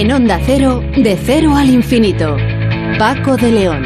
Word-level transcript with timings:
En 0.00 0.10
Onda 0.12 0.40
Cero, 0.46 0.82
de 0.96 1.14
cero 1.14 1.54
al 1.54 1.68
infinito. 1.68 2.34
Paco 2.98 3.36
de 3.36 3.52
León. 3.52 3.84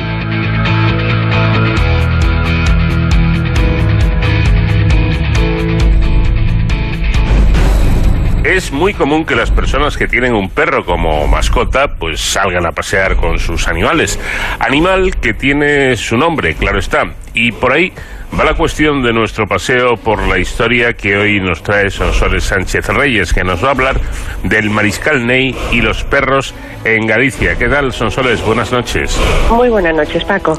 Es 8.44 8.70
muy 8.70 8.94
común 8.94 9.24
que 9.24 9.34
las 9.34 9.50
personas 9.50 9.96
que 9.96 10.06
tienen 10.06 10.36
un 10.36 10.50
perro 10.50 10.84
como 10.84 11.26
mascota 11.26 11.96
pues 11.96 12.20
salgan 12.20 12.64
a 12.64 12.70
pasear 12.70 13.16
con 13.16 13.40
sus 13.40 13.66
animales. 13.66 14.20
Animal 14.60 15.16
que 15.16 15.34
tiene 15.34 15.96
su 15.96 16.16
nombre, 16.16 16.54
claro 16.54 16.78
está. 16.78 17.12
Y 17.34 17.50
por 17.50 17.72
ahí 17.72 17.92
va 18.38 18.44
la 18.44 18.54
cuestión 18.54 19.02
de 19.02 19.12
nuestro 19.12 19.46
paseo 19.46 19.96
por 19.96 20.26
la 20.26 20.38
historia 20.38 20.94
que 20.94 21.16
hoy 21.16 21.40
nos 21.40 21.62
trae 21.62 21.90
Sonsoles 21.90 22.44
Sánchez 22.44 22.88
Reyes, 22.88 23.32
que 23.32 23.44
nos 23.44 23.62
va 23.62 23.68
a 23.68 23.70
hablar 23.72 24.00
del 24.42 24.70
mariscal 24.70 25.26
Ney 25.26 25.54
y 25.70 25.80
los 25.80 26.04
perros 26.04 26.54
en 26.84 27.06
Galicia. 27.06 27.56
¿Qué 27.56 27.68
tal, 27.68 27.92
Sonsoles? 27.92 28.44
Buenas 28.44 28.72
noches. 28.72 29.18
Muy 29.50 29.68
buenas 29.68 29.94
noches, 29.94 30.24
Paco. 30.24 30.58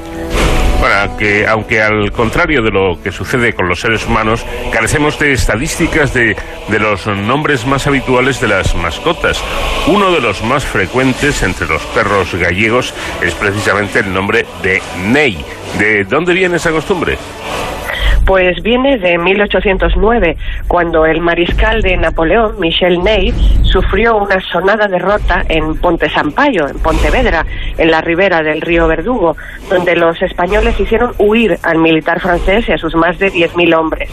Bueno, 0.85 1.17
que 1.17 1.47
aunque 1.47 1.81
al 1.81 2.11
contrario 2.11 2.61
de 2.61 2.69
lo 2.69 3.01
que 3.01 3.11
sucede 3.11 3.53
con 3.53 3.67
los 3.67 3.81
seres 3.81 4.05
humanos, 4.05 4.45
carecemos 4.71 5.17
de 5.17 5.33
estadísticas 5.33 6.13
de, 6.13 6.35
de 6.67 6.79
los 6.79 7.07
nombres 7.07 7.65
más 7.65 7.87
habituales 7.87 8.39
de 8.39 8.49
las 8.49 8.75
mascotas. 8.75 9.43
Uno 9.87 10.11
de 10.11 10.21
los 10.21 10.43
más 10.43 10.63
frecuentes 10.63 11.41
entre 11.41 11.65
los 11.65 11.81
perros 11.87 12.35
gallegos 12.35 12.93
es 13.23 13.33
precisamente 13.33 13.97
el 13.97 14.13
nombre 14.13 14.45
de 14.61 14.79
Ney. 15.07 15.43
¿De 15.79 16.03
dónde 16.03 16.35
viene 16.35 16.57
esa 16.57 16.69
costumbre? 16.69 17.17
Pues 18.25 18.61
viene 18.63 18.97
de 18.97 19.17
1809, 19.17 20.35
cuando 20.67 21.05
el 21.05 21.21
mariscal 21.21 21.81
de 21.81 21.95
Napoleón, 21.95 22.59
Michel 22.59 23.03
Ney, 23.03 23.31
sufrió 23.63 24.17
una 24.17 24.39
sonada 24.51 24.87
derrota 24.87 25.43
en 25.47 25.75
Ponte 25.75 26.09
Sampaio, 26.09 26.67
en 26.67 26.79
Pontevedra, 26.79 27.45
en 27.77 27.91
la 27.91 28.01
ribera 28.01 28.41
del 28.41 28.61
río 28.61 28.87
Verdugo, 28.87 29.37
donde 29.69 29.95
los 29.95 30.19
españoles 30.21 30.79
hicieron 30.79 31.13
huir 31.19 31.57
al 31.63 31.77
militar 31.77 32.19
francés 32.19 32.67
y 32.67 32.71
a 32.71 32.77
sus 32.77 32.95
más 32.95 33.19
de 33.19 33.31
10.000 33.31 33.75
hombres. 33.75 34.09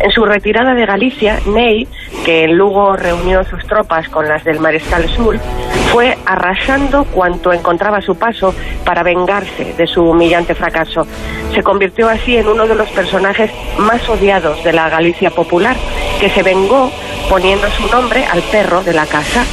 En 0.00 0.10
su 0.12 0.24
retirada 0.24 0.74
de 0.74 0.86
Galicia, 0.86 1.38
Ney, 1.46 1.88
que 2.24 2.44
en 2.44 2.56
Lugo 2.56 2.96
reunió 2.96 3.42
sus 3.44 3.64
tropas 3.66 4.08
con 4.08 4.28
las 4.28 4.44
del 4.44 4.60
mariscal 4.60 5.08
Soult, 5.08 5.42
fue 5.92 6.16
arrasando 6.26 7.04
cuanto 7.04 7.52
encontraba 7.52 8.00
su 8.00 8.16
paso 8.16 8.54
para 8.84 9.02
vengarse 9.02 9.74
de 9.76 9.86
su 9.86 10.02
humillante 10.02 10.54
fracaso. 10.54 11.06
Se 11.54 11.62
convirtió 11.62 12.08
así 12.08 12.36
en 12.36 12.48
uno 12.48 12.66
de 12.66 12.74
los 12.74 12.88
personajes 12.90 13.50
más 13.78 14.08
odiados 14.08 14.62
de 14.64 14.72
la 14.72 14.88
Galicia 14.88 15.30
popular, 15.30 15.76
que 16.20 16.30
se 16.30 16.42
vengó 16.42 16.90
poniendo 17.28 17.68
su 17.70 17.86
nombre 17.88 18.24
al 18.24 18.42
perro 18.42 18.82
de 18.82 18.92
la 18.92 19.06
casa. 19.06 19.44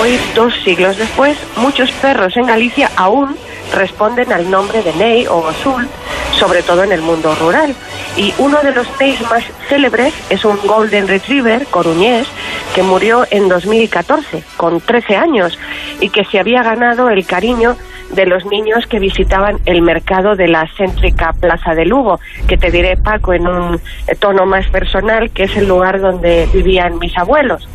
Hoy, 0.00 0.18
dos 0.34 0.54
siglos 0.64 0.96
después, 0.96 1.36
muchos 1.56 1.90
perros 1.92 2.36
en 2.36 2.46
Galicia 2.46 2.90
aún 2.96 3.36
responden 3.74 4.32
al 4.32 4.50
nombre 4.50 4.82
de 4.82 4.92
Ney 4.94 5.26
o 5.26 5.46
Azul, 5.48 5.88
sobre 6.32 6.62
todo 6.62 6.84
en 6.84 6.92
el 6.92 7.00
mundo 7.00 7.34
rural. 7.34 7.74
Y 8.16 8.34
uno 8.38 8.60
de 8.62 8.72
los 8.72 8.86
Neys 9.00 9.20
más 9.22 9.44
célebres 9.68 10.14
es 10.30 10.44
un 10.44 10.58
Golden 10.66 11.08
Retriever 11.08 11.66
coruñés 11.66 12.26
que 12.74 12.82
murió 12.82 13.26
en 13.30 13.48
2014 13.48 14.42
con 14.56 14.80
13 14.80 15.16
años 15.16 15.58
y 16.00 16.10
que 16.10 16.24
se 16.24 16.38
había 16.38 16.62
ganado 16.62 17.08
el 17.10 17.26
cariño 17.26 17.76
de 18.12 18.26
los 18.26 18.44
niños 18.46 18.86
que 18.86 18.98
visitaban 18.98 19.58
el 19.64 19.82
mercado 19.82 20.36
de 20.36 20.48
la 20.48 20.68
céntrica 20.76 21.32
Plaza 21.32 21.74
de 21.74 21.86
Lugo, 21.86 22.20
que 22.46 22.58
te 22.58 22.70
diré, 22.70 22.96
Paco, 22.96 23.32
en 23.32 23.46
un 23.46 23.80
tono 24.20 24.44
más 24.44 24.68
personal, 24.68 25.30
que 25.30 25.44
es 25.44 25.56
el 25.56 25.66
lugar 25.66 26.00
donde 26.00 26.46
vivían 26.52 26.98
mis 26.98 27.16
abuelos. 27.16 27.66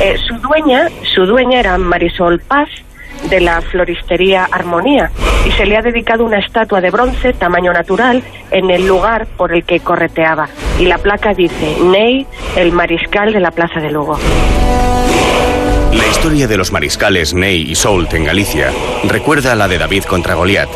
Eh, 0.00 0.16
su 0.18 0.36
dueña, 0.38 0.88
su 1.14 1.26
dueña 1.26 1.60
era 1.60 1.78
Marisol 1.78 2.40
Paz, 2.40 2.68
de 3.28 3.40
la 3.40 3.60
floristería 3.60 4.48
Armonía 4.50 5.10
y 5.46 5.50
se 5.52 5.66
le 5.66 5.76
ha 5.76 5.82
dedicado 5.82 6.24
una 6.24 6.38
estatua 6.38 6.80
de 6.80 6.90
bronce 6.90 7.32
tamaño 7.32 7.72
natural 7.72 8.22
en 8.50 8.70
el 8.70 8.86
lugar 8.86 9.26
por 9.36 9.54
el 9.54 9.64
que 9.64 9.80
correteaba 9.80 10.48
y 10.78 10.86
la 10.86 10.98
placa 10.98 11.34
dice 11.34 11.76
Ney, 11.82 12.26
el 12.56 12.72
mariscal 12.72 13.32
de 13.32 13.40
la 13.40 13.50
Plaza 13.50 13.80
de 13.80 13.90
Lugo. 13.90 14.18
La 15.92 16.06
historia 16.06 16.48
de 16.48 16.56
los 16.56 16.72
mariscales 16.72 17.34
Ney 17.34 17.70
y 17.70 17.74
Soult 17.74 18.14
en 18.14 18.24
Galicia 18.24 18.70
recuerda 19.04 19.52
a 19.52 19.56
la 19.56 19.68
de 19.68 19.78
David 19.78 20.04
contra 20.04 20.34
Goliat. 20.34 20.68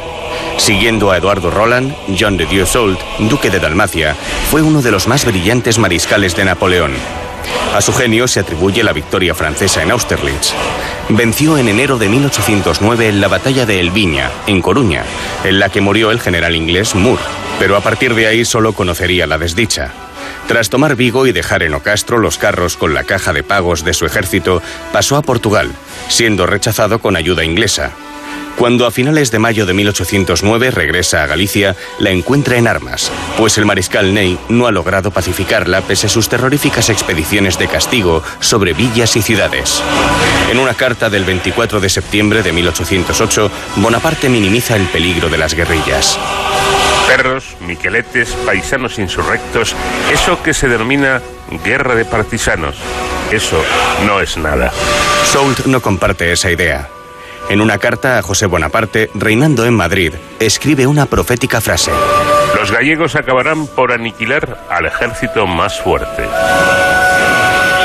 Siguiendo 0.58 1.10
a 1.10 1.16
Eduardo 1.16 1.50
Roland, 1.50 1.94
John 2.18 2.36
de 2.36 2.46
Dieu 2.46 2.66
Soult, 2.66 3.00
duque 3.18 3.50
de 3.50 3.60
Dalmacia, 3.60 4.14
fue 4.50 4.62
uno 4.62 4.82
de 4.82 4.90
los 4.90 5.08
más 5.08 5.24
brillantes 5.24 5.78
mariscales 5.78 6.36
de 6.36 6.44
Napoleón. 6.44 6.92
A 7.74 7.80
su 7.80 7.92
genio 7.92 8.26
se 8.26 8.40
atribuye 8.40 8.82
la 8.82 8.92
victoria 8.92 9.34
francesa 9.34 9.82
en 9.82 9.90
Austerlitz. 9.90 10.52
Venció 11.08 11.58
en 11.58 11.68
enero 11.68 11.98
de 11.98 12.08
1809 12.08 13.08
en 13.08 13.20
la 13.20 13.28
batalla 13.28 13.66
de 13.66 13.80
Elviña, 13.80 14.30
en 14.46 14.62
Coruña, 14.62 15.04
en 15.44 15.58
la 15.58 15.68
que 15.68 15.80
murió 15.80 16.10
el 16.10 16.20
general 16.20 16.56
inglés 16.56 16.94
Moore, 16.94 17.22
pero 17.58 17.76
a 17.76 17.80
partir 17.80 18.14
de 18.14 18.26
ahí 18.26 18.44
solo 18.44 18.72
conocería 18.72 19.26
la 19.26 19.38
desdicha. 19.38 19.92
Tras 20.48 20.70
tomar 20.70 20.96
Vigo 20.96 21.26
y 21.26 21.32
dejar 21.32 21.62
en 21.62 21.74
Ocastro 21.74 22.18
los 22.18 22.38
carros 22.38 22.76
con 22.76 22.94
la 22.94 23.04
caja 23.04 23.32
de 23.32 23.42
pagos 23.42 23.84
de 23.84 23.94
su 23.94 24.06
ejército, 24.06 24.62
pasó 24.92 25.16
a 25.16 25.22
Portugal, 25.22 25.72
siendo 26.08 26.46
rechazado 26.46 27.00
con 27.00 27.16
ayuda 27.16 27.44
inglesa. 27.44 27.92
Cuando 28.56 28.86
a 28.86 28.90
finales 28.90 29.30
de 29.30 29.38
mayo 29.38 29.66
de 29.66 29.74
1809 29.74 30.70
regresa 30.70 31.22
a 31.22 31.26
Galicia, 31.26 31.76
la 31.98 32.10
encuentra 32.10 32.56
en 32.56 32.66
armas, 32.66 33.12
pues 33.36 33.58
el 33.58 33.66
mariscal 33.66 34.14
Ney 34.14 34.38
no 34.48 34.66
ha 34.66 34.72
logrado 34.72 35.10
pacificarla 35.10 35.82
pese 35.82 36.06
a 36.06 36.10
sus 36.10 36.30
terroríficas 36.30 36.88
expediciones 36.88 37.58
de 37.58 37.68
castigo 37.68 38.22
sobre 38.40 38.72
villas 38.72 39.14
y 39.16 39.22
ciudades. 39.22 39.82
En 40.50 40.58
una 40.58 40.72
carta 40.72 41.10
del 41.10 41.24
24 41.24 41.80
de 41.80 41.90
septiembre 41.90 42.42
de 42.42 42.52
1808, 42.52 43.50
Bonaparte 43.76 44.30
minimiza 44.30 44.74
el 44.76 44.86
peligro 44.86 45.28
de 45.28 45.36
las 45.36 45.52
guerrillas. 45.52 46.18
Perros, 47.06 47.56
miqueletes, 47.60 48.30
paisanos 48.46 48.98
insurrectos, 48.98 49.76
eso 50.10 50.42
que 50.42 50.54
se 50.54 50.68
denomina 50.68 51.20
guerra 51.62 51.94
de 51.94 52.06
partisanos, 52.06 52.76
eso 53.30 53.62
no 54.06 54.20
es 54.20 54.38
nada. 54.38 54.72
Soult 55.26 55.66
no 55.66 55.82
comparte 55.82 56.32
esa 56.32 56.50
idea. 56.50 56.88
En 57.48 57.60
una 57.60 57.78
carta 57.78 58.18
a 58.18 58.22
José 58.22 58.46
Bonaparte, 58.46 59.08
reinando 59.14 59.64
en 59.66 59.74
Madrid, 59.74 60.12
escribe 60.40 60.84
una 60.88 61.06
profética 61.06 61.60
frase. 61.60 61.92
Los 62.58 62.72
gallegos 62.72 63.14
acabarán 63.14 63.68
por 63.68 63.92
aniquilar 63.92 64.64
al 64.68 64.86
ejército 64.86 65.46
más 65.46 65.80
fuerte. 65.80 66.24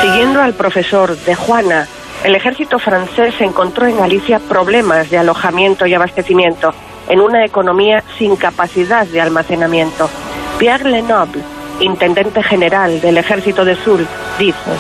Siguiendo 0.02 0.42
al 0.42 0.56
profesor 0.56 1.16
de 1.16 1.36
Juana, 1.36 1.88
el 2.24 2.34
ejército 2.34 2.80
francés 2.80 3.36
encontró 3.40 3.86
en 3.86 3.98
Galicia 3.98 4.40
problemas 4.40 5.12
de 5.12 5.20
alojamiento 5.20 5.86
y 5.86 5.94
abastecimiento 5.94 6.74
en 7.08 7.22
una 7.22 7.46
economía 7.46 8.04
sin 8.18 8.36
capacidad 8.38 9.06
de 9.06 9.22
almacenamiento. 9.22 10.10
Pierre 10.58 10.90
Lenoble, 10.90 11.44
intendente 11.80 12.42
general 12.42 13.00
del 13.00 13.20
ejército 13.20 13.64
de 13.64 13.76
Sul, 13.76 14.08
dijo: 14.40 14.72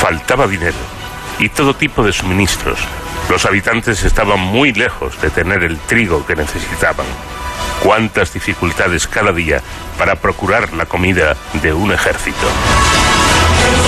Faltaba 0.00 0.46
dinero 0.46 0.76
y 1.40 1.48
todo 1.48 1.74
tipo 1.74 2.04
de 2.04 2.12
suministros. 2.12 2.78
Los 3.32 3.46
habitantes 3.46 4.04
estaban 4.04 4.38
muy 4.40 4.74
lejos 4.74 5.18
de 5.22 5.30
tener 5.30 5.62
el 5.62 5.78
trigo 5.78 6.26
que 6.26 6.36
necesitaban. 6.36 7.06
Cuántas 7.82 8.34
dificultades 8.34 9.06
cada 9.06 9.32
día 9.32 9.62
para 9.96 10.16
procurar 10.16 10.74
la 10.74 10.84
comida 10.84 11.34
de 11.62 11.72
un 11.72 11.92
ejército. 11.92 12.46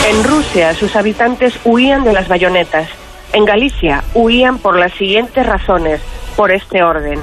En 0.08 0.24
Rusia, 0.24 0.72
sus 0.72 0.96
habitantes 0.96 1.60
huían 1.62 2.04
de 2.04 2.14
las 2.14 2.26
bayonetas. 2.26 2.88
En 3.34 3.44
Galicia, 3.44 4.02
huían 4.14 4.56
por 4.56 4.78
las 4.78 4.94
siguientes 4.94 5.44
razones, 5.44 6.00
por 6.36 6.50
este 6.50 6.82
orden. 6.82 7.20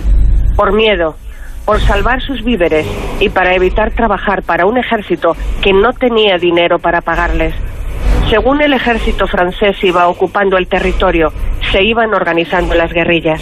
Por 0.56 0.74
miedo, 0.74 1.18
por 1.66 1.82
salvar 1.82 2.22
sus 2.22 2.44
víveres 2.44 2.86
y 3.20 3.30
para 3.30 3.56
evitar 3.56 3.96
trabajar 3.96 4.44
para 4.44 4.68
un 4.68 4.78
ejército 4.78 5.36
que 5.64 5.74
no 5.74 5.92
tenía 5.94 6.38
dinero 6.38 6.78
para 6.78 7.02
pagarles. 7.02 7.56
Según 8.30 8.62
el 8.62 8.74
ejército 8.74 9.28
francés 9.28 9.76
iba 9.84 10.08
ocupando 10.08 10.58
el 10.58 10.68
territorio, 10.68 11.34
se 11.72 11.84
iban 11.84 12.14
organizando 12.14 12.76
las 12.76 12.92
guerrillas. 12.92 13.42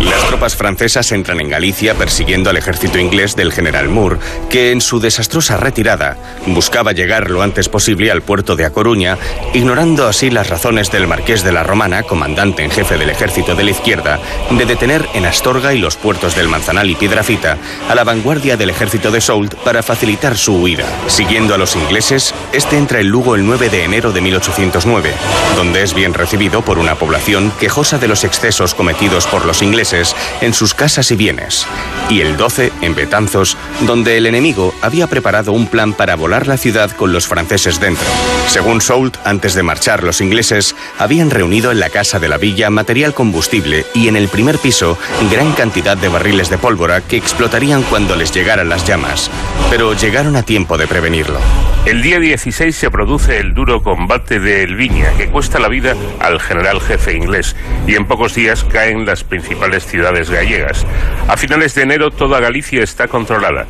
Las 0.00 0.24
tropas 0.28 0.54
francesas 0.54 1.10
entran 1.10 1.40
en 1.40 1.48
Galicia 1.48 1.94
persiguiendo 1.94 2.50
al 2.50 2.56
ejército 2.56 2.98
inglés 2.98 3.34
del 3.34 3.52
general 3.52 3.88
Moore, 3.88 4.18
que 4.48 4.70
en 4.70 4.80
su 4.80 5.00
desastrosa 5.00 5.56
retirada 5.56 6.16
buscaba 6.46 6.92
llegar 6.92 7.30
lo 7.30 7.42
antes 7.42 7.68
posible 7.68 8.12
al 8.12 8.22
puerto 8.22 8.54
de 8.54 8.64
A 8.64 8.70
Coruña, 8.70 9.18
ignorando 9.54 10.06
así 10.06 10.30
las 10.30 10.50
razones 10.50 10.92
del 10.92 11.08
marqués 11.08 11.42
de 11.42 11.50
la 11.50 11.64
Romana, 11.64 12.04
comandante 12.04 12.62
en 12.62 12.70
jefe 12.70 12.96
del 12.96 13.10
ejército 13.10 13.56
de 13.56 13.64
la 13.64 13.70
izquierda, 13.72 14.20
de 14.50 14.66
detener 14.66 15.04
en 15.14 15.26
Astorga 15.26 15.74
y 15.74 15.78
los 15.78 15.96
puertos 15.96 16.36
del 16.36 16.48
Manzanal 16.48 16.88
y 16.88 16.94
Piedrafita 16.94 17.58
a 17.88 17.94
la 17.96 18.04
vanguardia 18.04 18.56
del 18.56 18.70
ejército 18.70 19.10
de 19.10 19.20
Soult 19.20 19.56
para 19.56 19.82
facilitar 19.82 20.36
su 20.36 20.54
huida. 20.54 20.86
Siguiendo 21.08 21.54
a 21.54 21.58
los 21.58 21.74
ingleses, 21.74 22.34
este 22.52 22.78
entra 22.78 23.00
en 23.00 23.08
Lugo 23.08 23.34
el 23.34 23.44
9 23.44 23.68
de 23.68 23.82
enero 23.82 24.12
de 24.12 24.20
1809, 24.20 25.12
donde 25.56 25.82
es 25.82 25.92
bien 25.92 26.14
recibido 26.14 26.62
por 26.62 26.78
una 26.78 26.94
población 26.94 27.52
quejosa 27.58 27.98
de 27.98 28.06
los 28.06 28.22
excesos 28.22 28.74
cometidos 28.74 29.26
por 29.26 29.44
los 29.44 29.60
ingleses 29.60 29.87
en 29.92 30.52
sus 30.52 30.74
casas 30.74 31.10
y 31.10 31.16
bienes, 31.16 31.66
y 32.10 32.20
el 32.20 32.36
12 32.36 32.72
en 32.82 32.94
Betanzos, 32.94 33.56
donde 33.86 34.18
el 34.18 34.26
enemigo 34.26 34.74
había 34.82 35.06
preparado 35.06 35.52
un 35.52 35.66
plan 35.66 35.94
para 35.94 36.14
volar 36.14 36.46
la 36.46 36.56
ciudad 36.58 36.90
con 36.90 37.12
los 37.12 37.26
franceses 37.26 37.80
dentro. 37.80 38.06
Según 38.48 38.80
Soult, 38.80 39.16
antes 39.24 39.54
de 39.54 39.62
marchar, 39.62 40.02
los 40.02 40.20
ingleses 40.20 40.76
habían 40.98 41.30
reunido 41.30 41.72
en 41.72 41.80
la 41.80 41.88
casa 41.88 42.18
de 42.18 42.28
la 42.28 42.36
villa 42.36 42.68
material 42.70 43.14
combustible 43.14 43.86
y 43.94 44.08
en 44.08 44.16
el 44.16 44.28
primer 44.28 44.58
piso 44.58 44.98
gran 45.30 45.52
cantidad 45.52 45.96
de 45.96 46.08
barriles 46.08 46.50
de 46.50 46.58
pólvora 46.58 47.00
que 47.00 47.16
explotarían 47.16 47.82
cuando 47.84 48.14
les 48.14 48.32
llegaran 48.32 48.68
las 48.68 48.86
llamas, 48.86 49.30
pero 49.70 49.94
llegaron 49.94 50.36
a 50.36 50.42
tiempo 50.42 50.76
de 50.76 50.86
prevenirlo. 50.86 51.38
El 51.86 52.02
día 52.02 52.20
16 52.20 52.76
se 52.76 52.90
produce 52.90 53.38
el 53.38 53.54
duro 53.54 53.82
combate 53.82 54.40
de 54.40 54.62
Elviña, 54.62 55.12
que 55.16 55.28
cuesta 55.28 55.58
la 55.58 55.68
vida 55.68 55.94
al 56.20 56.38
general 56.38 56.80
jefe 56.80 57.16
inglés, 57.16 57.56
y 57.86 57.94
en 57.94 58.04
pocos 58.04 58.34
días 58.34 58.64
caen 58.64 59.06
las 59.06 59.24
principales 59.24 59.77
ciudades 59.84 60.30
gallegas. 60.30 60.86
A 61.28 61.36
finales 61.36 61.74
de 61.74 61.82
enero 61.82 62.10
toda 62.10 62.40
Galicia 62.40 62.82
está 62.82 63.08
controlada. 63.08 63.66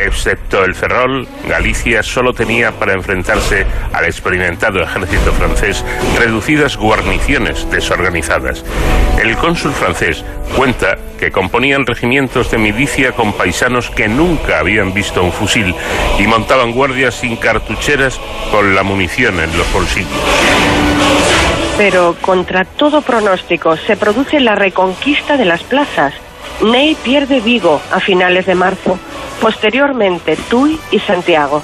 Excepto 0.00 0.64
el 0.64 0.74
Ferrol, 0.74 1.26
Galicia 1.48 2.02
solo 2.02 2.32
tenía 2.32 2.72
para 2.72 2.92
enfrentarse 2.92 3.66
al 3.92 4.04
experimentado 4.04 4.80
ejército 4.80 5.32
francés 5.32 5.84
reducidas 6.16 6.76
guarniciones 6.76 7.68
desorganizadas. 7.70 8.64
El 9.20 9.36
cónsul 9.36 9.72
francés 9.72 10.24
cuenta 10.54 10.98
que 11.18 11.32
componían 11.32 11.84
regimientos 11.84 12.50
de 12.50 12.58
milicia 12.58 13.12
con 13.12 13.32
paisanos 13.32 13.90
que 13.90 14.08
nunca 14.08 14.60
habían 14.60 14.94
visto 14.94 15.22
un 15.22 15.32
fusil 15.32 15.74
y 16.18 16.26
montaban 16.26 16.72
guardias 16.72 17.16
sin 17.16 17.36
cartucheras 17.36 18.20
con 18.52 18.74
la 18.74 18.84
munición 18.84 19.40
en 19.40 19.56
los 19.58 19.72
bolsillos. 19.72 20.08
Pero 21.78 22.16
contra 22.20 22.64
todo 22.64 23.02
pronóstico 23.02 23.76
se 23.76 23.96
produce 23.96 24.40
la 24.40 24.56
reconquista 24.56 25.36
de 25.36 25.44
las 25.44 25.62
plazas. 25.62 26.12
Ney 26.60 26.96
pierde 26.96 27.40
Vigo 27.40 27.80
a 27.92 28.00
finales 28.00 28.46
de 28.46 28.56
marzo, 28.56 28.98
posteriormente 29.40 30.36
Tui 30.50 30.78
y 30.90 30.98
Santiago. 30.98 31.62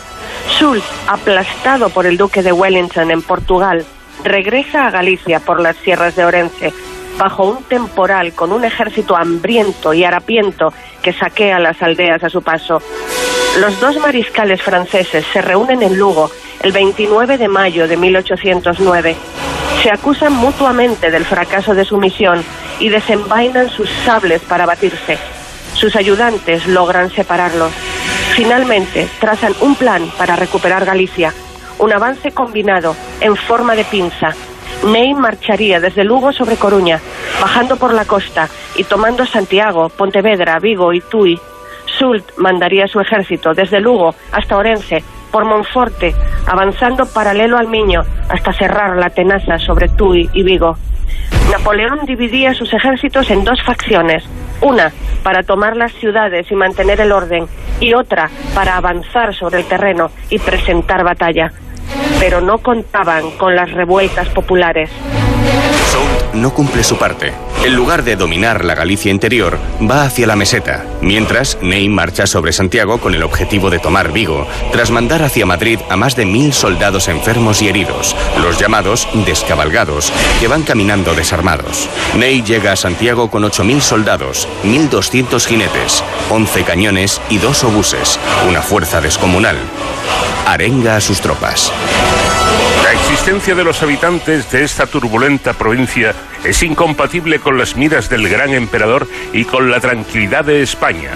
Soult, 0.56 0.84
aplastado 1.08 1.90
por 1.90 2.06
el 2.06 2.16
duque 2.16 2.44
de 2.44 2.52
Wellington 2.52 3.11
en 3.11 3.22
Portugal, 3.22 3.84
regresa 4.22 4.87
a 4.87 4.90
Galicia 4.90 5.40
por 5.40 5.61
las 5.61 5.76
sierras 5.78 6.14
de 6.14 6.25
Orense, 6.25 6.72
bajo 7.19 7.44
un 7.44 7.62
temporal 7.64 8.32
con 8.34 8.52
un 8.52 8.64
ejército 8.64 9.16
hambriento 9.16 9.94
y 9.94 10.05
harapiento 10.05 10.72
que 11.02 11.12
saquea 11.12 11.58
las 11.58 11.82
aldeas 11.82 12.22
a 12.25 12.31
su 12.31 12.43
paso. 12.43 12.82
Los 13.58 13.78
dos 13.81 13.99
mariscales 13.99 14.62
franceses 14.62 15.25
se 15.32 15.40
reúnen 15.40 15.82
en 15.82 15.99
Lugo 15.99 16.31
el 16.62 16.72
29 16.72 17.38
de 17.38 17.49
mayo 17.49 17.87
de 17.87 17.96
1809. 17.96 19.16
Se 19.82 19.90
acusan 19.90 20.32
mutuamente 20.32 21.11
del 21.11 21.25
fracaso 21.25 21.75
de 21.75 21.84
su 21.84 21.99
misión 21.99 22.43
y 22.81 22.88
desenvainan 22.88 23.70
sus 23.70 23.88
sables 24.05 24.43
para 24.43 24.66
batirse. 24.66 25.19
Sus 25.75 25.94
ayudantes 25.96 26.66
logran 26.66 27.11
separarlos. 27.11 27.72
Finalmente, 28.34 29.08
trazan 29.20 29.55
un 29.61 29.76
plan 29.76 30.11
para 30.19 30.37
recuperar 30.37 30.84
Galicia, 30.84 31.32
un 31.78 31.93
avance 31.93 32.32
combinado 32.32 32.96
en 33.20 33.37
forma 33.37 33.76
de 33.76 33.84
pinza. 33.84 34.34
Ney 34.85 35.15
marcharía 35.15 35.81
desde 35.81 36.05
Lugo 36.05 36.33
sobre 36.33 36.57
Coruña, 36.57 37.01
bajando 37.41 37.77
por 37.77 37.95
la 37.95 38.05
costa 38.05 38.49
y 38.77 38.85
tomando 38.85 39.25
Santiago, 39.25 39.89
Pontevedra, 39.89 40.59
Vigo 40.59 40.93
y 40.93 41.01
Tui. 41.01 41.41
Sult 41.87 42.37
mandaría 42.37 42.87
su 42.87 43.01
ejército 43.01 43.55
desde 43.55 43.81
Lugo 43.81 44.15
hasta 44.33 44.57
Orense, 44.57 45.03
por 45.31 45.45
Monforte, 45.45 46.15
avanzando 46.47 47.07
paralelo 47.07 47.57
al 47.57 47.69
Miño 47.69 48.03
hasta 48.29 48.53
cerrar 48.53 48.97
la 48.97 49.11
tenaza 49.11 49.59
sobre 49.59 49.89
Tui 49.89 50.29
y 50.33 50.43
Vigo. 50.43 50.77
Napoleón 51.51 52.01
dividía 52.05 52.53
sus 52.55 52.73
ejércitos 52.73 53.31
en 53.31 53.45
dos 53.45 53.63
facciones, 53.63 54.25
una 54.61 54.93
para 55.23 55.43
tomar 55.43 55.77
las 55.77 55.93
ciudades 55.95 56.51
y 56.51 56.55
mantener 56.55 57.01
el 57.01 57.13
orden, 57.13 57.47
y 57.81 57.95
otra 57.95 58.31
para 58.55 58.77
avanzar 58.77 59.35
sobre 59.35 59.61
el 59.61 59.67
terreno 59.67 60.11
y 60.31 60.39
presentar 60.39 61.05
batalla. 61.05 61.53
Pero 62.19 62.40
no 62.40 62.58
contaban 62.58 63.31
con 63.32 63.55
las 63.55 63.70
revueltas 63.72 64.28
populares. 64.31 64.90
Soult 65.91 66.35
no 66.35 66.53
cumple 66.53 66.83
su 66.83 66.97
parte. 66.97 67.33
En 67.65 67.75
lugar 67.75 68.05
de 68.05 68.17
dominar 68.17 68.65
la 68.65 68.75
Galicia 68.75 69.11
interior, 69.11 69.59
va 69.81 70.05
hacia 70.05 70.27
la 70.27 70.37
meseta, 70.37 70.85
mientras 71.01 71.56
Ney 71.62 71.89
marcha 71.89 72.27
sobre 72.27 72.53
Santiago 72.53 72.99
con 72.99 73.15
el 73.15 73.23
objetivo 73.23 73.71
de 73.71 73.79
tomar 73.79 74.12
Vigo, 74.12 74.47
tras 74.73 74.91
mandar 74.91 75.23
hacia 75.23 75.47
Madrid 75.47 75.79
a 75.89 75.97
más 75.97 76.17
de 76.17 76.27
mil 76.27 76.53
soldados 76.53 77.09
enfermos 77.09 77.62
y 77.62 77.69
heridos, 77.69 78.15
los 78.43 78.59
llamados 78.59 79.09
descabalgados, 79.25 80.12
que 80.41 80.49
van 80.49 80.62
caminando 80.62 81.15
desarmados. 81.15 81.89
Ney 82.17 82.43
llega 82.43 82.73
a 82.73 82.77
Santiago 82.77 83.31
con 83.31 83.45
8.000 83.45 83.81
soldados, 83.81 84.49
1.200 84.65 85.47
jinetes, 85.47 86.05
11 86.31 86.65
cañones 86.65 87.21
y 87.31 87.39
dos 87.39 87.65
obuses, 87.65 88.19
una 88.49 88.61
fuerza 88.61 89.00
descomunal. 89.00 89.57
Arenga 90.47 90.97
a 90.97 91.00
sus 91.00 91.21
tropas. 91.21 91.73
Existencia 93.25 93.55
de 93.55 93.65
los 93.65 93.82
habitantes 93.82 94.50
de 94.50 94.65
esta 94.65 94.87
turbulenta 94.87 95.55
provincia 95.55 96.15
es 96.44 96.62
incompatible 96.62 97.38
con 97.38 97.56
las 97.56 97.75
miras 97.75 98.11
del 98.11 98.29
gran 98.29 98.53
emperador 98.53 99.09
y 99.32 99.47
con 99.47 99.71
la 99.71 99.81
tranquilidad 99.81 100.44
de 100.44 100.61
España. 100.61 101.12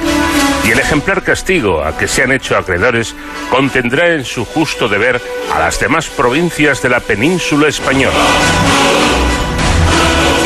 Y 0.64 0.70
el 0.70 0.78
ejemplar 0.78 1.22
castigo 1.22 1.84
a 1.84 1.99
que 1.99 2.08
se 2.08 2.22
han 2.22 2.32
hecho 2.32 2.56
acreedores 2.56 3.14
contendrá 3.50 4.14
en 4.14 4.25
su 4.25 4.46
justo 4.46 4.88
deber 4.88 5.20
a 5.52 5.58
las 5.58 5.78
demás 5.81 6.08
provincias 6.08 6.81
de 6.81 6.88
la 6.88 7.00
península 7.00 7.69
española. 7.69 8.16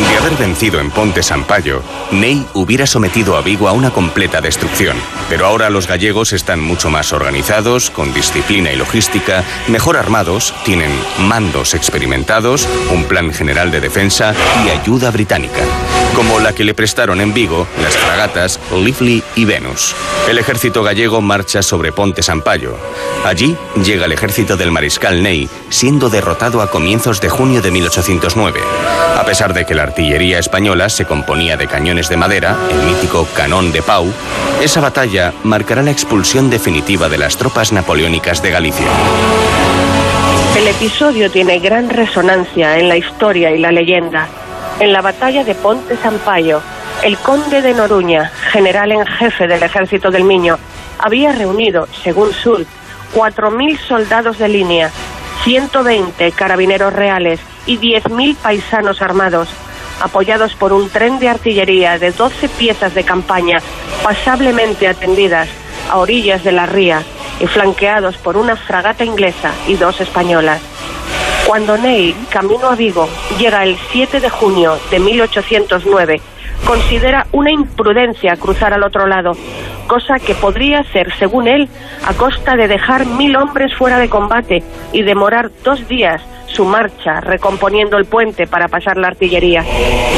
De 0.09 0.19
haber 0.19 0.37
vencido 0.37 0.81
en 0.81 0.91
Ponte 0.91 1.23
Sampaio, 1.23 1.83
Ney 2.11 2.47
hubiera 2.55 2.87
sometido 2.87 3.37
a 3.37 3.43
Vigo 3.43 3.69
a 3.69 3.73
una 3.73 3.91
completa 3.91 4.41
destrucción. 4.41 4.97
Pero 5.29 5.47
ahora 5.47 5.71
los 5.71 5.87
gallegos 5.87 6.33
están 6.33 6.61
mucho 6.61 6.91
más 6.91 7.13
organizados, 7.13 7.91
con 7.91 8.13
disciplina 8.13 8.73
y 8.73 8.77
logística, 8.77 9.45
mejor 9.69 9.97
armados, 9.97 10.55
tienen 10.65 10.91
mandos 11.19 11.75
experimentados, 11.75 12.69
un 12.93 13.05
plan 13.05 13.33
general 13.33 13.71
de 13.71 13.81
defensa 13.81 14.35
y 14.67 14.71
ayuda 14.71 15.11
británica, 15.11 15.61
como 16.15 16.41
la 16.41 16.53
que 16.53 16.65
le 16.65 16.75
prestaron 16.75 17.21
en 17.21 17.33
Vigo 17.33 17.67
las 17.83 17.97
fragatas 17.97 18.61
Lively 18.73 19.23
y 19.37 19.45
Venus. 19.45 19.95
El 20.29 20.39
ejército 20.39 20.83
gallego 20.83 21.21
marcha 21.21 21.63
sobre 21.63 21.93
Ponte 21.93 22.23
Sampaio. 22.23 22.77
Allí 23.25 23.57
llega 23.85 24.07
el 24.07 24.13
ejército 24.13 24.57
del 24.57 24.71
mariscal 24.71 25.23
Ney, 25.23 25.49
siendo 25.69 26.11
derrotado 26.11 26.61
a 26.63 26.71
comienzos 26.71 27.21
de 27.21 27.29
junio 27.29 27.63
de 27.63 27.71
1809. 27.71 28.61
A 29.17 29.25
pesar 29.25 29.55
de 29.55 29.65
que 29.65 29.75
la 29.75 29.85
artillería 29.85 30.39
española 30.39 30.89
se 30.89 31.05
componía 31.05 31.57
de 31.57 31.67
cañones 31.67 32.09
de 32.09 32.17
madera, 32.17 32.57
el 32.71 32.83
mítico 32.83 33.27
canón 33.35 33.73
de 33.73 33.83
Pau, 33.83 34.13
esa 34.61 34.81
batalla 34.81 35.33
marcará 35.45 35.83
la 35.83 35.91
expulsión 35.91 36.51
definitiva 36.51 37.09
de 37.09 37.19
las 37.19 37.37
tropas 37.37 37.73
napoleónicas 37.73 38.43
de 38.43 38.51
Galicia. 38.51 38.87
El 40.57 40.69
episodio 40.69 41.31
tiene 41.31 41.59
gran 41.61 41.89
resonancia 41.89 42.79
en 42.79 42.89
la 42.89 42.97
historia 42.97 43.53
y 43.53 43.59
la 43.59 43.73
leyenda. 43.73 44.29
En 44.83 44.93
la 44.93 45.01
batalla 45.01 45.45
de 45.45 45.55
Ponte 45.55 45.97
Sampaio, 45.97 46.61
el 47.05 47.17
conde 47.17 47.63
de 47.63 47.73
Noruña, 47.73 48.33
general 48.51 48.91
en 48.91 49.07
jefe 49.07 49.47
del 49.47 49.63
ejército 49.63 50.11
del 50.11 50.25
Miño, 50.25 50.59
había 50.99 51.31
reunido, 51.31 51.87
según 52.03 52.33
Sul, 52.33 52.67
4.000 53.15 53.79
soldados 53.79 54.39
de 54.39 54.49
línea, 54.49 54.91
120 55.45 56.33
carabineros 56.33 56.93
reales 56.93 57.39
y 57.65 57.79
10.000 57.79 58.35
paisanos 58.35 59.03
armados, 59.03 59.49
apoyados 60.01 60.57
por 60.57 60.73
un 60.73 60.91
tren 60.91 61.21
de 61.21 61.29
artillería 61.29 62.01
de 62.01 62.11
12 62.11 62.49
piezas 62.49 62.93
de 62.93 63.05
campaña 63.05 63.61
pasablemente 64.03 64.89
atendidas 64.89 65.49
a 65.93 65.99
orillas 65.99 66.43
de 66.43 66.51
la 66.51 66.67
ría 66.67 67.05
y 67.39 67.47
flanqueados 67.47 68.17
por 68.17 68.37
una 68.37 68.57
fragata 68.57 69.05
inglesa 69.05 69.53
y 69.69 69.75
dos 69.75 70.01
españolas. 70.01 70.61
Cuando 71.53 71.77
Ney, 71.77 72.15
camino 72.31 72.69
a 72.69 72.75
Vigo, 72.75 73.07
llega 73.39 73.63
el 73.63 73.77
7 73.91 74.21
de 74.21 74.31
junio 74.31 74.79
de 74.91 74.99
1809, 74.99 76.23
considera 76.67 77.27
una 77.31 77.51
imprudencia 77.51 78.37
cruzar 78.37 78.73
al 78.73 78.83
otro 78.83 79.07
lado, 79.07 79.33
cosa 79.87 80.19
que 80.19 80.35
podría 80.35 80.83
ser, 80.85 81.15
según 81.19 81.49
él, 81.49 81.69
a 82.07 82.15
costa 82.15 82.57
de 82.57 82.69
dejar 82.69 83.05
mil 83.05 83.37
hombres 83.37 83.75
fuera 83.75 83.99
de 83.99 84.09
combate 84.09 84.63
y 84.95 85.03
demorar 85.03 85.51
dos 85.63 85.87
días 85.89 86.23
su 86.53 86.65
marcha 86.65 87.21
recomponiendo 87.21 87.97
el 87.97 88.05
puente 88.05 88.47
para 88.47 88.69
pasar 88.69 88.97
la 88.97 89.09
artillería. 89.09 89.65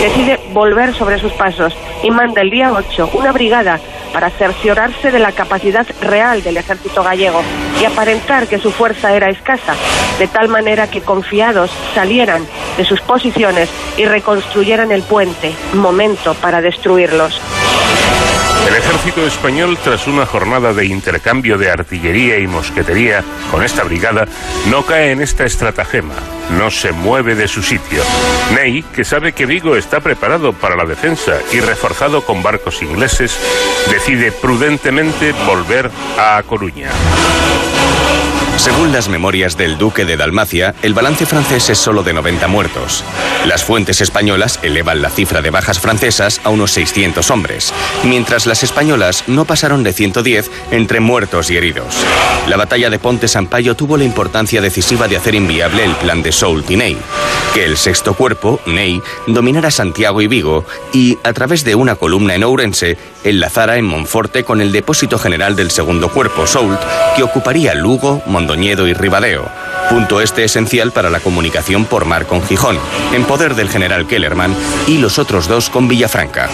Decide 0.03 0.41
volver 0.53 0.95
sobre 0.95 1.19
sus 1.19 1.33
pasos 1.33 1.75
y 2.03 2.11
manda 2.11 2.43
el 2.43 2.51
día 2.51 2.73
8 2.73 3.11
una 3.15 3.33
brigada 3.33 3.79
para 4.13 4.31
cerciorarse 4.31 5.11
de 5.11 5.19
la 5.19 5.33
capacidad 5.33 5.87
real 6.01 6.43
del 6.43 6.57
ejército 6.57 7.03
gallego 7.03 7.43
y 7.81 7.85
aparentar 7.85 8.47
que 8.47 8.59
su 8.59 8.71
fuerza 8.71 9.15
era 9.15 9.29
escasa, 9.29 9.75
de 10.19 10.29
tal 10.29 10.49
manera 10.49 10.89
que 10.89 11.01
confiados 11.01 11.71
salieran 11.95 12.47
de 12.77 12.85
sus 12.85 13.01
posiciones 13.01 13.69
y 13.97 14.05
reconstruyeran 14.05 14.93
el 14.93 15.03
puente, 15.03 15.53
momento 15.75 16.35
para 16.35 16.61
destruirlos. 16.61 17.41
El 18.67 18.75
ejército 18.75 19.27
español, 19.27 19.79
tras 19.83 20.07
una 20.07 20.25
jornada 20.27 20.73
de 20.73 20.87
intercambio 20.87 21.59
de 21.59 21.71
artillería 21.71 22.39
y 22.39 22.47
mosquetería 22.47 23.23
con 23.51 23.63
esta 23.63 23.85
brigada, 23.85 24.27
no 24.71 24.85
cae 24.85 25.13
en 25.13 25.21
esta 25.21 25.45
estratagema, 25.45 26.15
no 26.59 26.71
se 26.71 26.93
mueve 26.93 27.35
de 27.35 27.47
su 27.47 27.63
sitio. 27.63 28.03
Ney, 28.55 28.83
que 28.83 29.05
sabe 29.05 29.33
que 29.33 29.47
Vigo 29.47 29.77
está 29.77 30.01
preparado 30.01 30.53
para 30.53 30.77
la 30.77 30.85
defensa 30.85 31.39
y 31.53 31.61
reforzado 31.61 32.25
con 32.25 32.43
barcos 32.43 32.83
ingleses, 32.83 33.39
decide 33.91 34.33
prudentemente 34.33 35.33
volver 35.47 35.91
a 36.19 36.43
Coruña. 36.47 36.91
Según 38.65 38.93
las 38.93 39.11
memorias 39.11 39.59
del 39.59 39.77
duque 39.77 40.07
de 40.07 40.17
Dalmacia, 40.17 40.75
el 40.81 40.95
balance 40.95 41.27
francés 41.27 41.69
es 41.69 41.77
solo 41.77 42.03
de 42.03 42.15
90 42.15 42.49
muertos. 42.49 43.05
Las 43.45 43.63
fuentes 43.63 44.01
españolas 44.01 44.59
elevan 44.63 45.03
la 45.03 45.11
cifra 45.11 45.43
de 45.43 45.51
bajas 45.51 45.79
francesas 45.79 46.41
a 46.45 46.49
unos 46.49 46.71
600 46.71 47.31
hombres, 47.31 47.75
mientras 48.05 48.47
las 48.47 48.63
españolas 48.63 49.25
no 49.27 49.45
pasaron 49.45 49.83
de 49.83 49.93
110 49.93 50.51
entre 50.71 51.01
muertos 51.01 51.51
y 51.51 51.59
heridos. 51.59 51.95
La 52.49 52.57
batalla 52.57 52.89
de 52.89 52.99
Ponte 52.99 53.29
Sampaio 53.29 53.77
tuvo 53.77 53.99
la 53.99 54.05
importancia 54.05 54.63
decisiva 54.63 55.09
de 55.09 55.19
hacer 55.19 55.35
inviable 55.35 55.85
el 55.85 55.95
plan 55.97 56.23
de 56.23 56.33
Soult 56.33 56.71
y 56.71 56.77
Ney, 56.77 56.97
que 57.53 57.67
el 57.67 57.77
sexto 57.77 58.15
cuerpo, 58.15 58.61
Ney, 58.65 59.03
dominara 59.27 59.71
Santiago 59.71 60.23
y 60.23 60.27
Vigo 60.27 60.65
y, 60.91 61.19
a 61.23 61.35
través 61.35 61.65
de 61.65 61.75
una 61.75 61.97
columna 61.97 62.35
en 62.35 62.45
Ourense, 62.45 62.97
enlazara 63.25 63.77
en 63.77 63.85
Monforte 63.85 64.43
con 64.43 64.63
el 64.63 64.73
depósito 64.73 65.19
general 65.19 65.55
del 65.55 65.71
segundo 65.71 66.09
cuerpo, 66.09 66.47
Soult, 66.47 66.81
que 67.15 67.23
ocuparía 67.23 67.75
Lugo, 67.75 68.23
Mondoñedo 68.25 68.54
y 68.55 68.95
Ribadeo, 68.95 69.51
punto 69.91 70.21
este 70.21 70.45
esencial 70.45 70.93
para 70.93 71.11
la 71.11 71.21
comunicación 71.21 71.85
por 71.85 72.05
mar 72.05 72.27
con 72.27 72.43
Gijón, 72.43 72.79
en 73.13 73.25
poder 73.25 73.55
del 73.55 73.69
general 73.69 74.07
Kellerman, 74.07 74.55
y 74.87 74.99
los 74.99 75.19
otros 75.19 75.49
dos 75.49 75.71
con 75.71 75.89
Villafranca. 75.89 76.49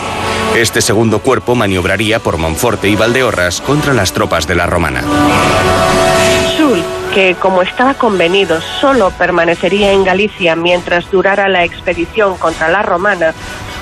Este 0.57 0.80
segundo 0.80 1.19
cuerpo 1.21 1.54
maniobraría 1.54 2.19
por 2.19 2.38
Monforte 2.38 2.88
y 2.88 2.97
Valdeorras 2.97 3.61
contra 3.61 3.92
las 3.92 4.12
tropas 4.12 4.47
de 4.47 4.54
la 4.54 4.66
Romana. 4.66 5.02
Soult, 6.57 6.85
que 7.12 7.35
como 7.35 7.62
estaba 7.62 7.95
convenido 7.95 8.61
solo 8.80 9.11
permanecería 9.11 9.92
en 9.92 10.02
Galicia 10.02 10.57
mientras 10.57 11.11
durara 11.11 11.49
la 11.49 11.64
expedición 11.64 12.38
contra 12.38 12.69
la 12.69 12.83
Romana, 12.83 13.35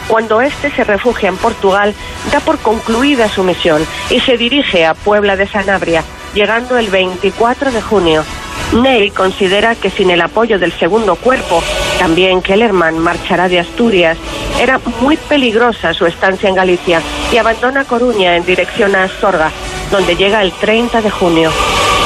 cuando 0.09 0.41
éste 0.41 0.71
se 0.71 0.85
refugia 0.85 1.29
en 1.29 1.37
Portugal, 1.37 1.95
da 2.33 2.41
por 2.41 2.59
concluida 2.59 3.29
su 3.29 3.45
misión 3.45 3.87
y 4.11 4.21
se 4.21 4.37
dirige 4.37 4.87
a 4.87 4.95
Puebla 4.95 5.37
de 5.37 5.47
Sanabria, 5.47 6.03
llegando 6.35 6.79
el 6.79 6.89
24 6.89 7.73
de 7.73 7.83
junio. 7.83 8.25
Ney 8.73 9.11
considera 9.11 9.75
que 9.75 9.91
sin 9.91 10.11
el 10.11 10.21
apoyo 10.21 10.59
del 10.59 10.73
segundo 10.73 11.17
cuerpo, 11.17 11.63
también 11.99 12.43
Kellerman 12.43 12.99
marchará 12.99 13.49
de 13.49 13.61
Asturias, 13.61 14.19
era 14.61 14.81
muy 15.01 15.17
peligrosa 15.17 15.95
su 15.95 16.05
estancia 16.05 16.49
en 16.49 16.55
Galicia 16.55 17.01
y 17.33 17.39
abandona 17.39 17.85
Coruña 17.85 18.37
en 18.37 18.45
dirección 18.45 18.95
a 18.95 19.05
Astorga, 19.05 19.51
donde 19.91 20.17
llega 20.17 20.43
el 20.43 20.53
30 20.53 21.01
de 21.01 21.11
junio. 21.11 21.51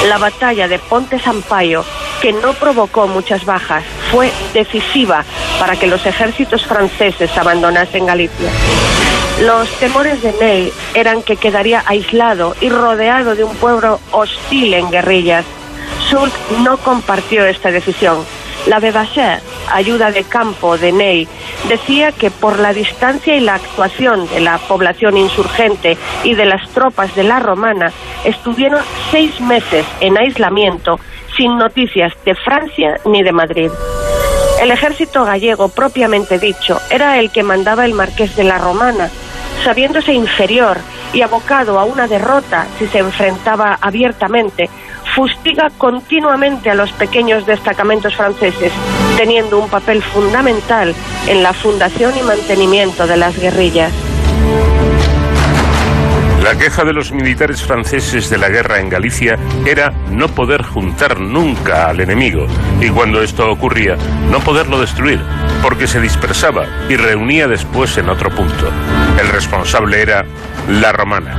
La 0.08 0.18
batalla 0.18 0.68
de 0.68 0.78
Ponte 0.78 1.18
Sampaio, 1.18 1.84
que 2.20 2.32
no 2.32 2.52
provocó 2.54 3.08
muchas 3.08 3.44
bajas, 3.44 3.84
fue 4.10 4.32
decisiva 4.52 5.24
para 5.58 5.76
que 5.76 5.86
los 5.86 6.04
ejércitos 6.06 6.64
franceses 6.64 7.36
abandonasen 7.36 8.06
Galicia. 8.06 8.50
Los 9.42 9.68
temores 9.80 10.22
de 10.22 10.32
Ney 10.34 10.72
eran 10.94 11.20
que 11.20 11.34
quedaría 11.34 11.82
aislado 11.86 12.54
y 12.60 12.68
rodeado 12.68 13.34
de 13.34 13.42
un 13.42 13.56
pueblo 13.56 13.98
hostil 14.12 14.72
en 14.72 14.88
guerrillas. 14.88 15.44
Soult 16.08 16.32
no 16.60 16.76
compartió 16.76 17.44
esta 17.44 17.72
decisión. 17.72 18.24
La 18.68 18.78
Bebacher, 18.78 19.40
ayuda 19.72 20.12
de 20.12 20.22
campo 20.22 20.78
de 20.78 20.92
Ney, 20.92 21.26
decía 21.68 22.12
que 22.12 22.30
por 22.30 22.60
la 22.60 22.72
distancia 22.72 23.34
y 23.34 23.40
la 23.40 23.56
actuación 23.56 24.28
de 24.28 24.38
la 24.38 24.58
población 24.58 25.16
insurgente 25.16 25.98
y 26.22 26.36
de 26.36 26.44
las 26.44 26.68
tropas 26.68 27.12
de 27.16 27.24
la 27.24 27.40
Romana, 27.40 27.90
estuvieron 28.24 28.80
seis 29.10 29.40
meses 29.40 29.84
en 29.98 30.18
aislamiento 30.18 31.00
sin 31.36 31.58
noticias 31.58 32.12
de 32.24 32.36
Francia 32.36 33.00
ni 33.06 33.24
de 33.24 33.32
Madrid. 33.32 33.70
El 34.62 34.70
ejército 34.70 35.24
gallego, 35.24 35.68
propiamente 35.68 36.38
dicho, 36.38 36.80
era 36.88 37.18
el 37.18 37.32
que 37.32 37.42
mandaba 37.42 37.84
el 37.84 37.94
marqués 37.94 38.36
de 38.36 38.44
la 38.44 38.58
Romana, 38.58 39.10
sabiéndose 39.62 40.12
inferior 40.12 40.78
y 41.12 41.22
abocado 41.22 41.78
a 41.78 41.84
una 41.84 42.06
derrota 42.06 42.66
si 42.78 42.86
se 42.86 42.98
enfrentaba 42.98 43.78
abiertamente, 43.80 44.68
fustiga 45.14 45.70
continuamente 45.76 46.70
a 46.70 46.74
los 46.74 46.90
pequeños 46.92 47.46
destacamentos 47.46 48.14
franceses, 48.14 48.72
teniendo 49.16 49.58
un 49.58 49.68
papel 49.68 50.02
fundamental 50.02 50.94
en 51.28 51.42
la 51.42 51.52
fundación 51.52 52.16
y 52.16 52.22
mantenimiento 52.22 53.06
de 53.06 53.16
las 53.16 53.38
guerrillas. 53.38 53.92
La 56.42 56.58
queja 56.58 56.82
de 56.84 56.92
los 56.92 57.12
militares 57.12 57.62
franceses 57.62 58.28
de 58.28 58.36
la 58.36 58.48
guerra 58.48 58.80
en 58.80 58.88
Galicia 58.88 59.38
era 59.64 59.92
no 60.10 60.26
poder 60.26 60.64
juntar 60.64 61.20
nunca 61.20 61.86
al 61.86 62.00
enemigo 62.00 62.48
y 62.80 62.88
cuando 62.88 63.22
esto 63.22 63.48
ocurría, 63.48 63.96
no 64.28 64.40
poderlo 64.40 64.80
destruir, 64.80 65.20
porque 65.62 65.86
se 65.86 66.00
dispersaba 66.00 66.66
y 66.88 66.96
reunía 66.96 67.46
después 67.46 67.96
en 67.96 68.08
otro 68.08 68.28
punto. 68.30 68.72
El 69.20 69.28
responsable 69.28 70.02
era 70.02 70.26
la 70.68 70.90
romana. 70.90 71.36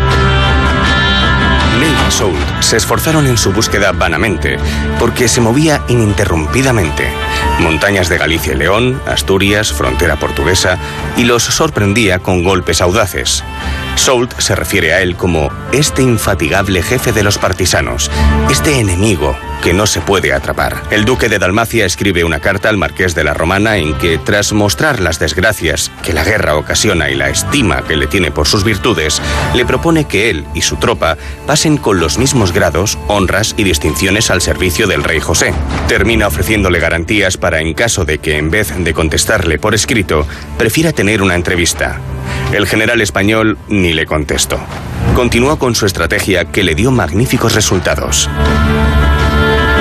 Ney 1.81 1.93
y 2.07 2.11
Soult 2.11 2.61
se 2.61 2.77
esforzaron 2.77 3.27
en 3.27 3.37
su 3.37 3.51
búsqueda 3.51 3.91
vanamente, 3.91 4.57
porque 4.99 5.27
se 5.27 5.41
movía 5.41 5.83
ininterrumpidamente. 5.89 7.09
Montañas 7.59 8.09
de 8.09 8.17
Galicia 8.17 8.53
y 8.53 8.57
León, 8.57 9.01
Asturias, 9.07 9.71
frontera 9.71 10.17
portuguesa, 10.17 10.77
y 11.17 11.23
los 11.23 11.43
sorprendía 11.43 12.19
con 12.19 12.43
golpes 12.43 12.81
audaces. 12.81 13.43
Soult 13.95 14.37
se 14.39 14.55
refiere 14.55 14.93
a 14.93 15.01
él 15.01 15.15
como 15.15 15.49
este 15.71 16.01
infatigable 16.01 16.81
jefe 16.81 17.11
de 17.11 17.23
los 17.23 17.37
partisanos, 17.37 18.09
este 18.49 18.79
enemigo 18.79 19.35
que 19.63 19.73
no 19.73 19.87
se 19.87 20.01
puede 20.01 20.33
atrapar. 20.33 20.83
El 20.91 21.05
duque 21.05 21.29
de 21.29 21.39
Dalmacia 21.39 21.85
escribe 21.85 22.25
una 22.25 22.41
carta 22.41 22.67
al 22.67 22.75
marqués 22.75 23.15
de 23.15 23.23
la 23.23 23.33
Romana 23.33 23.77
en 23.77 23.93
que, 23.97 24.17
tras 24.17 24.51
mostrar 24.51 24.99
las 24.99 25.19
desgracias 25.19 25.89
que 26.03 26.11
la 26.11 26.25
guerra 26.25 26.57
ocasiona 26.57 27.09
y 27.09 27.15
la 27.15 27.29
estima 27.29 27.81
que 27.81 27.95
le 27.95 28.07
tiene 28.07 28.29
por 28.29 28.45
sus 28.45 28.65
virtudes, 28.65 29.21
le 29.53 29.65
propone 29.65 30.05
que 30.05 30.29
él 30.29 30.45
y 30.53 30.63
su 30.63 30.75
tropa 30.75 31.17
pasen 31.47 31.77
con 31.77 32.01
los 32.01 32.17
mismos 32.17 32.51
grados, 32.51 32.97
honras 33.07 33.55
y 33.55 33.63
distinciones 33.63 34.31
al 34.31 34.41
servicio 34.41 34.85
del 34.85 35.01
rey 35.01 35.21
José. 35.21 35.53
Termina 35.87 36.27
ofreciéndole 36.27 36.79
garantías 36.79 37.32
para, 37.37 37.59
en 37.59 37.73
caso 37.73 38.05
de 38.05 38.19
que 38.19 38.37
en 38.37 38.49
vez 38.49 38.73
de 38.75 38.93
contestarle 38.93 39.57
por 39.59 39.73
escrito, 39.73 40.27
prefiera 40.57 40.91
tener 40.91 41.21
una 41.21 41.35
entrevista. 41.35 41.99
El 42.51 42.67
general 42.67 43.01
español 43.01 43.57
ni 43.67 43.93
le 43.93 44.05
contestó. 44.05 44.59
Continuó 45.15 45.57
con 45.57 45.75
su 45.75 45.85
estrategia 45.85 46.45
que 46.45 46.63
le 46.63 46.75
dio 46.75 46.91
magníficos 46.91 47.55
resultados. 47.55 48.29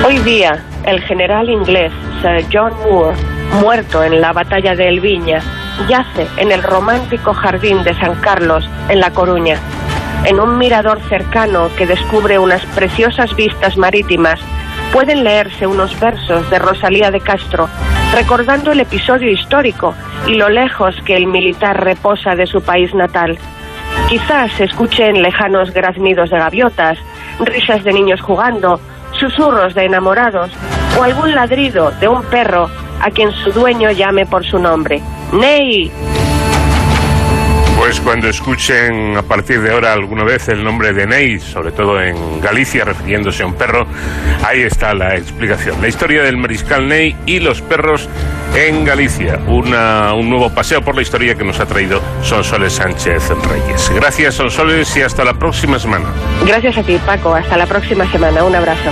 Hoy 0.05 0.19
día, 0.19 0.63
el 0.85 1.01
general 1.01 1.49
inglés 1.49 1.91
Sir 2.21 2.45
John 2.51 2.73
Moore, 2.83 3.17
muerto 3.61 4.03
en 4.03 4.19
la 4.21 4.33
batalla 4.33 4.75
de 4.75 4.89
Elviña, 4.89 5.41
yace 5.87 6.27
en 6.37 6.51
el 6.51 6.61
romántico 6.61 7.33
jardín 7.33 7.83
de 7.83 7.93
San 7.99 8.15
Carlos, 8.15 8.69
en 8.89 8.99
La 8.99 9.11
Coruña. 9.11 9.57
En 10.25 10.39
un 10.39 10.57
mirador 10.57 11.01
cercano 11.09 11.69
que 11.75 11.85
descubre 11.85 12.39
unas 12.39 12.65
preciosas 12.67 13.35
vistas 13.35 13.77
marítimas, 13.77 14.39
pueden 14.93 15.23
leerse 15.23 15.65
unos 15.65 15.99
versos 15.99 16.47
de 16.51 16.59
Rosalía 16.59 17.09
de 17.09 17.19
Castro, 17.19 17.67
recordando 18.13 18.71
el 18.71 18.79
episodio 18.79 19.31
histórico 19.31 19.95
y 20.27 20.35
lo 20.35 20.49
lejos 20.49 20.95
que 21.03 21.17
el 21.17 21.25
militar 21.25 21.83
reposa 21.83 22.35
de 22.35 22.45
su 22.45 22.61
país 22.61 22.93
natal. 22.93 23.37
Quizás 24.07 24.59
escuchen 24.61 25.23
lejanos 25.23 25.73
graznidos 25.73 26.29
de 26.29 26.37
gaviotas, 26.37 26.99
risas 27.39 27.83
de 27.83 27.91
niños 27.91 28.21
jugando, 28.21 28.79
susurros 29.13 29.73
de 29.73 29.85
enamorados 29.85 30.51
o 30.99 31.03
algún 31.03 31.33
ladrido 31.33 31.89
de 31.99 32.07
un 32.07 32.23
perro 32.25 32.69
a 33.01 33.09
quien 33.09 33.31
su 33.31 33.51
dueño 33.51 33.89
llame 33.91 34.27
por 34.27 34.45
su 34.45 34.59
nombre. 34.59 35.01
¡Ney! 35.33 35.91
Pues 37.83 37.99
cuando 37.99 38.29
escuchen 38.29 39.17
a 39.17 39.23
partir 39.23 39.61
de 39.61 39.73
ahora 39.73 39.91
alguna 39.91 40.23
vez 40.23 40.47
el 40.47 40.63
nombre 40.63 40.93
de 40.93 41.05
Ney, 41.05 41.37
sobre 41.41 41.73
todo 41.73 42.01
en 42.01 42.39
Galicia 42.39 42.85
refiriéndose 42.85 43.43
a 43.43 43.45
un 43.45 43.55
perro, 43.55 43.85
ahí 44.41 44.61
está 44.61 44.93
la 44.93 45.17
explicación. 45.17 45.81
La 45.81 45.89
historia 45.89 46.23
del 46.23 46.37
mariscal 46.37 46.87
Ney 46.87 47.13
y 47.25 47.41
los 47.41 47.61
perros 47.61 48.07
en 48.55 48.85
Galicia. 48.85 49.37
Un 49.47 49.69
nuevo 50.29 50.49
paseo 50.49 50.81
por 50.81 50.95
la 50.95 51.01
historia 51.01 51.35
que 51.35 51.43
nos 51.43 51.59
ha 51.59 51.65
traído 51.65 52.01
Sonsoles 52.21 52.71
Sánchez 52.71 53.27
Reyes. 53.49 53.91
Gracias 53.93 54.35
Sonsoles 54.35 54.95
y 54.95 55.01
hasta 55.01 55.25
la 55.25 55.33
próxima 55.33 55.77
semana. 55.77 56.05
Gracias 56.47 56.77
a 56.77 56.83
ti, 56.83 56.97
Paco. 57.05 57.35
Hasta 57.35 57.57
la 57.57 57.65
próxima 57.65 58.09
semana. 58.09 58.45
Un 58.45 58.55
abrazo. 58.55 58.91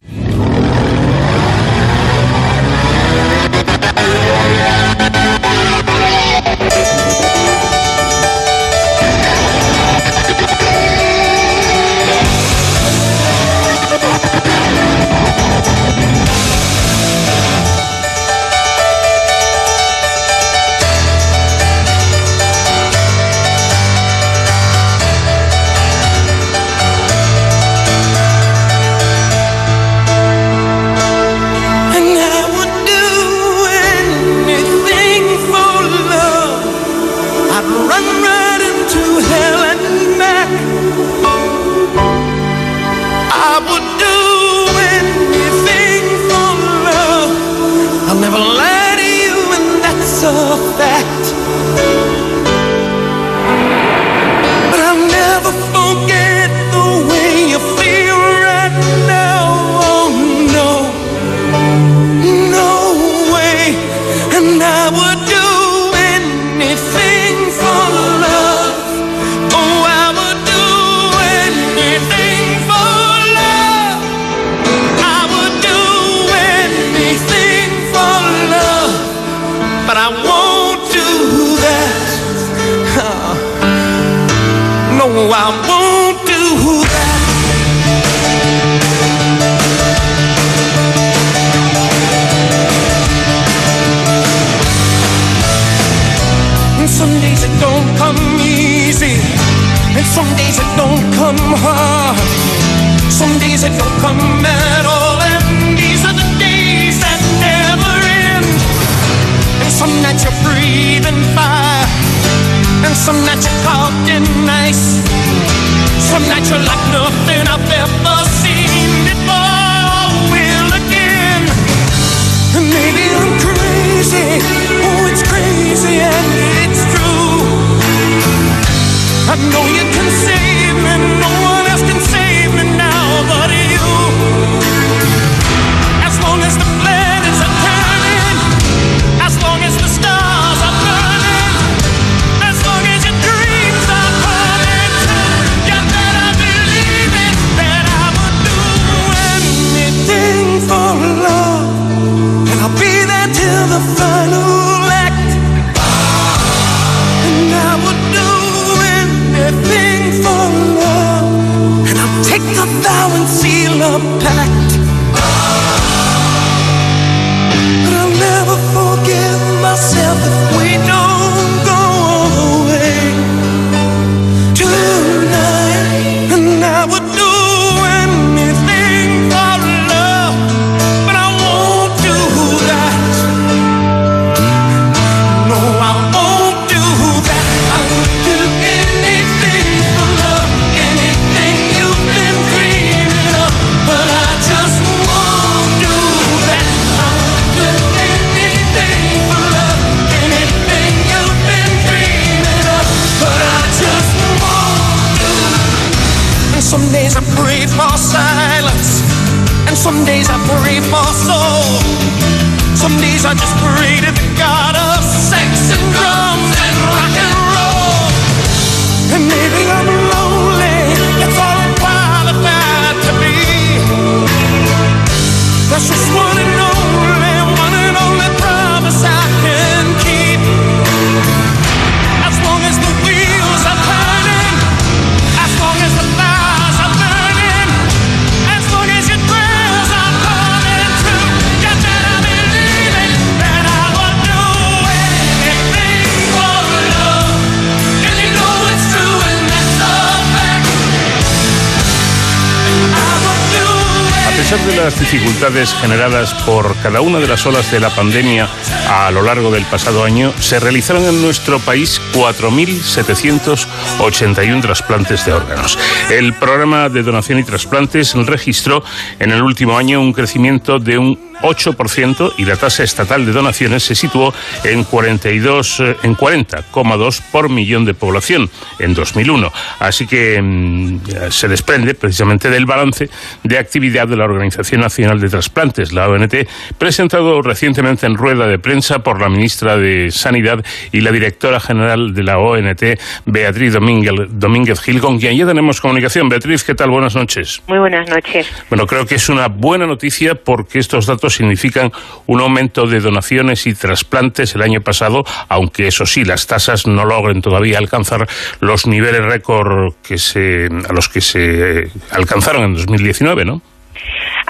Cada 256.81 257.01
una 257.01 257.19
de 257.19 257.27
las 257.27 257.45
olas 257.45 257.69
de 257.71 257.79
la 257.79 257.89
pandemia 257.89 258.47
a 258.89 259.11
lo 259.11 259.21
largo 259.21 259.51
del 259.51 259.65
pasado 259.65 260.03
año, 260.03 260.33
se 260.39 260.59
realizaron 260.59 261.05
en 261.05 261.21
nuestro 261.21 261.59
país 261.59 262.01
4.781 262.13 264.61
trasplantes 264.61 265.23
de 265.25 265.33
órganos. 265.33 265.77
El 266.09 266.33
programa 266.33 266.89
de 266.89 267.03
donación 267.03 267.37
y 267.39 267.43
trasplantes 267.43 268.15
registró 268.15 268.83
en 269.19 269.31
el 269.31 269.41
último 269.41 269.77
año 269.77 269.99
un 270.01 270.13
crecimiento 270.13 270.79
de 270.79 270.97
un 270.97 271.30
8% 271.41 272.33
y 272.37 272.45
la 272.45 272.55
tasa 272.55 272.83
estatal 272.83 273.25
de 273.25 273.31
donaciones 273.31 273.83
se 273.83 273.95
situó 273.95 274.33
en 274.63 274.83
42 274.83 275.79
eh, 275.79 275.97
en 276.03 276.15
40,2 276.15 277.21
por 277.31 277.49
millón 277.49 277.85
de 277.85 277.93
población 277.93 278.49
en 278.79 278.93
2001. 278.93 279.51
Así 279.79 280.07
que 280.07 280.41
mm, 280.41 280.99
se 281.29 281.47
desprende 281.47 281.93
precisamente 281.93 282.49
del 282.49 282.65
balance 282.65 283.09
de 283.43 283.57
actividad 283.57 284.07
de 284.07 284.17
la 284.17 284.25
Organización 284.25 284.81
Nacional 284.81 285.19
de 285.19 285.29
Trasplantes, 285.29 285.93
la 285.93 286.07
ONT, 286.07 286.33
presentado 286.77 287.41
recientemente 287.41 288.05
en 288.05 288.15
rueda 288.15 288.47
de 288.47 288.59
prensa 288.59 288.99
por 288.99 289.19
la 289.19 289.29
ministra 289.29 289.77
de 289.77 290.11
Sanidad 290.11 290.63
y 290.91 291.01
la 291.01 291.11
directora 291.11 291.59
general 291.59 292.13
de 292.13 292.23
la 292.23 292.37
ONT, 292.37 292.83
Beatriz 293.25 293.73
Domínguez, 293.73 294.13
Domínguez 294.29 294.81
Gil, 294.81 294.99
con 294.99 295.19
quien 295.19 295.37
ya 295.37 295.45
tenemos 295.45 295.81
comunicación. 295.81 296.29
Beatriz, 296.29 296.63
¿qué 296.63 296.75
tal? 296.75 296.89
Buenas 296.89 297.15
noches. 297.15 297.61
Muy 297.67 297.79
buenas 297.79 298.09
noches. 298.09 298.47
Bueno, 298.69 298.87
creo 298.87 299.05
que 299.05 299.15
es 299.15 299.29
una 299.29 299.47
buena 299.47 299.85
noticia 299.85 300.35
porque 300.35 300.79
estos 300.79 301.05
datos 301.05 301.30
significan 301.31 301.91
un 302.27 302.41
aumento 302.41 302.85
de 302.85 302.99
donaciones 302.99 303.65
y 303.67 303.73
trasplantes 303.73 304.55
el 304.55 304.61
año 304.61 304.81
pasado, 304.81 305.23
aunque 305.49 305.87
eso 305.87 306.05
sí, 306.05 306.23
las 306.23 306.47
tasas 306.47 306.87
no 306.87 307.05
logren 307.05 307.41
todavía 307.41 307.77
alcanzar 307.77 308.27
los 308.59 308.87
niveles 308.87 309.23
récord 309.23 309.93
que 310.03 310.17
se, 310.17 310.67
a 310.67 310.93
los 310.93 311.09
que 311.09 311.21
se 311.21 311.89
alcanzaron 312.11 312.63
en 312.63 312.75
2019, 312.75 313.45
¿no? 313.45 313.61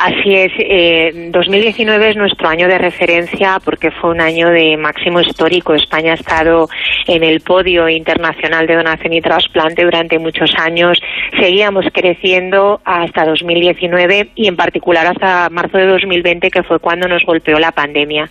Así 0.04 0.34
es, 0.34 0.52
eh, 0.58 1.30
2019 1.30 2.10
es 2.10 2.16
nuestro 2.16 2.50
año 2.50 2.68
de 2.68 2.80
referencia 2.80 3.60
porque 3.64 3.92
fue 3.92 4.10
un 4.10 4.20
año 4.20 4.50
de 4.50 4.76
máximo 4.76 5.22
histórico. 5.22 5.76
España 5.76 6.14
ha 6.14 6.16
estado 6.16 6.70
en 7.06 7.24
el 7.24 7.42
podio 7.42 7.88
internacional 7.88 8.66
de 8.66 8.78
donación 8.78 9.14
y 9.14 9.22
trasplante 9.22 9.84
durante 9.84 10.18
muchos 10.18 10.56
años. 10.58 11.00
Seguíamos 11.40 11.86
creciendo 11.94 12.82
hasta 12.84 13.26
2019 13.26 14.30
y 14.34 14.48
en 14.48 14.56
particular 14.56 15.06
hasta 15.06 15.52
marzo 15.52 15.78
de 15.78 15.86
2020 15.86 16.50
que 16.50 16.64
fue 16.64 16.80
cuando 16.80 17.08
nos 17.08 17.24
golpeó 17.24 17.60
la 17.60 17.72
pandemia. 17.72 18.28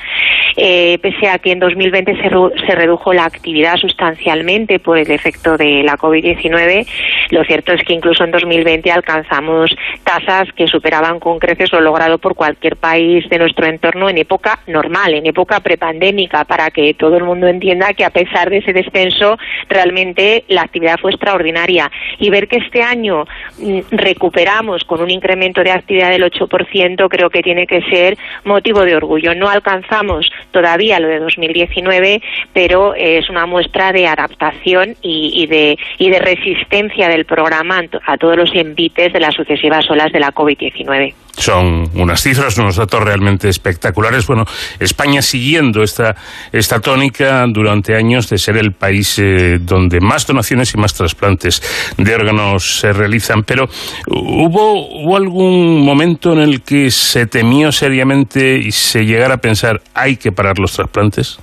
Eh, 0.56 0.98
pese 1.00 1.28
a 1.28 1.38
que 1.38 1.52
en 1.52 1.60
2020 1.60 2.16
se, 2.16 2.66
se 2.66 2.74
redujo 2.74 3.12
la 3.12 3.26
actividad 3.26 3.76
sustancialmente 3.76 4.80
por 4.80 4.98
el 4.98 5.12
efecto 5.12 5.56
de 5.56 5.84
la 5.84 5.96
COVID-19, 5.96 6.84
lo 7.30 7.44
cierto 7.44 7.72
es 7.72 7.84
que 7.84 7.92
incluso 7.92 8.24
en 8.24 8.32
2020 8.32 8.90
alcanzamos 8.90 9.70
tasas 10.02 10.48
que 10.56 10.66
superaban 10.66 11.20
con 11.20 11.38
creces 11.38 11.59
veces 11.60 11.72
lo 11.72 11.80
logrado 11.80 12.18
por 12.18 12.34
cualquier 12.34 12.76
país 12.76 13.28
de 13.28 13.38
nuestro 13.38 13.66
entorno 13.66 14.08
en 14.08 14.18
época 14.18 14.60
normal, 14.66 15.14
en 15.14 15.26
época 15.26 15.60
prepandémica, 15.60 16.44
para 16.44 16.70
que 16.70 16.94
todo 16.94 17.16
el 17.16 17.24
mundo 17.24 17.48
entienda 17.48 17.92
que 17.92 18.04
a 18.04 18.10
pesar 18.10 18.48
de 18.48 18.58
ese 18.58 18.72
descenso, 18.72 19.36
realmente 19.68 20.44
la 20.48 20.62
actividad 20.62 20.98
fue 20.98 21.10
extraordinaria. 21.10 21.90
Y 22.18 22.30
ver 22.30 22.48
que 22.48 22.56
este 22.56 22.82
año 22.82 23.26
mm, 23.58 23.80
recuperamos 23.90 24.84
con 24.84 25.02
un 25.02 25.10
incremento 25.10 25.62
de 25.62 25.70
actividad 25.70 26.10
del 26.10 26.24
8%, 26.24 27.08
creo 27.08 27.30
que 27.30 27.42
tiene 27.42 27.66
que 27.66 27.82
ser 27.82 28.16
motivo 28.44 28.80
de 28.84 28.96
orgullo. 28.96 29.34
No 29.34 29.48
alcanzamos 29.48 30.30
todavía 30.52 30.98
lo 30.98 31.08
de 31.08 31.18
2019, 31.18 32.22
pero 32.54 32.94
es 32.94 33.28
una 33.28 33.44
muestra 33.44 33.92
de 33.92 34.06
adaptación 34.06 34.96
y, 35.02 35.46
de, 35.46 35.78
y 35.98 36.10
de 36.10 36.18
resistencia 36.18 37.08
del 37.08 37.26
programa 37.26 37.82
a 38.06 38.16
todos 38.16 38.36
los 38.36 38.54
envites 38.54 39.12
de 39.12 39.20
las 39.20 39.34
sucesivas 39.34 39.88
olas 39.90 40.12
de 40.12 40.20
la 40.20 40.32
COVID-19. 40.32 41.14
Son 41.36 41.88
unas 41.94 42.22
cifras, 42.22 42.58
unos 42.58 42.76
datos 42.76 43.02
realmente 43.02 43.48
espectaculares. 43.48 44.26
Bueno, 44.26 44.44
España 44.78 45.22
siguiendo 45.22 45.82
esta, 45.82 46.16
esta 46.52 46.80
tónica 46.80 47.44
durante 47.48 47.96
años 47.96 48.28
de 48.28 48.38
ser 48.38 48.56
el 48.56 48.72
país 48.72 49.18
eh, 49.18 49.58
donde 49.60 50.00
más 50.00 50.26
donaciones 50.26 50.74
y 50.74 50.78
más 50.78 50.94
trasplantes 50.94 51.62
de 51.96 52.14
órganos 52.14 52.80
se 52.80 52.92
realizan. 52.92 53.42
Pero 53.44 53.68
¿hubo, 54.06 55.02
¿hubo 55.02 55.16
algún 55.16 55.84
momento 55.84 56.32
en 56.32 56.40
el 56.40 56.62
que 56.62 56.90
se 56.90 57.26
temió 57.26 57.72
seriamente 57.72 58.58
y 58.58 58.72
se 58.72 59.04
llegara 59.04 59.34
a 59.34 59.38
pensar 59.38 59.80
hay 59.94 60.16
que 60.16 60.32
parar 60.32 60.58
los 60.58 60.72
trasplantes? 60.72 61.38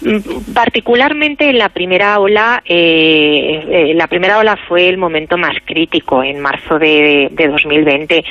Mm, 0.00 0.52
particularmente 0.52 1.48
en 1.48 1.58
la 1.58 1.68
primera 1.68 2.18
ola, 2.18 2.62
eh, 2.64 3.62
eh, 3.68 3.94
la 3.94 4.06
primera 4.08 4.38
ola 4.38 4.58
fue 4.68 4.88
el 4.88 4.98
momento 4.98 5.36
más 5.36 5.54
crítico 5.64 6.24
en 6.24 6.40
marzo 6.40 6.78
de, 6.78 7.28
de 7.30 7.48
2020 7.48 8.24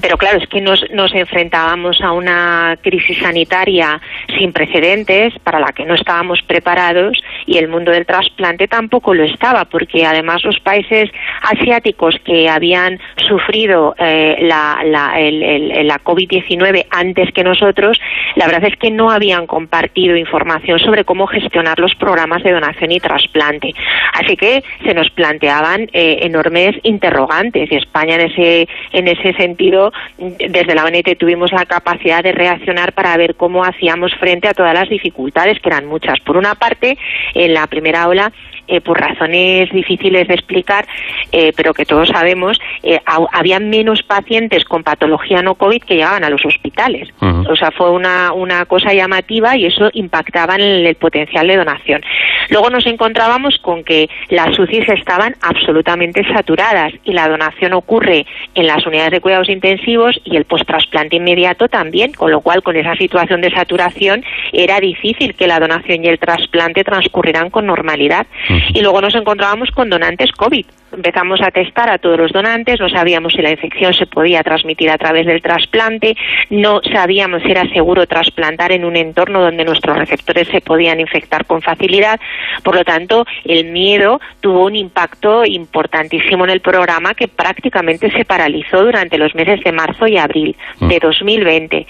pero 0.00 0.16
claro, 0.16 0.38
es 0.38 0.48
que 0.48 0.60
nos, 0.60 0.84
nos 0.92 1.14
enfrentábamos 1.14 2.00
a 2.00 2.12
una 2.12 2.78
crisis 2.82 3.18
sanitaria 3.18 4.00
sin 4.38 4.52
precedentes 4.52 5.34
para 5.40 5.60
la 5.60 5.72
que 5.72 5.84
no 5.84 5.94
estábamos 5.94 6.40
preparados 6.42 7.22
y 7.46 7.58
el 7.58 7.68
mundo 7.68 7.92
del 7.92 8.06
trasplante 8.06 8.66
tampoco 8.68 9.14
lo 9.14 9.24
estaba, 9.24 9.66
porque 9.66 10.06
además 10.06 10.42
los 10.44 10.58
países 10.60 11.10
asiáticos 11.42 12.16
que 12.24 12.48
habían 12.48 12.98
sufrido 13.28 13.94
eh, 13.98 14.38
la, 14.40 14.80
la, 14.84 15.20
el, 15.20 15.86
la 15.86 15.98
COVID-19 15.98 16.86
antes 16.90 17.32
que 17.32 17.44
nosotros, 17.44 18.00
la 18.36 18.46
verdad 18.46 18.64
es 18.64 18.76
que 18.78 18.90
no 18.90 19.10
habían 19.10 19.46
compartido 19.46 20.16
información 20.16 20.78
sobre 20.78 21.04
cómo 21.04 21.26
gestionar 21.26 21.78
los 21.78 21.94
programas 21.94 22.42
de 22.42 22.52
donación 22.52 22.92
y 22.92 23.00
trasplante. 23.00 23.74
Así 24.14 24.36
que 24.36 24.62
se 24.84 24.94
nos 24.94 25.10
planteaban 25.10 25.88
eh, 25.92 26.18
enormes 26.22 26.76
interrogantes 26.82 27.70
y 27.70 27.76
España 27.76 28.14
en 28.16 28.30
ese, 28.30 28.68
en 28.92 29.08
ese 29.08 29.32
sentido 29.34 29.73
desde 30.18 30.74
la 30.74 30.84
ONT 30.84 31.18
tuvimos 31.18 31.52
la 31.52 31.66
capacidad 31.66 32.22
de 32.22 32.32
reaccionar 32.32 32.92
para 32.92 33.16
ver 33.16 33.34
cómo 33.36 33.64
hacíamos 33.64 34.14
frente 34.14 34.48
a 34.48 34.54
todas 34.54 34.74
las 34.74 34.88
dificultades, 34.88 35.60
que 35.60 35.68
eran 35.68 35.86
muchas. 35.86 36.20
Por 36.20 36.36
una 36.36 36.54
parte, 36.54 36.96
en 37.34 37.54
la 37.54 37.66
primera 37.66 38.08
ola 38.08 38.32
eh, 38.66 38.80
por 38.80 39.00
razones 39.00 39.70
difíciles 39.70 40.26
de 40.28 40.34
explicar, 40.34 40.86
eh, 41.32 41.52
pero 41.56 41.74
que 41.74 41.84
todos 41.84 42.08
sabemos, 42.08 42.58
eh, 42.82 43.00
había 43.32 43.60
menos 43.60 44.02
pacientes 44.02 44.64
con 44.64 44.82
patología 44.82 45.42
no 45.42 45.54
COVID 45.54 45.82
que 45.82 45.94
llegaban 45.94 46.24
a 46.24 46.30
los 46.30 46.44
hospitales. 46.44 47.08
O 47.48 47.56
sea, 47.56 47.70
fue 47.70 47.90
una, 47.90 48.32
una 48.32 48.64
cosa 48.66 48.92
llamativa 48.92 49.56
y 49.56 49.66
eso 49.66 49.90
impactaba 49.92 50.56
en 50.56 50.62
el, 50.62 50.94
potencial 50.94 51.46
de 51.48 51.56
donación. 51.56 52.02
Luego 52.50 52.70
nos 52.70 52.86
encontrábamos 52.86 53.58
con 53.58 53.84
que 53.84 54.08
las 54.28 54.58
UCIs 54.58 54.88
estaban 54.88 55.34
absolutamente 55.42 56.22
saturadas 56.32 56.92
y 57.04 57.12
la 57.12 57.28
donación 57.28 57.72
ocurre 57.72 58.26
en 58.54 58.66
las 58.66 58.86
unidades 58.86 59.12
de 59.12 59.20
cuidados 59.20 59.48
intensivos 59.48 60.20
y 60.24 60.36
el 60.36 60.44
post-trasplante 60.44 61.16
inmediato 61.16 61.68
también, 61.68 62.12
con 62.12 62.30
lo 62.30 62.40
cual 62.40 62.62
con 62.62 62.76
esa 62.76 62.94
situación 62.96 63.40
de 63.40 63.50
saturación 63.50 64.24
era 64.52 64.80
difícil 64.80 65.34
que 65.34 65.46
la 65.46 65.60
donación 65.60 66.04
y 66.04 66.08
el 66.08 66.18
trasplante 66.18 66.84
transcurrieran 66.84 67.50
con 67.50 67.66
normalidad. 67.66 68.26
Y 68.72 68.80
luego 68.80 69.00
nos 69.00 69.14
encontrábamos 69.14 69.70
con 69.70 69.90
donantes 69.90 70.32
COVID. 70.32 70.66
Empezamos 70.92 71.40
a 71.42 71.50
testar 71.50 71.90
a 71.90 71.98
todos 71.98 72.18
los 72.18 72.32
donantes, 72.32 72.78
no 72.78 72.88
sabíamos 72.88 73.32
si 73.32 73.42
la 73.42 73.50
infección 73.50 73.92
se 73.94 74.06
podía 74.06 74.44
transmitir 74.44 74.90
a 74.90 74.98
través 74.98 75.26
del 75.26 75.42
trasplante, 75.42 76.16
no 76.50 76.80
sabíamos 76.92 77.42
si 77.42 77.50
era 77.50 77.68
seguro 77.70 78.06
trasplantar 78.06 78.70
en 78.70 78.84
un 78.84 78.94
entorno 78.96 79.40
donde 79.40 79.64
nuestros 79.64 79.98
receptores 79.98 80.46
se 80.48 80.60
podían 80.60 81.00
infectar 81.00 81.46
con 81.46 81.62
facilidad. 81.62 82.20
Por 82.62 82.76
lo 82.76 82.84
tanto, 82.84 83.26
el 83.44 83.72
miedo 83.72 84.20
tuvo 84.40 84.66
un 84.66 84.76
impacto 84.76 85.44
importantísimo 85.44 86.44
en 86.44 86.50
el 86.50 86.60
programa 86.60 87.14
que 87.14 87.26
prácticamente 87.26 88.10
se 88.12 88.24
paralizó 88.24 88.84
durante 88.84 89.18
los 89.18 89.34
meses 89.34 89.60
de 89.64 89.72
marzo 89.72 90.06
y 90.06 90.16
abril 90.16 90.56
de 90.80 90.98
2020. 91.00 91.86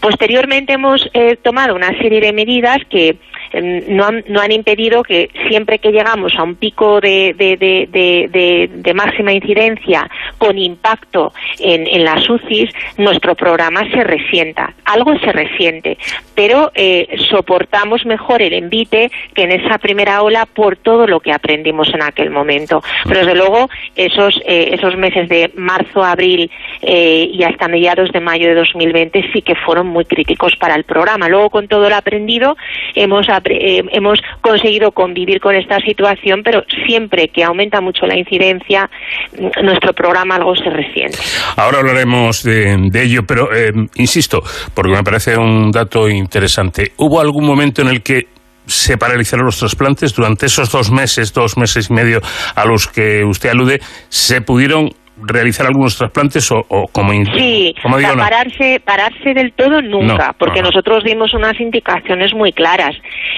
Posteriormente 0.00 0.74
hemos 0.74 1.08
eh, 1.12 1.36
tomado 1.42 1.74
una 1.74 1.96
serie 1.98 2.20
de 2.20 2.32
medidas 2.32 2.78
que 2.88 3.16
no 3.62 4.04
han, 4.04 4.24
no 4.28 4.40
han 4.40 4.52
impedido 4.52 5.02
que 5.02 5.30
siempre 5.48 5.78
que 5.78 5.92
llegamos 5.92 6.34
a 6.36 6.42
un 6.42 6.56
pico 6.56 7.00
de, 7.00 7.32
máxima 8.94 9.32
incidencia 9.32 10.08
con 10.38 10.58
impacto 10.58 11.32
en, 11.58 11.86
en, 11.86 12.04
las 12.04 12.28
UCIs, 12.28 12.70
nuestro 12.98 13.34
programa 13.34 13.88
se 13.90 14.04
resienta. 14.04 14.74
Algo 14.84 15.18
se 15.18 15.32
resiente, 15.32 15.98
pero 16.34 16.70
eh, 16.74 17.16
soportamos 17.30 18.04
mejor 18.06 18.42
el 18.42 18.52
envite 18.52 19.10
que 19.34 19.44
en 19.44 19.52
esa 19.52 19.78
primera 19.78 20.22
ola 20.22 20.46
por 20.46 20.76
todo 20.76 21.06
lo 21.06 21.20
que 21.20 21.32
aprendimos 21.32 21.88
en 21.94 22.02
aquel 22.02 22.30
momento. 22.30 22.82
Pero 23.04 23.20
desde 23.20 23.34
luego 23.34 23.68
esos, 23.96 24.40
eh, 24.46 24.70
esos 24.72 24.96
meses 24.96 25.28
de 25.28 25.50
marzo, 25.54 26.02
abril 26.02 26.50
eh, 26.82 27.28
y 27.32 27.42
hasta 27.44 27.68
mediados 27.68 28.10
de 28.12 28.20
mayo 28.20 28.48
de 28.48 28.54
2020 28.54 29.30
sí 29.32 29.42
que 29.42 29.54
fueron 29.54 29.86
muy 29.86 30.04
críticos 30.04 30.56
para 30.56 30.74
el 30.74 30.84
programa. 30.84 31.28
Luego 31.28 31.50
con 31.50 31.68
todo 31.68 31.88
lo 31.88 31.96
aprendido 31.96 32.56
hemos 32.94 33.28
eh, 33.50 33.82
hemos 33.92 34.18
conseguido 34.40 34.92
convivir 34.92 35.40
con 35.40 35.54
esta 35.54 35.78
situación, 35.80 36.42
pero 36.44 36.62
siempre 36.86 37.28
que 37.28 37.44
aumenta 37.44 37.80
mucho 37.80 38.06
la 38.06 38.16
incidencia, 38.16 38.88
mm, 39.38 39.64
nuestro 39.64 39.92
programa 39.92 40.36
algo 40.36 40.54
se 40.56 40.70
resiente. 40.70 41.18
Ahora 41.56 41.78
hablaremos 41.78 42.42
de, 42.42 42.74
ello, 42.94 43.22
pero 43.26 43.54
eh, 43.54 43.72
insisto, 43.96 44.42
porque 44.74 44.92
me 44.92 45.02
parece 45.02 45.36
un 45.36 45.70
dato 45.70 46.08
interesante. 46.08 46.92
¿Hubo 46.96 47.20
algún 47.20 47.46
momento 47.46 47.82
en 47.82 47.88
el 47.88 48.02
que 48.02 48.28
se 48.66 48.96
paralizaron 48.96 49.44
los 49.44 49.58
trasplantes 49.58 50.14
durante 50.14 50.46
esos 50.46 50.70
dos 50.70 50.90
meses, 50.90 51.32
dos 51.32 51.56
meses 51.58 51.90
y 51.90 51.92
medio 51.92 52.20
a 52.54 52.64
los 52.64 52.88
que 52.88 53.22
usted 53.24 53.50
alude, 53.50 53.80
se 54.08 54.40
pudieron 54.40 54.90
realizar 55.16 55.66
algunos 55.66 55.96
trasplantes 55.96 56.50
o, 56.50 56.64
como 56.90 57.12
sí 57.36 57.74
como 57.82 57.96
pararse 57.98 58.80
pararse 58.84 59.32
del 59.32 59.52
todo 59.52 59.80
nunca 59.80 60.34
porque 60.36 60.60
nosotros 60.60 61.04
dimos 61.04 61.32
unas 61.34 61.58
indicaciones 61.60 62.34
muy 62.34 62.52
claras. 62.52 62.96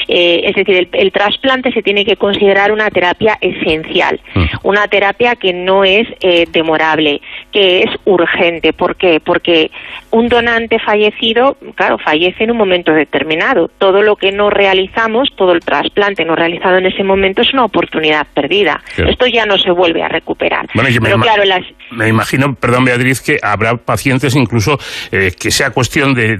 Eh, 0.08 0.42
es 0.44 0.54
decir 0.54 0.88
el, 0.92 1.12
trasplante 1.12 1.72
se 1.72 1.82
tiene 1.82 2.04
que 2.04 2.16
considerar 2.16 2.70
una 2.70 2.88
terapia 2.90 3.36
esencial 3.40 4.20
mm. 4.34 4.44
una 4.62 4.86
terapia 4.86 5.34
que 5.34 5.52
no 5.52 5.84
es 5.84 6.06
eh, 6.20 6.46
demorable 6.50 7.20
que 7.52 7.82
es 7.82 7.90
urgente. 8.04 8.72
¿por 8.72 8.96
qué? 8.96 9.20
porque 9.20 9.70
un 10.10 10.28
donante 10.28 10.78
fallecido 10.78 11.56
claro 11.74 11.98
fallece 11.98 12.44
en 12.44 12.52
un 12.52 12.56
momento 12.56 12.92
determinado. 12.92 13.68
Todo 13.78 14.02
lo 14.02 14.16
que 14.16 14.32
no 14.32 14.50
realizamos 14.50 15.28
todo 15.36 15.52
el 15.52 15.60
trasplante 15.60 16.24
no 16.24 16.34
realizado 16.34 16.78
en 16.78 16.86
ese 16.86 17.02
momento 17.02 17.42
es 17.42 17.52
una 17.52 17.64
oportunidad 17.64 18.26
perdida. 18.32 18.80
Esto 18.96 19.26
ya 19.26 19.44
no 19.44 19.58
se 19.58 19.70
vuelve 19.70 20.02
a 20.02 20.08
recuperar. 20.08 20.66
Pero 20.72 21.18
claro 21.18 21.44
las 21.44 21.65
me 21.90 22.08
imagino, 22.08 22.54
perdón 22.54 22.84
Beatriz, 22.84 23.20
que 23.20 23.38
habrá 23.42 23.76
pacientes 23.76 24.34
incluso 24.34 24.78
eh, 25.12 25.32
que 25.38 25.50
sea 25.50 25.70
cuestión 25.70 26.14
de, 26.14 26.36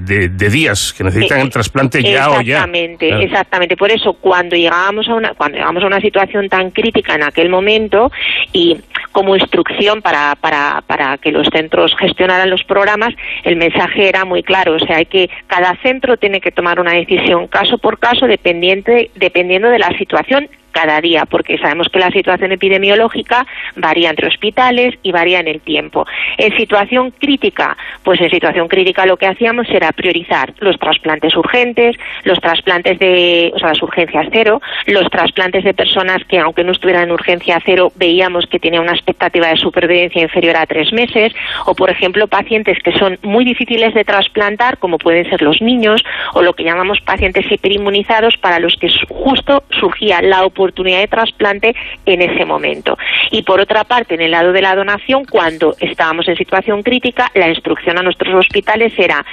días, 0.51 0.93
que 0.93 1.05
necesitan 1.05 1.41
el 1.41 1.51
trasplante 1.51 2.03
ya 2.03 2.31
o 2.31 2.41
ya. 2.41 2.57
Exactamente, 2.57 3.23
exactamente. 3.23 3.77
Por 3.77 3.91
eso 3.91 4.15
cuando 4.15 4.57
llegábamos 4.57 5.09
a 5.09 5.15
una 5.15 5.35
cuando 5.35 5.59
llegamos 5.59 5.83
a 5.83 5.87
una 5.87 6.01
situación 6.01 6.49
tan 6.49 6.71
crítica 6.71 7.15
en 7.15 7.23
aquel 7.23 7.49
momento 7.49 8.11
y 8.53 8.79
como 9.13 9.37
instrucción 9.37 10.03
para, 10.03 10.37
para, 10.37 10.83
para 10.87 11.17
que 11.19 11.31
los 11.33 11.49
centros 11.49 11.95
gestionaran 11.99 12.51
los 12.51 12.65
programas, 12.65 13.15
el 13.45 13.57
mensaje 13.57 14.09
era 14.09 14.25
muy 14.25 14.43
claro, 14.43 14.75
o 14.75 14.79
sea, 14.79 14.97
hay 14.97 15.07
que 15.07 15.31
cada 15.47 15.75
centro 15.83 16.17
tiene 16.17 16.41
que 16.41 16.51
tomar 16.51 16.81
una 16.81 16.93
decisión 16.93 17.47
caso 17.47 17.79
por 17.79 17.99
caso 17.99 18.27
dependiente 18.27 19.11
dependiendo 19.15 19.69
de 19.69 19.79
la 19.79 19.97
situación 19.97 20.49
cada 20.77 21.01
día, 21.01 21.25
porque 21.25 21.57
sabemos 21.57 21.89
que 21.89 21.99
la 21.99 22.11
situación 22.11 22.53
epidemiológica 22.53 23.47
varía 23.77 24.11
entre 24.11 24.29
hospitales 24.29 24.95
y 25.03 25.11
varía 25.11 25.41
en 25.41 25.49
el 25.49 25.63
tiempo. 25.63 26.07
En 26.37 26.55
situación 26.55 27.13
crítica, 27.13 27.75
pues 28.03 28.21
en 28.21 28.29
situación 28.29 28.69
crítica 28.69 29.07
lo 29.07 29.17
que 29.17 29.27
hacíamos 29.27 29.67
era 29.71 29.91
priorizar 29.93 30.53
los 30.59 30.79
trasplantes 30.79 31.35
urgentes, 31.35 31.97
los 32.25 32.39
trasplantes 32.41 32.99
de, 32.99 33.53
o 33.55 33.59
sea, 33.59 33.69
las 33.71 33.83
urgencias 33.83 34.27
cero, 34.31 34.61
los 34.87 35.09
trasplantes 35.09 35.65
de 35.65 35.73
personas 35.73 36.19
que 36.29 36.39
aunque 36.39 36.63
no 36.63 36.73
estuvieran 36.73 37.05
en 37.05 37.13
urgencia 37.13 37.59
cero 37.65 37.91
veíamos 37.97 38.45
que 38.47 38.59
tenían 38.59 38.83
una 38.83 38.93
expectativa 38.93 39.49
de 39.49 39.57
supervivencia 39.57 40.21
inferior 40.21 40.59
a 40.59 40.67
tres 40.67 40.93
meses, 40.93 41.33
o 41.65 41.75
por 41.75 41.89
ejemplo 41.89 42.27
pacientes 42.27 42.77
que 42.85 42.93
son 42.99 43.19
muy 43.23 43.47
difíciles 43.47 43.95
de 43.95 44.05
trasplantar, 44.05 44.77
como 44.77 44.99
pueden 44.99 45.27
ser 45.31 45.41
los 45.41 45.63
niños, 45.63 46.05
o 46.35 46.43
lo 46.43 46.53
que 46.53 46.65
llamamos 46.65 47.01
pacientes 47.01 47.51
hiperinmunizados, 47.51 48.37
para 48.37 48.59
los 48.59 48.77
que 48.77 48.91
justo 49.09 49.65
surgía 49.71 50.21
la 50.21 50.45
oportunidad 50.45 50.66
oportunidad 50.67 51.01
de 51.01 51.09
trasplante 51.09 51.75
en 52.05 52.23
ese 52.23 52.45
momento. 52.45 52.99
Y 53.31 53.43
por 53.43 53.61
otra 53.61 53.85
parte, 53.85 54.15
en 54.15 54.21
el 54.21 54.33
lado 54.33 54.53
de 54.53 54.63
la 54.63 54.75
donación, 54.75 55.25
cuando 55.25 55.75
estábamos 55.81 56.29
en 56.29 56.37
situación 56.37 56.83
crítica, 56.83 57.31
la 57.35 57.49
instrucción 57.49 57.99
a 57.99 58.03
nuestros 58.03 58.35
hospitales 58.35 58.93
era 58.99 59.25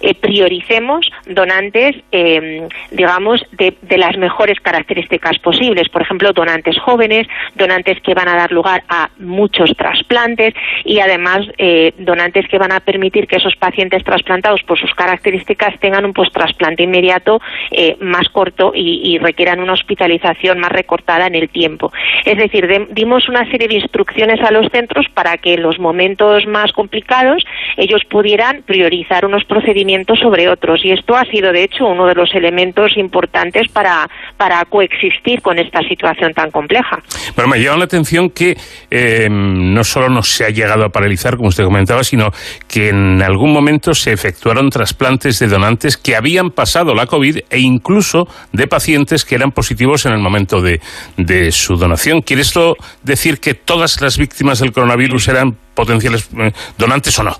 eh, 0.00 0.14
prioricemos 0.14 1.10
donantes, 1.26 1.96
eh, 2.12 2.68
digamos, 2.90 3.42
de, 3.52 3.74
las 3.96 4.16
mejores 4.16 4.58
características 4.60 5.38
posibles. 5.38 5.88
Por 5.88 6.02
ejemplo, 6.02 6.32
donantes 6.32 6.78
jóvenes, 6.78 7.26
donantes 7.54 8.00
que 8.02 8.14
van 8.14 8.28
a 8.28 8.36
dar 8.36 8.52
lugar 8.52 8.82
a 8.88 9.10
muchos 9.18 9.74
trasplantes 9.76 10.54
y 10.84 11.00
además 11.00 11.46
eh, 11.58 11.92
donantes 11.98 12.48
que 12.48 12.58
van 12.58 12.72
a 12.72 12.80
permitir 12.80 13.26
que 13.26 13.36
esos 13.36 13.54
pacientes 13.56 14.04
trasplantados 14.04 14.62
por 14.62 14.78
sus 14.78 14.92
características 14.94 15.78
tengan 15.80 16.04
un 16.04 16.12
post-trasplante 16.12 16.82
inmediato 16.82 17.40
eh, 17.70 17.96
más 18.00 18.28
corto 18.28 18.72
y, 18.74 19.18
requieran 19.18 19.60
una 19.60 19.74
hospitalización 19.74 20.58
más 20.58 20.71
recortada 20.72 21.26
en 21.26 21.34
el 21.34 21.48
tiempo. 21.48 21.92
Es 22.24 22.36
decir, 22.38 22.66
dimos 22.90 23.28
una 23.28 23.48
serie 23.50 23.68
de 23.68 23.76
instrucciones 23.76 24.40
a 24.40 24.50
los 24.50 24.70
centros 24.70 25.06
para 25.14 25.36
que 25.36 25.54
en 25.54 25.62
los 25.62 25.78
momentos 25.78 26.46
más 26.46 26.72
complicados 26.72 27.44
ellos 27.76 28.02
pudieran 28.08 28.62
priorizar 28.62 29.24
unos 29.24 29.44
procedimientos 29.44 30.18
sobre 30.20 30.48
otros 30.48 30.84
y 30.84 30.92
esto 30.92 31.16
ha 31.16 31.24
sido 31.24 31.52
de 31.52 31.64
hecho 31.64 31.86
uno 31.86 32.06
de 32.06 32.14
los 32.14 32.34
elementos 32.34 32.96
importantes 32.96 33.68
para, 33.72 34.08
para 34.36 34.64
coexistir 34.64 35.42
con 35.42 35.58
esta 35.58 35.80
situación 35.88 36.32
tan 36.32 36.50
compleja. 36.50 37.00
Pero 37.34 37.48
me 37.48 37.60
llama 37.60 37.78
la 37.78 37.84
atención 37.84 38.30
que 38.30 38.56
eh, 38.90 39.28
no 39.30 39.84
solo 39.84 40.08
no 40.08 40.22
se 40.22 40.44
ha 40.44 40.50
llegado 40.50 40.84
a 40.84 40.88
paralizar, 40.88 41.36
como 41.36 41.48
usted 41.48 41.64
comentaba, 41.64 42.04
sino 42.04 42.30
que 42.68 42.88
en 42.88 43.22
algún 43.22 43.52
momento 43.52 43.94
se 43.94 44.12
efectuaron 44.12 44.70
trasplantes 44.70 45.38
de 45.38 45.48
donantes 45.48 45.96
que 45.96 46.16
habían 46.16 46.50
pasado 46.50 46.94
la 46.94 47.06
COVID 47.06 47.38
e 47.50 47.58
incluso 47.58 48.26
de 48.52 48.66
pacientes 48.66 49.24
que 49.24 49.34
eran 49.34 49.50
positivos 49.50 50.06
en 50.06 50.12
el 50.12 50.20
momento 50.20 50.60
de, 50.62 51.52
su 51.52 51.76
donación. 51.76 52.22
¿Quiere 52.22 52.42
esto 52.42 52.76
decir 53.02 53.40
que 53.40 53.54
todas 53.54 54.00
las 54.00 54.18
víctimas 54.18 54.60
del 54.60 54.72
coronavirus 54.72 55.28
eran 55.28 55.56
potenciales 55.74 56.28
eh, 56.38 56.52
donantes 56.78 57.18
o 57.18 57.22
no? 57.22 57.36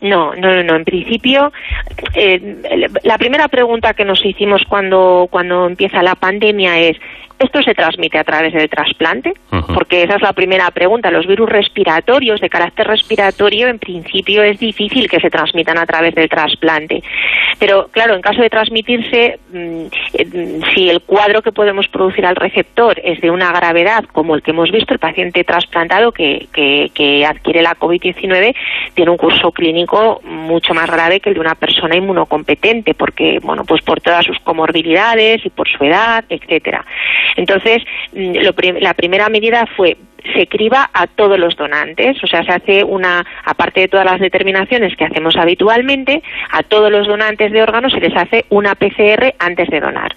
No, 0.00 0.34
no, 0.34 0.62
no, 0.62 0.76
En 0.76 0.84
principio, 0.84 1.52
eh, 2.14 2.56
la 3.02 3.18
primera 3.18 3.48
pregunta 3.48 3.92
que 3.92 4.06
nos 4.06 4.24
hicimos 4.24 4.62
cuando, 4.66 5.28
cuando 5.30 5.66
empieza 5.66 6.02
la 6.02 6.14
pandemia 6.14 6.78
es 6.78 6.96
¿Esto 7.40 7.62
se 7.62 7.74
transmite 7.74 8.18
a 8.18 8.24
través 8.24 8.52
del 8.52 8.68
trasplante? 8.68 9.32
Porque 9.72 10.02
esa 10.02 10.16
es 10.16 10.22
la 10.22 10.34
primera 10.34 10.70
pregunta. 10.72 11.10
Los 11.10 11.26
virus 11.26 11.48
respiratorios 11.48 12.38
de 12.38 12.50
carácter 12.50 12.86
respiratorio, 12.86 13.68
en 13.68 13.78
principio, 13.78 14.42
es 14.42 14.58
difícil 14.58 15.08
que 15.08 15.20
se 15.20 15.30
transmitan 15.30 15.78
a 15.78 15.86
través 15.86 16.14
del 16.14 16.28
trasplante. 16.28 17.02
Pero, 17.58 17.88
claro, 17.92 18.14
en 18.14 18.20
caso 18.20 18.42
de 18.42 18.50
transmitirse, 18.50 19.38
mm, 19.52 19.84
eh, 20.18 20.60
si 20.74 20.90
el 20.90 21.00
cuadro 21.00 21.40
que 21.40 21.50
podemos 21.50 21.88
producir 21.88 22.26
al 22.26 22.36
receptor 22.36 23.00
es 23.02 23.22
de 23.22 23.30
una 23.30 23.52
gravedad 23.52 24.04
como 24.12 24.34
el 24.34 24.42
que 24.42 24.50
hemos 24.50 24.70
visto, 24.70 24.92
el 24.92 25.00
paciente 25.00 25.42
trasplantado 25.42 26.12
que, 26.12 26.46
que 26.52 27.24
adquiere 27.24 27.62
la 27.62 27.74
COVID-19 27.74 28.54
tiene 28.92 29.10
un 29.10 29.16
curso 29.16 29.50
clínico 29.52 30.20
mucho 30.24 30.74
más 30.74 30.90
grave 30.90 31.20
que 31.20 31.30
el 31.30 31.34
de 31.34 31.40
una 31.40 31.54
persona 31.54 31.96
inmunocompetente, 31.96 32.92
porque, 32.92 33.38
bueno, 33.42 33.64
pues 33.64 33.82
por 33.82 34.00
todas 34.02 34.26
sus 34.26 34.38
comorbilidades 34.40 35.44
y 35.44 35.48
por 35.48 35.68
su 35.68 35.82
edad, 35.84 36.24
etcétera. 36.28 36.84
Entonces, 37.36 37.82
mm, 38.12 38.34
la 38.80 38.94
primera 38.94 39.28
medida 39.28 39.66
fue 39.76 39.96
se 40.34 40.46
criba 40.46 40.90
a 40.92 41.06
todos 41.06 41.38
los 41.38 41.56
donantes, 41.56 42.22
o 42.22 42.26
sea, 42.26 42.42
se 42.44 42.52
hace 42.52 42.84
una, 42.84 43.24
aparte 43.44 43.80
de 43.80 43.88
todas 43.88 44.06
las 44.06 44.20
determinaciones 44.20 44.96
que 44.96 45.04
hacemos 45.04 45.36
habitualmente, 45.36 46.22
a 46.50 46.62
todos 46.62 46.90
los 46.90 47.06
donantes 47.06 47.52
de 47.52 47.62
órganos 47.62 47.92
se 47.92 48.00
les 48.00 48.16
hace 48.16 48.44
una 48.50 48.74
PCR 48.74 49.34
antes 49.38 49.68
de 49.68 49.80
donar. 49.80 50.14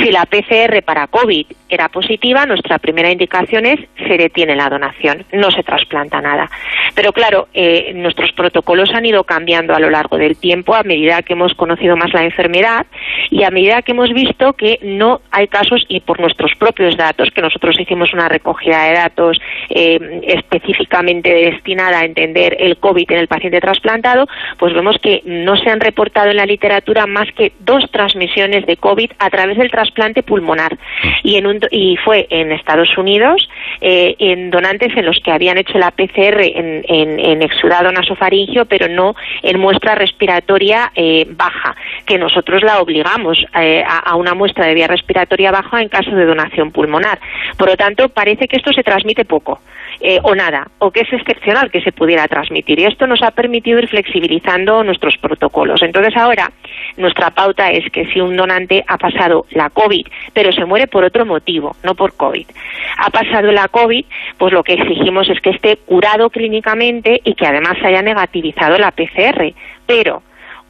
Si 0.00 0.10
la 0.10 0.24
PCR 0.26 0.82
para 0.82 1.06
COVID 1.06 1.46
era 1.68 1.88
positiva, 1.88 2.46
nuestra 2.46 2.78
primera 2.78 3.10
indicación 3.10 3.66
es 3.66 3.80
se 3.96 4.16
detiene 4.16 4.56
la 4.56 4.68
donación, 4.68 5.24
no 5.32 5.50
se 5.50 5.62
trasplanta 5.62 6.20
nada. 6.20 6.48
Pero 6.94 7.12
claro, 7.12 7.48
eh, 7.54 7.92
nuestros 7.94 8.32
protocolos 8.32 8.90
han 8.94 9.06
ido 9.06 9.24
cambiando 9.24 9.74
a 9.74 9.80
lo 9.80 9.90
largo 9.90 10.16
del 10.16 10.36
tiempo 10.36 10.74
a 10.74 10.82
medida 10.82 11.22
que 11.22 11.34
hemos 11.34 11.54
conocido 11.54 11.96
más 11.96 12.12
la 12.12 12.24
enfermedad 12.24 12.86
y 13.30 13.44
a 13.44 13.50
medida 13.50 13.82
que 13.82 13.92
hemos 13.92 14.12
visto 14.12 14.52
que 14.54 14.78
no 14.82 15.20
hay 15.30 15.48
casos 15.48 15.84
y 15.88 16.00
por 16.00 16.20
nuestros 16.20 16.52
propios 16.58 16.96
datos, 16.96 17.30
que 17.34 17.42
nosotros 17.42 17.78
hicimos 17.78 18.12
una 18.12 18.28
recogida 18.28 18.84
de 18.84 18.94
datos 18.94 19.29
eh, 19.68 20.20
específicamente 20.24 21.32
destinada 21.32 22.00
a 22.00 22.04
entender 22.04 22.56
el 22.58 22.76
COVID 22.78 23.10
en 23.10 23.18
el 23.18 23.28
paciente 23.28 23.60
trasplantado, 23.60 24.26
pues 24.58 24.74
vemos 24.74 24.96
que 24.98 25.22
no 25.24 25.56
se 25.56 25.70
han 25.70 25.80
reportado 25.80 26.30
en 26.30 26.36
la 26.36 26.46
literatura 26.46 27.06
más 27.06 27.28
que 27.32 27.52
dos 27.60 27.84
transmisiones 27.90 28.66
de 28.66 28.76
COVID 28.76 29.10
a 29.18 29.30
través 29.30 29.58
del 29.58 29.70
trasplante 29.70 30.22
pulmonar. 30.22 30.76
Y, 31.22 31.40
fue 32.04 32.26
en 32.30 32.52
Estados 32.52 32.96
Unidos, 32.96 33.48
eh, 33.80 34.14
en 34.18 34.50
donantes 34.50 34.96
en 34.96 35.06
los 35.06 35.18
que 35.20 35.32
habían 35.32 35.58
hecho 35.58 35.78
la 35.78 35.90
PCR 35.90 36.40
en, 36.40 36.84
en, 36.86 37.42
exudado 37.42 37.90
nasofaringio, 37.90 38.66
pero 38.66 38.88
no 38.88 39.14
en 39.42 39.58
muestra 39.58 39.94
respiratoria 39.94 40.92
eh, 40.94 41.26
baja, 41.30 41.74
que 42.06 42.18
nosotros 42.18 42.62
la 42.62 42.80
obligamos 42.80 43.38
a 43.52 44.14
una 44.14 44.34
muestra 44.34 44.66
de 44.66 44.74
vía 44.74 44.86
respiratoria 44.86 45.50
baja 45.50 45.80
en 45.80 45.88
caso 45.88 46.10
de 46.10 46.24
donación 46.24 46.70
pulmonar. 46.70 47.18
Por 47.56 47.68
lo 47.68 47.76
tanto, 47.76 48.08
parece 48.08 48.48
que 48.48 48.56
esto 48.56 48.72
se 48.72 48.82
transmite 48.82 49.19
poco 49.24 49.60
eh, 50.00 50.18
o 50.22 50.34
nada, 50.34 50.68
o 50.78 50.90
que 50.90 51.00
es 51.00 51.12
excepcional 51.12 51.70
que 51.70 51.82
se 51.82 51.92
pudiera 51.92 52.26
transmitir. 52.26 52.78
Y 52.78 52.84
esto 52.84 53.06
nos 53.06 53.22
ha 53.22 53.32
permitido 53.32 53.78
ir 53.78 53.88
flexibilizando 53.88 54.82
nuestros 54.82 55.16
protocolos. 55.18 55.82
Entonces 55.82 56.16
ahora 56.16 56.50
nuestra 56.96 57.30
pauta 57.30 57.70
es 57.70 57.90
que 57.92 58.06
si 58.06 58.20
un 58.20 58.36
donante 58.36 58.82
ha 58.86 58.96
pasado 58.96 59.44
la 59.50 59.68
COVID, 59.68 60.06
pero 60.32 60.52
se 60.52 60.64
muere 60.64 60.86
por 60.86 61.04
otro 61.04 61.26
motivo, 61.26 61.76
no 61.82 61.94
por 61.94 62.16
COVID, 62.16 62.46
ha 62.98 63.10
pasado 63.10 63.52
la 63.52 63.68
COVID, 63.68 64.04
pues 64.38 64.52
lo 64.52 64.62
que 64.62 64.74
exigimos 64.74 65.28
es 65.28 65.40
que 65.40 65.50
esté 65.50 65.76
curado 65.76 66.30
clínicamente 66.30 67.20
y 67.24 67.34
que 67.34 67.46
además 67.46 67.76
haya 67.84 68.02
negativizado 68.02 68.78
la 68.78 68.92
PCR. 68.92 69.52
Pero 69.86 70.22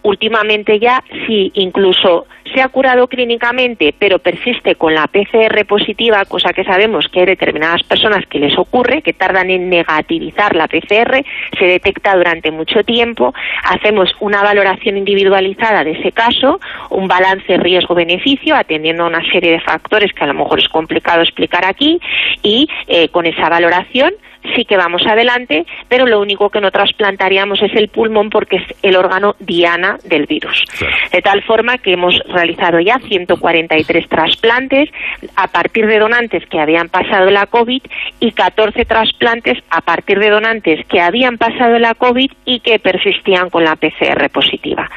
últimamente 0.02 0.78
ya, 0.78 1.02
si 1.26 1.50
incluso 1.54 2.26
se 2.54 2.60
ha 2.60 2.68
curado 2.68 3.06
clínicamente, 3.06 3.94
pero 3.98 4.18
persiste 4.18 4.74
con 4.74 4.94
la 4.94 5.06
PCR 5.06 5.64
positiva, 5.66 6.24
cosa 6.24 6.52
que 6.52 6.64
sabemos 6.64 7.06
que 7.08 7.20
hay 7.20 7.26
determinadas 7.26 7.82
personas 7.84 8.26
que 8.26 8.38
les 8.38 8.58
ocurre, 8.58 9.02
que 9.02 9.12
tardan 9.12 9.50
en 9.50 9.68
negativizar 9.68 10.56
la 10.56 10.66
PCR, 10.66 11.24
se 11.58 11.64
detecta 11.64 12.16
durante 12.16 12.50
mucho 12.50 12.82
tiempo, 12.82 13.34
hacemos 13.64 14.10
una 14.20 14.42
valoración 14.42 14.96
individualizada 14.96 15.84
de 15.84 15.92
ese 15.92 16.12
caso, 16.12 16.60
un 16.90 17.06
balance 17.06 17.56
riesgo-beneficio, 17.56 18.56
atendiendo 18.56 19.04
a 19.04 19.08
una 19.08 19.24
serie 19.30 19.52
de 19.52 19.60
factores 19.60 20.12
que 20.12 20.24
a 20.24 20.28
lo 20.28 20.34
mejor 20.34 20.58
es 20.58 20.68
complicado 20.68 21.22
explicar 21.22 21.64
aquí, 21.64 22.00
y 22.42 22.68
eh, 22.88 23.08
con 23.08 23.26
esa 23.26 23.48
valoración 23.48 24.12
sí 24.54 24.64
que 24.64 24.76
vamos 24.76 25.02
adelante, 25.06 25.66
pero 25.88 26.06
lo 26.06 26.20
único 26.20 26.50
que 26.50 26.60
no 26.60 26.70
trasplantaríamos 26.70 27.62
es 27.62 27.74
el 27.74 27.88
pulmón 27.88 28.30
porque 28.30 28.56
es 28.56 28.64
el 28.82 28.96
órgano 28.96 29.36
diana 29.38 29.98
del 30.04 30.26
virus. 30.26 30.64
De 31.12 31.22
tal 31.22 31.42
forma 31.42 31.78
que 31.78 31.92
hemos 31.92 32.18
realizado 32.28 32.80
ya 32.80 32.98
143 32.98 34.08
trasplantes 34.08 34.90
a 35.36 35.48
partir 35.48 35.86
de 35.86 35.98
donantes 35.98 36.46
que 36.46 36.60
habían 36.60 36.88
pasado 36.88 37.30
la 37.30 37.46
COVID 37.46 37.82
y 38.20 38.32
14 38.32 38.84
trasplantes 38.84 39.58
a 39.70 39.80
partir 39.80 40.18
de 40.18 40.30
donantes 40.30 40.86
que 40.86 41.00
habían 41.00 41.38
pasado 41.38 41.78
la 41.78 41.94
COVID 41.94 42.30
y 42.44 42.60
que 42.60 42.78
persistían 42.78 43.50
con 43.50 43.64
la 43.64 43.76
PCR 43.76 44.28
positiva. 44.30 44.88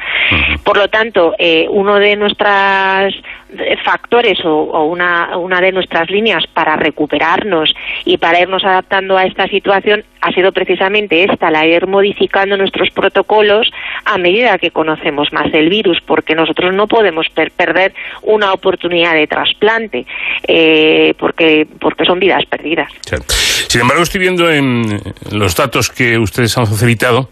Por 0.64 0.76
lo 0.76 0.88
tanto, 0.88 1.34
eh, 1.38 1.66
uno 1.68 1.96
de 1.96 2.16
nuestras 2.16 3.14
factores 3.84 4.38
o, 4.44 4.84
una, 4.84 5.36
una, 5.36 5.60
de 5.60 5.72
nuestras 5.72 6.10
líneas 6.10 6.44
para 6.52 6.76
recuperarnos 6.76 7.74
y 8.04 8.18
para 8.18 8.40
irnos 8.40 8.64
adaptando 8.64 9.16
a 9.16 9.24
esta 9.24 9.46
situación 9.48 10.04
ha 10.20 10.32
sido 10.32 10.52
precisamente 10.52 11.24
esta, 11.24 11.50
la 11.50 11.66
ir 11.66 11.86
modificando 11.86 12.56
nuestros 12.56 12.90
protocolos 12.90 13.70
a 14.04 14.16
medida 14.16 14.58
que 14.58 14.70
conocemos 14.70 15.32
más 15.32 15.52
el 15.52 15.68
virus, 15.68 15.98
porque 16.06 16.34
nosotros 16.34 16.74
no 16.74 16.86
podemos 16.86 17.26
perder 17.28 17.94
una 18.22 18.52
oportunidad 18.52 19.14
de 19.14 19.26
trasplante, 19.26 20.06
eh, 20.48 21.14
porque, 21.18 21.66
porque 21.78 22.04
son 22.04 22.18
vidas 22.20 22.44
perdidas. 22.46 22.90
Sin 23.68 23.82
embargo, 23.82 24.02
estoy 24.02 24.20
viendo 24.20 24.50
en 24.50 25.00
los 25.30 25.54
datos 25.56 25.90
que 25.90 26.18
ustedes 26.18 26.56
han 26.56 26.66
facilitado 26.66 27.28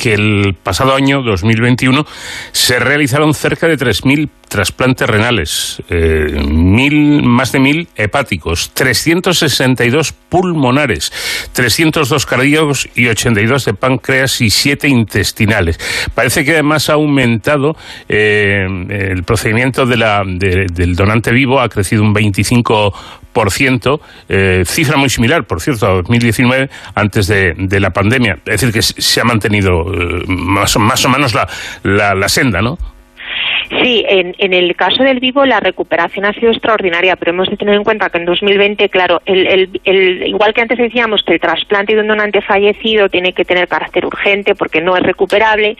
que 0.00 0.14
el 0.14 0.54
pasado 0.54 0.94
año 0.94 1.22
2021 1.22 2.06
se 2.52 2.78
realizaron 2.78 3.34
cerca 3.34 3.68
de 3.68 3.76
3.000 3.76 4.28
trasplantes 4.50 5.08
renales, 5.08 5.82
eh, 5.88 6.42
mil, 6.46 7.22
más 7.22 7.52
de 7.52 7.60
1.000 7.60 7.86
hepáticos, 7.94 8.72
362 8.74 10.12
pulmonares, 10.28 11.12
302 11.52 12.26
cardíacos 12.26 12.88
y 12.94 13.06
82 13.06 13.64
de 13.64 13.74
páncreas 13.74 14.40
y 14.40 14.50
7 14.50 14.88
intestinales. 14.88 15.78
Parece 16.14 16.44
que 16.44 16.52
además 16.52 16.90
ha 16.90 16.94
aumentado 16.94 17.76
eh, 18.08 18.66
el 18.88 19.22
procedimiento 19.22 19.86
de 19.86 19.96
la, 19.96 20.24
del 20.26 20.96
donante 20.96 21.30
vivo, 21.30 21.60
ha 21.60 21.68
crecido 21.68 22.02
un 22.02 22.12
25 22.12 22.92
por 23.32 23.52
ciento, 23.52 24.00
eh, 24.28 24.64
cifra 24.66 24.96
muy 24.96 25.08
similar, 25.08 25.44
por 25.44 25.60
cierto, 25.60 25.86
a 25.86 25.90
2019, 25.94 26.68
antes 26.96 27.28
de, 27.28 27.54
de 27.56 27.80
la 27.80 27.90
pandemia. 27.90 28.38
Es 28.46 28.60
decir, 28.60 28.72
que 28.72 28.82
se 28.82 29.20
ha 29.20 29.24
mantenido 29.24 29.84
eh, 29.94 30.24
más, 30.26 30.76
más, 30.78 31.04
o 31.04 31.08
menos 31.08 31.34
la, 31.34 31.48
la, 31.84 32.14
la 32.14 32.28
senda, 32.28 32.60
¿no? 32.60 32.76
Sí, 33.70 34.04
en, 34.08 34.34
en, 34.38 34.52
el 34.52 34.74
caso 34.74 35.04
del 35.04 35.20
vivo 35.20 35.46
la 35.46 35.60
recuperación 35.60 36.24
ha 36.24 36.32
sido 36.32 36.50
extraordinaria, 36.50 37.14
pero 37.14 37.30
hemos 37.30 37.48
de 37.48 37.56
tener 37.56 37.76
en 37.76 37.84
cuenta 37.84 38.10
que 38.10 38.18
en 38.18 38.24
2020, 38.24 38.88
claro, 38.88 39.22
el, 39.24 39.46
el, 39.46 39.80
el, 39.84 40.26
igual 40.26 40.52
que 40.52 40.62
antes 40.62 40.76
decíamos 40.76 41.22
que 41.22 41.34
el 41.34 41.40
trasplante 41.40 41.94
de 41.94 42.00
un 42.00 42.08
donante 42.08 42.42
fallecido 42.42 43.08
tiene 43.08 43.32
que 43.32 43.44
tener 43.44 43.68
carácter 43.68 44.04
urgente 44.04 44.56
porque 44.56 44.80
no 44.80 44.96
es 44.96 45.04
recuperable, 45.04 45.76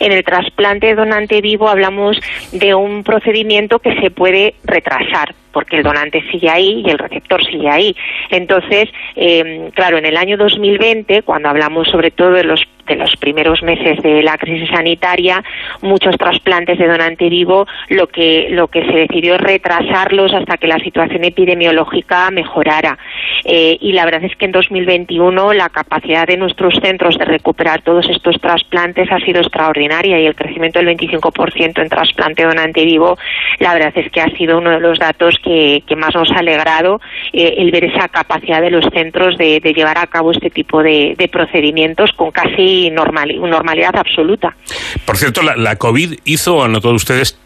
en 0.00 0.12
el 0.12 0.22
trasplante 0.22 0.88
de 0.88 0.94
donante 0.94 1.40
vivo 1.40 1.68
hablamos 1.68 2.20
de 2.52 2.74
un 2.74 3.02
procedimiento 3.04 3.78
que 3.78 3.98
se 4.00 4.10
puede 4.10 4.54
retrasar 4.64 5.34
porque 5.52 5.76
el 5.76 5.82
donante 5.82 6.22
sigue 6.30 6.48
ahí 6.48 6.82
y 6.84 6.90
el 6.90 6.98
receptor 6.98 7.44
sigue 7.44 7.68
ahí. 7.68 7.96
Entonces, 8.30 8.88
eh, 9.16 9.70
claro, 9.74 9.98
en 9.98 10.06
el 10.06 10.16
año 10.16 10.36
2020, 10.36 11.22
cuando 11.22 11.48
hablamos 11.48 11.88
sobre 11.88 12.10
todo 12.10 12.32
de 12.32 12.44
los 12.44 12.60
de 12.90 12.96
los 12.96 13.16
primeros 13.16 13.62
meses 13.62 14.02
de 14.02 14.22
la 14.22 14.36
crisis 14.36 14.68
sanitaria, 14.68 15.42
muchos 15.80 16.16
trasplantes 16.16 16.76
de 16.76 16.88
donante 16.88 17.28
vivo, 17.28 17.66
lo 17.88 18.08
que, 18.08 18.48
lo 18.50 18.66
que 18.66 18.84
se 18.84 18.92
decidió 18.92 19.36
es 19.36 19.40
retrasarlos 19.40 20.34
hasta 20.34 20.56
que 20.56 20.66
la 20.66 20.78
situación 20.80 21.24
epidemiológica 21.24 22.30
mejorara. 22.32 22.98
Eh, 23.44 23.78
y 23.80 23.92
la 23.92 24.04
verdad 24.04 24.24
es 24.24 24.36
que 24.36 24.44
en 24.44 24.52
2021 24.52 25.52
la 25.52 25.68
capacidad 25.68 26.26
de 26.26 26.36
nuestros 26.36 26.74
centros 26.82 27.16
de 27.16 27.24
recuperar 27.24 27.82
todos 27.82 28.08
estos 28.10 28.40
trasplantes 28.40 29.10
ha 29.10 29.20
sido 29.20 29.40
extraordinaria 29.40 30.18
y 30.20 30.26
el 30.26 30.34
crecimiento 30.34 30.80
del 30.80 30.88
25% 30.96 31.80
en 31.80 31.88
trasplante 31.88 32.44
donante 32.44 32.84
vivo, 32.84 33.16
la 33.60 33.74
verdad 33.74 33.92
es 33.94 34.10
que 34.10 34.20
ha 34.20 34.36
sido 34.36 34.58
uno 34.58 34.70
de 34.70 34.80
los 34.80 34.98
datos 34.98 35.38
que, 35.42 35.82
más 35.96 36.14
nos 36.14 36.30
ha 36.30 36.38
alegrado 36.38 37.00
eh, 37.32 37.54
el 37.58 37.70
ver 37.70 37.84
esa 37.84 38.08
capacidad 38.08 38.60
de 38.60 38.70
los 38.70 38.84
centros 38.92 39.36
de, 39.36 39.60
llevar 39.60 39.98
a 39.98 40.06
cabo 40.06 40.32
este 40.32 40.50
tipo 40.50 40.82
de, 40.82 41.14
de 41.16 41.28
procedimientos 41.28 42.10
con 42.12 42.30
casi 42.30 42.90
normalidad 42.90 43.96
absoluta. 43.96 44.56
Por 45.04 45.16
cierto, 45.16 45.42
¿la, 45.42 45.56
la 45.56 45.76
COVID 45.76 46.18
hizo, 46.24 46.64
han 46.64 46.72
notado 46.72 46.94
ustedes, 46.94 47.38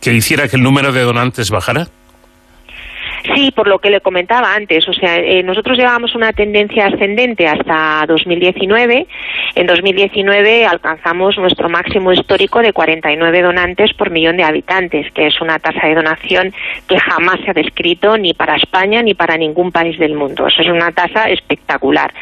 que 0.00 0.12
hiciera 0.12 0.48
que 0.48 0.56
el 0.56 0.62
número 0.62 0.92
de 0.92 1.02
donantes 1.02 1.50
bajara? 1.50 1.88
Sí, 3.32 3.50
por 3.52 3.68
lo 3.68 3.78
que 3.78 3.88
le 3.88 4.02
comentaba 4.02 4.54
antes. 4.54 4.86
O 4.86 4.92
sea, 4.92 5.16
eh, 5.16 5.42
nosotros 5.42 5.78
llevábamos 5.78 6.14
una 6.14 6.32
tendencia 6.32 6.86
ascendente 6.86 7.48
hasta 7.48 8.04
2019. 8.06 9.06
En 9.54 9.66
2019 9.66 10.66
alcanzamos 10.66 11.38
nuestro 11.38 11.70
máximo 11.70 12.12
histórico 12.12 12.60
de 12.60 12.74
49 12.74 13.42
donantes 13.42 13.94
por 13.94 14.10
millón 14.10 14.36
de 14.36 14.44
habitantes, 14.44 15.10
que 15.12 15.28
es 15.28 15.40
una 15.40 15.58
tasa 15.58 15.86
de 15.86 15.94
donación 15.94 16.52
que 16.86 16.98
jamás 16.98 17.40
se 17.44 17.50
ha 17.50 17.54
descrito 17.54 18.18
ni 18.18 18.34
para 18.34 18.56
España 18.56 19.02
ni 19.02 19.14
para 19.14 19.38
ningún 19.38 19.72
país 19.72 19.98
del 19.98 20.14
mundo. 20.14 20.46
Eso 20.46 20.60
es 20.60 20.68
una 20.68 20.92
tasa 20.92 21.30
espectacular. 21.30 22.12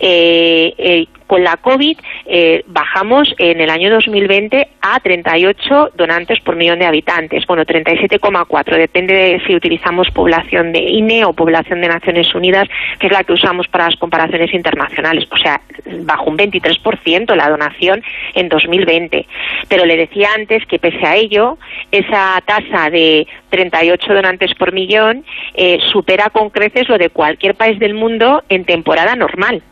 Eh, 0.00 0.74
eh, 0.76 1.06
con 1.32 1.44
la 1.44 1.56
COVID 1.56 1.96
eh, 2.26 2.62
bajamos 2.66 3.34
en 3.38 3.62
el 3.62 3.70
año 3.70 3.90
2020 3.90 4.68
a 4.82 5.00
38 5.00 5.92
donantes 5.96 6.38
por 6.40 6.56
millón 6.56 6.78
de 6.78 6.84
habitantes. 6.84 7.46
Bueno, 7.46 7.64
37,4. 7.64 8.76
Depende 8.76 9.14
de 9.14 9.42
si 9.46 9.54
utilizamos 9.54 10.10
población 10.10 10.72
de 10.72 10.80
INE 10.80 11.24
o 11.24 11.32
población 11.32 11.80
de 11.80 11.88
Naciones 11.88 12.34
Unidas, 12.34 12.68
que 12.98 13.06
es 13.06 13.12
la 13.14 13.24
que 13.24 13.32
usamos 13.32 13.66
para 13.68 13.86
las 13.86 13.96
comparaciones 13.96 14.52
internacionales. 14.52 15.26
O 15.30 15.38
sea, 15.38 15.58
bajó 16.02 16.28
un 16.28 16.36
23% 16.36 17.34
la 17.34 17.48
donación 17.48 18.02
en 18.34 18.50
2020. 18.50 19.26
Pero 19.68 19.86
le 19.86 19.96
decía 19.96 20.28
antes 20.36 20.66
que 20.66 20.78
pese 20.78 21.06
a 21.06 21.16
ello, 21.16 21.56
esa 21.90 22.42
tasa 22.44 22.90
de 22.90 23.26
38 23.48 24.12
donantes 24.12 24.54
por 24.56 24.74
millón 24.74 25.24
eh, 25.54 25.78
supera 25.92 26.28
con 26.28 26.50
creces 26.50 26.90
lo 26.90 26.98
de 26.98 27.08
cualquier 27.08 27.54
país 27.54 27.78
del 27.78 27.94
mundo 27.94 28.42
en 28.50 28.66
temporada 28.66 29.16
normal. 29.16 29.62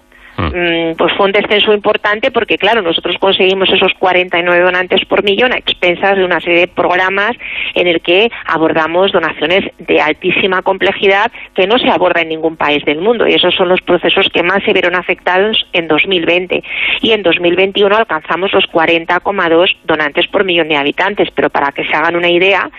Mm, 0.48 0.96
pues 0.96 1.12
fue 1.16 1.26
un 1.26 1.32
descenso 1.32 1.72
importante 1.72 2.30
porque, 2.30 2.56
claro, 2.56 2.82
nosotros 2.82 3.16
conseguimos 3.18 3.68
esos 3.70 3.92
49 3.98 4.64
donantes 4.64 5.04
por 5.04 5.22
millón 5.22 5.52
a 5.52 5.58
expensas 5.58 6.16
de 6.16 6.24
una 6.24 6.40
serie 6.40 6.60
de 6.60 6.68
programas 6.68 7.32
en 7.74 7.86
el 7.86 8.00
que 8.00 8.30
abordamos 8.46 9.12
donaciones 9.12 9.70
de 9.78 10.00
altísima 10.00 10.62
complejidad 10.62 11.30
que 11.54 11.66
no 11.66 11.78
se 11.78 11.90
aborda 11.90 12.22
en 12.22 12.28
ningún 12.28 12.56
país 12.56 12.84
del 12.84 13.00
mundo. 13.00 13.26
Y 13.26 13.34
esos 13.34 13.54
son 13.54 13.68
los 13.68 13.80
procesos 13.82 14.28
que 14.32 14.42
más 14.42 14.62
se 14.64 14.72
vieron 14.72 14.94
afectados 14.94 15.66
en 15.72 15.88
2020 15.88 16.62
y 17.02 17.12
en 17.12 17.22
2021 17.22 17.94
alcanzamos 17.94 18.52
los 18.52 18.64
40,2 18.64 19.76
donantes 19.84 20.26
por 20.28 20.44
millón 20.44 20.68
de 20.68 20.76
habitantes, 20.76 21.28
pero 21.34 21.50
para 21.50 21.72
que 21.72 21.84
se 21.84 21.94
hagan 21.94 22.16
una 22.16 22.30
idea, 22.30 22.70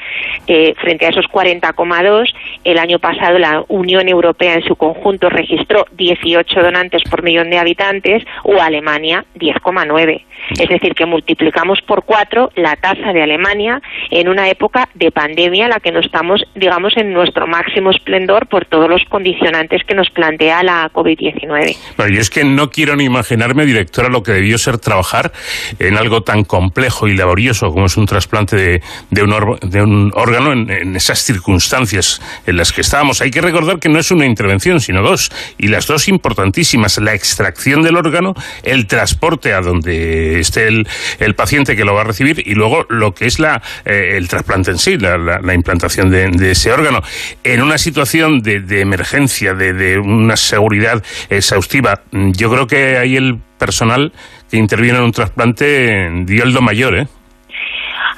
eh, 0.47 0.73
frente 0.81 1.05
a 1.05 1.09
esos 1.09 1.25
40,2, 1.25 2.33
el 2.63 2.77
año 2.77 2.99
pasado 2.99 3.37
la 3.37 3.63
Unión 3.67 4.07
Europea 4.07 4.55
en 4.55 4.63
su 4.63 4.75
conjunto 4.75 5.29
registró 5.29 5.85
18 5.93 6.61
donantes 6.61 7.03
por 7.09 7.23
millón 7.23 7.50
de 7.51 7.59
habitantes 7.59 8.23
o 8.43 8.59
Alemania 8.59 9.25
10,9. 9.35 10.25
Es 10.59 10.69
decir, 10.69 10.95
que 10.95 11.05
multiplicamos 11.05 11.79
por 11.81 12.03
cuatro 12.03 12.51
la 12.55 12.75
tasa 12.75 13.13
de 13.13 13.21
Alemania 13.21 13.81
en 14.09 14.27
una 14.27 14.49
época 14.49 14.89
de 14.95 15.11
pandemia, 15.11 15.67
la 15.67 15.79
que 15.79 15.91
no 15.91 15.99
estamos, 15.99 16.41
digamos, 16.55 16.97
en 16.97 17.13
nuestro 17.13 17.45
máximo 17.47 17.91
esplendor 17.91 18.47
por 18.47 18.65
todos 18.65 18.89
los 18.89 19.03
condicionantes 19.05 19.83
que 19.87 19.93
nos 19.93 20.09
plantea 20.09 20.63
la 20.63 20.89
COVID-19. 20.91 21.77
Bueno, 21.97 22.15
yo 22.15 22.21
es 22.21 22.29
que 22.29 22.43
no 22.43 22.69
quiero 22.69 22.95
ni 22.95 23.05
imaginarme, 23.05 23.65
directora, 23.65 24.09
lo 24.09 24.23
que 24.23 24.31
debió 24.31 24.57
ser 24.57 24.79
trabajar 24.79 25.31
en 25.79 25.97
algo 25.97 26.21
tan 26.21 26.43
complejo 26.43 27.07
y 27.07 27.15
laborioso 27.15 27.71
como 27.71 27.85
es 27.85 27.97
un 27.97 28.05
trasplante 28.05 28.81
de, 29.09 29.23
un, 29.23 29.59
de 29.61 29.81
un, 29.81 30.11
órgano 30.15 30.53
en, 30.53 30.69
en 30.69 30.95
esas 30.95 31.19
circunstancias 31.19 32.21
en 32.47 32.57
las 32.57 32.71
que 32.71 32.81
estábamos. 32.81 33.21
Hay 33.21 33.31
que 33.31 33.41
recordar 33.41 33.79
que 33.79 33.89
no 33.89 33.99
es 33.99 34.11
una 34.11 34.25
intervención, 34.25 34.79
sino 34.79 35.01
dos, 35.01 35.31
y 35.57 35.67
las 35.67 35.87
dos 35.87 36.07
importantísimas. 36.07 36.97
La 36.97 37.13
extracción 37.31 37.81
del 37.81 37.95
órgano, 37.95 38.33
el 38.63 38.87
transporte 38.87 39.53
a 39.53 39.61
donde 39.61 40.39
esté 40.39 40.67
el, 40.67 40.85
paciente 41.35 41.77
que 41.77 41.85
lo 41.85 41.93
va 41.93 42.01
a 42.01 42.03
recibir 42.03 42.43
y 42.45 42.53
luego 42.53 42.85
lo 42.89 43.13
que 43.13 43.25
es 43.25 43.39
la, 43.39 43.61
eh, 43.85 44.17
el 44.17 44.27
trasplante 44.27 44.71
en 44.71 44.77
sí, 44.77 44.97
la, 44.97 45.17
la, 45.17 45.39
la 45.39 45.53
implantación 45.53 46.09
de, 46.09 46.29
de, 46.29 46.51
ese 46.51 46.71
órgano. 46.71 47.01
En 47.43 47.61
una 47.61 47.77
situación 47.77 48.41
de, 48.41 48.59
de 48.59 48.81
emergencia, 48.81 49.53
de, 49.53 49.73
de 49.73 49.97
una 49.97 50.35
seguridad 50.35 51.01
exhaustiva, 51.29 52.01
yo 52.11 52.51
creo 52.51 52.67
que 52.67 52.97
ahí 52.97 53.15
el 53.15 53.39
personal 53.57 54.11
que 54.49 54.57
interviene 54.57 54.97
en 54.97 55.05
un 55.05 55.11
trasplante 55.13 56.09
dio 56.25 56.43
el 56.43 56.51
do 56.51 56.61
mayor, 56.61 56.97
¿eh? 56.97 57.07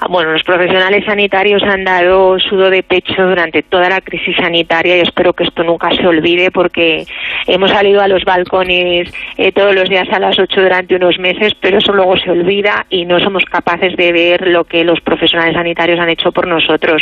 Bueno, 0.10 0.32
los 0.32 0.44
profesionales 0.44 1.06
sanitarios 1.06 1.63
han 1.63 1.84
dado 1.84 2.39
sudo 2.39 2.70
de 2.70 2.84
pecho 2.84 3.28
durante 3.28 3.63
toda 3.63 3.89
la 3.89 4.02
crisis 4.02 4.36
sanitaria 4.36 4.98
y 4.98 5.02
espero 5.02 5.34
que 5.34 5.44
esto 5.44 5.63
nunca 5.63 5.89
se 5.96 6.06
olvide 6.06 6.52
porque 6.52 7.06
hemos 7.48 7.72
salido 7.72 8.02
a 8.02 8.08
los 8.08 8.24
balcones 8.24 9.13
eh, 9.38 9.52
todos 9.52 9.76
los 9.76 9.89
días 9.89 10.08
a 10.12 10.20
las 10.20 10.38
8 10.38 10.62
durante 10.62 10.96
unos 10.96 11.20
meses, 11.20 11.54
pero 11.60 11.78
eso 11.78 11.94
luego 11.94 12.18
se 12.18 12.32
olvida 12.32 12.86
y 12.89 13.06
no 13.06 13.20
somos 13.20 13.46
capaces 13.46 13.96
de 13.96 14.12
ver 14.12 14.48
lo 14.48 14.63
que 14.63 14.84
los 14.84 15.02
profesionales 15.02 15.56
sanitarios 15.56 16.00
han 16.00 16.10
hecho 16.10 16.32
por 16.32 16.48
nosotros. 16.48 17.02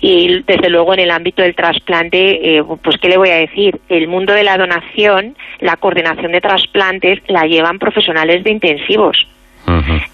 Y 0.00 0.42
desde 0.46 0.70
luego 0.70 0.94
en 0.94 1.00
el 1.00 1.10
ámbito 1.10 1.42
del 1.42 1.54
trasplante, 1.54 2.58
eh, 2.58 2.62
pues 2.82 2.96
qué 2.98 3.08
le 3.08 3.18
voy 3.18 3.30
a 3.30 3.36
decir, 3.36 3.78
el 3.88 4.08
mundo 4.08 4.32
de 4.32 4.44
la 4.44 4.58
donación, 4.58 5.36
la 5.60 5.76
coordinación 5.76 6.32
de 6.32 6.40
trasplantes 6.40 7.20
la 7.28 7.46
llevan 7.46 7.78
profesionales 7.78 8.44
de 8.44 8.50
intensivos. 8.50 9.26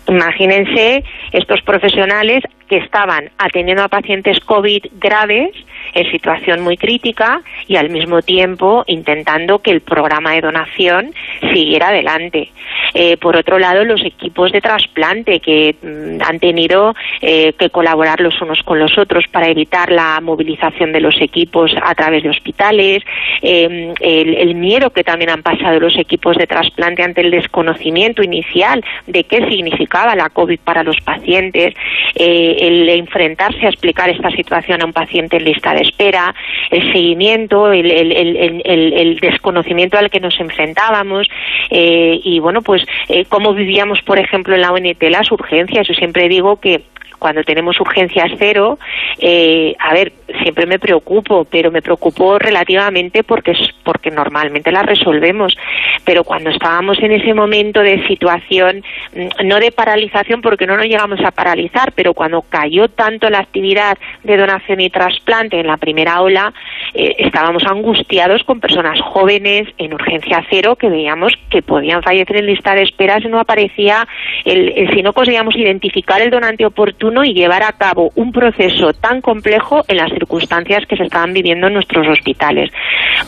Imagínense 0.06 1.04
estos 1.32 1.62
profesionales 1.62 2.42
que 2.68 2.78
estaban 2.78 3.30
atendiendo 3.38 3.82
a 3.82 3.88
pacientes 3.88 4.40
COVID 4.40 4.86
graves 4.98 5.50
en 5.98 6.10
situación 6.10 6.60
muy 6.60 6.76
crítica 6.76 7.42
y 7.66 7.76
al 7.76 7.90
mismo 7.90 8.22
tiempo 8.22 8.84
intentando 8.86 9.58
que 9.60 9.70
el 9.70 9.80
programa 9.80 10.32
de 10.32 10.40
donación 10.40 11.12
siguiera 11.52 11.88
adelante. 11.88 12.50
Eh, 12.94 13.16
por 13.16 13.36
otro 13.36 13.58
lado, 13.58 13.84
los 13.84 14.04
equipos 14.04 14.52
de 14.52 14.60
trasplante 14.60 15.40
que 15.40 15.74
mm, 15.82 16.22
han 16.22 16.38
tenido 16.38 16.94
eh, 17.20 17.52
que 17.58 17.70
colaborar 17.70 18.20
los 18.20 18.40
unos 18.40 18.62
con 18.62 18.78
los 18.78 18.96
otros 18.98 19.24
para 19.28 19.48
evitar 19.48 19.90
la 19.90 20.20
movilización 20.20 20.92
de 20.92 21.00
los 21.00 21.20
equipos 21.20 21.72
a 21.82 21.94
través 21.94 22.22
de 22.22 22.30
hospitales, 22.30 23.02
eh, 23.42 23.94
el, 24.00 24.34
el, 24.34 24.54
miedo 24.54 24.90
que 24.90 25.04
también 25.04 25.30
han 25.30 25.42
pasado 25.42 25.78
los 25.80 25.96
equipos 25.96 26.36
de 26.36 26.46
trasplante 26.46 27.02
ante 27.02 27.20
el 27.20 27.30
desconocimiento 27.30 28.22
inicial 28.22 28.84
de 29.06 29.24
qué 29.24 29.46
significaba 29.48 30.14
la 30.16 30.28
COVID 30.30 30.58
para 30.60 30.82
los 30.82 31.00
pacientes, 31.00 31.74
eh, 32.14 32.56
el 32.60 32.88
enfrentarse 32.88 33.66
a 33.66 33.70
explicar 33.70 34.10
esta 34.10 34.30
situación 34.30 34.82
a 34.82 34.86
un 34.86 34.92
paciente 34.92 35.36
en 35.36 35.44
lista 35.44 35.74
de 35.74 35.82
espera, 35.88 36.34
el 36.70 36.92
seguimiento, 36.92 37.72
el, 37.72 39.18
desconocimiento 39.20 39.98
al 39.98 40.10
que 40.10 40.20
nos 40.20 40.38
enfrentábamos 40.40 41.28
eh, 41.70 42.20
y 42.22 42.40
bueno, 42.40 42.62
pues 42.62 42.84
eh, 43.08 43.24
cómo 43.28 43.54
vivíamos, 43.54 44.02
por 44.02 44.18
ejemplo, 44.18 44.54
en 44.54 44.60
la 44.60 44.72
ONT 44.72 45.02
las 45.10 45.30
urgencias. 45.32 45.86
Yo 45.86 45.94
siempre 45.94 46.28
digo 46.28 46.60
que 46.60 46.82
cuando 47.18 47.42
tenemos 47.42 47.80
urgencias 47.80 48.30
cero, 48.38 48.78
eh, 49.18 49.74
a 49.78 49.94
ver, 49.94 50.12
siempre 50.42 50.66
me 50.66 50.78
preocupo, 50.78 51.44
pero 51.44 51.70
me 51.70 51.82
preocupo 51.82 52.38
relativamente 52.38 53.24
porque 53.24 53.52
porque 53.82 54.10
normalmente 54.10 54.70
las 54.70 54.86
resolvemos. 54.86 55.56
Pero 56.04 56.24
cuando 56.24 56.50
estábamos 56.50 56.98
en 57.00 57.12
ese 57.12 57.34
momento 57.34 57.80
de 57.80 58.06
situación, 58.06 58.82
mm, 59.14 59.46
no 59.46 59.58
de 59.60 59.72
paralización, 59.72 60.42
porque 60.42 60.66
no 60.66 60.76
nos 60.76 60.86
llegamos 60.86 61.20
a 61.24 61.30
paralizar, 61.30 61.92
pero 61.92 62.14
cuando 62.14 62.42
cayó 62.42 62.88
tanto 62.88 63.30
la 63.30 63.40
actividad 63.40 63.98
de 64.24 64.36
donación 64.36 64.80
y 64.80 64.90
trasplante 64.90 65.58
en 65.58 65.66
la 65.66 65.76
primera 65.76 66.20
ola, 66.20 66.52
eh, 66.94 67.16
estábamos 67.18 67.64
angustiados 67.64 68.42
con 68.44 68.60
personas 68.60 69.00
jóvenes 69.00 69.68
en 69.78 69.94
urgencia 69.94 70.44
cero 70.50 70.76
que 70.76 70.88
veíamos 70.88 71.32
que 71.50 71.62
podían 71.62 72.02
fallecer 72.02 72.36
en 72.36 72.46
lista 72.46 72.74
de 72.74 72.82
espera 72.82 73.20
si 73.20 73.28
no 73.28 73.40
aparecía, 73.40 74.06
el, 74.44 74.88
si 74.94 75.02
no 75.02 75.12
conseguíamos 75.12 75.56
identificar 75.56 76.20
el 76.20 76.30
donante 76.30 76.64
oportuno 76.66 77.07
y 77.24 77.34
llevar 77.34 77.62
a 77.62 77.72
cabo 77.72 78.10
un 78.14 78.32
proceso 78.32 78.92
tan 78.92 79.20
complejo 79.20 79.82
en 79.88 79.96
las 79.96 80.10
circunstancias 80.10 80.84
que 80.86 80.96
se 80.96 81.04
estaban 81.04 81.32
viviendo 81.32 81.66
en 81.66 81.74
nuestros 81.74 82.06
hospitales. 82.06 82.70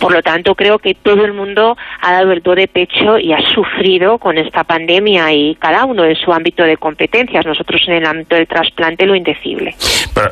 Por 0.00 0.12
lo 0.12 0.22
tanto, 0.22 0.54
creo 0.54 0.78
que 0.78 0.94
todo 0.94 1.24
el 1.24 1.32
mundo 1.32 1.76
ha 2.00 2.12
dado 2.12 2.32
el 2.32 2.42
do 2.42 2.54
de 2.54 2.68
pecho 2.68 3.18
y 3.18 3.32
ha 3.32 3.40
sufrido 3.54 4.18
con 4.18 4.38
esta 4.38 4.64
pandemia 4.64 5.32
y 5.32 5.54
cada 5.56 5.84
uno 5.84 6.04
en 6.04 6.16
su 6.16 6.32
ámbito 6.32 6.62
de 6.62 6.76
competencias. 6.76 7.44
Nosotros 7.44 7.80
en 7.88 7.94
el 7.94 8.06
ámbito 8.06 8.36
del 8.36 8.46
trasplante 8.46 9.06
lo 9.06 9.14
indecible. 9.14 9.74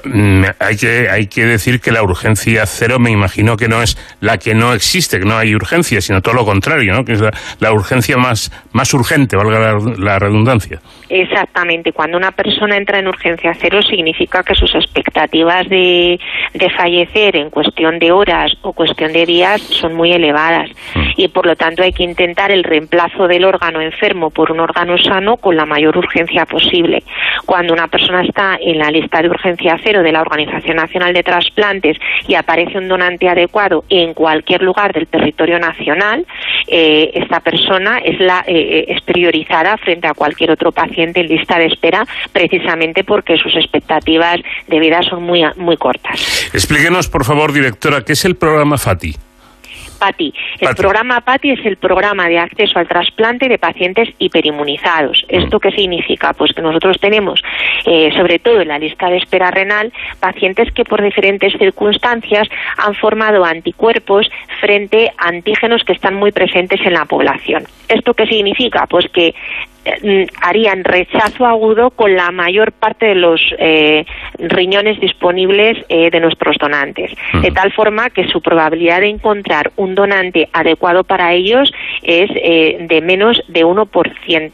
Mm, 0.05 0.45
hay, 0.59 0.77
que, 0.77 1.09
hay 1.09 1.27
que 1.27 1.47
decir 1.47 1.81
que 1.81 1.93
la 1.93 2.03
urgencia 2.03 2.67
cero 2.67 2.99
me 2.99 3.11
imagino 3.11 3.57
que 3.57 3.69
no 3.69 3.83
es 3.83 3.97
la 4.21 4.39
que 4.39 4.55
no 4.55 4.73
existe, 4.73 5.19
que 5.19 5.25
no 5.25 5.37
hay 5.37 5.55
urgencia, 5.55 6.01
sino 6.01 6.21
todo 6.21 6.35
lo 6.35 6.45
contrario, 6.45 6.93
¿no? 6.93 7.05
que 7.05 7.13
es 7.13 7.23
la, 7.61 7.73
urgencia 7.73 8.17
más, 8.17 8.51
más 8.73 8.93
urgente, 8.95 9.37
valga 9.37 9.79
la, 9.99 10.19
redundancia. 10.19 10.81
Exactamente. 11.09 11.93
Cuando 11.93 12.17
una 12.17 12.33
persona 12.33 12.77
entra 12.77 12.99
en 12.99 13.07
urgencia 13.07 13.38
cero 13.59 13.81
significa 13.83 14.43
que 14.43 14.55
sus 14.55 14.75
expectativas 14.75 15.69
de, 15.69 16.19
de 16.55 16.71
fallecer 16.71 17.37
en 17.37 17.51
cuestión 17.51 17.99
de 17.99 18.13
horas 18.13 18.53
o 18.63 18.73
cuestión 18.73 19.13
de 19.13 19.27
días 19.27 19.61
son 19.61 19.95
muy 19.95 20.13
elevadas 20.13 20.71
mm. 20.95 21.01
y 21.17 21.29
por 21.29 21.47
lo 21.47 21.57
tanto 21.57 21.83
hay 21.83 21.93
que 21.93 22.05
intentar 22.05 22.51
el 22.51 22.65
reemplazo 22.65 23.29
del 23.29 23.45
órgano 23.45 23.81
enfermo 23.81 24.31
por 24.31 24.51
un 24.53 24.61
órgano 24.61 24.97
sano 24.99 25.37
con 25.37 25.57
la 25.57 25.67
mayor 25.67 25.97
urgencia 25.97 26.47
posible. 26.47 27.03
Cuando 27.47 27.73
una 27.73 27.89
persona 27.89 28.23
está 28.23 28.59
en 28.61 28.79
la 28.79 28.91
lista 28.91 29.23
de 29.23 29.31
urgencia 29.31 29.79
cero 29.83 30.03
de 30.03 30.13
la 30.13 30.21
Organización 30.21 30.77
Nacional 30.77 31.13
de 31.13 31.23
Trasplantes 31.23 31.99
y 32.27 32.35
aparece 32.35 32.79
un 32.79 32.89
donante 32.89 33.29
adecuado 33.29 33.85
en 33.89 34.15
cualquier 34.15 34.63
lugar 34.63 34.93
del 34.93 35.07
territorio 35.07 35.59
nacional, 35.59 36.27
eh, 36.67 37.11
esta 37.15 37.41
persona 37.41 37.99
es, 37.99 38.19
la, 38.21 38.45
eh, 38.47 38.87
es 38.89 39.01
priorizada 39.03 39.77
frente 39.79 40.07
a 40.07 40.15
cualquier 40.15 40.51
otro 40.51 40.73
paciente 40.73 41.21
en 41.21 41.29
lista 41.29 41.59
de 41.59 41.67
espera 41.67 42.05
precisamente 42.33 43.05
porque 43.05 43.28
sus 43.37 43.55
expectativas 43.57 44.41
de 44.67 44.79
vida 44.79 45.03
son 45.03 45.23
muy, 45.23 45.45
muy 45.57 45.77
cortas. 45.77 46.51
Explíquenos, 46.53 47.09
por 47.09 47.25
favor, 47.25 47.53
directora, 47.53 48.05
¿qué 48.05 48.13
es 48.13 48.25
el 48.25 48.37
programa 48.37 48.79
FATI? 48.79 49.17
PATI. 49.99 50.33
El 50.61 50.75
programa 50.75 51.21
PATI 51.21 51.51
es 51.51 51.67
el 51.67 51.77
programa 51.77 52.29
de 52.29 52.39
acceso 52.39 52.79
al 52.79 52.89
trasplante 52.89 53.49
de 53.49 53.59
pacientes 53.59 54.09
hiperinmunizados. 54.19 55.25
Mm. 55.29 55.35
¿Esto 55.37 55.61
qué 55.61 55.71
significa? 55.73 56.33
Pues 56.33 56.53
que 56.53 56.63
nosotros 56.63 56.99
tenemos, 57.01 57.43
eh, 57.85 58.11
sobre 58.17 58.39
todo 58.39 58.61
en 58.61 58.69
la 58.69 58.79
lista 58.79 59.09
de 59.09 59.19
espera 59.19 59.51
renal, 59.51 59.93
pacientes 60.21 60.73
que 60.73 60.85
por 60.85 61.03
diferentes 61.03 61.53
circunstancias 61.59 62.49
han 62.77 62.95
formado 62.95 63.45
anticuerpos 63.45 64.31
frente 64.61 65.11
a 65.19 65.29
antígenos 65.29 65.83
que 65.85 65.93
están 65.93 66.15
muy 66.15 66.33
presentes 66.33 66.81
en 66.85 66.95
la 66.95 67.05
población. 67.05 67.65
¿Esto 67.89 68.15
qué 68.15 68.27
significa? 68.27 68.87
Pues 68.87 69.07
que 69.09 69.35
harían 70.43 70.85
rechazo 70.85 71.47
agudo 71.47 71.91
con 71.91 72.15
la 72.15 72.31
mayor 72.31 72.73
parte 72.73 73.07
de 73.07 73.15
los 73.15 73.41
eh, 73.59 74.05
riñones 74.39 75.01
disponibles 75.01 75.79
eh, 75.89 76.11
de 76.11 76.21
nuestros 76.21 76.57
donantes, 76.59 77.13
de 77.43 77.51
tal 77.51 77.73
forma 77.73 78.11
que 78.11 78.29
su 78.29 78.41
probabilidad 78.41 79.01
de 79.01 79.09
encontrar 79.09 79.73
un 79.77 79.95
donante 79.95 80.49
adecuado 80.53 81.05
para 81.05 81.33
ellos 81.33 81.73
es 82.03 82.31
eh, 82.35 82.79
de 82.89 83.01
menos 83.01 83.43
de 83.49 83.65
uno 83.65 83.87
por 83.87 84.11
cien, 84.25 84.53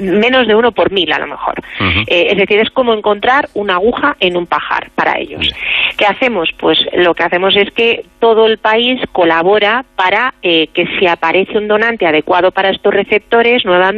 menos 0.00 0.46
de 0.46 0.54
uno 0.54 0.72
por 0.72 0.90
mil 0.90 1.12
a 1.12 1.18
lo 1.18 1.26
mejor. 1.26 1.60
es 2.06 2.36
decir, 2.36 2.58
es 2.60 2.70
como 2.70 2.94
encontrar 2.94 3.48
una 3.54 3.74
aguja 3.74 4.16
en 4.20 4.36
un 4.36 4.46
pajar 4.46 4.90
para 4.94 5.18
ellos. 5.18 5.50
¿Qué 5.96 6.06
hacemos? 6.06 6.50
Pues 6.58 6.78
lo 6.94 7.14
que 7.14 7.22
hacemos 7.22 7.56
es 7.56 7.70
que 7.72 8.04
todo 8.18 8.46
el 8.46 8.58
país 8.58 9.00
colabora 9.12 9.84
para 9.96 10.34
que 10.42 10.88
si 10.98 11.06
aparece 11.06 11.58
un 11.58 11.68
donante 11.68 12.06
adecuado 12.06 12.50
para 12.50 12.70
estos 12.70 12.92
receptores, 12.92 13.64
nuevamente 13.64 13.93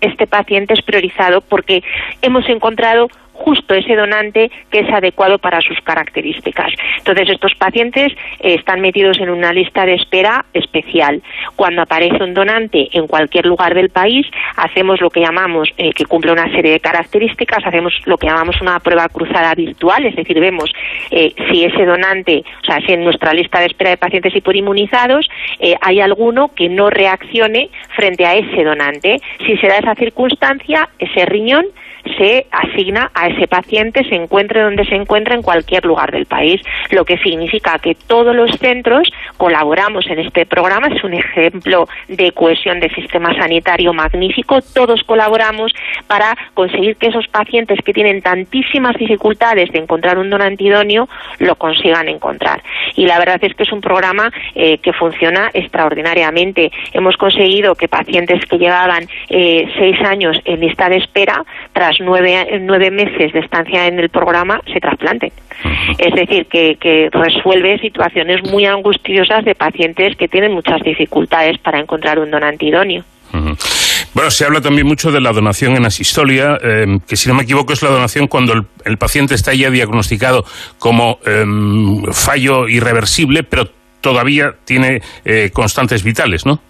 este 0.00 0.26
paciente 0.26 0.74
es 0.74 0.82
priorizado 0.82 1.40
porque 1.40 1.82
hemos 2.22 2.48
encontrado 2.48 3.08
justo 3.40 3.74
ese 3.74 3.96
donante 3.96 4.50
que 4.70 4.80
es 4.80 4.92
adecuado 4.92 5.38
para 5.38 5.60
sus 5.62 5.80
características. 5.80 6.72
Entonces, 6.98 7.30
estos 7.30 7.54
pacientes 7.54 8.12
eh, 8.40 8.54
están 8.54 8.80
metidos 8.80 9.18
en 9.18 9.30
una 9.30 9.52
lista 9.52 9.86
de 9.86 9.94
espera 9.94 10.44
especial. 10.52 11.22
Cuando 11.56 11.82
aparece 11.82 12.22
un 12.22 12.34
donante 12.34 12.88
en 12.92 13.06
cualquier 13.06 13.46
lugar 13.46 13.74
del 13.74 13.88
país, 13.88 14.26
hacemos 14.56 15.00
lo 15.00 15.08
que 15.10 15.20
llamamos, 15.20 15.70
eh, 15.78 15.92
que 15.92 16.04
cumple 16.04 16.32
una 16.32 16.50
serie 16.50 16.72
de 16.72 16.80
características, 16.80 17.64
hacemos 17.64 17.94
lo 18.04 18.18
que 18.18 18.26
llamamos 18.26 18.60
una 18.60 18.78
prueba 18.78 19.08
cruzada 19.08 19.54
virtual, 19.54 20.04
es 20.04 20.16
decir, 20.16 20.38
vemos 20.38 20.70
eh, 21.10 21.32
si 21.50 21.64
ese 21.64 21.86
donante, 21.86 22.44
o 22.62 22.64
sea, 22.66 22.78
si 22.86 22.92
en 22.92 23.04
nuestra 23.04 23.32
lista 23.32 23.60
de 23.60 23.66
espera 23.66 23.90
de 23.90 23.96
pacientes 23.96 24.34
hiperinmunizados 24.36 25.28
hay 25.80 26.00
alguno 26.00 26.52
que 26.54 26.68
no 26.68 26.90
reaccione 26.90 27.70
frente 27.96 28.26
a 28.26 28.34
ese 28.34 28.64
donante. 28.64 29.18
Si 29.46 29.56
se 29.56 29.66
da 29.66 29.78
esa 29.78 29.94
circunstancia, 29.94 30.88
ese 30.98 31.26
riñón 31.26 31.66
se 32.16 32.46
asigna 32.50 33.10
a 33.14 33.28
ese 33.28 33.46
paciente, 33.46 34.04
se 34.08 34.14
encuentre 34.14 34.62
donde 34.62 34.84
se 34.84 34.94
encuentre 34.94 35.34
en 35.34 35.42
cualquier 35.42 35.84
lugar 35.84 36.10
del 36.10 36.26
país, 36.26 36.60
lo 36.90 37.04
que 37.04 37.18
significa 37.18 37.78
que 37.78 37.94
todos 37.94 38.34
los 38.34 38.50
centros 38.58 39.10
colaboramos 39.36 40.06
en 40.08 40.20
este 40.20 40.46
programa, 40.46 40.88
es 40.88 41.02
un 41.04 41.14
ejemplo 41.14 41.88
de 42.08 42.32
cohesión 42.32 42.80
del 42.80 42.94
sistema 42.94 43.34
sanitario 43.34 43.92
magnífico, 43.92 44.60
todos 44.74 45.02
colaboramos 45.04 45.72
para 46.06 46.36
conseguir 46.54 46.96
que 46.96 47.08
esos 47.08 47.28
pacientes 47.28 47.78
que 47.84 47.92
tienen 47.92 48.22
tantísimas 48.22 48.96
dificultades 48.96 49.70
de 49.72 49.78
encontrar 49.78 50.18
un 50.18 50.30
donante 50.30 50.64
idóneo 50.64 51.08
lo 51.38 51.56
consigan 51.56 52.08
encontrar. 52.08 52.62
Y 52.96 53.06
la 53.06 53.18
verdad 53.18 53.38
es 53.42 53.54
que 53.54 53.62
es 53.62 53.72
un 53.72 53.80
programa 53.80 54.30
eh, 54.54 54.78
que 54.78 54.92
funciona 54.92 55.50
extraordinariamente. 55.54 56.70
Hemos 56.92 57.16
conseguido 57.16 57.74
que 57.74 57.88
pacientes 57.88 58.44
que 58.46 58.58
llevaban 58.58 59.06
eh, 59.28 59.68
seis 59.78 60.00
años 60.02 60.40
en 60.44 60.60
lista 60.60 60.88
de 60.88 60.96
espera, 60.96 61.44
nueve, 62.00 62.46
nueve 62.60 62.90
meses 62.90 63.32
de 63.32 63.40
estancia 63.40 63.86
en 63.86 63.98
el 63.98 64.08
programa 64.08 64.60
se 64.72 64.80
trasplanten. 64.80 65.32
Es 65.98 66.14
decir, 66.14 66.46
que, 66.46 67.08
resuelve 67.12 67.78
situaciones 67.78 68.42
muy 68.50 68.66
angustiosas 68.66 69.44
de 69.44 69.54
pacientes 69.54 70.16
que 70.16 70.28
tienen 70.28 70.52
muchas 70.52 70.80
dificultades 70.82 71.58
para 71.58 71.80
encontrar 71.80 72.18
un 72.18 72.30
donante 72.30 72.66
idóneo. 72.66 73.04
Bueno, 74.12 74.30
se 74.30 74.44
habla 74.44 74.60
también 74.60 74.86
mucho 74.86 75.12
de 75.12 75.20
la 75.20 75.32
donación 75.32 75.76
en 75.76 75.86
asistolia, 75.86 76.58
eh, 76.62 76.98
que 77.06 77.16
si 77.16 77.28
no 77.28 77.34
me 77.34 77.44
equivoco 77.44 77.72
es 77.72 77.82
la 77.82 77.90
donación 77.90 78.26
cuando 78.26 78.52
el, 78.84 78.98
paciente 78.98 79.34
está 79.34 79.54
ya 79.54 79.70
diagnosticado 79.70 80.44
como 80.78 81.20
em, 81.24 82.02
fallo 82.12 82.68
irreversible, 82.68 83.44
pero 83.44 83.68
todavía 84.00 84.54
tiene 84.64 85.00
eh, 85.24 85.50
constantes 85.52 86.02
vitales, 86.02 86.44
¿no? 86.44 86.60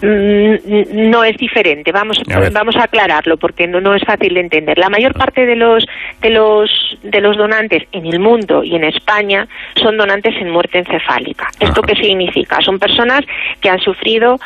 Mm, 0.00 1.10
no 1.10 1.24
es 1.24 1.36
diferente. 1.36 1.92
Vamos, 1.92 2.18
a 2.30 2.50
vamos 2.50 2.76
a 2.76 2.84
aclararlo 2.84 3.36
porque 3.36 3.66
no, 3.66 3.80
no 3.80 3.94
es 3.94 4.02
fácil 4.04 4.34
de 4.34 4.40
entender. 4.40 4.78
La 4.78 4.88
mayor 4.88 5.14
parte 5.14 5.44
de 5.46 5.56
los, 5.56 5.84
de 6.20 6.30
los, 6.30 6.70
de 7.02 7.20
los 7.20 7.36
donantes 7.36 7.84
en 7.92 8.06
el 8.06 8.20
mundo 8.20 8.62
y 8.62 8.76
en 8.76 8.84
España 8.84 9.48
son 9.76 9.96
donantes 9.96 10.34
en 10.40 10.50
muerte 10.50 10.78
encefálica. 10.78 11.48
¿Esto 11.58 11.82
qué 11.82 11.94
significa? 11.96 12.60
Son 12.60 12.78
personas 12.78 13.20
que 13.60 13.70
han 13.70 13.80
sufrido 13.80 14.38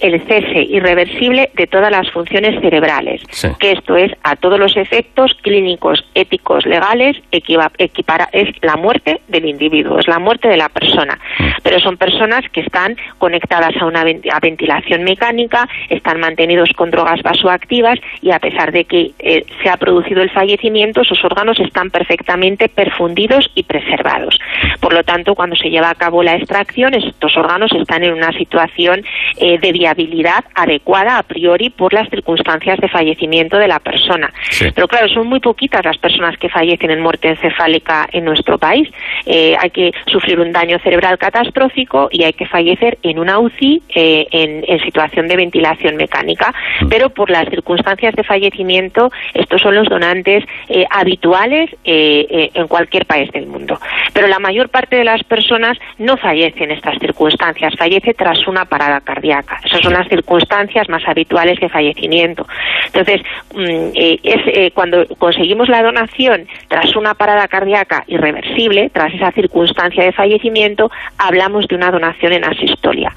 el 0.00 0.20
cese 0.22 0.62
irreversible 0.62 1.50
de 1.54 1.66
todas 1.66 1.90
las 1.90 2.10
funciones 2.10 2.60
cerebrales. 2.60 3.22
Que 3.58 3.72
esto 3.72 3.96
es, 3.96 4.12
a 4.22 4.36
todos 4.36 4.58
los 4.58 4.76
efectos 4.76 5.36
clínicos, 5.42 6.04
éticos, 6.14 6.66
legales, 6.66 7.16
equipara, 7.30 8.28
es 8.32 8.48
la 8.62 8.76
muerte 8.76 9.20
del 9.28 9.46
individuo, 9.46 9.98
es 9.98 10.08
la 10.08 10.18
muerte 10.18 10.48
de 10.48 10.56
la 10.56 10.68
persona. 10.68 11.18
Mm. 11.38 11.44
Pero 11.62 11.80
son 11.80 11.96
personas 11.96 12.42
que 12.52 12.60
están 12.60 12.96
conectadas 13.18 13.74
a 13.80 13.84
una 13.84 14.04
ventilación 14.04 14.95
mecánica, 15.04 15.68
están 15.88 16.20
mantenidos 16.20 16.70
con 16.76 16.90
drogas 16.90 17.22
vasoactivas 17.22 17.98
y 18.22 18.30
a 18.30 18.38
pesar 18.38 18.72
de 18.72 18.84
que 18.84 19.12
eh, 19.18 19.44
se 19.62 19.68
ha 19.68 19.76
producido 19.76 20.22
el 20.22 20.30
fallecimiento, 20.30 21.04
sus 21.04 21.24
órganos 21.24 21.58
están 21.60 21.90
perfectamente 21.90 22.68
perfundidos 22.68 23.50
y 23.54 23.62
preservados. 23.62 24.38
Por 24.80 24.92
lo 24.92 25.02
tanto, 25.04 25.34
cuando 25.34 25.56
se 25.56 25.70
lleva 25.70 25.90
a 25.90 25.94
cabo 25.94 26.22
la 26.22 26.34
extracción, 26.34 26.94
estos 26.94 27.36
órganos 27.36 27.70
están 27.72 28.04
en 28.04 28.14
una 28.14 28.32
situación 28.32 29.04
eh, 29.38 29.58
de 29.58 29.72
viabilidad 29.72 30.44
adecuada 30.54 31.18
a 31.18 31.22
priori 31.22 31.70
por 31.70 31.92
las 31.92 32.08
circunstancias 32.08 32.78
de 32.78 32.88
fallecimiento 32.88 33.58
de 33.58 33.68
la 33.68 33.78
persona. 33.78 34.32
Pero 34.74 34.88
claro, 34.88 35.08
son 35.08 35.26
muy 35.26 35.40
poquitas 35.40 35.84
las 35.84 35.98
personas 35.98 36.36
que 36.38 36.48
fallecen 36.48 36.90
en 36.90 37.00
muerte 37.00 37.28
encefálica 37.28 38.08
en 38.12 38.24
nuestro 38.24 38.58
país. 38.58 38.88
Eh, 39.26 39.56
hay 39.58 39.70
que 39.70 39.92
sufrir 40.06 40.40
un 40.40 40.52
daño 40.52 40.78
cerebral 40.80 41.18
catastrófico 41.18 42.08
y 42.10 42.24
hay 42.24 42.32
que 42.32 42.46
fallecer 42.46 42.98
en 43.02 43.18
una 43.18 43.38
UCI 43.38 43.82
en 43.94 44.64
situación 44.86 45.28
de 45.28 45.36
ventilación 45.36 45.96
mecánica, 45.96 46.54
mm. 46.80 46.88
pero 46.88 47.10
por 47.10 47.28
las 47.30 47.48
circunstancias 47.48 48.14
de 48.14 48.24
fallecimiento, 48.24 49.10
estos 49.34 49.60
son 49.60 49.74
los 49.74 49.88
donantes 49.88 50.44
eh, 50.68 50.86
habituales 50.90 51.70
eh, 51.84 52.26
eh, 52.30 52.50
en 52.54 52.66
cualquier 52.68 53.04
país 53.04 53.30
del 53.32 53.46
mundo. 53.46 53.78
Pero 54.14 54.28
la 54.28 54.38
mayor 54.38 54.68
parte 54.68 54.96
de 54.96 55.04
las 55.04 55.22
personas 55.24 55.76
no 55.98 56.16
fallece 56.16 56.64
en 56.64 56.70
estas 56.70 56.98
circunstancias, 56.98 57.74
fallece 57.76 58.14
tras 58.14 58.46
una 58.46 58.64
parada 58.64 59.00
cardíaca. 59.00 59.60
Esas 59.64 59.80
son 59.80 59.92
las 59.92 60.08
circunstancias 60.08 60.88
más 60.88 61.02
habituales 61.06 61.58
de 61.60 61.68
fallecimiento. 61.68 62.46
Entonces, 62.86 63.20
mm, 63.54 63.90
es 63.94 64.72
cuando 64.72 65.06
conseguimos 65.18 65.68
la 65.68 65.82
donación 65.82 66.46
tras 66.68 66.94
una 66.96 67.14
parada 67.14 67.48
cardíaca 67.48 68.04
irreversible, 68.06 68.90
tras 68.92 69.12
esa 69.14 69.32
circunstancia 69.32 70.04
de 70.04 70.12
fallecimiento, 70.12 70.90
hablamos 71.18 71.66
de 71.68 71.74
una 71.74 71.90
donación 71.90 72.32
en 72.32 72.44
asistolia. 72.44 73.12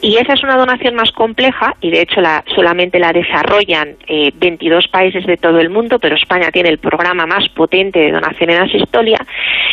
Y 0.00 0.16
esa 0.16 0.32
es 0.34 0.42
una 0.42 0.56
donación 0.56 0.94
más 0.94 1.01
compleja 1.10 1.74
y 1.80 1.90
de 1.90 2.02
hecho 2.02 2.20
la, 2.20 2.44
solamente 2.54 2.98
la 2.98 3.12
desarrollan 3.12 3.96
22 4.34 4.88
países 4.88 5.26
de 5.26 5.36
todo 5.36 5.58
el 5.58 5.70
mundo, 5.70 5.98
pero 5.98 6.14
España 6.14 6.50
tiene 6.52 6.68
el 6.68 6.78
programa 6.78 7.26
más 7.26 7.48
potente 7.48 7.98
de 7.98 8.12
donación 8.12 8.50
en 8.50 8.62
asistolia. 8.62 9.18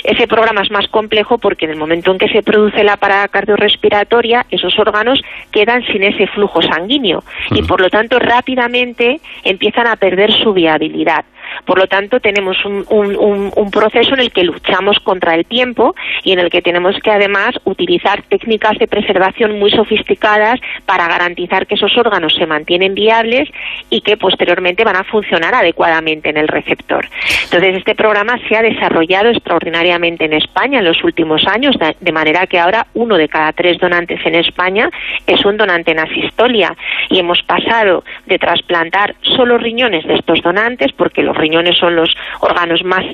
Ese 0.04 0.28
programa 0.28 0.62
es 0.62 0.72
más 0.72 0.88
complejo 0.88 1.38
porque 1.38 1.66
en 1.66 1.72
el 1.72 1.78
momento 1.78 2.12
en 2.12 2.18
que 2.18 2.30
se 2.30 2.42
produce 2.42 2.84
la 2.84 2.98
parada 2.98 3.28
cardiorrespiratoria, 3.28 4.46
esos 4.50 4.78
órganos 4.80 5.22
quedan 5.52 5.86
sin 5.88 6.04
ese 6.04 6.28
flujo 6.28 6.62
sanguíneo 6.62 7.24
y 7.52 7.62
por 7.64 7.82
lo 7.82 7.90
tanto 7.90 8.18
rápidamente 8.18 9.20
empiezan 9.44 9.88
a 9.88 9.96
perder 9.98 10.32
su 10.32 10.54
viabilidad. 10.54 11.26
Por 11.66 11.80
lo 11.80 11.88
tanto, 11.88 12.20
tenemos 12.20 12.58
un, 12.66 13.72
proceso 13.72 14.14
en 14.14 14.20
el 14.20 14.32
que 14.32 14.44
luchamos 14.44 15.00
contra 15.00 15.36
el 15.36 15.46
tiempo 15.46 15.96
y 16.24 16.34
en 16.34 16.40
el 16.40 16.50
que 16.50 16.62
tenemos 16.62 16.96
que 17.00 17.12
además 17.12 17.52
utilizar 17.66 18.24
técnicas 18.24 18.78
de 18.78 18.88
preservación 18.88 19.60
muy 19.60 19.72
sofisticadas 19.72 20.60
para 20.86 21.08
garantizar 21.08 21.68
que 21.68 21.76
esos 21.76 21.96
órganos 21.98 22.34
se 22.34 22.46
mantienen 22.46 22.96
viables 22.96 23.50
y 23.90 24.02
que 24.02 24.18
posteriormente 24.18 24.84
van 24.84 24.96
a 24.96 25.04
funcionar 25.04 25.54
adecuadamente 25.54 26.30
en 26.30 26.38
el 26.38 26.48
receptor. 26.48 27.08
Entonces, 27.44 27.78
este 27.78 27.96
programa 27.96 28.40
se 28.48 28.58
ha 28.58 28.62
desarrollado 28.62 29.30
extraordinariamente 29.30 30.26
en 30.26 30.34
España 30.34 30.80
en 30.80 30.86
los 30.86 31.04
últimos 31.04 31.46
años, 31.48 31.76
de 32.00 32.12
manera 32.12 32.48
que 32.48 32.60
ahora 32.60 32.88
uno 32.94 33.18
de 33.18 33.30
cada 33.30 33.54
tres 33.54 33.78
donantes 33.78 34.20
en 34.26 34.36
España 34.36 34.90
es 35.28 35.46
un 35.46 35.58
donante 35.58 35.92
en 35.92 36.00
asistolia 36.00 36.76
y 37.10 37.20
hemos 37.20 37.42
pasado 37.44 38.04
de 38.26 38.40
trasplantar 38.40 39.16
solo 39.22 39.58
riñones 39.58 40.06
de 40.06 40.16
estos 40.16 40.42
donantes 40.42 40.92
porque 40.94 41.24
los 41.24 41.38
riñones 41.40 41.78
son 41.78 41.96
los 41.96 42.16
órganos 42.42 42.84
más, 42.84 43.06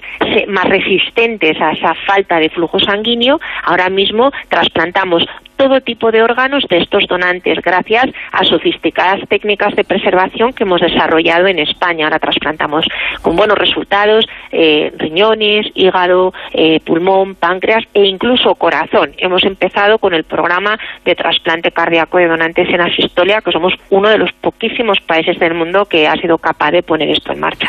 más 0.47 0.65
resistentes 0.65 1.59
a 1.61 1.71
esa 1.71 1.93
falta 2.05 2.39
de 2.39 2.49
flujo 2.49 2.79
sanguíneo, 2.79 3.39
ahora 3.63 3.89
mismo 3.89 4.31
trasplantamos 4.49 5.25
todo 5.55 5.81
tipo 5.81 6.11
de 6.11 6.21
órganos 6.21 6.65
de 6.69 6.77
estos 6.77 7.07
donantes 7.07 7.59
gracias 7.61 8.05
a 8.31 8.43
sofisticadas 8.43 9.21
técnicas 9.29 9.75
de 9.75 9.83
preservación 9.83 10.53
que 10.53 10.63
hemos 10.63 10.81
desarrollado 10.81 11.47
en 11.47 11.59
España. 11.59 12.05
Ahora 12.05 12.19
trasplantamos 12.19 12.85
con 13.21 13.35
buenos 13.35 13.57
resultados 13.57 14.25
eh, 14.51 14.91
riñones, 14.97 15.67
hígado, 15.73 16.33
eh, 16.53 16.79
pulmón, 16.81 17.35
páncreas 17.35 17.83
e 17.93 18.05
incluso 18.05 18.55
corazón. 18.55 19.11
Hemos 19.17 19.43
empezado 19.43 19.97
con 19.97 20.13
el 20.13 20.23
programa 20.23 20.77
de 21.03 21.15
trasplante 21.15 21.71
cardíaco 21.71 22.17
de 22.17 22.27
donantes 22.27 22.67
en 22.69 22.81
asistolia, 22.81 23.41
que 23.41 23.51
somos 23.51 23.73
uno 23.89 24.09
de 24.09 24.17
los 24.17 24.31
poquísimos 24.33 24.99
países 25.01 25.39
del 25.39 25.53
mundo 25.53 25.85
que 25.85 26.07
ha 26.07 26.15
sido 26.15 26.37
capaz 26.37 26.71
de 26.71 26.83
poner 26.83 27.09
esto 27.09 27.31
en 27.31 27.39
marcha. 27.39 27.67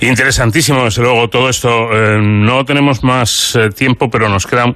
Interesantísimo, 0.00 0.84
desde 0.84 1.02
luego, 1.02 1.28
todo 1.28 1.48
esto. 1.48 1.88
Eh, 1.92 2.20
no 2.20 2.64
tenemos 2.64 3.02
más 3.02 3.58
tiempo, 3.74 4.10
pero 4.10 4.28
nos 4.28 4.46
quedan 4.46 4.74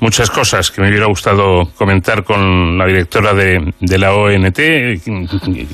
muchas 0.00 0.30
cosas 0.30 0.70
que 0.70 0.80
me 0.80 0.88
hubiera 0.88 1.06
gustado 1.06 1.70
comentar 1.76 2.24
con 2.24 2.76
la 2.76 2.86
directora 2.86 3.32
de, 3.32 3.72
la 3.80 4.14
ONT. 4.14 4.58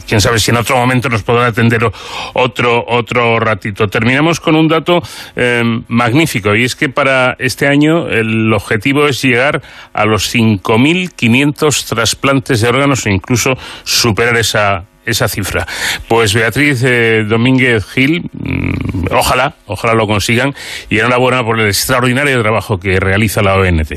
Quién 0.07 0.20
sabe 0.20 0.39
si 0.39 0.51
en 0.51 0.59
otro 0.59 0.77
momento 0.77 1.09
nos 1.09 1.23
podrá 1.23 1.47
atender 1.47 1.91
otro, 2.35 2.85
otro 2.87 3.41
ratito. 3.41 3.89
Terminamos 3.89 4.41
con 4.41 4.55
un 4.55 4.68
dato 4.68 5.03
eh, 5.37 5.62
magnífico 5.89 6.55
y 6.55 6.64
es 6.64 6.77
que 6.77 6.89
para 6.89 7.37
este 7.39 7.66
año 7.66 8.09
el 8.09 8.53
objetivo 8.53 9.07
es 9.07 9.23
llegar 9.23 9.62
a 9.93 10.05
los 10.05 10.35
5.500 10.35 11.89
trasplantes 11.89 12.61
de 12.61 12.68
órganos 12.68 13.07
e 13.07 13.11
incluso 13.11 13.55
superar 13.85 14.37
esa 14.37 14.85
esa 15.07 15.28
cifra. 15.28 15.66
Pues 16.09 16.34
Beatriz 16.34 16.82
eh, 16.84 17.24
Domínguez 17.26 17.84
Gil, 17.86 18.30
mm, 18.32 19.07
ojalá, 19.12 19.55
ojalá 19.66 19.94
lo 19.94 20.07
consigan 20.07 20.55
y 20.88 20.98
enhorabuena 20.98 21.44
por 21.44 21.59
el 21.61 21.66
extraordinario 21.66 22.40
trabajo 22.42 22.78
que 22.78 22.98
realiza 23.00 23.42
la 23.42 23.57
ONT. 23.57 23.92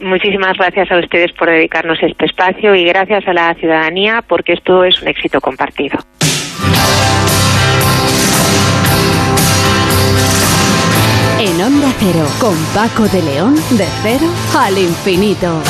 Muchísimas 0.00 0.56
gracias 0.58 0.90
a 0.90 0.98
ustedes 0.98 1.32
por 1.32 1.48
dedicarnos 1.48 1.98
este 2.02 2.26
espacio 2.26 2.74
y 2.74 2.84
gracias 2.84 3.26
a 3.28 3.32
la 3.32 3.54
ciudadanía 3.54 4.22
porque 4.26 4.54
esto 4.54 4.84
es 4.84 5.00
un 5.00 5.08
éxito 5.08 5.40
compartido. 5.40 5.98
En 11.38 11.60
Onda 11.60 11.92
Cero, 11.98 12.26
con 12.40 12.56
Paco 12.74 13.08
de 13.08 13.22
León, 13.22 13.54
de 13.54 13.86
cero 14.02 14.26
al 14.56 14.78
infinito. 14.78 15.62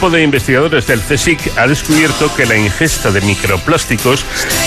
Grupo 0.00 0.16
de 0.16 0.22
investigadores 0.22 0.86
del 0.86 1.02
CSIC 1.02 1.58
ha 1.58 1.66
descubierto 1.66 2.34
que 2.34 2.46
la 2.46 2.56
ingesta 2.56 3.10
de 3.10 3.20
microplásticos 3.20 4.24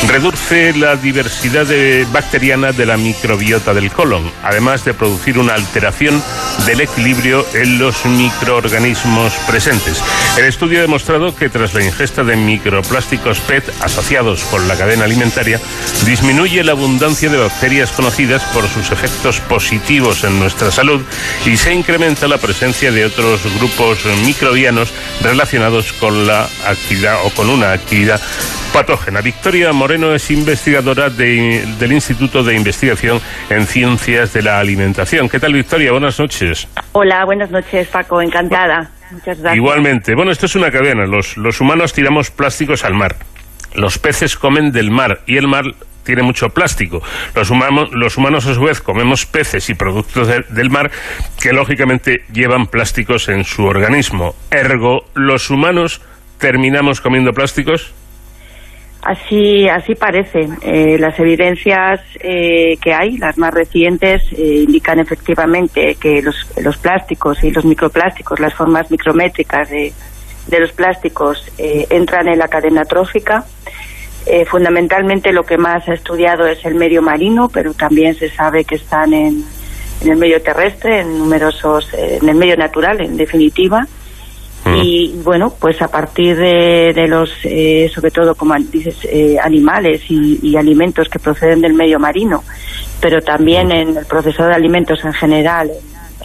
reduce 0.08 0.78
la 0.78 0.96
diversidad 0.96 1.66
bacteriana 2.12 2.72
de 2.72 2.86
la 2.86 2.98
microbiota 2.98 3.74
del 3.74 3.90
colon, 3.92 4.30
además 4.44 4.86
de 4.86 4.94
producir 4.94 5.40
una 5.40 5.56
alteración 5.56 6.22
del 6.68 6.82
equilibrio 6.82 7.48
en 7.56 7.80
los 7.80 8.06
microorganismos 8.06 9.34
presentes. 9.48 10.04
El 10.38 10.46
estudio 10.46 10.78
ha 10.78 10.82
demostrado 10.84 11.36
que 11.36 11.50
tras 11.50 11.74
la 11.74 11.84
ingesta 11.84 12.24
de 12.24 12.36
microplásticos 12.36 13.40
PET 13.40 13.64
asociados 13.82 14.44
con 14.44 14.68
la 14.68 14.78
cadena 14.78 15.06
alimentaria, 15.06 15.60
disminuye 16.06 16.64
la 16.64 16.74
abundancia 16.74 17.32
de 17.32 17.38
bacterias 17.38 17.92
conocidas 17.92 18.44
por 18.54 18.68
sus 18.68 18.92
efectos 18.92 19.40
positivos 19.40 20.24
en 20.26 20.40
nuestra 20.40 20.70
salud 20.70 21.02
y 21.44 21.58
se 21.58 21.74
incrementa 21.74 22.28
la 22.28 22.38
presencia 22.38 22.92
de 22.92 23.06
otros 23.06 23.42
grupos 23.58 24.06
microbianos 24.24 24.94
relacionados 25.24 25.94
con 25.94 26.28
la 26.28 26.44
actividad 26.68 27.26
o 27.26 27.30
con 27.32 27.50
una 27.50 27.72
actividad 27.72 28.22
patógena. 28.74 29.22
Victoria 29.22 29.72
Moreno 29.72 30.14
es 30.14 30.30
investigadora 30.32 31.10
del 31.10 31.92
Instituto 31.92 32.44
de 32.44 32.56
Investigación 32.56 33.22
en 33.50 33.66
Ciencias 33.66 34.34
de 34.34 34.42
la 34.42 34.60
Alimentación. 34.60 35.30
¿Qué 35.30 35.40
tal, 35.40 35.54
Victoria? 35.54 35.92
Buenas 35.92 36.20
noches. 36.20 36.68
Hola, 36.92 37.24
buenas 37.26 37.52
noches, 37.52 37.88
Paco. 37.88 38.22
Encantada. 38.22 38.90
Muchas 39.12 39.40
gracias. 39.40 39.56
Igualmente. 39.56 40.16
Bueno, 40.16 40.32
esto 40.32 40.48
es 40.48 40.56
una 40.56 40.72
cadena. 40.72 41.06
Los, 41.06 41.38
los 41.38 41.62
humanos 41.62 41.94
tiramos 41.94 42.32
plásticos 42.32 42.84
al 42.84 42.96
mar. 42.96 43.16
Los 43.76 44.00
peces 44.00 44.36
comen 44.36 44.72
del 44.72 44.92
mar 44.92 45.22
y 45.26 45.38
el 45.38 45.48
mar 45.48 45.66
tiene 46.04 46.24
mucho 46.24 46.50
plástico. 46.50 47.02
Los 47.36 47.50
humanos, 47.50 47.90
los 47.92 48.18
humanos 48.18 48.46
a 48.46 48.54
su 48.54 48.62
vez 48.62 48.82
comemos 48.82 49.26
peces 49.26 49.70
y 49.70 49.74
productos 49.74 50.28
del 50.28 50.70
mar 50.70 50.92
que 51.42 51.54
lógicamente 51.54 52.24
llevan 52.32 52.68
plásticos 52.68 53.30
en 53.30 53.44
su 53.44 53.64
organismo. 53.64 54.36
Ergo, 54.52 55.06
¿los 55.14 55.50
humanos 55.50 56.02
terminamos 56.38 57.02
comiendo 57.02 57.34
plásticos? 57.34 57.94
Así, 59.04 59.68
así 59.68 59.96
parece. 59.96 60.48
Eh, 60.62 60.98
las 60.98 61.20
evidencias 61.20 62.00
eh, 62.22 62.78
que 62.82 62.94
hay, 62.94 63.18
las 63.18 63.38
más 63.38 63.54
recientes, 63.54 64.24
eh, 64.32 64.64
indican 64.66 64.98
efectivamente 65.00 65.96
que 66.00 66.22
los, 66.22 66.78
plásticos 66.78 67.44
y 67.44 67.52
los 67.52 67.66
microplásticos, 67.66 68.40
las 68.40 68.54
formas 68.54 68.90
micrométricas 68.90 69.70
de, 69.70 69.92
de 70.48 70.60
los 70.60 70.72
plásticos, 70.72 71.46
entran 71.58 72.30
en 72.30 72.40
la 72.40 72.48
cadena 72.48 72.86
trófica. 72.86 73.44
Fundamentalmente 74.50 75.32
lo 75.32 75.44
que 75.44 75.58
más 75.58 75.88
ha 75.90 75.94
estudiado 75.94 76.46
es 76.48 76.64
el 76.66 76.76
medio 76.76 77.02
marino, 77.02 77.50
pero 77.50 77.74
también 77.74 78.16
se 78.16 78.30
sabe 78.30 78.64
que 78.64 78.76
están 78.76 79.14
en, 79.14 79.44
en 80.02 80.12
el 80.12 80.18
medio 80.18 80.42
terrestre, 80.42 81.02
en 81.02 81.18
numerosos, 81.18 81.88
en 81.94 82.28
el 82.28 82.36
medio 82.36 82.58
natural, 82.58 83.02
en 83.02 83.18
definitiva. 83.18 83.86
Y 84.66 85.14
bueno, 85.24 85.54
pues 85.60 85.82
a 85.82 85.90
partir 85.90 86.38
de, 86.38 87.06
los, 87.08 87.30
eh, 87.44 87.92
sobre 87.94 88.12
todo 88.12 88.34
como 88.34 88.56
dices, 88.56 88.98
eh, 89.04 89.38
animales 89.42 90.02
y, 90.10 90.56
alimentos 90.56 91.10
que 91.10 91.20
proceden 91.20 91.62
del 91.62 91.74
medio 91.74 92.00
marino, 92.00 92.44
pero 93.02 93.22
también 93.22 93.72
en 93.72 93.98
el 93.98 94.06
proceso 94.06 94.46
de 94.46 94.54
alimentos 94.54 95.04
en 95.04 95.14
general, 95.14 95.70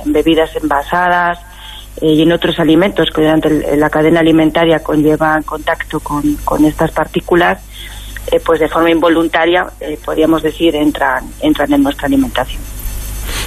en, 0.05 0.13
bebidas 0.13 0.55
envasadas 0.55 1.39
eh, 1.39 1.48
y 2.01 2.23
en 2.23 2.33
otros 2.33 2.59
alimentos 2.59 3.11
que 3.11 3.23
durante 3.23 3.77
la 3.77 3.91
cadena 3.91 4.21
alimentaria 4.21 4.81
conllevan 4.81 5.43
contacto 5.43 6.01
con, 6.01 6.37
con 6.45 6.65
estas 6.65 6.91
partículas, 6.93 7.63
pues 8.45 8.61
de 8.61 8.69
forma 8.69 8.91
involuntaria, 8.91 9.67
podríamos 10.05 10.43
decir, 10.43 10.75
entran, 10.77 11.25
entran 11.41 11.73
en 11.73 11.83
nuestra 11.83 12.07
alimentación. 12.07 12.61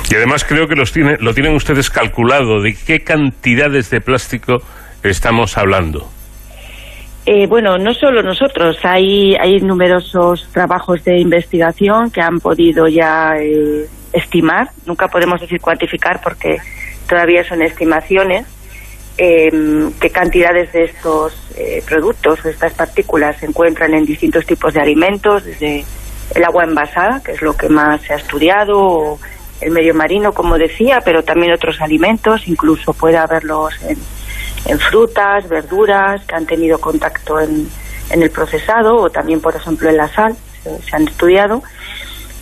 Y 0.10 0.16
además 0.16 0.44
creo 0.44 0.68
que 0.68 0.76
los 0.76 0.92
tiene, 0.92 1.18
lo 1.20 1.34
tienen 1.34 1.56
ustedes 1.56 1.90
calculado 1.90 2.62
de 2.62 2.76
qué 2.76 3.04
cantidades 3.04 3.90
de 3.90 4.02
plástico 4.02 4.62
estamos 5.04 5.58
hablando. 5.58 6.10
Eh, 7.26 7.46
bueno, 7.48 7.78
no 7.78 7.94
solo 7.94 8.24
nosotros, 8.24 8.78
hay, 8.84 9.36
hay 9.36 9.60
numerosos 9.62 10.50
trabajos 10.52 11.04
de 11.04 11.20
investigación 11.20 12.10
que 12.10 12.20
han 12.20 12.40
podido 12.40 12.88
ya 12.88 13.36
eh, 13.38 13.86
estimar, 14.12 14.70
nunca 14.86 15.08
podemos 15.08 15.40
decir 15.40 15.62
cuantificar 15.62 16.20
porque 16.24 16.58
todavía 17.12 17.44
son 17.44 17.62
estimaciones, 17.62 18.48
em, 19.18 19.92
qué 20.00 20.10
cantidades 20.10 20.72
de 20.72 20.86
estos 20.86 21.34
eh, 21.58 21.84
productos, 21.86 22.42
de 22.42 22.52
estas 22.52 22.74
partículas 22.74 23.36
se 23.38 23.48
encuentran 23.48 23.94
en 23.94 24.06
distintos 24.06 24.46
tipos 24.46 24.74
de 24.74 24.80
alimentos, 24.80 25.44
desde 25.44 25.84
el 26.34 26.44
agua 26.46 26.64
envasada, 26.64 27.22
que 27.22 27.34
es 27.34 27.42
lo 27.42 27.54
que 27.58 27.68
más 27.68 28.02
se 28.02 28.14
ha 28.14 28.16
estudiado, 28.16 29.20
el 29.60 29.72
medio 29.72 29.94
marino, 29.94 30.32
como 30.32 30.58
decía, 30.58 31.02
pero 31.04 31.22
también 31.22 31.52
otros 31.54 31.82
alimentos, 31.82 32.48
incluso 32.48 32.94
puede 32.94 33.18
haberlos 33.18 33.74
en 33.84 33.98
en 34.66 34.80
frutas, 34.80 35.48
verduras 35.50 36.24
que 36.26 36.36
han 36.36 36.46
tenido 36.46 36.80
contacto 36.80 37.40
en 37.40 37.68
el 38.10 38.30
procesado 38.30 38.96
o 38.96 39.10
también, 39.10 39.42
por 39.42 39.56
ejemplo, 39.56 39.90
en 39.90 39.98
la 39.98 40.08
sal, 40.08 40.36
se, 40.64 40.96
han 40.96 41.08
estudiado. 41.08 41.64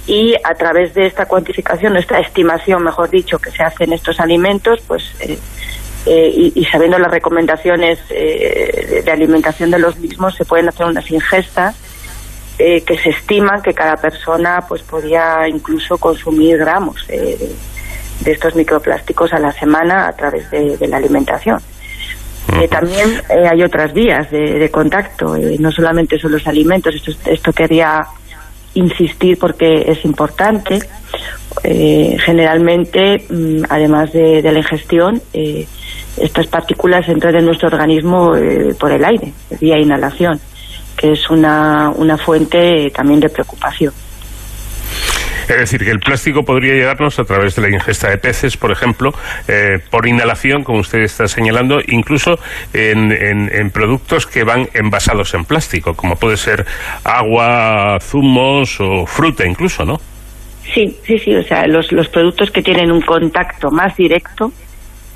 Y 0.09 0.33
a 0.43 0.55
través 0.55 0.95
de 0.95 1.05
esta 1.05 1.27
cuantificación, 1.27 1.95
esta 1.95 2.19
estimación, 2.19 2.83
mejor 2.83 3.11
dicho, 3.11 3.37
que 3.37 3.51
se 3.51 3.61
hace 3.61 3.83
en 3.83 3.93
estos 3.93 4.19
alimentos, 4.19 4.81
pues 4.87 5.03
eh, 5.19 5.37
eh, 6.07 6.51
y, 6.55 6.65
sabiendo 6.65 6.97
las 6.97 7.11
recomendaciones 7.11 7.99
eh, 8.09 9.03
de, 9.05 9.11
alimentación 9.11 9.69
de 9.69 9.77
los 9.77 9.99
mismos, 9.99 10.35
se 10.35 10.45
pueden 10.45 10.67
hacer 10.67 10.87
unas 10.87 11.09
ingestas 11.11 11.75
que 12.57 12.99
se 13.01 13.11
estiman 13.11 13.61
que 13.61 13.73
cada 13.73 13.95
persona 13.95 14.65
pues 14.67 14.81
podía 14.81 15.47
incluso 15.47 15.97
consumir 15.97 16.57
gramos 16.57 17.07
de 17.07 17.55
estos 18.25 18.53
microplásticos 18.53 19.31
a 19.31 19.39
la 19.39 19.53
semana 19.53 20.07
a 20.09 20.11
través 20.11 20.51
de 20.51 20.87
la 20.89 20.97
alimentación. 20.97 21.61
Eh, 22.57 22.67
también 22.67 23.21
eh, 23.29 23.47
hay 23.47 23.63
otras 23.63 23.93
vías 23.93 24.29
de, 24.31 24.69
contacto, 24.71 25.35
eh, 25.35 25.57
no 25.59 25.71
solamente 25.71 26.17
son 26.17 26.31
los 26.31 26.47
alimentos, 26.47 26.95
esto, 26.95 27.11
esto 27.25 27.53
quería 27.53 28.05
insistir 28.73 29.37
porque 29.37 29.85
es 29.87 30.03
importante. 30.05 30.79
generalmente, 31.63 33.25
mm, 33.29 33.63
además 33.69 34.13
de, 34.13 34.41
la 34.41 34.59
ingestión, 34.59 35.21
estas 36.17 36.47
partículas 36.47 37.07
entran 37.09 37.35
en 37.35 37.45
nuestro 37.45 37.67
organismo 37.67 38.33
por 38.79 38.91
el 38.91 39.03
aire, 39.03 39.33
vía 39.59 39.77
inhalación, 39.77 40.39
que 40.95 41.13
es 41.13 41.29
una, 41.29 41.91
una 41.95 42.17
fuente 42.17 42.91
también 42.91 43.19
de 43.19 43.29
preocupación. 43.29 43.93
Es 45.47 45.57
decir, 45.57 45.83
que 45.83 45.91
el 45.91 45.99
plástico 45.99 46.43
podría 46.43 46.73
llegarnos 46.73 47.19
a 47.19 47.23
través 47.23 47.55
de 47.55 47.61
la 47.61 47.69
ingesta 47.69 48.09
de 48.09 48.17
peces, 48.17 48.57
por 48.57 48.71
ejemplo, 48.71 49.13
eh, 49.47 49.79
por 49.89 50.07
inhalación, 50.07 50.63
como 50.63 50.79
usted 50.79 50.99
está 50.99 51.27
señalando, 51.27 51.79
incluso 51.87 52.39
en, 52.73 53.11
en, 53.11 53.69
productos 53.71 54.25
que 54.25 54.43
van 54.43 54.67
envasados 54.73 55.33
en 55.33 55.45
plástico, 55.45 55.93
como 55.93 56.15
puede 56.15 56.37
ser 56.37 56.65
agua, 57.03 57.99
zumos 58.01 58.79
o 58.79 59.05
fruta 59.05 59.45
incluso, 59.45 59.85
¿no? 59.85 59.99
Sí, 60.73 60.97
sí, 61.05 61.17
sí, 61.19 61.35
o 61.35 61.43
sea, 61.43 61.67
los, 61.67 61.91
los 61.91 62.09
productos 62.09 62.51
que 62.51 62.61
tienen 62.61 62.91
un 62.91 63.01
contacto 63.01 63.71
más 63.71 63.95
directo 63.95 64.51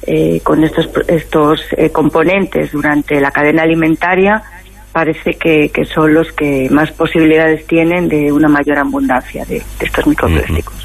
eh, 0.05 0.41
con 0.43 0.63
estos, 0.63 0.89
estos 1.07 1.61
eh, 1.77 1.89
componentes 1.89 2.71
durante 2.71 3.21
la 3.21 3.31
cadena 3.31 3.63
alimentaria 3.63 4.43
parece 4.93 5.33
que, 5.33 5.69
son 5.91 6.13
los 6.13 6.31
que 6.31 6.69
más 6.69 6.91
posibilidades 6.91 7.65
tienen 7.67 8.07
de 8.07 8.31
una 8.31 8.47
mayor 8.47 8.77
abundancia 8.77 9.43
de, 9.45 9.61
estos 9.79 10.05
microplásticos. 10.05 10.75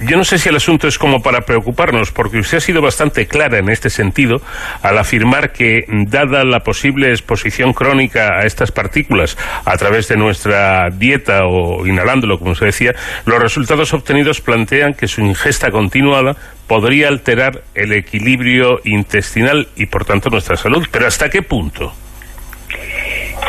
yo 0.00 0.16
no 0.16 0.24
sé 0.24 0.38
si 0.38 0.48
el 0.48 0.56
asunto 0.56 0.88
es 0.88 0.98
como 0.98 1.22
para 1.22 1.42
preocuparnos, 1.42 2.10
porque 2.10 2.38
usted 2.38 2.58
ha 2.58 2.60
sido 2.60 2.80
bastante 2.80 3.26
clara 3.26 3.58
en 3.58 3.68
este 3.68 3.90
sentido 3.90 4.40
al 4.80 4.96
afirmar 4.96 5.52
que, 5.52 5.84
dada 6.08 6.42
la 6.44 6.60
posible 6.60 7.10
exposición 7.10 7.74
crónica 7.74 8.38
a 8.38 8.46
estas 8.46 8.72
partículas 8.72 9.36
a 9.66 9.76
través 9.76 10.08
de 10.08 10.16
nuestra 10.16 10.88
dieta 10.90 11.44
o 11.44 11.86
inhalándolo, 11.86 12.38
como 12.38 12.54
se 12.54 12.64
decía, 12.64 12.94
los 13.26 13.38
resultados 13.40 13.92
obtenidos 13.92 14.40
plantean 14.40 14.94
que 14.94 15.06
su 15.06 15.20
ingesta 15.20 15.70
continuada 15.70 16.34
podría 16.66 17.08
alterar 17.08 17.62
el 17.74 17.92
equilibrio 17.92 18.80
intestinal 18.84 19.68
y, 19.76 19.84
por 19.84 20.06
tanto, 20.06 20.30
nuestra 20.30 20.56
salud. 20.56 20.86
Pero 20.90 21.06
¿hasta 21.06 21.28
qué 21.28 21.42
punto? 21.42 21.92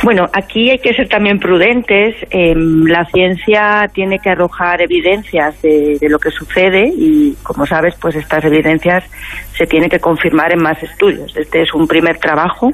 Bueno, 0.03 0.29
aquí 0.33 0.69
hay 0.69 0.79
que 0.79 0.93
ser 0.93 1.07
también 1.07 1.39
prudentes. 1.39 2.15
Em, 2.29 2.85
la 2.85 3.05
ciencia 3.05 3.89
tiene 3.93 4.19
que 4.19 4.29
arrojar 4.29 4.81
evidencias 4.81 5.59
de, 5.61 5.97
lo 6.09 6.19
que 6.19 6.31
sucede 6.31 6.91
y, 6.95 7.35
como 7.43 7.65
sabes, 7.65 7.95
pues 7.99 8.15
estas 8.15 8.43
evidencias 8.45 9.03
se 9.57 9.65
tienen 9.65 9.89
que 9.89 9.99
confirmar 9.99 10.51
en 10.51 10.61
más 10.61 10.81
estudios. 10.83 11.35
Este 11.35 11.61
es 11.61 11.73
un 11.73 11.87
primer 11.87 12.17
trabajo. 12.17 12.71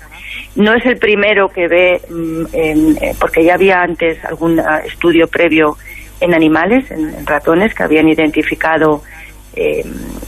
No 0.55 0.73
es 0.73 0.85
el 0.85 0.97
primero 0.97 1.47
que 1.49 1.67
ve, 1.67 2.01
mm, 2.09 2.45
eh, 2.53 3.15
porque 3.19 3.43
ya 3.43 3.53
había 3.53 3.81
antes 3.81 4.23
algún 4.25 4.59
ah, 4.59 4.81
estudio 4.85 5.27
previo 5.27 5.77
en 6.19 6.33
animales, 6.33 6.89
en, 6.91 7.25
ratones, 7.25 7.73
que 7.73 7.83
habían 7.83 8.09
identificado 8.09 9.03
em, 9.55 9.83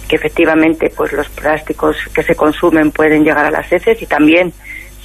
que 0.08 0.16
efectivamente 0.18 0.92
pues 0.96 1.14
los 1.14 1.30
plásticos 1.30 1.96
que 2.14 2.24
se 2.24 2.36
consumen 2.36 2.92
pueden 2.92 3.24
llegar 3.24 3.46
a 3.46 3.52
las 3.52 3.72
heces 3.72 4.02
y 4.02 4.06
también 4.06 4.52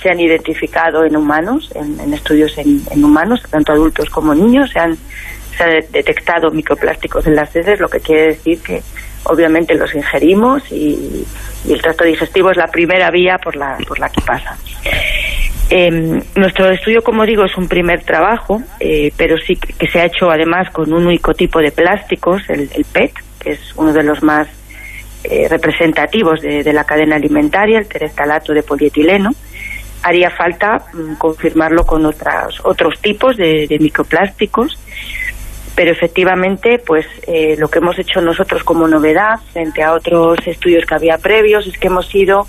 se 0.01 0.11
han 0.11 0.21
identificado 0.21 1.05
en 1.05 1.17
humanos, 1.17 1.71
en, 1.75 2.13
estudios 2.13 2.57
en, 2.59 3.05
humanos, 3.05 3.43
tanto 3.51 3.73
adultos 3.73 4.09
como 4.11 4.35
niños, 4.35 4.71
se 4.71 4.79
han, 4.79 4.97
detectado 5.91 6.53
microplásticos 6.53 7.27
en 7.27 7.35
las 7.35 7.55
heces, 7.57 7.81
lo 7.81 7.89
que 7.89 7.99
quiere 7.99 8.29
decir 8.29 8.63
que 8.63 8.81
obviamente 9.25 9.75
los 9.75 9.93
ingerimos 9.93 10.63
y, 10.71 11.25
el 11.69 11.83
tracto 11.83 12.05
digestivo 12.05 12.53
es 12.53 12.57
la 12.57 12.69
primera 12.69 13.11
vía 13.11 13.39
por 13.39 13.57
la, 13.57 13.77
por 13.89 13.99
la 13.99 14.09
que 14.09 14.21
pasa. 14.21 14.57
Em, 15.71 16.23
nuestro 16.35 16.71
estudio, 16.71 17.03
como 17.03 17.27
digo, 17.27 17.45
es 17.45 17.57
un 17.59 17.69
primer 17.69 18.03
trabajo, 18.03 18.63
eh, 18.81 19.13
pero 19.17 19.37
sí 19.37 19.57
que, 19.57 19.87
se 19.87 20.01
ha 20.01 20.07
hecho 20.07 20.31
además 20.31 20.71
con 20.71 20.93
un 20.93 21.07
único 21.07 21.35
tipo 21.35 21.59
de 21.61 21.73
plásticos, 21.73 22.49
el, 22.49 22.71
PET, 22.91 23.13
que 23.39 23.53
es 23.53 23.61
uno 23.77 23.93
de 23.93 24.03
los 24.03 24.23
más 24.23 24.49
eh, 25.25 25.47
representativos 25.49 26.41
de, 26.41 26.73
la 26.73 26.85
cadena 26.85 27.17
alimentaria, 27.17 27.79
el 27.81 27.87
tereftalato 27.87 28.55
de 28.55 28.63
polietileno. 28.63 29.33
Haría 30.03 30.31
falta 30.31 30.85
mm, 30.93 31.15
confirmarlo 31.15 31.85
con 31.85 32.07
otras, 32.07 32.65
otros 32.65 33.01
tipos 33.01 33.37
de, 33.37 33.77
microplásticos, 33.81 34.79
pero 35.75 35.93
efectivamente, 35.93 36.79
pues 36.85 37.07
eh, 37.27 37.57
lo 37.59 37.69
que 37.69 37.79
hemos 37.79 37.99
hecho 37.99 38.21
nosotros 38.21 38.65
como 38.65 38.89
novedad 38.89 39.39
frente 39.53 39.83
a 39.83 39.93
otros 39.93 40.39
estudios 40.47 40.85
que 40.87 40.95
había 40.95 41.19
previos 41.19 41.67
es 41.67 41.79
que 41.79 41.87
hemos 41.87 42.13
ido 42.15 42.47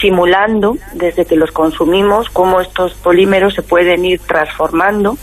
simulando 0.00 0.76
desde 0.94 1.24
que 1.24 1.36
los 1.36 1.52
consumimos 1.52 2.28
cómo 2.30 2.60
estos 2.60 2.94
polímeros 2.94 3.54
se 3.54 3.62
pueden 3.62 4.04
ir 4.04 4.20
transformando 4.20 5.16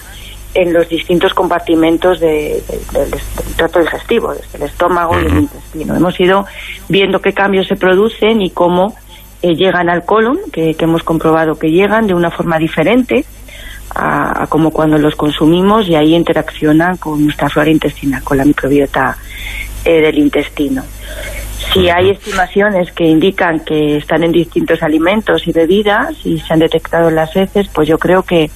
en 0.56 0.74
los 0.74 0.88
distintos 0.88 1.34
compartimentos 1.34 2.20
del 2.20 2.62
trato 3.56 3.80
digestivo, 3.80 4.34
desde 4.34 4.58
el 4.58 4.64
estómago 4.64 5.20
y 5.20 5.26
el 5.26 5.38
intestino. 5.40 5.96
Hemos 5.96 6.20
ido 6.20 6.46
viendo 6.90 7.22
qué 7.22 7.34
cambios 7.34 7.68
se 7.68 7.76
producen 7.76 8.42
y 8.42 8.52
cómo 8.52 8.96
eh, 9.44 9.56
llegan 9.56 9.90
al 9.90 10.06
colon, 10.06 10.40
que, 10.52 10.76
hemos 10.80 11.04
comprobado 11.04 11.56
que 11.56 11.70
llegan 11.70 12.08
de 12.08 12.14
una 12.14 12.32
forma 12.32 12.58
diferente 12.58 13.26
a, 13.94 14.48
como 14.48 14.72
cuando 14.72 14.98
los 14.98 15.16
consumimos 15.16 15.88
y 15.88 15.96
ahí 15.96 16.16
interaccionan 16.16 16.96
con 16.98 17.24
nuestra 17.24 17.50
flora 17.50 17.70
intestinal, 17.70 18.24
con 18.24 18.38
la 18.38 18.46
microbiota 18.46 19.18
eh, 19.84 20.02
del 20.02 20.18
intestino. 20.18 20.84
Si 21.74 21.90
hay 21.90 22.12
estimaciones 22.12 22.92
que 22.94 23.04
indican 23.04 23.60
que 23.60 23.98
están 23.98 24.24
en 24.24 24.32
distintos 24.32 24.82
alimentos 24.82 25.46
y 25.46 25.52
bebidas 25.52 26.14
y 26.26 26.40
se 26.40 26.54
han 26.54 26.60
detectado 26.60 27.10
en 27.10 27.16
las 27.16 27.36
heces, 27.36 27.68
pues 27.74 27.88
yo 27.88 27.98
creo 27.98 28.24
que 28.24 28.50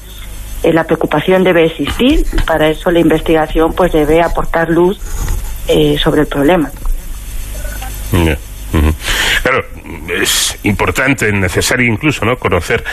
eh, 0.64 0.74
la 0.74 0.86
preocupación 0.86 1.44
debe 1.44 1.66
existir 1.66 2.26
para 2.46 2.70
eso 2.70 2.92
la 2.92 3.00
investigación 3.00 3.74
pues 3.74 3.92
debe 3.92 4.22
aportar 4.22 4.70
luz 4.70 5.00
eh, 5.68 5.98
sobre 6.02 6.22
el 6.22 6.28
problema. 6.28 6.72
Claro, 9.44 9.66
es 10.22 10.58
importante, 10.64 11.32
necesario 11.32 11.92
incluso, 11.92 12.26
¿no? 12.26 12.38
Conocer 12.38 12.84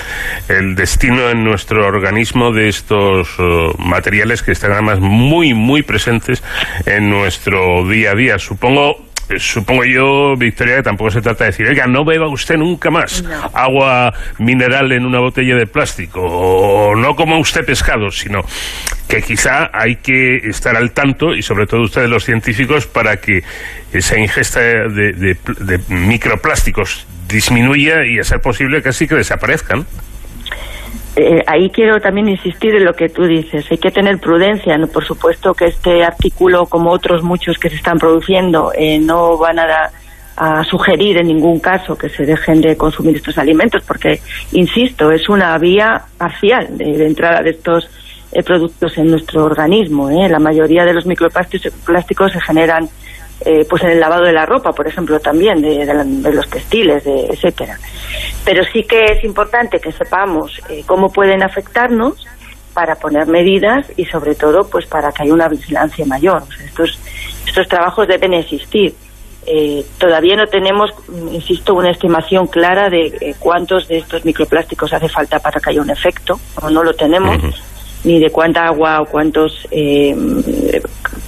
el 0.48 0.74
destino 0.74 1.30
en 1.30 1.44
nuestro 1.44 1.86
organismo 1.86 2.52
de 2.52 2.68
estos 2.68 3.38
uh, 3.38 3.74
materiales 3.78 4.42
que 4.42 4.52
están 4.52 4.72
además 4.72 5.00
muy, 5.00 5.54
muy 5.54 5.82
presentes 5.82 6.42
en 6.86 7.10
nuestro 7.10 7.88
día 7.88 8.12
a 8.12 8.14
día. 8.14 8.38
Supongo 8.38 8.90
eh, 8.92 9.13
supongo 9.38 9.84
yo, 9.84 10.36
Victoria, 10.36 10.76
que 10.76 10.82
tampoco 10.82 11.10
se 11.10 11.20
trata 11.20 11.44
de 11.44 11.50
decir, 11.50 11.66
oiga, 11.66 11.86
no 11.86 12.04
beba 12.04 12.28
usted 12.28 12.56
nunca 12.56 12.90
más 12.90 13.24
agua 13.52 14.12
mineral 14.38 14.92
en 14.92 15.04
una 15.04 15.20
botella 15.20 15.56
de 15.56 15.66
plástico, 15.66 16.20
o 16.22 16.94
no 16.96 17.14
coma 17.16 17.38
usted 17.38 17.64
pescado, 17.64 18.10
sino 18.10 18.40
que 19.08 19.22
quizá 19.22 19.70
hay 19.72 19.96
que 19.96 20.36
estar 20.36 20.76
al 20.76 20.92
tanto, 20.92 21.34
y 21.34 21.42
sobre 21.42 21.66
todo 21.66 21.82
ustedes 21.82 22.08
los 22.08 22.24
científicos, 22.24 22.86
para 22.86 23.16
que 23.16 23.42
esa 23.92 24.18
ingesta 24.18 24.60
de 24.60 25.80
microplásticos 25.88 27.06
disminuya 27.28 28.04
y 28.06 28.18
a 28.18 28.24
ser 28.24 28.40
posible 28.40 28.82
casi 28.82 29.06
que 29.06 29.14
desaparezcan. 29.14 29.86
Eh, 31.16 31.42
ahí 31.46 31.70
quiero 31.70 32.00
también 32.00 32.28
insistir 32.28 32.74
en 32.74 32.84
lo 32.84 32.94
que 32.94 33.08
tú 33.08 33.24
dices. 33.24 33.66
Hay 33.70 33.78
que 33.78 33.90
tener 33.90 34.18
prudencia. 34.18 34.76
¿no? 34.76 34.88
Por 34.88 35.04
supuesto 35.04 35.54
que 35.54 35.66
este 35.66 36.02
artículo, 36.02 36.66
como 36.66 36.90
otros 36.90 37.22
muchos 37.22 37.58
que 37.58 37.70
se 37.70 37.76
están 37.76 37.98
produciendo, 37.98 38.72
eh, 38.76 38.98
no 38.98 39.38
van 39.38 39.60
a, 39.60 39.90
a, 40.36 40.64
sugerir 40.64 41.18
en 41.18 41.28
ningún 41.28 41.60
caso 41.60 41.96
que 41.96 42.08
se 42.08 42.26
dejen 42.26 42.60
de 42.60 42.76
consumir 42.76 43.16
estos 43.16 43.38
alimentos, 43.38 43.82
porque, 43.86 44.20
insisto, 44.52 45.12
es 45.12 45.28
una 45.28 45.56
vía 45.58 46.02
parcial 46.18 46.76
de, 46.76 47.06
entrada 47.06 47.42
de 47.42 47.50
estos 47.50 47.88
eh, 48.32 48.42
productos 48.42 48.98
en 48.98 49.10
nuestro 49.10 49.44
organismo. 49.44 50.10
La 50.10 50.40
mayoría 50.40 50.84
de 50.84 50.94
los 50.94 51.06
microplásticos 51.06 52.32
se 52.32 52.40
generan 52.40 52.88
eh, 53.40 53.66
pues 53.68 53.82
en 53.82 53.90
el 53.90 54.00
lavado 54.00 54.24
de 54.24 54.32
la 54.32 54.46
ropa, 54.46 54.72
por 54.72 54.86
ejemplo, 54.86 55.18
también, 55.20 55.60
de, 55.60 55.84
los 56.32 56.48
textiles, 56.48 57.04
de, 57.04 57.26
etcétera. 57.26 57.78
Pero 58.44 58.62
sí 58.72 58.84
que 58.84 59.04
es 59.04 59.24
importante 59.24 59.80
que 59.80 59.92
sepamos 59.92 60.60
eh, 60.68 60.82
cómo 60.86 61.10
pueden 61.10 61.42
afectarnos 61.42 62.26
para 62.72 62.94
poner 62.96 63.26
medidas 63.26 63.86
y 63.96 64.04
sobre 64.06 64.34
todo 64.34 64.68
pues 64.68 64.86
para 64.86 65.12
que 65.12 65.24
haya 65.24 65.34
una 65.34 65.48
vigilancia 65.48 66.06
mayor. 66.06 66.42
estos, 66.64 66.98
estos 67.46 67.68
trabajos 67.68 68.08
deben 68.08 68.34
existir. 68.34 68.94
Eh, 69.46 69.84
todavía 69.98 70.36
no 70.36 70.46
tenemos, 70.46 70.90
insisto, 71.30 71.74
una 71.74 71.90
estimación 71.90 72.46
clara 72.46 72.88
de 72.88 73.36
cuántos 73.38 73.88
de 73.88 73.98
estos 73.98 74.24
microplásticos 74.24 74.92
hace 74.92 75.08
falta 75.08 75.38
para 75.38 75.60
que 75.60 75.70
haya 75.70 75.82
un 75.82 75.90
efecto, 75.90 76.40
o 76.62 76.70
no 76.70 76.82
lo 76.82 76.94
tenemos, 76.94 77.36
ni 78.04 78.20
de 78.20 78.30
cuánta 78.30 78.66
agua 78.66 79.00
o 79.00 79.06
cuántos 79.06 79.66
eh, 79.70 80.14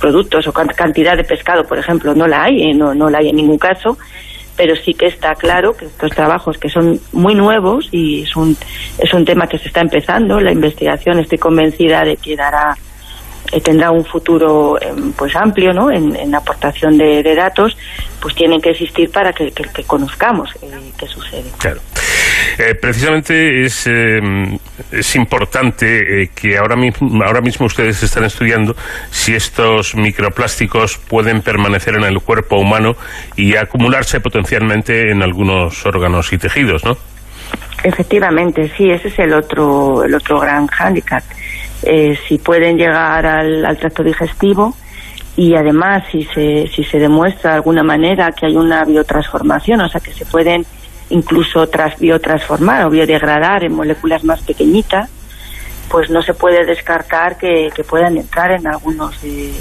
productos 0.01 0.47
o 0.47 0.53
cantidad 0.53 1.17
de 1.17 1.25
pescado, 1.25 1.65
por 1.65 1.79
ejemplo, 1.79 2.15
no 2.15 2.27
la 2.27 2.45
hay, 2.45 2.71
eh, 2.71 2.75
no, 2.75 2.95
no 2.95 3.09
la 3.09 3.19
hay 3.19 3.31
en 3.31 3.37
ningún 3.37 3.59
caso, 3.59 3.99
pero 4.57 4.75
sí 4.77 4.95
que 4.95 5.07
está 5.07 5.35
claro 5.35 5.77
que 5.77 5.87
estos 5.87 6.11
trabajos 6.13 6.59
que 6.59 6.69
son 6.69 7.01
muy 7.13 7.35
nuevos 7.35 7.89
y 7.93 8.23
es 8.23 8.37
un, 8.37 8.57
es 8.99 9.13
un 9.13 9.25
tema 9.25 9.47
que 9.47 9.59
se 9.59 9.69
está 9.69 9.81
empezando, 9.81 10.41
la 10.41 10.53
investigación 10.53 11.19
estoy 11.19 11.39
convencida 11.39 12.05
de 12.05 12.17
que 12.17 12.37
dará 12.37 12.77
eh, 13.53 13.61
tendrá 13.61 13.91
un 13.91 14.05
futuro 14.05 14.77
em, 14.81 15.13
pues 15.13 15.37
amplio 15.37 15.73
¿no? 15.73 15.91
en, 15.91 16.35
aportación 16.35 16.99
de, 16.99 17.35
datos, 17.35 17.77
pues 18.21 18.35
tienen 18.35 18.61
que 18.61 18.71
existir 18.71 19.11
para 19.11 19.33
que, 19.33 19.53
conozcamos 19.87 20.51
qué 20.99 21.07
sucede. 21.07 21.45
Claro. 21.59 21.81
Eh, 22.59 22.75
precisamente 22.75 23.65
es, 23.65 23.87
eh, 23.87 24.21
es 24.91 25.17
importante 25.17 26.23
eh, 26.23 26.31
que 26.35 26.57
ahora 26.57 26.77
mismo, 26.77 27.23
ahora 27.25 27.41
mismo 27.41 27.67
ustedes 27.67 28.03
están 28.03 28.25
estudiando 28.25 28.75
si 29.11 29.35
estos 29.35 29.95
microplásticos 29.95 30.99
pueden 30.99 31.43
permanecer 31.43 31.95
en 31.97 32.05
el 32.05 32.21
cuerpo 32.21 32.59
humano 32.59 32.97
y 33.37 33.57
acumularse 33.57 34.21
potencialmente 34.21 35.11
en 35.11 35.23
algunos 35.23 35.85
órganos 35.87 36.33
y 36.33 36.39
tejidos, 36.39 36.85
¿no? 36.85 36.97
Efectivamente, 37.83 38.71
sí, 38.77 38.91
ese 38.91 39.09
es 39.09 39.19
el 39.19 39.33
otro, 39.35 40.03
el 40.05 40.15
otro 40.15 40.41
gran 40.41 40.67
hándicap. 40.67 41.23
si 42.27 42.39
pueden 42.39 42.77
llegar 42.77 43.27
al, 43.27 43.65
al 43.65 43.77
tracto 43.77 44.03
digestivo, 44.03 44.75
y 45.37 45.55
además 45.55 46.03
si 46.11 46.25
se, 46.25 46.67
si 46.69 46.83
se 46.83 46.99
demuestra 46.99 47.51
de 47.51 47.57
alguna 47.57 47.83
manera 47.83 48.33
que 48.33 48.47
hay 48.47 48.57
una 48.57 48.85
biotransformación, 48.85 49.83
o 49.83 49.89
sea 49.89 50.01
que 50.01 50.13
se 50.13 50.25
pueden 50.25 50.65
incluso 51.11 51.67
tras 51.69 51.99
biotransformar 51.99 52.85
o 52.85 52.91
biodegradar 52.91 53.65
en 53.65 53.73
moléculas 53.73 54.25
más 54.25 54.41
pequeñitas, 54.43 55.11
pues 55.89 56.11
no 56.11 56.21
se 56.23 56.35
puede 56.35 56.65
descartar 56.65 57.39
que, 57.39 57.71
puedan 57.89 58.17
entrar 58.17 58.51
en 58.51 58.67
algunos 58.67 59.21
de, 59.23 59.53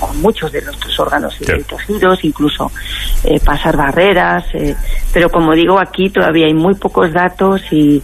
o 0.00 0.12
muchos 0.14 0.50
de 0.50 0.62
nuestros 0.62 0.98
órganos 0.98 1.36
y 1.40 1.44
tejidos, 1.44 2.24
incluso 2.24 2.72
eh, 3.24 3.38
pasar 3.40 3.76
barreras. 3.76 4.44
Eh, 4.54 4.74
pero 5.12 5.28
como 5.28 5.52
digo, 5.52 5.78
aquí 5.78 6.08
todavía 6.08 6.46
hay 6.46 6.54
muy 6.54 6.74
pocos 6.74 7.12
datos 7.12 7.60
y, 7.70 8.02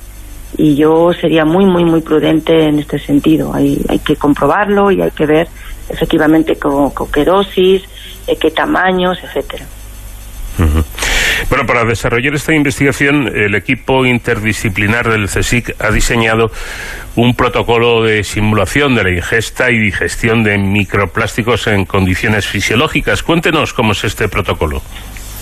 y 0.56 0.76
yo 0.76 1.12
sería 1.18 1.44
muy, 1.44 1.64
muy, 1.64 1.84
muy 1.84 2.02
prudente 2.02 2.66
en 2.66 2.78
este 2.80 2.98
sentido. 2.98 3.54
Hay, 3.54 3.82
hay 3.88 3.98
que 4.00 4.16
comprobarlo 4.16 4.90
y 4.90 5.00
hay 5.00 5.10
que 5.10 5.26
ver 5.26 5.48
efectivamente 5.88 6.56
con, 6.56 6.92
qué 7.12 7.24
dosis, 7.24 7.82
eh, 8.26 8.36
qué 8.36 8.50
tamaños, 8.50 9.18
etcétera. 9.22 9.66
Bueno, 11.48 11.66
para 11.66 11.84
desarrollar 11.84 12.34
esta 12.34 12.54
investigación, 12.54 13.28
el 13.34 13.54
equipo 13.54 14.04
interdisciplinar 14.04 15.08
del 15.08 15.26
CSIC 15.26 15.74
ha 15.80 15.90
diseñado 15.90 16.50
un 17.16 17.34
protocolo 17.34 18.02
de 18.02 18.22
simulación 18.24 18.94
de 18.94 19.04
la 19.04 19.10
ingesta 19.10 19.70
y 19.70 19.78
digestión 19.78 20.44
de 20.44 20.58
microplásticos 20.58 21.66
en 21.66 21.84
condiciones 21.84 22.46
fisiológicas. 22.46 23.22
Cuéntenos 23.22 23.72
cómo 23.72 23.92
es 23.92 24.04
este 24.04 24.28
protocolo. 24.28 24.82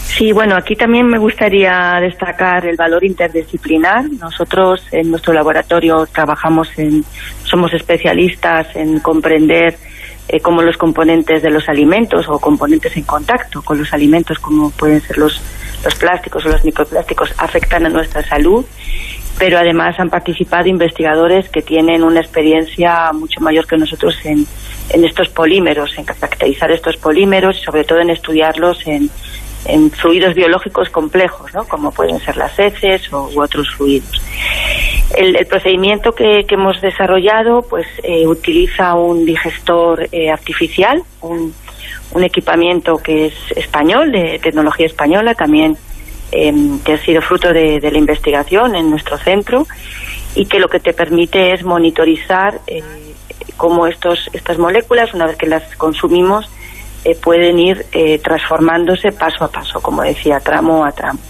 Sí, 0.08 0.32
bueno, 0.32 0.56
aquí 0.56 0.74
también 0.74 1.06
me 1.06 1.18
gustaría 1.18 1.98
destacar 2.00 2.64
el 2.64 2.76
valor 2.76 3.04
interdisciplinar. 3.04 4.04
Nosotros 4.10 4.82
en 4.90 5.10
nuestro 5.10 5.34
laboratorio 5.34 6.06
trabajamos 6.06 6.76
en, 6.78 7.04
somos 7.44 7.74
especialistas 7.74 8.74
en 8.74 9.00
comprender 9.00 9.76
eh, 10.28 10.40
cómo 10.40 10.62
los 10.62 10.76
componentes 10.76 11.42
de 11.42 11.50
los 11.50 11.68
alimentos 11.68 12.28
o 12.28 12.38
componentes 12.38 12.96
en 12.96 13.04
contacto 13.04 13.62
con 13.62 13.78
los 13.78 13.92
alimentos, 13.92 14.38
como 14.38 14.70
pueden 14.70 15.00
ser 15.00 15.18
los 15.18 15.40
los 15.84 15.94
plásticos 15.94 16.44
o 16.46 16.48
los 16.48 16.64
microplásticos 16.64 17.32
afectan 17.38 17.86
a 17.86 17.88
nuestra 17.88 18.22
salud, 18.26 18.64
pero 19.38 19.58
además 19.58 19.98
han 19.98 20.10
participado 20.10 20.68
investigadores 20.68 21.48
que 21.48 21.62
tienen 21.62 22.02
una 22.02 22.20
experiencia 22.20 23.12
mucho 23.12 23.40
mayor 23.40 23.66
que 23.66 23.76
nosotros 23.76 24.16
en, 24.24 24.46
en 24.90 25.04
estos 25.04 25.28
polímeros, 25.28 25.96
en 25.96 26.04
caracterizar 26.04 26.72
estos 26.72 26.96
polímeros 26.96 27.58
y 27.58 27.64
sobre 27.64 27.84
todo 27.84 28.00
en 28.00 28.10
estudiarlos 28.10 28.84
en, 28.86 29.08
en 29.64 29.90
fluidos 29.90 30.34
biológicos 30.34 30.88
complejos, 30.90 31.52
¿no? 31.54 31.64
como 31.64 31.92
pueden 31.92 32.20
ser 32.20 32.36
las 32.36 32.58
heces 32.58 33.12
o, 33.12 33.28
u 33.34 33.42
otros 33.42 33.68
fluidos. 33.74 34.22
El, 35.16 35.46
procedimiento 35.46 36.12
que, 36.12 36.44
hemos 36.48 36.80
desarrollado 36.80 37.62
pues 37.62 37.86
eh, 38.02 38.26
utiliza 38.26 38.94
un 38.94 39.24
digestor 39.24 40.08
eh, 40.12 40.30
artificial, 40.30 41.02
un, 41.22 41.54
un 42.12 42.24
equipamiento 42.24 42.98
que 42.98 43.26
es 43.26 43.34
español, 43.56 44.12
de 44.12 44.38
tecnología 44.38 44.86
española, 44.86 45.34
también 45.34 45.76
em, 46.32 46.78
que 46.80 46.94
ha 46.94 46.98
sido 46.98 47.22
fruto 47.22 47.52
de, 47.52 47.80
la 47.80 47.98
investigación 47.98 48.74
en 48.74 48.90
nuestro 48.90 49.18
centro 49.18 49.66
y 50.34 50.46
que 50.46 50.58
lo 50.58 50.68
que 50.68 50.80
te 50.80 50.92
permite 50.92 51.52
es 51.52 51.64
monitorizar 51.64 52.60
eh, 52.66 52.82
cómo 53.56 53.86
estos, 53.86 54.30
estas 54.32 54.58
moléculas, 54.58 55.14
una 55.14 55.26
vez 55.26 55.36
que 55.36 55.46
las 55.46 55.64
consumimos, 55.76 56.48
eh, 57.04 57.14
pueden 57.14 57.58
ir 57.58 57.86
eh, 57.92 58.18
transformándose 58.18 59.12
paso 59.12 59.44
a 59.44 59.48
paso, 59.48 59.80
como 59.80 60.02
decía, 60.02 60.40
tramo 60.40 60.84
a 60.84 60.92
tramo. 60.92 61.20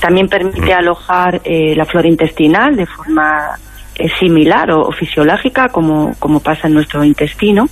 También 0.00 0.28
permite 0.28 0.74
mm. 0.74 0.78
alojar 0.78 1.40
la 1.44 1.84
flora 1.84 2.08
intestinal 2.08 2.74
de 2.74 2.86
forma 2.86 3.56
similar 4.18 4.72
o, 4.72 4.90
fisiológica 4.90 5.68
como, 5.68 6.14
como 6.18 6.40
pasa 6.40 6.66
en 6.66 6.74
nuestro 6.74 7.04
intestino 7.04 7.68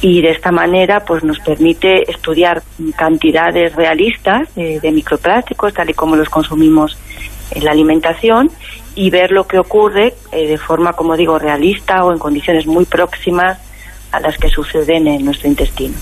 y 0.00 0.22
de 0.22 0.30
esta 0.30 0.50
manera 0.50 1.00
pues 1.00 1.24
nos 1.24 1.40
permite 1.40 2.10
estudiar 2.10 2.62
cantidades 2.96 3.74
realistas 3.74 4.48
de 4.54 4.92
microplásticos 4.92 5.74
tal 5.74 5.90
y 5.90 5.94
como 5.94 6.16
los 6.16 6.30
consumimos 6.30 6.96
en 7.50 7.64
la 7.64 7.72
alimentación 7.72 8.50
y 8.94 9.10
ver 9.10 9.30
lo 9.30 9.46
que 9.46 9.58
ocurre 9.58 10.14
eh, 10.32 10.48
de 10.48 10.58
forma 10.58 10.92
como 10.92 11.16
digo 11.16 11.38
realista 11.38 12.04
o 12.04 12.12
en 12.12 12.18
condiciones 12.18 12.66
muy 12.66 12.84
próximas 12.84 13.58
a 14.10 14.20
las 14.20 14.36
que 14.38 14.48
suceden 14.48 15.06
en 15.06 15.24
nuestro 15.24 15.48
intestino. 15.48 15.94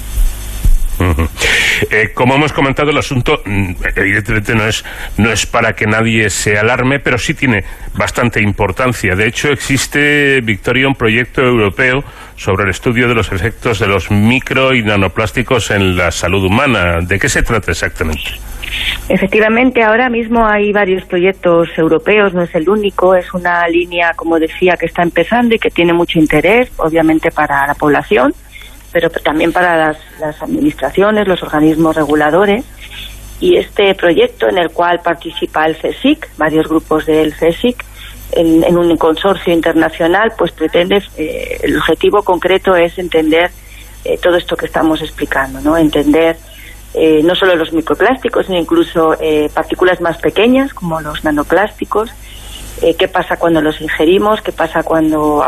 Eh, 1.90 2.10
como 2.14 2.34
hemos 2.34 2.52
comentado, 2.52 2.90
el 2.90 2.98
asunto 2.98 3.42
mm, 3.44 3.72
evidentemente 3.96 4.54
no 4.54 4.66
es, 4.66 4.84
no 5.18 5.30
es 5.30 5.44
para 5.46 5.74
que 5.74 5.86
nadie 5.86 6.30
se 6.30 6.58
alarme, 6.58 7.00
pero 7.00 7.18
sí 7.18 7.34
tiene 7.34 7.64
bastante 7.94 8.40
importancia. 8.40 9.14
De 9.14 9.26
hecho, 9.26 9.48
existe, 9.48 10.40
Victoria, 10.40 10.88
un 10.88 10.94
proyecto 10.94 11.42
europeo 11.42 12.02
sobre 12.36 12.64
el 12.64 12.70
estudio 12.70 13.08
de 13.08 13.14
los 13.14 13.30
efectos 13.32 13.78
de 13.78 13.88
los 13.88 14.10
micro 14.10 14.74
y 14.74 14.82
nanoplásticos 14.82 15.70
en 15.70 15.96
la 15.96 16.10
salud 16.10 16.44
humana. 16.44 17.00
¿De 17.00 17.18
qué 17.18 17.28
se 17.28 17.42
trata 17.42 17.72
exactamente? 17.72 18.32
Efectivamente, 19.08 19.82
ahora 19.82 20.08
mismo 20.08 20.46
hay 20.46 20.72
varios 20.72 21.04
proyectos 21.04 21.68
europeos, 21.76 22.34
no 22.34 22.42
es 22.42 22.54
el 22.54 22.68
único, 22.68 23.14
es 23.14 23.32
una 23.32 23.66
línea, 23.68 24.12
como 24.16 24.38
decía, 24.38 24.76
que 24.76 24.86
está 24.86 25.02
empezando 25.02 25.54
y 25.54 25.58
que 25.58 25.70
tiene 25.70 25.92
mucho 25.92 26.18
interés, 26.18 26.70
obviamente, 26.76 27.30
para 27.30 27.66
la 27.66 27.74
población 27.74 28.34
pero 28.96 29.10
también 29.10 29.52
para 29.52 29.94
las, 30.18 30.42
administraciones, 30.42 31.28
los 31.28 31.42
organismos 31.42 31.94
reguladores. 31.94 32.64
Y 33.40 33.58
este 33.58 33.94
proyecto 33.94 34.48
en 34.48 34.56
el 34.56 34.70
cual 34.70 35.00
participa 35.04 35.66
el 35.66 35.76
CSIC, 35.76 36.30
varios 36.38 36.66
grupos 36.66 37.04
del 37.04 37.34
CSIC, 37.34 37.84
en, 38.32 38.78
un 38.78 38.96
consorcio 38.96 39.52
internacional, 39.52 40.32
pues 40.38 40.52
pretende, 40.52 41.02
eh, 41.18 41.60
el 41.62 41.76
objetivo 41.76 42.22
concreto 42.22 42.74
es 42.74 42.96
entender 42.96 43.50
eh, 44.02 44.16
todo 44.16 44.36
esto 44.36 44.56
que 44.56 44.64
estamos 44.64 45.02
explicando, 45.02 45.60
¿no? 45.60 45.76
Entender 45.76 46.38
eh, 46.94 47.20
no 47.22 47.34
solo 47.34 47.54
los 47.54 47.74
microplásticos, 47.74 48.46
sino 48.46 48.58
incluso 48.58 49.14
partículas 49.52 50.00
más 50.00 50.16
pequeñas, 50.16 50.72
como 50.72 51.02
los 51.02 51.22
nanoplásticos, 51.22 52.08
qué 52.98 53.08
pasa 53.08 53.36
cuando 53.36 53.60
los 53.60 53.78
ingerimos, 53.82 54.40
qué 54.40 54.52
pasa 54.52 54.82
cuando 54.82 55.44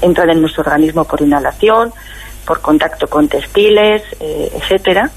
entran 0.00 0.30
en 0.30 0.40
nuestro 0.40 0.62
organismo 0.62 1.04
por 1.04 1.20
inhalación, 1.20 1.92
por 2.46 2.60
contacto 2.60 3.06
con 3.06 3.28
textiles, 3.28 4.02
eh, 4.20 4.50
etcétera, 4.54 5.10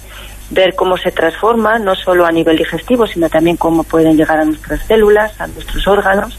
ver 0.49 0.75
cómo 0.75 0.97
se 0.97 1.11
transforma, 1.11 1.79
no 1.79 1.95
solo 1.95 2.25
a 2.25 2.31
nivel 2.31 2.57
digestivo, 2.57 3.07
sino 3.07 3.29
también 3.29 3.57
cómo 3.57 3.83
pueden 3.83 4.15
llegar 4.15 4.39
a 4.39 4.45
nuestras 4.45 4.85
células, 4.85 5.39
a 5.39 5.47
nuestros 5.47 5.87
órganos. 5.87 6.37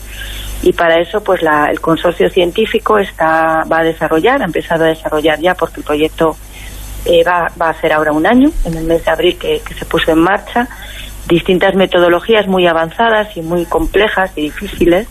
Y 0.62 0.72
para 0.72 1.00
eso, 1.00 1.22
pues 1.22 1.42
la, 1.42 1.66
el 1.66 1.80
consorcio 1.80 2.30
científico 2.30 2.98
está, 2.98 3.64
va 3.70 3.80
a 3.80 3.84
desarrollar, 3.84 4.40
ha 4.40 4.46
empezado 4.46 4.84
a 4.84 4.88
desarrollar 4.88 5.38
ya, 5.40 5.54
porque 5.54 5.80
el 5.80 5.84
proyecto 5.84 6.36
eh, 7.04 7.22
va, 7.24 7.52
va, 7.60 7.66
a 7.66 7.70
hacer 7.70 7.92
ahora 7.92 8.12
un 8.12 8.26
año, 8.26 8.50
en 8.64 8.76
el 8.76 8.84
mes 8.84 9.04
de 9.04 9.10
abril 9.10 9.38
que, 9.38 9.60
se 9.78 9.84
puso 9.84 10.12
en 10.12 10.18
marcha, 10.18 10.68
distintas 11.28 11.74
metodologías 11.74 12.46
muy 12.46 12.66
avanzadas 12.66 13.36
y 13.36 13.42
muy 13.42 13.64
complejas 13.66 14.30
y 14.36 14.42
difíciles 14.42 15.08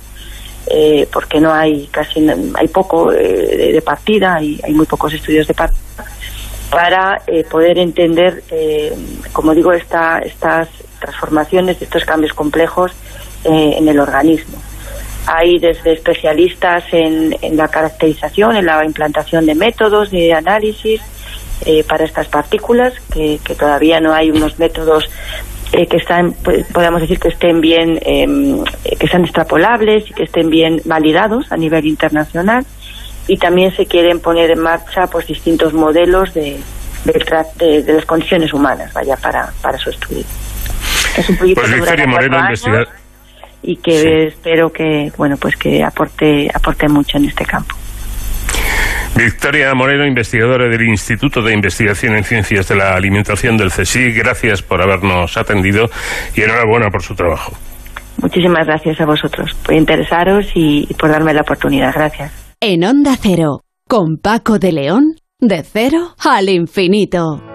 eh, 0.68 1.08
porque 1.14 1.40
no 1.40 1.54
hay 1.54 1.88
casi 1.88 2.28
hay 2.56 2.68
poco 2.70 3.12
eh, 3.12 3.72
de, 3.72 3.82
partida 3.84 4.36
hay, 4.36 4.60
hay 4.64 4.74
muy 4.74 4.88
pocos 4.88 5.14
estudios 5.14 5.48
de 5.48 5.54
partida 5.54 5.80
para 6.72 7.22
eh, 7.28 7.44
poder 7.44 7.78
entender 7.78 8.44
como 9.32 9.54
digo 9.54 9.72
esta, 9.74 10.20
estas 10.20 10.68
transformaciones 11.00 11.80
estos 11.82 12.04
cambios 12.04 12.34
complejos 12.34 12.92
en 13.44 13.88
el 13.88 14.00
organismo. 14.00 14.58
Hay 15.28 15.60
desde 15.60 15.94
especialistas 15.94 16.84
en, 16.92 17.38
en, 17.44 17.56
la 17.56 17.68
caracterización 17.68 18.56
en 18.56 18.66
la 18.66 18.84
implantación 18.84 19.46
de 19.46 19.54
métodos 19.54 20.10
de 20.10 20.34
análisis 20.34 21.00
para 21.88 22.06
estas 22.06 22.28
partículas 22.28 22.94
que, 23.14 23.40
que 23.44 23.54
todavía 23.54 24.00
no 24.00 24.14
hay 24.14 24.32
unos 24.32 24.58
métodos 24.58 25.08
eh, 25.78 25.88
que 25.88 25.98
están, 25.98 26.34
pues, 26.44 26.66
podemos 26.68 27.02
decir 27.02 27.20
que 27.20 27.28
estén 27.28 27.60
bien, 27.60 28.00
em, 28.02 28.64
que 28.98 29.08
sean 29.08 29.24
extrapolables 29.24 30.10
y 30.10 30.14
que 30.14 30.24
estén 30.24 30.50
bien 30.50 30.82
validados 30.86 31.52
a 31.52 31.58
nivel 31.58 31.86
internacional. 31.86 32.66
Y 33.28 33.38
también 33.38 33.76
se 33.76 33.86
quieren 33.86 34.22
poner 34.22 34.52
en 34.52 34.60
marcha 34.60 35.08
pues 35.08 35.28
distintos 35.28 35.74
modelos 35.74 36.34
de, 36.34 36.60
de, 37.04 37.84
de, 37.84 37.94
las 37.94 38.06
condiciones 38.06 38.54
humanas, 38.54 38.94
vaya, 38.94 39.18
para, 39.18 39.52
para 39.62 39.78
su 39.78 39.90
estudio. 39.90 40.24
Es 41.18 41.30
un 41.30 41.38
proyecto 41.38 41.64
pues 41.64 42.64
y 43.64 43.78
que 43.78 44.28
espero 44.28 44.72
que, 44.72 45.12
bueno, 45.18 45.38
pues 45.38 45.56
que 45.58 45.84
aporte, 45.84 46.48
aporte 46.54 46.88
mucho 46.88 47.18
en 47.18 47.26
este 47.26 47.46
campo. 47.46 47.76
Victoria 49.16 49.74
Moreno, 49.74 50.06
investigadora 50.06 50.68
del 50.68 50.82
Instituto 50.82 51.42
de 51.42 51.54
Investigación 51.54 52.16
en 52.16 52.24
Ciencias 52.24 52.68
de 52.68 52.76
la 52.76 52.96
Alimentación 52.96 53.56
del 53.56 53.70
CSIC, 53.70 54.14
gracias 54.18 54.62
por 54.62 54.82
habernos 54.82 55.38
atendido 55.38 55.86
y 56.36 56.42
enhorabuena 56.42 56.90
por 56.90 57.02
su 57.02 57.16
trabajo. 57.16 57.54
Muchísimas 58.22 58.66
gracias 58.66 59.00
a 59.00 59.06
vosotros 59.06 59.54
por 59.66 59.74
interesaros 59.74 60.48
y, 60.54 60.88
por 61.00 61.10
darme 61.10 61.34
la 61.34 61.42
oportunidad. 61.42 61.94
Gracias. 61.94 62.56
En 62.60 62.84
Onda 62.84 63.16
Cero, 63.20 63.62
con 63.88 64.18
Paco 64.18 64.60
de 64.60 64.72
León, 64.74 65.16
de 65.40 65.64
cero 65.64 66.16
al 66.24 66.50
infinito. 66.50 67.55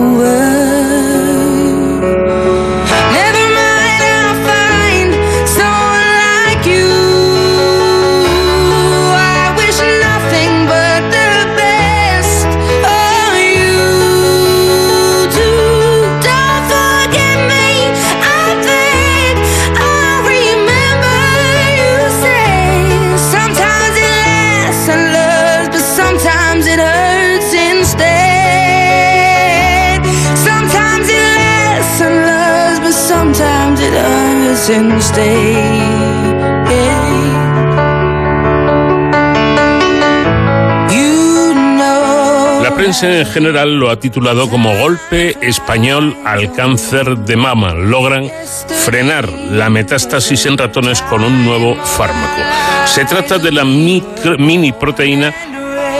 La 42.63 42.75
prensa 42.75 43.19
en 43.19 43.25
general 43.25 43.77
lo 43.77 43.89
ha 43.89 43.99
titulado 43.99 44.49
como 44.49 44.73
golpe 44.77 45.35
español 45.41 46.15
al 46.23 46.53
cáncer 46.53 47.17
de 47.17 47.35
mama. 47.35 47.73
Logran 47.73 48.31
frenar 48.85 49.27
la 49.29 49.69
metástasis 49.69 50.45
en 50.45 50.57
ratones 50.57 51.01
con 51.01 51.23
un 51.23 51.43
nuevo 51.43 51.75
fármaco. 51.75 52.41
Se 52.85 53.03
trata 53.03 53.39
de 53.39 53.51
la 53.51 53.65
mini 53.65 54.71
proteína 54.71 55.33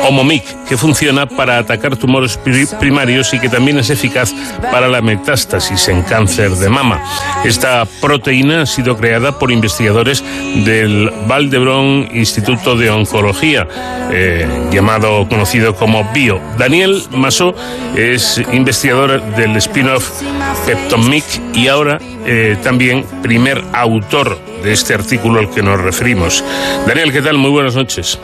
Omomic, 0.07 0.43
que 0.67 0.77
funciona 0.77 1.25
para 1.25 1.57
atacar 1.57 1.95
tumores 1.95 2.37
primarios 2.79 3.33
y 3.33 3.39
que 3.39 3.49
también 3.49 3.77
es 3.77 3.89
eficaz 3.89 4.33
para 4.71 4.87
la 4.87 5.01
metástasis 5.01 5.87
en 5.87 6.01
cáncer 6.03 6.51
de 6.51 6.69
mama. 6.69 7.01
Esta 7.43 7.85
proteína 8.01 8.61
ha 8.61 8.65
sido 8.65 8.97
creada 8.97 9.37
por 9.37 9.51
investigadores 9.51 10.23
del 10.65 11.11
Valdebron 11.27 12.09
Instituto 12.13 12.75
de 12.75 12.89
Oncología, 12.89 13.67
eh, 14.11 14.47
llamado 14.71 15.27
conocido 15.27 15.75
como 15.75 16.09
BIO. 16.13 16.41
Daniel 16.57 17.03
Masó 17.11 17.55
es 17.95 18.41
investigador 18.51 19.21
del 19.35 19.55
spin-off 19.57 20.21
Peptomic 20.65 21.23
y 21.53 21.67
ahora 21.67 21.99
eh, 22.25 22.57
también 22.63 23.05
primer 23.21 23.63
autor 23.73 24.37
de 24.63 24.73
este 24.73 24.93
artículo 24.93 25.39
al 25.39 25.49
que 25.49 25.61
nos 25.61 25.79
referimos. 25.79 26.43
Daniel, 26.87 27.11
¿qué 27.11 27.21
tal? 27.21 27.37
Muy 27.37 27.51
buenas 27.51 27.75
noches. 27.75 28.19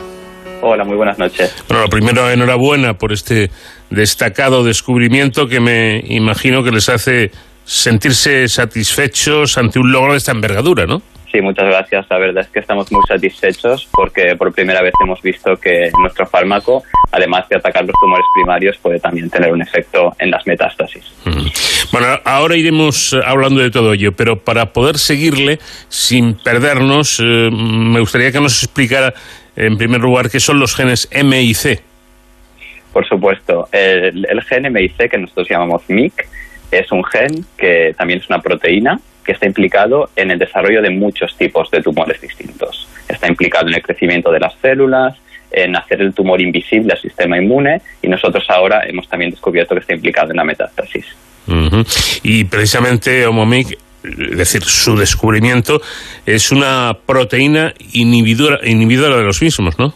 Hola, 0.60 0.84
muy 0.84 0.96
buenas 0.96 1.18
noches. 1.18 1.64
Bueno, 1.68 1.84
lo 1.84 1.88
primero, 1.88 2.28
enhorabuena 2.30 2.94
por 2.94 3.12
este 3.12 3.50
destacado 3.90 4.64
descubrimiento 4.64 5.46
que 5.46 5.60
me 5.60 6.02
imagino 6.08 6.64
que 6.64 6.72
les 6.72 6.88
hace 6.88 7.30
sentirse 7.64 8.48
satisfechos 8.48 9.56
ante 9.56 9.78
un 9.78 9.92
logro 9.92 10.12
de 10.12 10.18
esta 10.18 10.32
envergadura, 10.32 10.86
¿no? 10.86 11.02
Sí, 11.30 11.40
muchas 11.42 11.66
gracias. 11.66 12.06
La 12.08 12.18
verdad 12.18 12.42
es 12.44 12.50
que 12.50 12.60
estamos 12.60 12.90
muy 12.90 13.02
satisfechos 13.06 13.86
porque 13.92 14.34
por 14.36 14.52
primera 14.52 14.82
vez 14.82 14.94
hemos 15.04 15.20
visto 15.20 15.56
que 15.56 15.90
nuestro 16.00 16.26
fármaco, 16.26 16.82
además 17.12 17.46
de 17.48 17.56
atacar 17.56 17.84
los 17.84 17.94
tumores 18.00 18.24
primarios, 18.34 18.78
puede 18.78 18.98
también 18.98 19.28
tener 19.28 19.52
un 19.52 19.60
efecto 19.60 20.14
en 20.18 20.30
las 20.30 20.46
metástasis. 20.46 21.04
Bueno, 21.92 22.06
ahora 22.24 22.56
iremos 22.56 23.14
hablando 23.24 23.60
de 23.60 23.70
todo 23.70 23.92
ello, 23.92 24.12
pero 24.12 24.42
para 24.42 24.72
poder 24.72 24.98
seguirle 24.98 25.58
sin 25.88 26.34
perdernos, 26.34 27.20
eh, 27.20 27.50
me 27.52 28.00
gustaría 28.00 28.32
que 28.32 28.40
nos 28.40 28.62
explicara 28.62 29.12
en 29.58 29.76
primer 29.76 30.00
lugar, 30.00 30.30
¿qué 30.30 30.38
son 30.38 30.60
los 30.60 30.76
genes 30.76 31.08
M 31.10 31.42
y 31.42 31.52
C? 31.52 31.80
Por 32.92 33.06
supuesto, 33.08 33.68
el, 33.72 34.42
gen 34.48 34.66
M 34.66 34.80
y 34.80 34.88
C, 34.90 35.08
que 35.08 35.18
nosotros 35.18 35.48
llamamos 35.48 35.82
MIC, 35.88 36.28
es 36.70 36.92
un 36.92 37.04
gen 37.04 37.44
que 37.56 37.92
también 37.98 38.20
es 38.20 38.28
una 38.28 38.40
proteína 38.40 39.00
que 39.24 39.32
está 39.32 39.46
implicado 39.46 40.10
en 40.14 40.30
el 40.30 40.38
desarrollo 40.38 40.80
de 40.80 40.90
muchos 40.90 41.36
tipos 41.36 41.70
de 41.72 41.82
tumores 41.82 42.20
distintos. 42.20 42.88
Está 43.08 43.26
implicado 43.26 43.68
en 43.68 43.74
el 43.74 43.82
crecimiento 43.82 44.30
de 44.30 44.38
las 44.38 44.54
células, 44.62 45.16
en 45.50 45.74
hacer 45.74 46.02
el 46.02 46.14
tumor 46.14 46.40
invisible 46.40 46.92
al 46.92 47.00
sistema 47.00 47.36
inmune 47.36 47.82
y 48.00 48.06
nosotros 48.06 48.44
ahora 48.48 48.82
hemos 48.86 49.08
también 49.08 49.32
descubierto 49.32 49.74
que 49.74 49.80
está 49.80 49.94
implicado 49.94 50.30
en 50.30 50.36
la 50.36 50.44
metástasis. 50.44 51.04
Y 52.22 52.44
precisamente 52.44 53.26
Homomic 53.26 53.76
es 54.02 54.36
decir, 54.36 54.62
su 54.64 54.96
descubrimiento 54.96 55.80
es 56.24 56.52
una 56.52 56.96
proteína 57.06 57.74
inhibidora, 57.92 58.60
inhibidora 58.62 59.16
de 59.16 59.24
los 59.24 59.42
mismos, 59.42 59.78
¿no? 59.78 59.94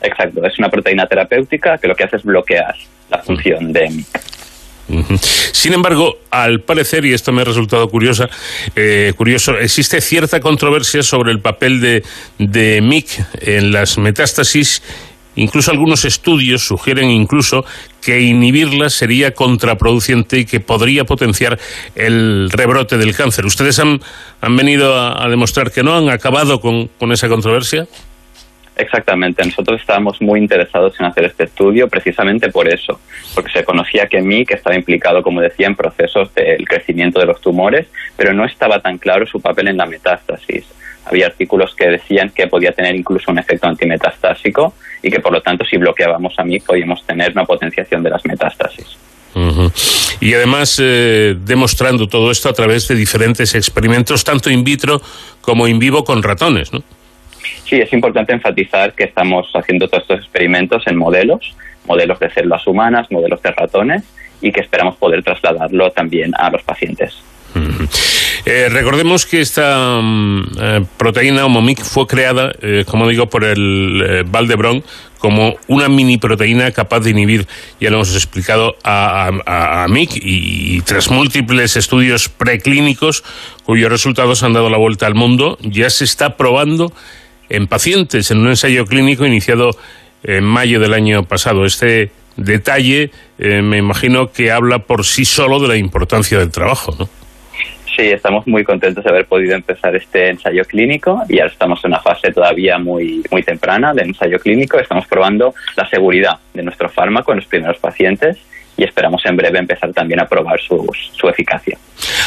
Exacto, 0.00 0.44
es 0.44 0.58
una 0.58 0.68
proteína 0.68 1.06
terapéutica 1.06 1.78
que 1.78 1.88
lo 1.88 1.94
que 1.94 2.04
hace 2.04 2.16
es 2.16 2.22
bloquear 2.22 2.74
la 3.10 3.18
función 3.18 3.72
de. 3.72 4.04
Sin 5.52 5.72
embargo, 5.72 6.18
al 6.30 6.60
parecer, 6.60 7.04
y 7.04 7.12
esto 7.12 7.32
me 7.32 7.42
ha 7.42 7.44
resultado 7.44 7.88
curiosa, 7.88 8.28
eh, 8.76 9.12
curioso, 9.16 9.58
existe 9.58 10.00
cierta 10.00 10.38
controversia 10.38 11.02
sobre 11.02 11.32
el 11.32 11.40
papel 11.40 11.80
de, 11.80 12.04
de 12.38 12.80
MIC 12.80 13.08
en 13.40 13.72
las 13.72 13.98
metástasis 13.98 14.82
Incluso 15.36 15.70
algunos 15.70 16.04
estudios 16.04 16.66
sugieren 16.66 17.10
incluso 17.10 17.64
que 18.02 18.20
inhibirla 18.20 18.90
sería 18.90 19.32
contraproducente 19.32 20.38
y 20.38 20.46
que 20.46 20.60
podría 20.60 21.04
potenciar 21.04 21.58
el 21.94 22.50
rebrote 22.50 22.96
del 22.96 23.14
cáncer. 23.14 23.44
¿Ustedes 23.44 23.78
han, 23.78 24.00
han 24.40 24.56
venido 24.56 24.98
a, 24.98 25.28
demostrar 25.28 25.70
que 25.70 25.82
no? 25.82 25.94
¿Han 25.94 26.08
acabado 26.08 26.60
con, 26.60 26.90
esa 27.12 27.28
controversia? 27.28 27.86
Exactamente, 28.76 29.42
nosotros 29.42 29.80
estábamos 29.80 30.20
muy 30.20 30.38
interesados 30.38 31.00
en 31.00 31.06
hacer 31.06 31.24
este 31.24 31.44
estudio 31.44 31.88
precisamente 31.88 32.50
por 32.50 32.68
eso, 32.68 33.00
porque 33.34 33.50
se 33.50 33.64
conocía 33.64 34.06
que 34.06 34.20
MIC 34.20 34.52
estaba 34.52 34.76
implicado, 34.76 35.22
como 35.22 35.40
decía, 35.40 35.66
en 35.66 35.74
procesos 35.74 36.34
del 36.34 36.68
crecimiento 36.68 37.18
de 37.18 37.24
los 37.24 37.40
tumores, 37.40 37.86
pero 38.18 38.34
no 38.34 38.44
estaba 38.44 38.80
tan 38.80 38.98
claro 38.98 39.26
su 39.26 39.40
papel 39.40 39.68
en 39.68 39.78
la 39.78 39.86
metástasis 39.86 40.66
había 41.06 41.26
artículos 41.26 41.74
que 41.74 41.88
decían 41.88 42.30
que 42.30 42.48
podía 42.48 42.72
tener 42.72 42.94
incluso 42.94 43.30
un 43.30 43.38
efecto 43.38 43.68
antimetastásico 43.68 44.74
y 45.06 45.10
que 45.10 45.20
por 45.20 45.32
lo 45.32 45.40
tanto 45.40 45.64
si 45.64 45.76
bloqueábamos 45.76 46.34
a 46.36 46.42
mí 46.42 46.58
podíamos 46.58 47.06
tener 47.06 47.30
una 47.30 47.44
potenciación 47.44 48.02
de 48.02 48.10
las 48.10 48.24
metástasis. 48.26 48.98
Y 50.20 50.34
además 50.34 50.80
eh, 50.82 51.36
demostrando 51.38 52.08
todo 52.08 52.32
esto 52.32 52.48
a 52.48 52.52
través 52.52 52.88
de 52.88 52.96
diferentes 52.96 53.54
experimentos, 53.54 54.24
tanto 54.24 54.50
in 54.50 54.64
vitro 54.64 55.00
como 55.42 55.68
in 55.68 55.78
vivo 55.78 56.02
con 56.02 56.24
ratones, 56.24 56.72
¿no? 56.72 56.82
Sí, 57.68 57.76
es 57.76 57.92
importante 57.92 58.32
enfatizar 58.32 58.94
que 58.94 59.04
estamos 59.04 59.48
haciendo 59.54 59.86
todos 59.86 60.02
estos 60.02 60.20
experimentos 60.20 60.82
en 60.86 60.96
modelos, 60.96 61.54
modelos 61.84 62.18
de 62.18 62.30
células 62.32 62.66
humanas, 62.66 63.08
modelos 63.10 63.40
de 63.42 63.52
ratones, 63.52 64.02
y 64.40 64.50
que 64.50 64.60
esperamos 64.60 64.96
poder 64.96 65.22
trasladarlo 65.22 65.90
también 65.92 66.32
a 66.36 66.50
los 66.50 66.62
pacientes. 66.64 67.22
Eh, 68.48 68.68
recordemos 68.68 69.26
que 69.26 69.40
esta 69.40 69.98
mm, 70.00 70.42
eh, 70.60 70.84
proteína 70.96 71.44
Homomic 71.44 71.82
fue 71.82 72.06
creada, 72.06 72.52
eh, 72.62 72.84
como 72.86 73.08
digo, 73.08 73.28
por 73.28 73.42
el 73.42 74.24
Valdebron 74.28 74.84
como 75.18 75.56
una 75.66 75.88
mini 75.88 76.16
proteína 76.16 76.70
capaz 76.70 77.00
de 77.00 77.10
inhibir, 77.10 77.48
ya 77.80 77.90
lo 77.90 77.96
hemos 77.96 78.14
explicado, 78.14 78.76
a, 78.84 79.86
MIC 79.88 80.10
y, 80.22 80.80
tras 80.82 81.10
múltiples 81.10 81.76
estudios 81.76 82.28
preclínicos 82.28 83.24
cuyos 83.64 83.90
resultados 83.90 84.44
han 84.44 84.52
dado 84.52 84.70
la 84.70 84.76
vuelta 84.76 85.08
al 85.08 85.16
mundo, 85.16 85.58
ya 85.62 85.90
se 85.90 86.04
está 86.04 86.36
probando 86.36 86.92
en 87.48 87.66
pacientes 87.66 88.30
en 88.30 88.38
un 88.38 88.48
ensayo 88.48 88.86
clínico 88.86 89.26
iniciado 89.26 89.70
en 90.22 90.44
mayo 90.44 90.78
del 90.78 90.94
año 90.94 91.24
pasado. 91.24 91.64
Este 91.64 92.12
detalle 92.36 93.10
me 93.38 93.78
imagino 93.78 94.30
que 94.30 94.52
habla 94.52 94.80
por 94.80 95.04
sí 95.04 95.24
solo 95.24 95.58
de 95.58 95.66
la 95.66 95.76
importancia 95.76 96.38
del 96.38 96.52
trabajo, 96.52 96.94
¿no? 96.96 97.15
Sí, 97.96 98.02
estamos 98.02 98.46
muy 98.46 98.62
contentos 98.62 99.02
de 99.02 99.08
haber 99.08 99.24
podido 99.24 99.54
empezar 99.54 99.96
este 99.96 100.28
ensayo 100.28 100.64
clínico 100.66 101.22
y 101.30 101.38
ahora 101.38 101.50
estamos 101.50 101.82
en 101.82 101.92
una 101.92 102.00
fase 102.00 102.30
todavía 102.30 102.76
muy, 102.78 103.22
muy 103.30 103.42
temprana 103.42 103.94
de 103.94 104.02
ensayo 104.02 104.38
clínico. 104.38 104.78
Estamos 104.78 105.06
probando 105.06 105.54
la 105.76 105.88
seguridad 105.88 106.38
de 106.52 106.62
nuestro 106.62 106.90
fármaco 106.90 107.32
en 107.32 107.38
los 107.38 107.46
primeros 107.46 107.78
pacientes 107.78 108.36
y 108.76 108.84
esperamos 108.84 109.24
en 109.24 109.38
breve 109.38 109.58
empezar 109.58 109.94
también 109.94 110.20
a 110.20 110.26
probar 110.26 110.60
su, 110.60 110.86
su 111.14 111.26
eficacia. 111.26 111.78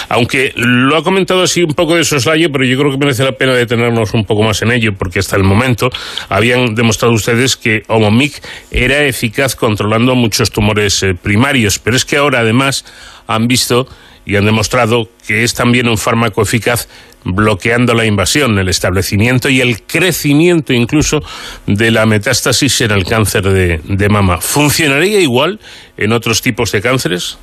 Aunque 0.09 0.51
lo 0.55 0.97
ha 0.97 1.03
comentado 1.03 1.43
así 1.43 1.61
un 1.61 1.75
poco 1.75 1.95
de 1.95 2.03
soslayo, 2.03 2.51
pero 2.51 2.63
yo 2.63 2.75
creo 2.79 2.91
que 2.91 2.97
merece 2.97 3.23
la 3.23 3.33
pena 3.33 3.53
detenernos 3.53 4.15
un 4.15 4.25
poco 4.25 4.41
más 4.41 4.63
en 4.63 4.71
ello, 4.71 4.95
porque 4.95 5.19
hasta 5.19 5.35
el 5.35 5.43
momento 5.43 5.91
habían 6.29 6.73
demostrado 6.73 7.13
ustedes 7.13 7.55
que 7.55 7.83
Omomic 7.87 8.41
era 8.71 9.03
eficaz 9.03 9.55
controlando 9.55 10.15
muchos 10.15 10.49
tumores 10.49 11.03
eh, 11.03 11.13
primarios, 11.13 11.77
pero 11.77 11.95
es 11.95 12.05
que 12.05 12.17
ahora 12.17 12.39
además 12.39 12.85
han 13.27 13.47
visto 13.47 13.87
y 14.29 14.35
han 14.35 14.45
demostrado 14.45 15.09
que 15.25 15.43
es 15.43 15.55
también 15.55 15.89
un 15.89 15.97
fármaco 15.97 16.43
eficaz 16.43 16.87
bloqueando 17.25 17.95
la 17.95 18.05
invasión, 18.05 18.59
el 18.59 18.69
establecimiento 18.69 19.49
y 19.49 19.59
el 19.59 19.81
crecimiento 19.81 20.71
incluso 20.71 21.19
de 21.65 21.89
la 21.89 22.05
metástasis 22.05 22.81
en 22.81 22.91
el 22.91 23.05
cáncer 23.05 23.41
de, 23.41 24.09
mama. 24.09 24.37
¿Funcionaría 24.39 25.19
igual 25.19 25.59
en 25.97 26.13
otros 26.13 26.43
tipos 26.43 26.71
de 26.71 26.79
cánceres? 26.79 27.39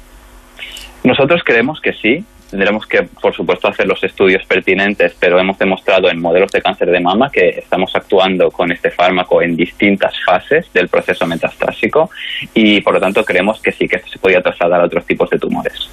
Nosotros 1.02 1.42
creemos 1.44 1.80
que 1.80 1.92
sí, 1.92 2.24
tendremos 2.52 2.86
que, 2.86 3.02
por 3.20 3.34
supuesto, 3.34 3.66
hacer 3.66 3.88
los 3.88 4.02
estudios 4.04 4.46
pertinentes, 4.46 5.16
pero 5.18 5.40
hemos 5.40 5.58
demostrado 5.58 6.08
en 6.08 6.20
modelos 6.20 6.52
de 6.52 6.62
cáncer 6.62 6.88
de 6.90 7.00
mama 7.00 7.30
que 7.32 7.48
estamos 7.48 7.90
actuando 7.96 8.48
con 8.52 8.70
este 8.70 8.92
fármaco 8.92 9.42
en 9.42 9.56
distintas 9.56 10.14
fases 10.24 10.72
del 10.72 10.86
proceso 10.86 11.26
metastásico 11.26 12.10
y, 12.54 12.80
por 12.80 12.94
lo 12.94 13.00
tanto, 13.00 13.24
creemos 13.24 13.60
que 13.60 13.72
sí 13.72 13.88
que 13.88 13.98
se 13.98 14.20
podía 14.20 14.40
trasladar 14.40 14.82
a 14.82 14.84
otros 14.84 15.04
tipos 15.04 15.28
de 15.30 15.38
tumores. 15.38 15.90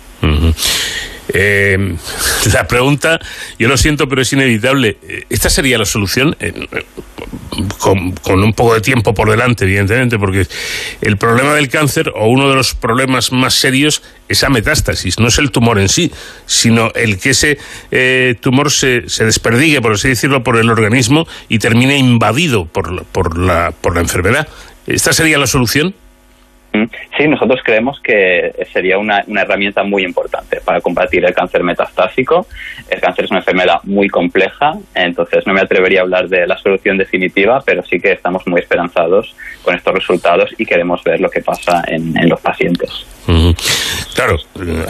Eh, 1.30 1.96
la 2.54 2.68
pregunta, 2.68 3.20
yo 3.58 3.68
lo 3.68 3.78
siento, 3.78 4.08
pero 4.08 4.22
es 4.22 4.34
inevitable. 4.34 4.98
¿Esta 5.30 5.50
sería 5.50 5.78
la 5.78 5.86
solución? 5.86 6.36
Eh, 6.40 6.68
con, 7.78 8.44
un 8.44 8.54
poco 8.54 8.74
de 8.74 8.82
tiempo 8.82 9.14
por 9.14 9.30
delante, 9.30 9.66
evidentemente, 9.66 10.18
porque 10.18 10.48
el 11.02 11.18
problema 11.18 11.54
del 11.54 11.70
cáncer, 11.70 12.12
o 12.16 12.28
uno 12.28 12.50
de 12.50 12.56
los 12.56 12.74
problemas 12.74 13.32
más 13.32 13.54
serios, 13.54 14.02
es 14.28 14.42
la 14.42 14.50
metástasis. 14.50 15.20
No 15.20 15.28
es 15.28 15.38
el 15.38 15.52
tumor 15.52 15.80
en 15.80 15.90
sí, 15.90 16.12
sino 16.46 16.92
el 16.96 17.20
que 17.20 17.32
ese 17.32 17.58
eh, 17.92 18.36
tumor 18.42 18.72
se, 18.72 19.10
se 19.10 19.26
desperdigue, 19.26 19.82
por 19.82 19.94
así 19.94 20.10
decirlo, 20.10 20.44
por 20.44 20.58
el 20.58 20.70
organismo 20.70 21.28
y 21.50 21.60
termine 21.60 21.98
invadido 21.98 22.66
por, 22.66 23.06
por, 23.06 23.38
la, 23.38 23.72
por 23.72 23.96
la 23.96 24.02
enfermedad. 24.02 24.48
¿Esta 24.88 25.14
sería 25.14 25.38
la 25.38 25.48
solución? 25.48 25.96
Mm. 26.74 26.86
Sí, 27.16 27.28
nosotros 27.28 27.62
creemos 27.64 28.00
que 28.00 28.52
sería 28.74 28.98
una, 28.98 29.24
una, 29.28 29.44
herramienta 29.44 29.84
muy 29.84 30.04
importante 30.04 30.60
para 30.60 30.82
combatir 30.82 31.24
el 31.24 31.34
cáncer 31.34 31.64
metastásico. 31.64 32.48
El 32.90 33.00
cáncer 33.00 33.26
es 33.26 33.32
una 33.32 33.42
enfermedad 33.42 33.80
muy 33.84 34.10
compleja, 34.10 34.74
entonces 34.96 35.46
no 35.46 35.54
me 35.54 35.62
atrevería 35.62 36.00
a 36.00 36.04
hablar 36.04 36.28
de 36.28 36.48
la 36.48 36.58
solución 36.58 36.98
definitiva, 36.98 37.62
pero 37.64 37.84
sí 37.84 38.00
que 38.00 38.14
estamos 38.14 38.48
muy 38.48 38.60
esperanzados 38.60 39.36
con 39.64 39.76
estos 39.76 39.94
resultados 39.94 40.50
y 40.58 40.66
queremos 40.66 41.04
ver 41.04 41.22
lo 41.22 41.30
que 41.30 41.42
pasa 41.42 41.84
en, 41.88 42.18
en 42.18 42.28
los 42.28 42.42
pacientes. 42.42 43.06
Claro, 44.16 44.38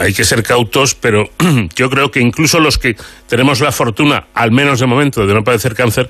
hay 0.00 0.12
que 0.12 0.24
ser 0.24 0.42
cautos, 0.42 0.94
pero 0.94 1.28
yo 1.76 1.88
creo 1.88 2.10
que 2.10 2.20
incluso 2.20 2.58
los 2.60 2.78
que 2.78 2.96
tenemos 3.28 3.60
la 3.60 3.72
fortuna, 3.72 4.26
al 4.34 4.50
menos 4.50 4.80
de 4.80 4.86
momento, 4.86 5.26
de 5.26 5.34
no 5.34 5.44
padecer 5.44 5.74
cáncer, 5.74 6.08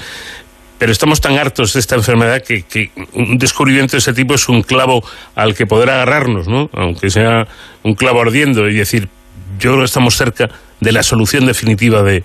pero 0.85 0.93
estamos 0.93 1.19
tan 1.19 1.39
hartos 1.39 1.73
de 1.73 1.81
esta 1.81 1.95
enfermedad 1.95 2.43
que, 2.43 2.91
un 3.15 3.39
descubrimiento 3.39 3.93
de 3.93 4.01
ese 4.01 4.13
tipo 4.13 4.35
es 4.35 4.51
un 4.51 4.61
clavo 4.61 5.03
al 5.35 5.55
que 5.55 5.65
poder 5.65 5.89
agarrarnos, 5.89 6.47
¿no? 6.47 6.69
Aunque 6.75 7.09
sea 7.09 7.47
un 7.83 7.95
clavo 7.95 8.21
ardiendo 8.21 8.69
y 8.69 8.75
decir, 8.75 9.09
yo 9.59 9.71
creo 9.71 9.79
que 9.79 9.87
estamos 9.87 10.15
cerca 10.15 10.51
de 10.81 10.93
la 10.93 11.03
solución 11.03 11.47
definitiva 11.47 12.03
de, 12.03 12.23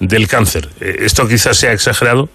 del 0.00 0.26
cáncer. 0.26 0.70
Eh, 0.80 0.96
¿Esto 1.02 1.28
quizás 1.28 1.56
sea 1.56 1.72
exagerado? 1.72 2.28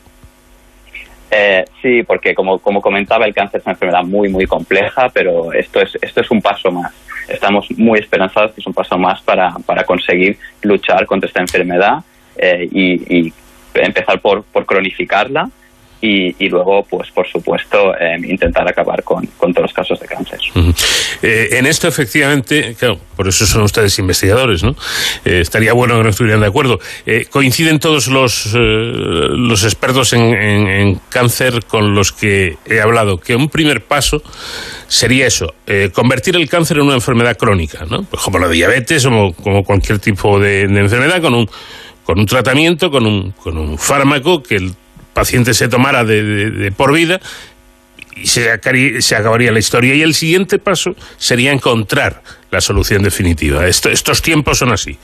Eh, 1.30 1.66
sí, 1.82 2.04
porque 2.04 2.34
como, 2.34 2.60
como 2.60 2.80
comentaba, 2.80 3.26
el 3.26 3.34
cáncer 3.34 3.60
es 3.60 3.66
una 3.66 3.74
enfermedad 3.74 4.04
muy, 4.04 4.30
muy 4.30 4.46
compleja, 4.46 5.10
pero 5.10 5.52
esto 5.52 5.82
es, 5.82 5.98
esto 6.02 6.22
es 6.22 6.32
un 6.32 6.42
paso 6.42 6.72
más. 6.72 6.94
Estamos 7.28 7.68
muy 7.72 8.00
esperanzados 8.00 8.54
que 8.54 8.62
es 8.62 8.68
un 8.68 8.74
paso 8.74 8.98
más 8.98 9.22
para, 9.24 9.52
para 9.66 9.84
conseguir 9.84 10.38
luchar 10.62 11.06
contra 11.06 11.28
esta 11.28 11.42
enfermedad 11.42 11.98
eh, 12.38 12.66
y, 12.72 13.18
y 13.18 13.34
empezar 13.74 14.22
por, 14.22 14.46
por 14.46 14.66
cronificarla 14.66 15.50
y, 16.06 16.50
luego, 16.50 16.84
pues 16.84 17.10
por 17.12 17.28
supuesto, 17.28 17.96
eh, 18.00 18.18
intentar 18.28 18.68
acabar 18.68 19.04
con, 19.04 19.28
todos 19.40 19.58
los 19.58 19.74
casos 19.74 20.00
de 20.00 20.06
cáncer. 20.06 20.40
eh, 21.22 21.50
en 21.54 21.66
esto, 21.66 21.88
efectivamente, 21.88 22.76
claro, 22.78 23.00
por 23.16 23.28
eso 23.28 23.46
son 23.46 23.64
ustedes 23.64 23.98
investigadores, 23.98 24.64
¿no? 24.64 24.76
Eh, 25.24 25.40
estaría 25.42 25.74
bueno 25.74 25.98
que 25.98 26.04
no 26.04 26.10
estuvieran 26.10 26.42
de 26.42 26.48
acuerdo. 26.48 26.80
Eh, 27.06 27.26
¿Coinciden 27.30 27.80
todos 27.80 28.08
los, 28.08 28.54
los 28.54 29.64
expertos 29.64 30.14
en, 30.14 31.00
cáncer 31.10 31.66
con 31.66 31.96
los 31.96 32.12
que 32.12 32.58
he 32.66 32.80
hablado? 32.80 33.18
Que 33.18 33.36
un 33.36 33.50
primer 33.50 33.84
paso 33.84 34.22
sería 34.88 35.28
eso, 35.28 35.54
convertir 35.94 36.36
el 36.36 36.48
cáncer 36.48 36.78
en 36.78 36.84
una 36.84 36.96
enfermedad 36.96 37.38
crónica, 37.38 37.86
¿no? 37.90 38.04
Pues 38.04 38.22
como 38.22 38.40
la 38.40 38.48
diabetes 38.48 39.06
o 39.06 39.34
como 39.42 39.64
cualquier 39.64 40.00
tipo 40.00 40.40
de, 40.40 40.68
de 40.68 40.80
enfermedad, 40.80 41.22
con 41.22 41.34
un 41.34 41.50
con 42.04 42.20
un 42.20 42.28
tratamiento, 42.28 42.92
con 42.92 43.08
un, 43.08 43.32
con 43.32 43.58
un 43.58 43.80
fármaco 43.80 44.44
que 44.44 44.58
el 44.58 44.76
paciente 45.16 45.54
se 45.56 45.68
tomara 45.68 46.04
de, 46.04 46.22
de, 46.24 46.52
de 46.52 46.72
por 46.72 46.94
vida 46.94 47.20
y 48.16 48.28
se, 48.28 48.50
se, 49.02 49.16
acabaría 49.16 49.52
la 49.52 49.60
historia. 49.60 49.96
Y 49.96 50.02
el 50.02 50.14
siguiente 50.14 50.60
paso 50.60 50.96
sería 51.18 51.52
encontrar 51.52 52.22
la 52.52 52.62
solución 52.62 53.02
definitiva. 53.02 53.66
Esto, 53.66 53.90
estos 53.90 54.22
tiempos 54.22 54.60
son 54.60 54.72
así. 54.72 54.98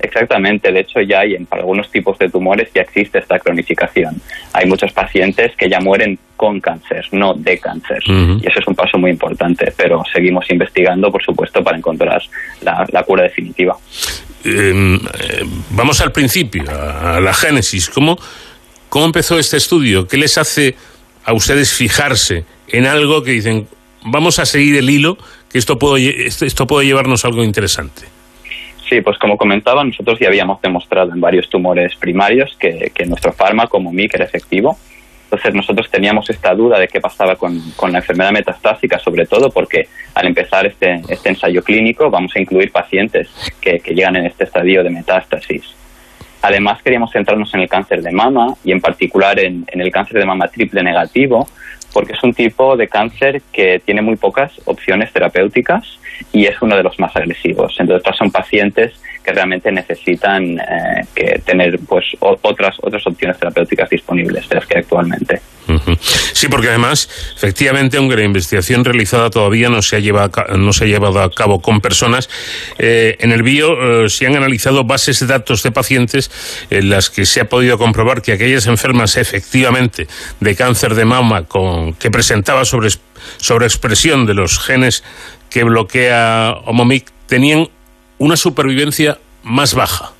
Exactamente, 0.00 0.72
de 0.72 0.80
hecho 0.80 1.00
ya 1.00 1.20
hay 1.20 1.34
en 1.36 1.46
para 1.46 1.62
algunos 1.62 1.88
tipos 1.88 2.18
de 2.18 2.28
tumores 2.28 2.68
ya 2.74 2.82
existe 2.82 3.20
esta 3.20 3.38
cronificación. 3.38 4.20
Hay 4.52 4.66
muchos 4.66 4.90
pacientes 4.92 5.52
que 5.56 5.68
ya 5.70 5.78
mueren 5.78 6.18
con 6.36 6.60
cáncer, 6.60 7.06
no 7.12 7.34
de 7.34 7.58
cáncer. 7.58 8.02
Uh 8.08 8.12
-huh. 8.12 8.42
Y 8.42 8.48
eso 8.48 8.58
es 8.58 8.66
un 8.66 8.74
paso 8.74 8.98
muy 8.98 9.12
importante, 9.12 9.72
pero 9.76 10.02
seguimos 10.12 10.50
investigando, 10.50 11.12
por 11.12 11.22
supuesto, 11.22 11.62
para 11.62 11.76
encontrar 11.76 12.20
la, 12.62 12.84
la 12.90 13.02
cura 13.04 13.22
definitiva. 13.22 13.76
Eh, 14.44 14.98
vamos 15.70 16.00
al 16.00 16.10
principio, 16.10 16.64
a, 16.68 17.18
a 17.18 17.20
la 17.20 17.32
génesis. 17.32 17.88
¿Cómo, 17.88 18.18
¿Cómo 18.92 19.06
empezó 19.06 19.38
este 19.38 19.56
estudio? 19.56 20.06
¿Qué 20.06 20.18
les 20.18 20.36
hace 20.36 20.74
a 21.24 21.32
ustedes 21.32 21.72
fijarse 21.72 22.44
en 22.68 22.84
algo 22.84 23.22
que 23.22 23.30
dicen, 23.30 23.66
vamos 24.04 24.38
a 24.38 24.44
seguir 24.44 24.76
el 24.76 24.90
hilo, 24.90 25.16
que 25.50 25.56
esto, 25.56 25.78
puedo, 25.78 25.96
esto 25.96 26.66
puede 26.66 26.84
llevarnos 26.84 27.24
a 27.24 27.28
algo 27.28 27.42
interesante? 27.42 28.02
Sí, 28.86 29.00
pues 29.00 29.16
como 29.16 29.38
comentaba, 29.38 29.82
nosotros 29.82 30.18
ya 30.20 30.28
habíamos 30.28 30.60
demostrado 30.60 31.10
en 31.10 31.22
varios 31.22 31.48
tumores 31.48 31.96
primarios 31.96 32.54
que, 32.60 32.92
nuestro 33.06 33.32
fármaco, 33.32 33.80
MOMIC, 33.80 34.16
era 34.16 34.26
efectivo. 34.26 34.76
Entonces 35.24 35.54
nosotros 35.54 35.90
teníamos 35.90 36.28
esta 36.28 36.54
duda 36.54 36.78
de 36.78 36.86
qué 36.86 37.00
pasaba 37.00 37.36
con, 37.36 37.58
con, 37.76 37.92
la 37.92 38.00
enfermedad 38.00 38.32
metastásica, 38.32 38.98
sobre 38.98 39.24
todo 39.24 39.50
porque 39.50 39.88
al 40.12 40.26
empezar 40.26 40.66
este, 40.66 41.00
este 41.08 41.30
ensayo 41.30 41.64
clínico 41.64 42.10
vamos 42.10 42.32
a 42.36 42.40
incluir 42.40 42.70
pacientes 42.70 43.30
que 43.58 43.80
llegan 43.94 44.16
en 44.16 44.26
este 44.26 44.44
estadio 44.44 44.84
de 44.84 44.90
metástasis. 44.90 45.76
Además 46.42 46.82
queríamos 46.82 47.12
centrarnos 47.12 47.54
en 47.54 47.60
el 47.60 47.68
cáncer 47.68 48.02
de 48.02 48.10
mama 48.10 48.54
y 48.64 48.72
en 48.72 48.80
particular 48.80 49.38
en, 49.38 49.64
el 49.68 49.92
cáncer 49.92 50.18
de 50.18 50.26
mama 50.26 50.48
triple 50.48 50.82
negativo, 50.82 51.48
porque 51.92 52.14
es 52.14 52.22
un 52.22 52.34
tipo 52.34 52.76
de 52.76 52.88
cáncer 52.88 53.42
que 53.52 53.80
tiene 53.84 54.02
muy 54.02 54.16
pocas 54.16 54.52
opciones 54.64 55.12
terapéuticas 55.12 56.00
y 56.32 56.46
es 56.46 56.60
uno 56.60 56.76
de 56.76 56.82
los 56.82 56.98
más 56.98 57.14
agresivos. 57.16 57.74
Entonces, 57.78 58.16
son 58.16 58.30
pacientes 58.30 58.92
que 59.22 59.32
realmente 59.32 59.70
necesitan 59.70 60.58
eh, 60.58 61.06
que 61.14 61.40
tener 61.44 61.78
pues 61.88 62.04
otras 62.20 62.76
otras 62.80 63.06
opciones 63.06 63.38
terapéuticas 63.38 63.88
disponibles 63.88 64.48
de 64.48 64.54
las 64.56 64.66
que 64.66 64.76
hay 64.76 64.82
actualmente. 64.82 65.40
Sí, 66.32 66.48
porque 66.48 66.68
además, 66.68 67.08
efectivamente, 67.36 67.96
aunque 67.96 68.16
la 68.16 68.24
investigación 68.24 68.84
realizada 68.84 69.30
todavía 69.30 69.68
no 69.68 69.80
se 69.80 69.96
ha 69.96 69.98
llevado 70.00 70.30
a, 70.34 70.56
no 70.56 70.72
se 70.72 70.84
ha 70.84 70.86
llevado 70.88 71.20
a 71.20 71.30
cabo 71.30 71.62
con 71.62 71.80
personas, 71.80 72.28
eh, 72.78 73.16
en 73.20 73.32
el 73.32 73.42
bio 73.42 74.04
eh, 74.04 74.08
se 74.10 74.26
han 74.26 74.36
analizado 74.36 74.84
bases 74.84 75.20
de 75.20 75.26
datos 75.26 75.62
de 75.62 75.70
pacientes 75.70 76.30
en 76.68 76.90
las 76.90 77.10
que 77.10 77.24
se 77.26 77.40
ha 77.40 77.48
podido 77.48 77.78
comprobar 77.78 78.22
que 78.22 78.32
aquellas 78.32 78.66
enfermas 78.66 79.16
efectivamente 79.16 80.08
de 80.40 80.56
cáncer 80.56 80.94
de 80.94 81.04
mama 81.04 81.44
con 81.44 81.94
que 81.94 82.10
presentaba 82.10 82.64
sobre 82.64 82.90
sobreexpresión 83.36 84.26
de 84.26 84.34
los 84.34 84.58
genes 84.58 85.04
que 85.52 85.64
bloquea 85.64 86.56
Omomic 86.64 87.10
tenían 87.26 87.68
una 88.18 88.36
supervivencia 88.36 89.18
más 89.42 89.74
baja. 89.74 90.12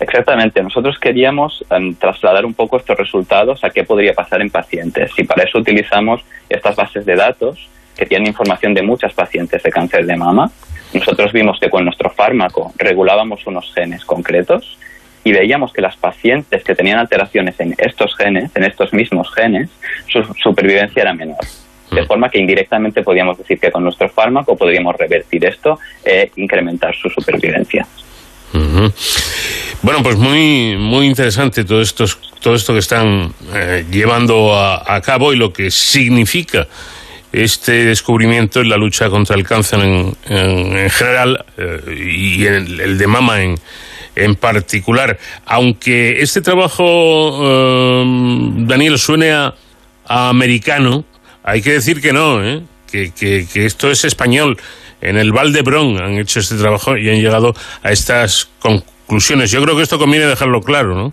Exactamente. 0.00 0.62
Nosotros 0.62 0.98
queríamos 0.98 1.64
um, 1.70 1.94
trasladar 1.94 2.44
un 2.44 2.54
poco 2.54 2.76
estos 2.76 2.96
resultados 2.96 3.62
a 3.62 3.70
qué 3.70 3.84
podría 3.84 4.14
pasar 4.14 4.40
en 4.40 4.50
pacientes. 4.50 5.12
Y 5.16 5.24
para 5.24 5.44
eso 5.44 5.58
utilizamos 5.58 6.22
estas 6.48 6.74
bases 6.74 7.04
de 7.04 7.14
datos 7.14 7.68
que 7.96 8.06
tienen 8.06 8.28
información 8.28 8.74
de 8.74 8.82
muchas 8.82 9.12
pacientes 9.12 9.62
de 9.62 9.70
cáncer 9.70 10.06
de 10.06 10.16
mama. 10.16 10.50
Nosotros 10.92 11.32
vimos 11.32 11.58
que 11.60 11.70
con 11.70 11.84
nuestro 11.84 12.10
fármaco 12.10 12.72
regulábamos 12.78 13.46
unos 13.46 13.72
genes 13.74 14.04
concretos 14.04 14.78
y 15.24 15.32
veíamos 15.32 15.72
que 15.72 15.82
las 15.82 15.96
pacientes 15.96 16.64
que 16.64 16.74
tenían 16.74 16.98
alteraciones 16.98 17.60
en 17.60 17.74
estos 17.78 18.16
genes, 18.16 18.50
en 18.56 18.64
estos 18.64 18.92
mismos 18.92 19.32
genes, 19.32 19.70
su 20.08 20.24
supervivencia 20.42 21.02
era 21.02 21.14
menor. 21.14 21.38
De 21.92 22.06
forma 22.06 22.28
que 22.30 22.38
indirectamente 22.38 23.02
podríamos 23.02 23.38
decir 23.38 23.58
que 23.58 23.70
con 23.70 23.84
nuestro 23.84 24.08
fármaco 24.08 24.56
podríamos 24.56 24.96
revertir 24.96 25.44
esto 25.44 25.78
e 26.04 26.30
incrementar 26.36 26.94
su 26.94 27.08
supervivencia. 27.10 27.86
Uh 28.54 28.58
-huh. 28.58 28.92
Bueno, 29.82 30.02
pues 30.02 30.16
muy 30.16 30.76
muy 30.76 31.06
interesante 31.06 31.64
todo 31.64 31.80
esto, 31.80 32.04
todo 32.40 32.54
esto 32.54 32.72
que 32.72 32.78
están 32.78 33.32
eh, 33.54 33.84
llevando 33.90 34.54
a, 34.54 34.94
a, 34.94 35.00
cabo 35.00 35.32
y 35.32 35.36
lo 35.36 35.52
que 35.52 35.70
significa 35.70 36.66
este 37.32 37.84
descubrimiento 37.86 38.60
en 38.60 38.68
la 38.68 38.76
lucha 38.76 39.08
contra 39.08 39.34
el 39.36 39.44
cáncer 39.44 39.80
en, 39.80 40.14
en, 40.26 40.76
en 40.76 40.90
general 40.90 41.44
eh, 41.56 41.80
y 42.14 42.46
en 42.46 42.54
el, 42.54 42.80
el, 42.80 42.98
de 42.98 43.06
mama 43.06 43.42
en, 43.42 43.58
en 44.14 44.34
particular. 44.36 45.18
Aunque 45.46 46.20
este 46.20 46.42
trabajo, 46.42 47.40
eh, 47.42 48.04
Daniel, 48.66 48.98
suene 48.98 49.32
a, 49.32 49.54
a 50.06 50.28
americano, 50.28 51.04
hay 51.42 51.62
que 51.62 51.72
decir 51.72 52.00
que 52.00 52.12
no, 52.12 52.44
¿eh? 52.44 52.62
que, 52.90 53.12
que, 53.12 53.46
que, 53.52 53.66
esto 53.66 53.90
es 53.90 54.04
español. 54.04 54.56
En 55.00 55.16
el 55.16 55.32
Valdebrón 55.32 56.00
han 56.00 56.18
hecho 56.18 56.40
este 56.40 56.56
trabajo 56.56 56.96
y 56.96 57.08
han 57.10 57.20
llegado 57.20 57.54
a 57.82 57.90
estas 57.90 58.50
conclusiones. 58.60 59.50
Yo 59.50 59.62
creo 59.62 59.76
que 59.76 59.82
esto 59.82 59.98
conviene 59.98 60.26
dejarlo 60.26 60.60
claro, 60.60 60.94
¿no? 60.94 61.12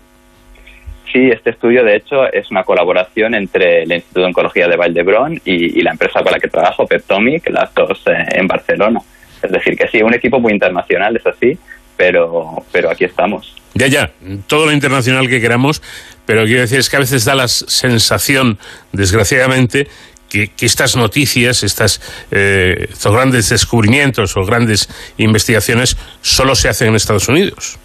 Sí, 1.12 1.28
este 1.28 1.50
estudio 1.50 1.82
de 1.82 1.96
hecho 1.96 2.32
es 2.32 2.50
una 2.52 2.62
colaboración 2.62 3.34
entre 3.34 3.82
el 3.82 3.92
Instituto 3.92 4.20
de 4.20 4.26
Oncología 4.26 4.68
de 4.68 4.76
Valdebrón 4.76 5.40
y, 5.44 5.78
y 5.78 5.82
la 5.82 5.90
empresa 5.90 6.22
con 6.22 6.30
la 6.30 6.38
que 6.38 6.48
trabajo, 6.48 6.86
Peptomic, 6.86 7.50
las 7.50 7.74
dos 7.74 8.00
eh, 8.06 8.26
en 8.32 8.46
Barcelona. 8.46 9.00
Es 9.42 9.50
decir, 9.50 9.76
que 9.76 9.88
sí, 9.88 10.02
un 10.02 10.14
equipo 10.14 10.38
muy 10.38 10.52
internacional, 10.52 11.16
es 11.16 11.26
así, 11.26 11.58
pero, 11.96 12.62
pero 12.70 12.90
aquí 12.90 13.04
estamos. 13.04 13.56
Ya, 13.74 13.86
ya, 13.86 14.10
todo 14.46 14.66
lo 14.66 14.72
internacional 14.72 15.28
que 15.28 15.40
queramos, 15.40 15.82
pero 16.26 16.44
quiero 16.44 16.60
decir 16.60 16.78
es 16.78 16.90
que 16.90 16.96
a 16.96 17.00
veces 17.00 17.24
da 17.24 17.34
la 17.34 17.48
sensación, 17.48 18.58
desgraciadamente, 18.92 19.88
que, 20.30 20.48
que, 20.48 20.64
estas 20.64 20.96
noticias, 20.96 21.62
estas, 21.62 22.00
eh, 22.30 22.86
estos 22.90 23.12
grandes 23.12 23.50
descubrimientos 23.50 24.34
o 24.36 24.44
grandes 24.44 24.88
investigaciones 25.18 25.98
solo 26.22 26.54
se 26.54 26.70
hacen 26.70 26.88
en 26.88 26.94
Estados 26.94 27.28
Unidos. 27.28 27.78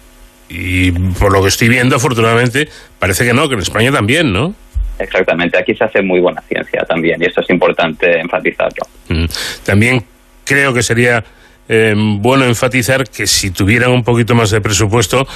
Y 0.48 0.92
por 0.92 1.32
lo 1.32 1.42
que 1.42 1.48
estoy 1.48 1.68
viendo, 1.68 1.96
afortunadamente, 1.96 2.68
parece 2.98 3.24
que 3.26 3.34
no, 3.34 3.48
que 3.48 3.54
en 3.54 3.60
España 3.60 3.92
también, 3.92 4.32
¿no? 4.32 4.54
Exactamente, 4.98 5.58
aquí 5.58 5.74
se 5.74 5.84
hace 5.84 6.00
muy 6.00 6.20
buena 6.20 6.40
ciencia 6.42 6.82
también, 6.88 7.20
y 7.20 7.26
eso 7.26 7.40
es 7.42 7.50
importante 7.50 8.18
enfatizarlo. 8.18 8.86
Mm. 9.08 9.26
También 9.64 10.04
creo 10.44 10.72
que 10.72 10.82
sería 10.82 11.22
eh, 11.68 11.94
bueno 11.96 12.44
enfatizar 12.44 13.04
que 13.08 13.26
si 13.26 13.50
tuvieran 13.50 13.90
un 13.90 14.04
poquito 14.04 14.34
más 14.34 14.50
de 14.50 14.60
presupuesto, 14.60 15.26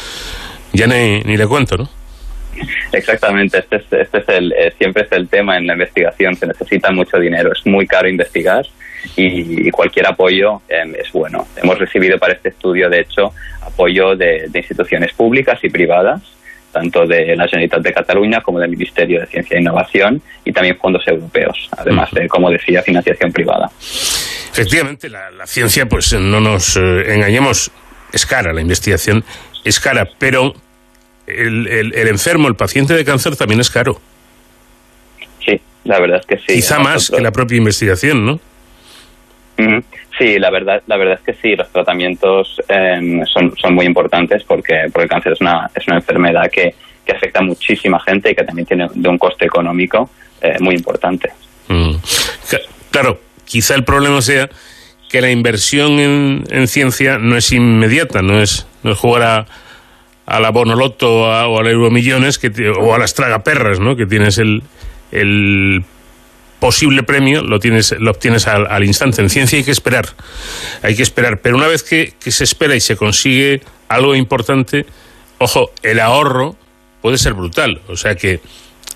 ya 0.72 0.86
ni, 0.86 1.20
ni 1.22 1.36
le 1.36 1.46
cuento, 1.46 1.76
¿no? 1.76 1.99
Exactamente, 2.92 3.58
este 3.58 3.76
es, 3.76 3.92
este 3.92 4.18
es 4.18 4.28
el, 4.28 4.52
eh, 4.52 4.72
siempre 4.76 5.04
es 5.04 5.12
el 5.12 5.28
tema 5.28 5.56
en 5.56 5.66
la 5.66 5.74
investigación, 5.74 6.36
se 6.36 6.46
necesita 6.46 6.90
mucho 6.90 7.18
dinero, 7.18 7.52
es 7.52 7.64
muy 7.66 7.86
caro 7.86 8.08
investigar 8.08 8.64
y, 9.16 9.70
cualquier 9.70 10.06
apoyo 10.06 10.62
em, 10.68 10.94
es 10.94 11.10
bueno. 11.12 11.46
Hemos 11.56 11.78
recibido 11.78 12.18
para 12.18 12.34
este 12.34 12.50
estudio, 12.50 12.90
de 12.90 13.00
hecho, 13.00 13.32
apoyo 13.62 14.16
de, 14.16 14.50
instituciones 14.52 15.12
públicas 15.12 15.58
y 15.62 15.70
privadas, 15.70 16.22
tanto 16.72 17.06
de 17.06 17.34
la 17.36 17.48
Generalitat 17.48 17.82
de 17.82 17.92
Cataluña 17.92 18.40
como 18.42 18.60
del 18.60 18.70
Ministerio 18.70 19.20
de 19.20 19.26
Ciencia 19.26 19.56
e 19.56 19.60
Innovación 19.60 20.22
y 20.44 20.52
también 20.52 20.76
fondos 20.76 21.06
europeos, 21.06 21.68
además 21.76 22.10
de, 22.12 22.28
como 22.28 22.50
decía, 22.50 22.82
financiación 22.82 23.32
privada. 23.32 23.70
Efectivamente, 24.52 25.08
la, 25.08 25.46
ciencia, 25.46 25.86
pues 25.86 26.12
no 26.12 26.40
nos 26.40 26.76
eh, 26.76 27.14
engañemos, 27.14 27.70
es 28.12 28.26
cara, 28.26 28.52
la 28.52 28.60
investigación 28.60 29.24
es 29.64 29.80
cara, 29.80 30.08
pero 30.18 30.54
el, 31.38 31.66
el, 31.66 32.08
enfermo, 32.08 32.48
el 32.48 32.54
paciente 32.54 32.94
de 32.94 33.04
cáncer 33.04 33.36
también 33.36 33.60
es 33.60 33.70
caro. 33.70 34.00
Sí, 35.44 35.60
la 35.84 36.00
verdad 36.00 36.20
es 36.20 36.26
que 36.26 36.36
sí. 36.38 36.54
Quizá 36.54 36.78
más 36.78 37.10
que 37.10 37.20
la 37.20 37.32
propia 37.32 37.56
investigación, 37.56 38.24
¿no? 38.24 38.40
Sí, 40.18 40.38
la 40.38 40.50
verdad, 40.50 40.82
la 40.86 40.96
verdad 40.96 41.18
es 41.18 41.20
que 41.20 41.40
sí, 41.40 41.56
los 41.56 41.70
tratamientos 41.70 42.60
em, 42.68 43.24
son, 43.26 43.54
son 43.56 43.74
muy 43.74 43.86
importantes 43.86 44.44
porque, 44.44 44.88
porque 44.92 45.04
el 45.04 45.08
cáncer 45.08 45.32
es 45.32 45.40
una, 45.40 45.70
es 45.74 45.86
una 45.86 45.96
enfermedad 45.96 46.50
que, 46.50 46.74
que 47.04 47.12
afecta 47.12 47.40
a 47.40 47.42
muchísima 47.42 48.00
gente 48.00 48.30
y 48.30 48.34
que 48.34 48.44
también 48.44 48.66
tiene 48.66 48.88
de 48.92 49.08
un 49.08 49.18
coste 49.18 49.46
económico 49.46 50.10
eh, 50.40 50.56
muy 50.60 50.74
importante. 50.74 51.30
Claro, 52.90 53.20
quizá 53.44 53.74
el 53.74 53.84
problema 53.84 54.20
sea 54.22 54.48
que 55.08 55.20
la 55.20 55.30
inversión 55.30 55.98
en, 55.98 56.44
en 56.50 56.68
ciencia 56.68 57.18
no 57.18 57.36
es 57.36 57.52
inmediata, 57.52 58.22
no 58.22 58.40
es, 58.40 58.66
no 58.82 58.92
es 58.92 58.98
jugar 58.98 59.22
a, 59.22 59.46
a 60.26 60.40
la 60.40 60.50
Bonoloto 60.50 61.22
o, 61.22 61.26
a, 61.26 61.48
o 61.48 61.58
al 61.58 61.66
Euromillones 61.66 62.38
que, 62.38 62.70
o 62.70 62.94
a 62.94 62.98
las 62.98 63.14
tragaperras, 63.14 63.80
¿no? 63.80 63.96
que 63.96 64.06
tienes 64.06 64.38
el, 64.38 64.62
el 65.12 65.84
posible 66.60 67.02
premio 67.02 67.42
lo 67.42 67.58
tienes 67.58 67.92
lo 67.98 68.12
obtienes 68.12 68.46
al, 68.46 68.84
instante. 68.84 69.22
En 69.22 69.30
ciencia 69.30 69.58
hay 69.58 69.64
que 69.64 69.70
esperar, 69.70 70.06
hay 70.82 70.94
que 70.94 71.02
esperar. 71.02 71.40
Pero 71.40 71.56
una 71.56 71.66
vez 71.66 71.82
que, 71.82 72.14
se 72.20 72.44
espera 72.44 72.76
y 72.76 72.80
se 72.80 72.96
consigue 72.96 73.62
algo 73.88 74.14
importante, 74.14 74.86
ojo, 75.38 75.72
el 75.82 75.98
ahorro 75.98 76.54
puede 77.00 77.18
ser 77.18 77.32
brutal. 77.32 77.80
O 77.88 77.96
sea 77.96 78.14
que 78.14 78.40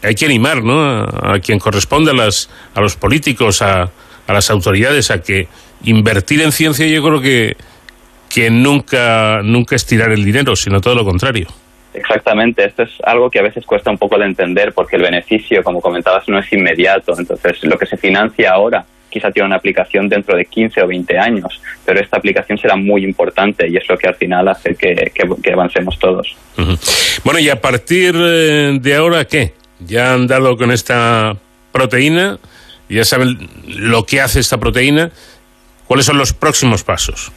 hay 0.02 0.14
que 0.14 0.26
animar 0.26 0.62
¿no? 0.62 1.02
a, 1.02 1.40
quien 1.40 1.59
corresponde 1.59 2.12
a, 2.12 2.14
las, 2.14 2.51
a 2.74 2.80
los 2.80 2.96
políticos, 2.96 3.62
a, 3.62 3.90
a 4.26 4.32
las 4.32 4.51
autoridades, 4.51 5.10
a 5.10 5.22
que 5.22 5.48
invertir 5.82 6.42
en 6.42 6.52
ciencia 6.52 6.86
yo 6.86 7.02
creo 7.02 7.20
que, 7.20 7.56
que 8.35 8.51
nunca, 8.51 9.43
nunca 9.44 9.77
es 9.77 9.86
tirar 9.86 10.11
el 10.11 10.24
dinero, 10.24 10.56
sino 10.56 10.81
todo 10.81 10.97
lo 10.97 11.05
contrario. 11.05 11.47
Exactamente, 11.94 12.65
esto 12.65 12.82
es 12.82 12.90
algo 13.05 13.31
que 13.31 13.39
a 13.39 13.43
veces 13.43 13.65
cuesta 13.65 13.93
un 13.93 13.98
poco 13.98 14.19
de 14.19 14.24
entender 14.24 14.73
porque 14.73 14.97
el 14.97 15.02
beneficio, 15.02 15.62
como 15.62 15.81
comentabas, 15.81 16.28
no 16.28 16.40
es 16.40 16.52
inmediato. 16.52 17.15
Entonces, 17.16 17.62
lo 17.62 17.78
que 17.78 17.86
se 17.86 17.97
financia 17.97 18.51
ahora 18.51 18.85
quizá 19.09 19.31
tiene 19.31 19.47
una 19.47 19.56
aplicación 19.56 20.09
dentro 20.09 20.36
de 20.36 20.47
15 20.47 20.82
o 20.82 20.89
20 20.89 21.16
años, 21.16 21.62
pero 21.85 22.01
esta 22.01 22.16
aplicación 22.16 22.59
será 22.59 22.74
muy 22.74 23.05
importante 23.05 23.69
y 23.69 23.77
es 23.77 23.89
lo 23.89 23.97
que 23.97 24.09
al 24.09 24.16
final 24.16 24.48
hace 24.48 24.74
que, 24.74 25.12
avancemos 25.52 25.97
todos. 26.01 26.35
Bueno, 27.23 27.39
y 27.39 27.48
a 27.48 27.61
partir 27.61 28.16
eh, 28.16 28.78
de 28.81 28.97
ahora, 28.97 29.24
¿qué? 29.27 29.52
Ya 29.78 30.15
han 30.15 30.27
dado 30.27 30.56
con 30.56 30.73
esta 30.73 31.36
proteína, 31.70 32.40
ya 32.89 33.05
saben 33.05 33.48
lo 33.69 34.05
que 34.05 34.20
hace 34.20 34.40
esta 34.40 34.59
proteína. 34.59 35.12
¿Cuáles 35.86 36.06
son 36.06 36.19
los 36.19 36.32
próximos 36.32 36.82
pasos? 36.82 37.31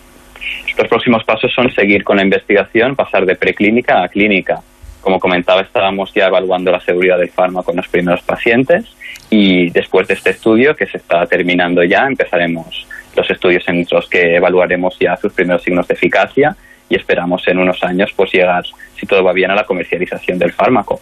Los 0.78 0.88
próximos 0.88 1.24
pasos 1.24 1.52
son 1.54 1.72
seguir 1.72 2.04
con 2.04 2.18
la 2.18 2.24
investigación, 2.24 2.96
pasar 2.96 3.26
de 3.26 3.36
preclínica 3.36 4.04
a 4.04 4.08
clínica. 4.10 4.62
Como 5.02 5.20
comentaba, 5.20 5.62
estábamos 5.62 6.14
ya 6.14 6.28
evaluando 6.28 6.72
la 6.72 6.80
seguridad 6.80 7.18
del 7.18 7.30
fármaco 7.30 7.72
en 7.72 7.78
los 7.78 7.88
primeros 7.88 8.22
pacientes 8.22 8.86
y 9.30 9.70
después 9.72 10.08
de 10.08 10.14
este 10.14 10.32
estudio, 10.32 10.76
que 10.76 10.86
se 10.86 10.98
está 10.98 11.26
terminando 11.26 11.84
ya, 11.84 12.06
empezaremos 12.06 12.88
los 13.16 13.30
estudios 13.30 13.68
en 13.68 13.86
los 13.90 14.08
que 14.08 14.36
evaluaremos 14.36 14.98
ya 15.00 15.18
sus 15.18 15.34
primeros 15.34 15.64
signos 15.64 15.88
de 15.88 15.96
eficacia 15.96 16.56
y 16.90 16.96
esperamos 16.96 17.48
en 17.48 17.58
unos 17.58 17.84
años 17.84 18.12
pues 18.16 18.32
llegar, 18.32 18.64
si 18.96 19.06
todo 19.08 19.24
va 19.24 19.34
bien, 19.34 19.50
a 19.52 19.56
la 19.56 19.64
comercialización 19.64 20.38
del 20.38 20.54
fármaco. 20.54 21.02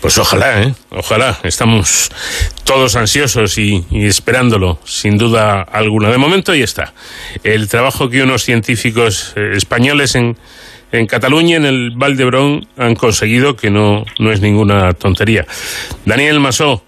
Pues 0.00 0.18
ojalá, 0.18 0.62
¿eh? 0.62 0.74
Ojalá. 0.90 1.38
Estamos 1.42 2.10
todos 2.64 2.96
ansiosos 2.96 3.56
y, 3.58 3.84
esperándolo, 3.90 4.78
sin 4.84 5.16
duda 5.16 5.62
alguna. 5.62 6.10
De 6.10 6.18
momento 6.18 6.52
ahí 6.52 6.62
está. 6.62 6.92
El 7.42 7.68
trabajo 7.68 8.08
que 8.08 8.22
unos 8.22 8.42
científicos 8.42 9.32
eh, 9.36 9.52
españoles 9.54 10.14
en, 10.14 10.36
en 10.92 11.06
Cataluña, 11.06 11.56
en 11.56 11.64
el 11.64 11.92
Valdebrón, 11.96 12.68
han 12.76 12.94
conseguido, 12.94 13.56
que 13.56 13.70
no, 13.70 14.04
no 14.18 14.30
es 14.30 14.40
ninguna 14.40 14.92
tontería. 14.92 15.46
Daniel 16.04 16.38
Masó, 16.40 16.84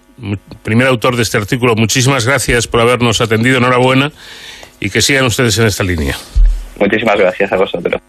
primer 0.63 0.87
autor 0.87 1.15
de 1.15 1.23
este 1.23 1.37
artículo, 1.37 1.75
muchísimas 1.75 2.25
gracias 2.25 2.67
por 2.67 2.81
habernos 2.81 3.21
atendido. 3.21 3.57
Enhorabuena 3.57 4.11
y 4.79 4.89
que 4.89 5.01
sigan 5.01 5.25
ustedes 5.25 5.57
en 5.57 5.67
esta 5.67 5.83
línea. 5.83 6.15
Muchísimas 6.79 7.17
gracias 7.17 7.51
a 7.51 7.57
vosotros. 7.57 8.01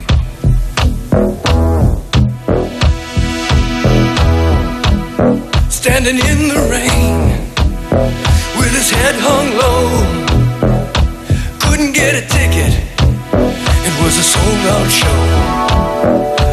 Standing 5.89 6.19
in 6.19 6.49
the 6.49 6.61
rain 6.71 7.19
with 8.59 8.73
his 8.79 8.91
head 8.91 9.15
hung 9.27 9.49
low. 9.63 9.89
Couldn't 11.61 11.93
get 11.93 12.13
a 12.15 12.21
ticket, 12.37 12.73
it 13.89 13.95
was 14.03 14.19
a 14.19 14.23
sold 14.23 14.67
out 14.75 14.91
show. 14.91 16.48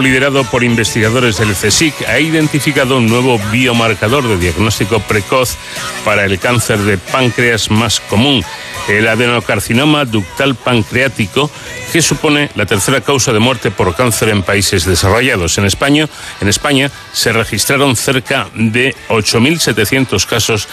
Liderado 0.00 0.44
por 0.44 0.64
investigadores 0.64 1.38
del 1.38 1.54
CSIC, 1.54 2.08
ha 2.08 2.18
identificado 2.18 2.96
un 2.96 3.08
nuevo 3.08 3.38
biomarcador 3.50 4.26
de 4.28 4.38
diagnóstico 4.38 5.00
precoz 5.00 5.56
para 6.04 6.24
el 6.24 6.38
cáncer 6.38 6.78
de 6.78 6.98
páncreas 6.98 7.70
más 7.70 8.00
común. 8.00 8.44
el 8.88 9.06
adenocarcinoma 9.06 10.04
ductal 10.04 10.56
pancreático, 10.56 11.50
que 11.92 12.02
supone 12.02 12.50
la 12.56 12.66
tercera 12.66 13.00
causa 13.00 13.32
de 13.32 13.38
muerte 13.38 13.70
por 13.70 13.94
cáncer 13.94 14.30
en 14.30 14.42
países 14.42 14.84
desarrollados. 14.84 15.56
En 15.58 15.66
España, 15.66 16.08
en 16.40 16.48
España 16.48 16.90
se 17.12 17.32
registraron 17.32 17.96
cerca 17.96 18.48
de 18.54 18.94
8.700 19.08 20.26
casos 20.26 20.68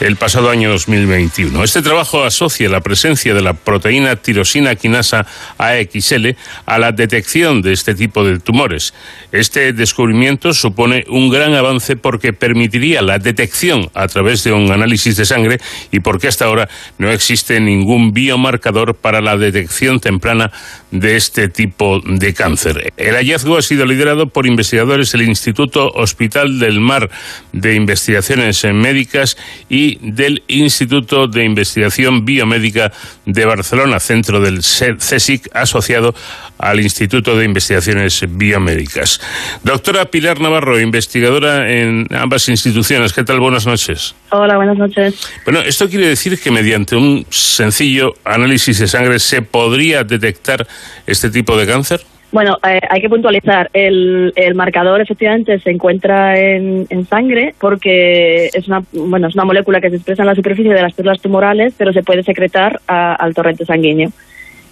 el 0.00 0.16
pasado 0.16 0.50
año 0.50 0.70
2021. 0.70 1.62
Este 1.62 1.82
trabajo 1.82 2.24
asocia 2.24 2.68
la 2.68 2.80
presencia 2.80 3.34
de 3.34 3.42
la 3.42 3.54
proteína 3.54 4.16
tirosina 4.16 4.74
quinasa 4.74 5.26
AXL 5.58 6.36
a 6.66 6.78
la 6.78 6.92
detección 6.92 7.62
de 7.62 7.72
este 7.72 7.94
tipo 7.94 8.24
de 8.24 8.38
tumores. 8.38 8.94
Este 9.32 9.72
descubrimiento 9.72 10.54
supone 10.54 11.04
un 11.08 11.30
gran 11.30 11.54
avance 11.54 11.96
porque 11.96 12.32
permitiría 12.32 13.02
la 13.02 13.18
detección 13.18 13.90
a 13.94 14.08
través 14.08 14.44
de 14.44 14.52
un 14.52 14.70
análisis 14.70 15.16
de 15.16 15.24
sangre 15.24 15.58
y 15.90 16.00
porque 16.00 16.28
hasta 16.28 16.46
ahora 16.46 16.68
no 16.98 17.10
existe 17.10 17.60
ningún 17.60 18.12
biomarcador 18.12 18.94
para 18.94 19.20
la 19.20 19.36
detección 19.36 20.00
temprana 20.00 20.50
de 20.90 21.16
este 21.16 21.48
tipo 21.48 22.00
de 22.04 22.34
cáncer. 22.34 22.92
El 22.96 23.14
hallazgo 23.14 23.56
ha 23.56 23.62
sido 23.62 23.86
liderado 23.86 24.28
por 24.28 24.46
investigadores 24.46 25.12
del 25.12 25.22
Instituto 25.22 25.81
Hospital 25.88 26.58
del 26.58 26.80
Mar 26.80 27.10
de 27.52 27.74
Investigaciones 27.74 28.64
Médicas 28.64 29.36
y 29.68 29.98
del 30.00 30.42
Instituto 30.48 31.26
de 31.26 31.44
Investigación 31.44 32.24
Biomédica 32.24 32.92
de 33.26 33.44
Barcelona, 33.44 34.00
centro 34.00 34.40
del 34.40 34.60
CSIC 34.60 35.48
asociado 35.54 36.14
al 36.58 36.80
Instituto 36.80 37.36
de 37.36 37.44
Investigaciones 37.44 38.24
Biomédicas. 38.28 39.20
Doctora 39.64 40.06
Pilar 40.06 40.40
Navarro, 40.40 40.80
investigadora 40.80 41.70
en 41.70 42.06
ambas 42.14 42.48
instituciones, 42.48 43.12
¿qué 43.12 43.24
tal? 43.24 43.40
Buenas 43.40 43.66
noches. 43.66 44.14
Hola, 44.30 44.56
buenas 44.56 44.76
noches. 44.76 45.14
Bueno, 45.44 45.60
esto 45.60 45.88
quiere 45.88 46.08
decir 46.08 46.40
que 46.40 46.50
mediante 46.50 46.96
un 46.96 47.26
sencillo 47.30 48.14
análisis 48.24 48.78
de 48.78 48.88
sangre 48.88 49.18
se 49.18 49.42
podría 49.42 50.04
detectar 50.04 50.66
este 51.06 51.30
tipo 51.30 51.56
de 51.56 51.66
cáncer. 51.66 52.00
Bueno, 52.32 52.56
eh, 52.66 52.80
hay 52.88 53.00
que 53.02 53.10
puntualizar. 53.10 53.68
El, 53.74 54.32
marcador 54.54 55.00
efectivamente 55.02 55.58
se 55.60 55.70
encuentra 55.70 56.38
en, 56.38 57.06
sangre 57.06 57.54
porque 57.60 58.46
es 58.46 58.66
una, 58.66 58.82
bueno, 58.92 59.28
es 59.28 59.34
una 59.34 59.44
molécula 59.44 59.80
que 59.80 59.90
se 59.90 59.96
expresa 59.96 60.22
en 60.22 60.28
la 60.28 60.34
superficie 60.34 60.72
de 60.72 60.82
las 60.82 60.94
células 60.94 61.20
tumorales, 61.20 61.74
pero 61.76 61.92
se 61.92 62.02
puede 62.02 62.22
secretar 62.22 62.80
al 62.86 63.34
torrente 63.34 63.66
sanguíneo. 63.66 64.10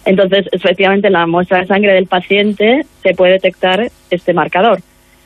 Entonces, 0.06 0.46
efectivamente, 0.52 1.08
en 1.08 1.12
la 1.12 1.26
muestra 1.26 1.60
de 1.60 1.66
sangre 1.66 1.92
del 1.92 2.06
paciente 2.06 2.86
se 3.02 3.14
puede 3.14 3.32
detectar 3.32 3.90
este 4.10 4.32
marcador. 4.32 4.78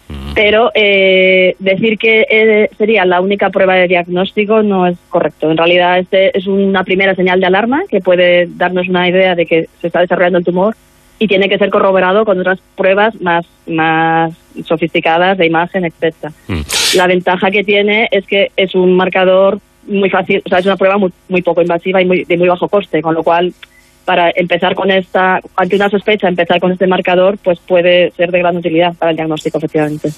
Mm. 0.09 0.35
Pero 0.35 0.73
eh, 0.74 1.55
decir 1.61 1.97
que 1.98 2.27
eh, 2.28 2.69
sería 2.77 3.05
la 3.05 3.20
única 3.20 3.51
prueba 3.51 3.74
de 3.74 3.86
diagnóstico 3.86 4.65
no 4.65 4.89
es 4.89 4.97
correcto. 5.09 5.52
En 5.52 5.56
realidad, 5.56 6.01
este 6.01 6.36
es 6.36 6.48
una 6.48 6.82
primera 6.82 7.15
señal 7.15 7.39
de 7.39 7.47
alarma 7.47 7.85
que 7.89 8.01
puede 8.01 8.48
darnos 8.56 8.89
una 8.89 9.09
idea 9.09 9.36
de 9.36 9.47
que 9.47 9.69
se 9.81 9.86
está 9.86 10.01
desarrollando 10.01 10.39
el 10.39 10.44
tumor 10.44 10.74
y 11.19 11.28
tiene 11.28 11.49
que 11.49 11.59
ser 11.59 11.70
corroborado 11.70 12.24
con 12.24 12.39
otras 12.41 12.59
pruebas 12.77 13.20
más, 13.20 13.47
más 13.66 14.35
sofisticadas 14.65 15.39
de 15.39 15.47
imagen, 15.47 15.85
etcétera. 15.85 16.32
Mm. 16.49 16.61
La 16.97 17.07
ventaja 17.07 17.51
que 17.51 17.65
tiene 17.65 18.09
es 18.11 18.27
que 18.27 18.51
es 18.57 18.74
un 18.74 18.97
marcador 18.97 19.61
muy 19.86 20.11
fácil, 20.11 20.43
o 20.45 20.49
sea, 20.49 20.59
es 20.59 20.66
una 20.66 20.77
prueba 20.77 20.99
muy, 20.99 21.12
muy 21.28 21.43
poco 21.43 21.62
invasiva 21.62 22.01
y 22.01 22.05
muy, 22.05 22.24
de 22.24 22.36
muy 22.36 22.49
bajo 22.49 22.69
coste, 22.69 23.03
con 23.03 23.15
lo 23.15 23.23
cual 23.23 23.53
para 24.05 24.31
empezar 24.35 24.74
con 24.74 24.91
esta, 24.91 25.41
ante 25.57 25.77
una 25.77 25.89
sospecha, 25.89 26.28
empezar 26.28 26.61
con 26.61 26.73
este 26.73 26.86
marcador, 26.86 27.39
pues 27.39 27.59
puede 27.59 28.12
ser 28.16 28.31
de 28.31 28.39
gran 28.39 28.57
utilidad 28.57 28.95
para 28.95 29.11
el 29.11 29.16
diagnóstico, 29.16 29.59
efectivamente. 29.59 30.11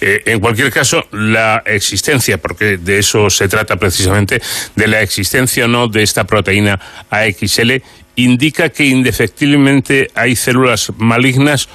Eh, 0.00 0.22
en 0.26 0.40
cualquier 0.40 0.72
caso, 0.72 1.04
la 1.12 1.62
existencia, 1.64 2.38
porque 2.38 2.76
de 2.76 2.98
eso 2.98 3.30
se 3.30 3.48
trata 3.48 3.76
precisamente, 3.76 4.40
de 4.74 4.88
la 4.88 5.00
existencia 5.00 5.66
o 5.66 5.68
no 5.68 5.86
de 5.88 6.02
esta 6.02 6.24
proteína 6.24 6.80
AXL, 7.10 7.82
indica 8.16 8.68
que 8.68 8.86
indefectiblemente 8.86 10.08
hay 10.14 10.36
células 10.36 10.92
malignas 10.96 11.68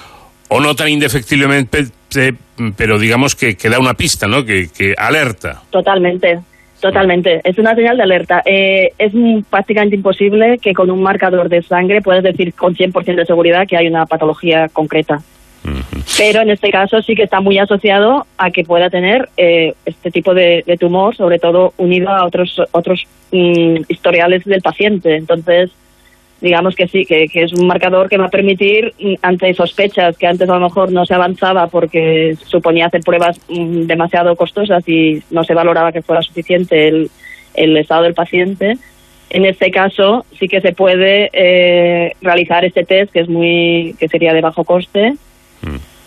o 0.47 0.59
no 0.59 0.75
tan 0.75 0.89
indefectiblemente, 0.89 1.87
pero 2.75 2.97
digamos 2.97 3.35
que, 3.35 3.55
que 3.55 3.69
da 3.69 3.79
una 3.79 3.93
pista, 3.93 4.27
¿no? 4.27 4.45
Que, 4.45 4.69
que 4.69 4.95
alerta. 4.97 5.61
Totalmente. 5.69 6.39
Totalmente, 6.79 7.41
es 7.43 7.57
una 7.57 7.75
señal 7.75 7.97
de 7.97 8.03
alerta. 8.03 8.41
Eh, 8.45 8.93
es 8.97 9.11
prácticamente 9.49 9.97
imposible 9.97 10.59
que 10.59 10.73
con 10.73 10.89
un 10.89 11.03
marcador 11.03 11.49
de 11.49 11.61
sangre 11.61 12.01
puedas 12.01 12.23
decir 12.23 12.53
con 12.53 12.73
100% 12.73 13.15
de 13.15 13.25
seguridad 13.25 13.67
que 13.67 13.75
hay 13.75 13.87
una 13.87 14.05
patología 14.05 14.69
concreta. 14.69 15.21
Pero 16.17 16.41
en 16.41 16.49
este 16.49 16.71
caso 16.71 17.01
sí 17.01 17.15
que 17.15 17.23
está 17.23 17.41
muy 17.41 17.57
asociado 17.59 18.25
a 18.37 18.49
que 18.49 18.63
pueda 18.63 18.89
tener 18.89 19.29
eh, 19.35 19.73
este 19.85 20.09
tipo 20.09 20.33
de, 20.33 20.63
tumor, 20.79 21.15
sobre 21.15 21.37
todo 21.37 21.73
unido 21.77 22.09
a 22.09 22.25
otros 22.25 22.61
otros 22.71 23.05
mm, 23.31 23.81
historiales 23.89 24.45
del 24.45 24.61
paciente. 24.61 25.15
Entonces, 25.15 25.71
digamos 26.41 26.75
que 26.75 26.87
sí, 26.87 27.05
que, 27.05 27.29
es 27.33 27.53
un 27.53 27.67
marcador 27.67 28.09
que 28.09 28.17
va 28.17 28.25
a 28.25 28.29
permitir, 28.29 28.93
mm, 28.99 29.15
ante 29.21 29.53
sospechas 29.53 30.17
que 30.17 30.27
antes 30.27 30.49
a 30.49 30.53
lo 30.53 30.61
mejor 30.61 30.91
no 30.91 31.05
se 31.05 31.13
avanzaba 31.13 31.67
porque 31.67 32.35
suponía 32.45 32.87
hacer 32.87 33.01
pruebas 33.01 33.39
mm, 33.49 33.83
demasiado 33.83 34.35
costosas 34.35 34.87
y 34.87 35.21
no 35.31 35.43
se 35.43 35.53
valoraba 35.53 35.91
que 35.91 36.01
fuera 36.01 36.21
suficiente 36.21 36.87
el, 36.87 37.09
el 37.53 37.77
estado 37.77 38.03
del 38.03 38.13
paciente, 38.13 38.77
en 39.29 39.45
este 39.45 39.69
caso 39.69 40.25
sí 40.37 40.47
que 40.47 40.61
se 40.61 40.73
puede 40.73 41.29
eh, 41.33 42.13
realizar 42.21 42.65
este 42.65 42.83
test 42.83 43.11
que 43.11 43.19
es 43.19 43.29
muy 43.29 43.95
que 43.99 44.07
sería 44.07 44.33
de 44.33 44.41
bajo 44.41 44.63
coste. 44.63 45.15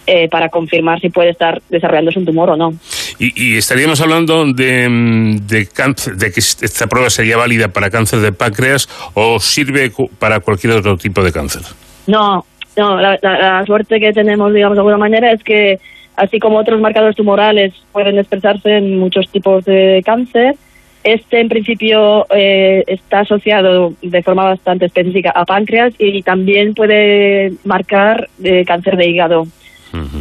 Eh, 0.04 0.28
para 0.28 0.48
confirmar 0.48 0.98
si 1.00 1.10
puede 1.10 1.30
estar 1.30 1.62
desarrollándose 1.68 2.18
un 2.18 2.24
tumor 2.24 2.50
o 2.50 2.56
no. 2.56 2.74
Y, 3.20 3.56
estaríamos 3.56 4.00
hablando 4.00 4.44
de, 4.52 4.88
mm, 4.88 5.46
de, 5.46 5.68
cáncer, 5.68 6.16
de 6.16 6.32
que 6.32 6.40
esta 6.40 6.88
prueba 6.88 7.08
sería 7.08 7.36
válida 7.36 7.68
para 7.68 7.88
cáncer 7.88 8.18
de 8.18 8.32
páncreas 8.32 8.88
o 9.14 9.38
sirve 9.38 9.92
para 10.18 10.40
cualquier 10.40 10.72
otro 10.72 10.96
tipo 10.96 11.22
de 11.22 11.30
cáncer. 11.30 11.62
No, 12.08 12.44
no, 12.76 13.00
la, 13.00 13.62
suerte 13.64 14.00
que 14.00 14.12
tenemos, 14.12 14.52
digamos, 14.52 14.74
de 14.74 14.80
alguna 14.80 14.98
manera 14.98 15.30
es 15.30 15.44
que 15.44 15.78
así 16.16 16.40
como 16.40 16.58
otros 16.58 16.80
marcadores 16.80 17.14
tumorales 17.14 17.72
pueden 17.92 18.18
expresarse 18.18 18.78
en 18.78 18.98
muchos 18.98 19.30
tipos 19.30 19.64
de 19.64 20.02
cáncer, 20.04 20.56
este 21.04 21.40
en 21.40 21.48
principio 21.48 22.26
eh, 22.30 22.82
está 22.88 23.20
asociado 23.20 23.94
de 24.02 24.22
forma 24.24 24.42
bastante 24.42 24.86
específica 24.86 25.30
a 25.30 25.44
páncreas 25.44 25.94
y 25.96 26.22
también 26.22 26.74
puede 26.74 27.52
marcar 27.64 28.28
eh, 28.42 28.64
cáncer 28.64 28.96
de 28.96 29.08
hígado 29.08 29.46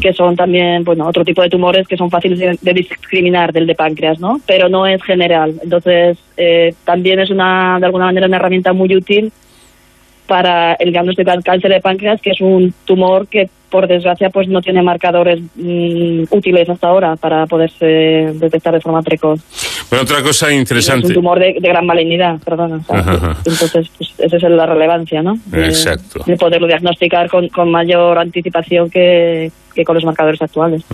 que 0.02 0.14
son 0.14 0.36
también, 0.36 0.84
bueno, 0.84 1.08
otro 1.08 1.24
tipo 1.24 1.42
de 1.42 1.50
tumores 1.50 1.88
que 1.88 1.98
son 1.98 2.10
fáciles 2.10 2.60
de, 2.62 2.74
discriminar 2.74 3.54
del 3.54 3.68
de 3.68 3.76
páncreas, 3.76 4.20
¿no? 4.20 4.40
Pero 4.46 4.70
no 4.70 4.86
es 4.86 5.02
general. 5.04 5.56
Entonces, 5.64 6.18
eh, 6.38 6.74
también 6.84 7.20
es 7.20 7.30
una, 7.30 7.78
de 7.80 7.86
alguna 7.86 8.06
manera, 8.06 8.28
una 8.28 8.38
herramienta 8.38 8.74
muy 8.74 8.96
útil 8.96 9.32
para 10.32 10.76
el 10.76 10.94
cáncer 10.94 11.70
de 11.70 11.82
páncreas, 11.82 12.22
que 12.22 12.30
es 12.30 12.40
un 12.40 12.74
tumor 12.86 13.28
que, 13.28 13.50
por 13.70 13.86
desgracia, 13.86 14.30
pues 14.30 14.48
no 14.48 14.62
tiene 14.62 14.82
marcadores 14.82 15.42
mm, 15.56 16.24
útiles 16.30 16.70
hasta 16.70 16.88
ahora 16.88 17.18
para 17.18 17.46
poderse 17.48 18.32
detectar 18.36 18.74
de 18.74 18.80
forma 18.80 19.02
precoz. 19.02 19.42
Bueno, 19.90 20.04
otra 20.04 20.24
cosa 20.24 20.50
interesante. 20.54 21.08
Es 21.08 21.10
un 21.10 21.16
tumor 21.16 21.38
de, 21.38 21.52
gran 21.60 21.86
malignidad, 21.86 22.40
perdona. 22.46 22.80
Entonces, 23.46 23.92
pues, 23.98 24.14
esa 24.20 24.38
es 24.38 24.44
la 24.44 24.66
relevancia, 24.66 25.22
¿no? 25.22 25.38
Exacto. 25.52 26.24
De 26.26 26.38
poderlo 26.38 26.66
diagnosticar 26.66 27.30
con, 27.30 27.50
con 27.50 27.70
mayor 27.70 28.18
anticipación 28.18 28.90
que, 28.90 29.52
que 29.76 29.84
con 29.84 29.96
los 29.96 30.06
marcadores 30.06 30.42
actuales. 30.42 30.86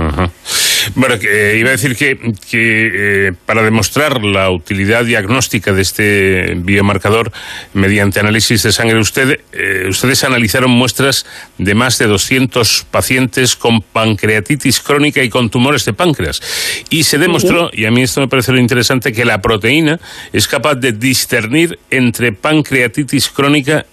Bueno, 0.95 1.15
eh, 1.15 1.57
iba 1.59 1.69
a 1.69 1.72
decir 1.72 1.95
que, 1.95 2.18
que 2.49 3.27
eh, 3.27 3.34
para 3.45 3.64
demostrar 3.64 4.23
la 4.23 4.49
utilidad 4.49 5.05
diagnóstica 5.05 5.73
de 5.73 5.81
este 5.81 6.53
biomarcador 6.55 7.31
mediante 7.73 8.19
análisis 8.19 8.64
de 8.64 8.72
sangre, 8.72 8.99
usted, 8.99 9.39
eh, 9.53 9.85
ustedes 9.89 10.23
analizaron 10.23 10.72
muestras 10.72 11.26
de 11.57 11.76
más 11.76 11.97
de 11.97 12.07
200 12.07 12.85
pacientes 12.89 13.55
con 13.55 13.81
pancreatitis 13.81 14.80
crónica 14.80 15.23
y 15.23 15.30
con 15.30 15.49
tumores 15.49 15.85
de 15.85 15.93
páncreas. 15.93 16.41
Y 16.89 17.03
se 17.03 17.18
demostró, 17.18 17.69
y 17.73 17.85
a 17.85 17.91
mí 17.91 18.01
esto 18.01 18.22
me 18.22 18.27
parece 18.27 18.51
lo 18.51 18.59
interesante, 18.59 19.11
que 19.11 19.26
la 19.26 19.41
proteína 19.41 19.99
es 20.34 20.47
capaz 20.47 20.76
de 20.76 20.91
discernir 20.93 21.80
entre 21.89 22.31
pancreatitis 22.31 23.30
crónica 23.30 23.85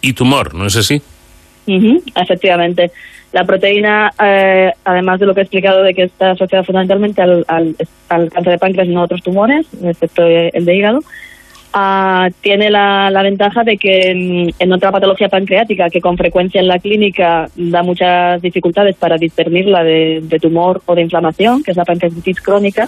y 0.00 0.12
tumor, 0.12 0.54
¿no 0.54 0.66
es 0.66 0.76
así? 0.76 1.00
efectivamente. 2.16 2.90
La 3.32 3.44
proteína, 3.44 4.12
eh, 4.22 4.72
además 4.84 5.18
de 5.18 5.26
lo 5.26 5.34
que 5.34 5.40
he 5.40 5.44
explicado 5.44 5.82
de 5.82 5.94
que 5.94 6.02
está 6.02 6.32
asociada 6.32 6.64
fundamentalmente 6.64 7.22
al, 7.22 7.46
cáncer 8.06 8.52
de 8.52 8.58
páncreas 8.58 8.88
y 8.88 8.90
no 8.90 9.00
a 9.00 9.04
otros 9.04 9.22
tumores, 9.22 9.66
excepto 9.82 10.22
el 10.26 10.64
de 10.66 10.76
hígado, 10.76 11.00
ah, 11.72 12.28
tiene 12.42 12.70
la, 12.70 13.10
ventaja 13.22 13.64
de 13.64 13.78
que 13.78 14.52
en, 14.58 14.72
otra 14.72 14.92
patología 14.92 15.30
pancreática 15.30 15.88
que 15.88 16.02
con 16.02 16.18
frecuencia 16.18 16.60
en 16.60 16.68
la 16.68 16.78
clínica 16.78 17.48
da 17.56 17.82
muchas 17.82 18.42
dificultades 18.42 18.96
para 18.96 19.16
discernirla 19.16 19.82
de, 19.82 20.38
tumor 20.38 20.82
o 20.84 20.94
de 20.94 21.00
inflamación, 21.00 21.62
que 21.62 21.70
es 21.70 21.76
la 21.78 21.86
pancreatitis 21.86 22.38
crónica, 22.42 22.86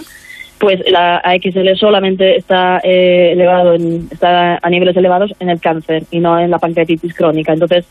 pues 0.59 0.79
la 0.87 1.21
AXL 1.23 1.75
solamente 1.75 2.37
está 2.37 2.79
eh, 2.83 3.31
elevado 3.33 3.73
está 3.73 4.59
a 4.61 4.69
niveles 4.69 4.95
elevados 4.95 5.33
en 5.39 5.49
el 5.49 5.59
cáncer 5.59 6.03
y 6.11 6.19
no 6.19 6.39
en 6.39 6.51
la 6.51 6.59
pancreatitis 6.59 7.15
crónica. 7.15 7.51
Entonces, 7.51 7.85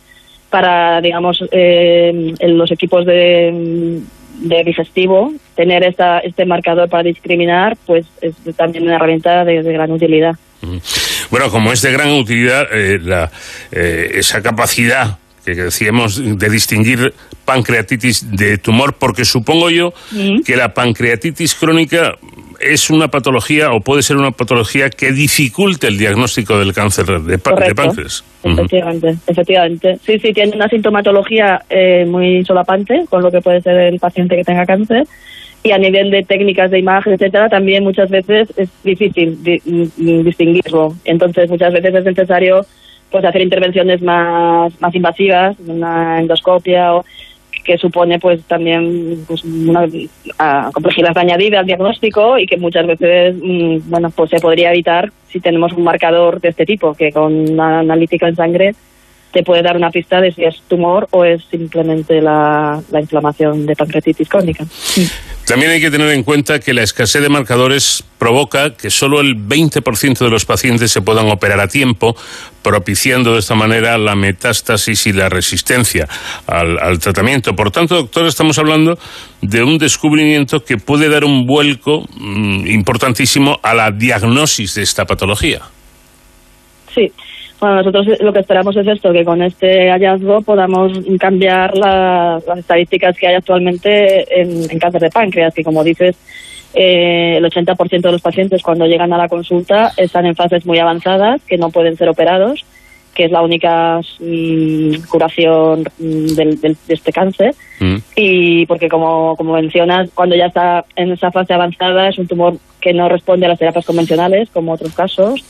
para, 0.55 1.01
digamos, 1.01 1.45
eh, 1.51 2.33
en 2.39 2.59
los 2.59 2.71
equipos 2.71 3.05
de, 3.05 4.01
de 4.39 4.63
digestivo, 4.63 5.33
tener 5.57 5.83
esta, 5.83 6.21
este 6.21 6.47
marcador 6.47 6.89
para 6.89 7.03
discriminar, 7.03 7.77
pues 7.85 8.07
es 8.21 8.37
también 8.55 8.85
una 8.85 8.95
herramienta 8.95 9.45
de, 9.45 9.61
gran 9.65 9.91
utilidad. 9.91 10.37
Bueno, 11.29 11.51
como 11.51 11.73
es 11.73 11.83
de 11.83 11.91
gran 11.91 12.09
utilidad, 12.11 12.69
eh, 12.73 13.01
la, 13.03 13.33
eh, 13.73 14.13
esa 14.15 14.43
capacidad 14.43 15.19
que 15.45 15.55
decíamos 15.55 16.39
de 16.39 16.51
distinguir 16.51 17.13
pancreatitis 17.45 18.37
de 18.37 18.59
tumor, 18.59 18.95
porque 18.95 19.25
supongo 19.25 19.71
yo 19.71 19.93
que 20.45 20.57
la 20.57 20.75
pancreatitis 20.75 21.55
crónica 21.55 22.15
es 22.61 22.89
una 22.91 23.09
patología 23.09 23.73
o 23.73 23.81
puede 23.81 24.03
ser 24.03 24.17
una 24.17 24.31
patología 24.31 24.89
que 24.91 25.13
dificulte 25.13 25.89
el 25.89 25.99
diagnóstico 25.99 26.59
del 26.59 26.73
cáncer 26.73 27.07
de, 27.21 27.39
páncreas. 27.39 28.25
Efectivamente, 28.43 29.17
efectivamente. 29.27 29.99
Sí, 30.05 30.19
sí, 30.19 30.33
tiene 30.33 30.55
una 30.55 30.69
sintomatología 30.69 31.63
eh, 31.69 32.05
muy 32.07 32.45
solapante 32.45 33.05
con 33.11 33.23
lo 33.23 33.31
que 33.31 33.41
puede 33.41 33.61
ser 33.61 33.77
el 33.77 33.99
paciente 33.99 34.37
que 34.37 34.45
tenga 34.45 34.65
cáncer 34.65 35.07
y 35.63 35.73
a 35.73 35.79
nivel 35.79 36.11
de 36.11 36.23
técnicas 36.23 36.71
de 36.71 36.79
imagen, 36.79 37.15
etcétera, 37.15 37.49
también 37.49 37.83
muchas 37.85 38.11
veces 38.11 38.53
es 38.57 38.69
difícil 38.85 39.39
distinguirlo. 39.43 40.95
Entonces, 41.07 41.49
muchas 41.49 41.73
veces 41.73 41.95
es 41.95 42.05
necesario 42.05 42.67
pues 43.15 43.25
hacer 43.25 43.43
intervenciones 43.43 44.03
más, 44.03 44.73
más 44.81 44.93
invasivas, 44.93 45.57
una 45.69 46.19
endoscopia 46.19 46.97
o 46.97 47.05
que 47.65 47.79
supone 47.79 48.19
pues 48.19 48.43
también 48.43 49.25
pues, 49.29 49.45
una 49.45 49.89
complejidad 50.73 51.17
añadida 51.17 51.61
al 51.61 51.67
diagnóstico 51.67 52.37
y 52.41 52.47
que 52.47 52.57
muchas 52.57 52.89
veces 52.89 53.37
mm, 53.41 53.89
bueno 53.89 54.11
pues 54.11 54.31
se 54.31 54.41
podría 54.41 54.73
evitar 54.73 55.13
si 55.29 55.39
tenemos 55.39 55.73
un 55.75 55.85
marcador 55.85 56.41
de 56.41 56.49
este 56.49 56.67
tipo 56.67 56.93
que 56.93 57.13
con 57.13 57.53
una 57.53 57.79
analítica 57.79 58.27
en 58.27 58.35
sangre 58.35 58.75
te 59.35 59.43
puede 59.43 59.63
dar 59.63 59.77
una 59.77 59.91
pista 59.91 60.21
de 60.21 60.33
si 60.33 60.45
es 60.45 60.63
tumor 60.69 61.09
o 61.11 61.25
es 61.25 61.43
simplemente 61.51 62.23
la, 62.23 62.81
inflamación 62.99 63.67
de 63.67 63.75
pancreatitis 63.75 64.29
crónica. 64.29 64.65
También 65.45 65.73
hay 65.73 65.81
que 65.81 65.91
tener 65.91 66.11
en 66.11 66.23
cuenta 66.23 66.61
que 66.61 66.73
la 66.73 66.83
escasez 66.83 67.21
de 67.21 67.29
marcadores 67.29 68.05
provoca 68.17 68.75
que 68.75 68.91
solo 68.91 69.21
el 69.21 69.37
20% 69.37 70.19
de 70.19 70.31
los 70.31 70.45
pacientes 70.45 70.93
se 70.93 71.03
puedan 71.03 71.29
operar 71.31 71.59
a 71.61 71.67
tiempo, 71.67 72.17
propiciando 72.63 73.33
de 73.33 73.41
esta 73.41 73.57
manera 73.57 73.99
la 73.99 74.15
metástasis 74.15 75.07
y 75.09 75.13
la 75.13 75.29
resistencia 75.29 76.09
al, 76.47 76.79
al 76.79 77.01
tratamiento. 77.01 77.57
Por 77.57 77.73
tanto, 77.73 77.97
doctor, 77.97 78.27
estamos 78.27 78.57
hablando 78.59 78.97
de 79.43 79.65
un 79.65 79.79
descubrimiento 79.79 80.65
que 80.65 80.79
puede 80.79 81.09
dar 81.09 81.25
un 81.25 81.45
vuelco 81.45 82.07
mm, 82.17 82.69
importantísimo 82.69 83.59
a 83.63 83.75
la 83.75 83.91
diagnosis 83.91 84.77
de 84.77 84.83
esta 84.83 85.05
patología. 85.05 85.61
Sí. 86.95 87.13
Bueno, 87.61 87.77
nosotros 87.77 88.07
lo 88.21 88.33
que 88.33 88.41
esperamos 88.41 88.77
es 88.77 88.87
esto, 88.87 89.13
que 89.13 89.25
con 89.25 89.41
este 89.43 89.91
hallazgo 89.91 90.43
podamos 90.43 90.93
cambiar 91.19 91.77
las 91.77 92.47
estadísticas 92.47 93.17
que 93.17 93.29
hay 93.29 93.37
actualmente 93.37 94.41
en, 94.41 94.79
cáncer 94.79 95.01
de 95.01 95.11
páncreas, 95.11 95.55
que 95.55 95.65
como 95.65 95.85
dices, 95.85 96.17
eh, 96.75 97.37
el 97.37 97.45
80% 97.45 98.01
de 98.01 98.13
los 98.13 98.23
pacientes 98.23 98.63
cuando 98.63 98.87
llegan 98.87 99.13
a 99.13 99.19
la 99.19 99.29
consulta 99.29 99.93
están 99.97 100.27
en 100.27 100.35
fases 100.35 100.67
muy 100.67 100.79
avanzadas, 100.79 101.43
que 101.47 101.57
no 101.57 101.71
pueden 101.71 101.97
ser 101.97 102.09
operados, 102.09 102.65
que 103.15 103.25
es 103.25 103.31
la 103.31 103.43
única 103.43 104.01
mm, 104.21 104.95
curación 105.09 105.85
mm, 105.99 106.27
de 106.35 106.77
este 106.89 107.13
cáncer. 107.13 107.55
Mm. 107.81 107.97
Y 108.17 108.67
porque, 108.67 108.89
como, 108.89 109.37
como 109.37 109.55
mencionas, 109.55 110.11
cuando 110.15 110.37
ya 110.37 110.47
está 110.47 110.85
en 110.97 111.13
esa 111.13 111.31
fase 111.31 111.55
avanzada 111.55 112.09
es 112.09 112.19
un 112.19 112.27
tumor 112.27 112.59
que 112.81 112.93
no 112.93 113.09
responde 113.09 113.47
a 113.47 113.49
las 113.49 113.59
terapias 113.59 113.87
convencionales, 113.87 114.51
como 114.51 114.73
otros 114.73 114.93
casos, 114.93 115.43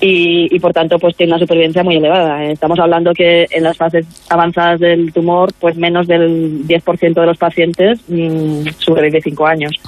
y, 0.00 0.48
y, 0.52 0.58
por 0.58 0.72
tanto 0.72 0.98
pues 0.98 1.14
tiene 1.14 1.32
una 1.32 1.38
supervivencia 1.38 1.84
muy 1.84 1.96
elevada. 1.96 2.44
Estamos 2.44 2.80
hablando 2.80 3.14
que 3.14 3.46
en 3.52 3.62
las 3.62 3.76
fases 3.76 4.04
avanzadas 4.28 4.80
del 4.80 5.12
tumor, 5.12 5.52
pues 5.60 5.76
menos 5.76 6.08
del 6.08 6.66
10% 6.66 7.14
de 7.14 7.26
los 7.26 7.38
pacientes 7.38 8.00
sobrevive 8.78 9.20
cinco 9.22 9.46
años. 9.46 9.80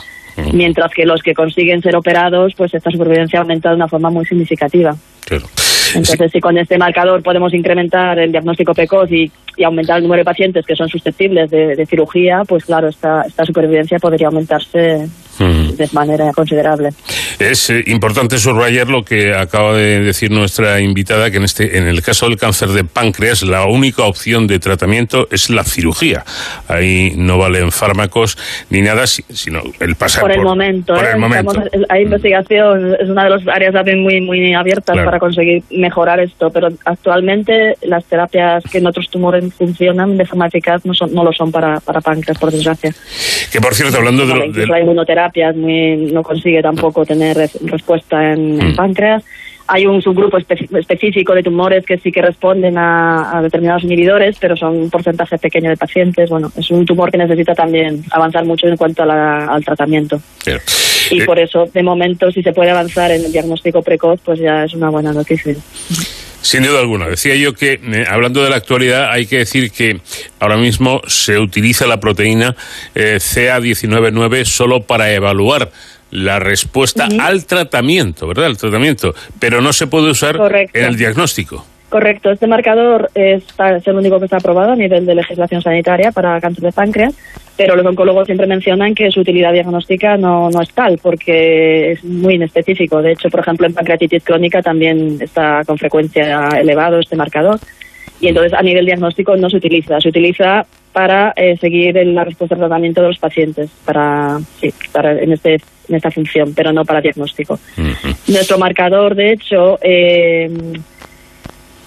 Mientras 0.52 0.92
que 0.92 1.04
los 1.04 1.22
que 1.22 1.34
consiguen 1.34 1.82
ser 1.82 1.96
operados, 1.96 2.52
pues 2.56 2.74
esta 2.74 2.90
supervivencia 2.90 3.40
aumenta 3.40 3.70
de 3.70 3.76
una 3.76 3.88
forma 3.88 4.10
muy 4.10 4.24
significativa. 4.24 4.94
Claro. 5.24 5.46
Entonces, 5.94 6.32
si 6.32 6.40
con 6.40 6.58
este 6.58 6.76
marcador 6.76 7.22
podemos 7.22 7.54
incrementar 7.54 8.18
el 8.18 8.32
diagnóstico 8.32 8.74
precoz 8.74 9.10
y, 9.10 9.30
aumentar 9.64 9.98
el 9.98 10.02
número 10.02 10.20
de 10.20 10.24
pacientes 10.24 10.66
que 10.66 10.74
son 10.74 10.88
susceptibles 10.88 11.48
de, 11.48 11.86
cirugía, 11.86 12.42
pues 12.44 12.64
claro, 12.64 12.88
esta, 12.88 13.22
esta 13.22 13.44
supervivencia 13.44 14.00
podría 14.00 14.26
aumentarse 14.26 15.08
de 15.38 15.88
manera 15.92 16.32
considerable. 16.32 16.90
Es 17.38 17.70
eh, 17.70 17.82
importante 17.86 18.38
subrayar 18.38 18.88
lo 18.88 19.04
que 19.04 19.34
acaba 19.34 19.74
de 19.74 20.00
decir 20.00 20.30
nuestra 20.30 20.80
invitada, 20.80 21.30
que 21.30 21.38
en, 21.38 21.44
este, 21.44 21.78
en 21.78 21.86
el 21.86 22.02
caso 22.02 22.28
del 22.28 22.38
cáncer 22.38 22.68
de 22.70 22.84
páncreas, 22.84 23.42
la 23.42 23.66
única 23.66 24.04
opción 24.04 24.46
de 24.46 24.58
tratamiento 24.58 25.26
es 25.30 25.50
la 25.50 25.64
cirugía. 25.64 26.24
Ahí 26.68 27.12
no 27.16 27.38
valen 27.38 27.72
fármacos 27.72 28.38
ni 28.70 28.82
nada, 28.82 29.06
sino 29.06 29.62
el 29.80 29.96
pasar 29.96 30.22
por, 30.22 30.32
el 30.32 30.42
momento. 30.42 30.94
Por 30.94 31.04
el 31.04 31.16
¿eh? 31.16 31.18
momento. 31.18 31.62
hay 31.88 32.02
investigación, 32.02 32.96
es 33.00 33.08
una 33.08 33.24
de 33.24 33.30
las 33.30 33.48
áreas 33.48 33.72
también 33.72 34.02
muy, 34.02 34.20
muy 34.20 34.54
abiertas 34.54 34.96
para 34.96 35.18
conseguir 35.18 35.62
mejorar 35.70 36.20
esto, 36.20 36.50
pero 36.50 36.68
actualmente 36.84 37.76
las 37.82 38.04
terapias 38.04 38.62
que 38.70 38.78
en 38.78 38.86
otros 38.86 39.10
tumores 39.10 39.44
funcionan 39.54 40.16
de 40.16 40.24
forma 40.24 40.46
eficaz 40.46 40.84
no, 40.84 40.94
son, 40.94 41.12
no 41.12 41.24
lo 41.24 41.32
son 41.32 41.50
para, 41.50 41.80
para 41.80 42.00
páncreas, 42.00 42.38
por 42.38 42.50
desgracia. 42.50 42.94
Que 43.50 43.60
por 43.60 43.74
cierto, 43.74 43.98
hablando 43.98 44.26
de... 44.26 44.52
de... 44.52 44.66
La 44.66 44.80
inmunoterapia 44.80 45.52
no 45.52 46.22
consigue 46.22 46.62
tampoco 46.62 47.04
tener 47.04 47.23
respuesta 47.32 48.32
en, 48.32 48.56
mm. 48.56 48.76
páncreas. 48.76 49.24
Hay 49.66 49.86
un 49.86 50.02
subgrupo 50.02 50.36
específico 50.36 51.34
de 51.34 51.42
tumores 51.42 51.86
que 51.86 51.96
sí 51.96 52.12
que 52.12 52.20
responden 52.20 52.76
a, 52.76 53.40
determinados 53.42 53.82
inhibidores, 53.84 54.36
pero 54.38 54.56
son 54.56 54.76
un 54.76 54.90
porcentaje 54.90 55.38
pequeño 55.38 55.70
de 55.70 55.78
pacientes. 55.78 56.28
Bueno, 56.28 56.52
es 56.54 56.70
un 56.70 56.84
tumor 56.84 57.10
que 57.10 57.16
necesita 57.16 57.54
también 57.54 58.04
avanzar 58.10 58.44
mucho 58.44 58.66
en 58.66 58.76
cuanto 58.76 59.04
al 59.04 59.64
tratamiento. 59.64 60.20
Y 61.10 61.22
eh, 61.22 61.24
por 61.24 61.38
eso, 61.38 61.66
de 61.72 61.82
momento, 61.82 62.30
si 62.30 62.42
se 62.42 62.52
puede 62.52 62.70
avanzar 62.70 63.10
en 63.10 63.24
el 63.24 63.32
diagnóstico 63.32 63.80
precoz, 63.80 64.20
pues 64.22 64.38
ya 64.38 64.64
es 64.64 64.74
una 64.74 64.90
buena 64.90 65.12
noticia. 65.12 65.54
Sin 66.44 66.62
duda 66.62 66.80
alguna. 66.80 67.08
Decía 67.08 67.34
yo 67.36 67.54
que, 67.54 67.80
eh, 67.82 68.04
hablando 68.06 68.44
de 68.44 68.50
la 68.50 68.56
actualidad, 68.56 69.10
hay 69.10 69.24
que 69.24 69.38
decir 69.38 69.70
que 69.70 70.00
ahora 70.40 70.58
mismo 70.58 71.00
se 71.06 71.38
utiliza 71.38 71.86
la 71.86 72.00
proteína 72.00 72.54
eh, 72.94 73.16
CA199 73.16 74.44
solo 74.44 74.82
para 74.82 75.10
evaluar 75.10 75.70
la 76.14 76.38
respuesta 76.38 77.08
al 77.20 77.44
tratamiento, 77.44 78.28
¿verdad? 78.28 78.46
Al 78.46 78.56
tratamiento, 78.56 79.14
pero 79.40 79.60
no 79.60 79.72
se 79.72 79.88
puede 79.88 80.10
usar 80.10 80.38
en 80.72 80.84
el 80.84 80.96
diagnóstico. 80.96 81.66
Correcto, 81.88 82.30
este 82.30 82.46
marcador 82.46 83.10
es, 83.14 83.44
el 83.84 83.96
único 83.96 84.18
que 84.18 84.24
está 84.24 84.38
aprobado 84.38 84.72
a 84.72 84.76
nivel 84.76 85.06
de 85.06 85.14
legislación 85.14 85.60
sanitaria 85.60 86.12
para 86.12 86.40
cáncer 86.40 86.64
de 86.64 86.72
páncreas, 86.72 87.14
pero 87.56 87.76
los 87.76 87.86
oncólogos 87.86 88.26
siempre 88.26 88.46
mencionan 88.46 88.94
que 88.94 89.10
su 89.10 89.20
utilidad 89.20 89.52
diagnóstica 89.52 90.16
no, 90.16 90.50
no 90.50 90.62
es 90.62 90.72
tal, 90.72 90.98
porque 90.98 91.92
es 91.92 92.04
muy 92.04 92.34
inespecífico. 92.34 93.02
De 93.02 93.12
hecho, 93.12 93.28
por 93.28 93.40
ejemplo, 93.40 93.66
en 93.66 93.74
pancreatitis 93.74 94.24
crónica 94.24 94.62
también 94.62 95.18
está 95.20 95.62
con 95.64 95.78
frecuencia 95.78 96.48
elevado 96.60 96.98
este 96.98 97.16
marcador, 97.16 97.60
y 98.24 98.28
entonces 98.28 98.54
a 98.54 98.62
nivel 98.62 98.86
diagnóstico 98.86 99.36
no 99.36 99.50
se 99.50 99.58
utiliza, 99.58 100.00
se 100.00 100.08
utiliza 100.08 100.64
para 100.94 101.34
eh, 101.36 101.58
seguir 101.58 101.98
en 101.98 102.14
la 102.14 102.24
respuesta 102.24 102.54
al 102.54 102.60
tratamiento 102.60 103.02
de 103.02 103.08
los 103.08 103.18
pacientes, 103.18 103.68
para, 103.84 104.38
sí, 104.58 104.72
para 104.92 105.12
en, 105.12 105.32
este, 105.32 105.60
en 105.88 105.94
esta 105.94 106.10
función, 106.10 106.54
pero 106.54 106.72
no 106.72 106.86
para 106.86 107.02
diagnóstico. 107.02 107.58
Nuestro 108.28 108.56
marcador, 108.56 109.14
de 109.14 109.32
hecho, 109.32 109.78
eh, 109.82 110.50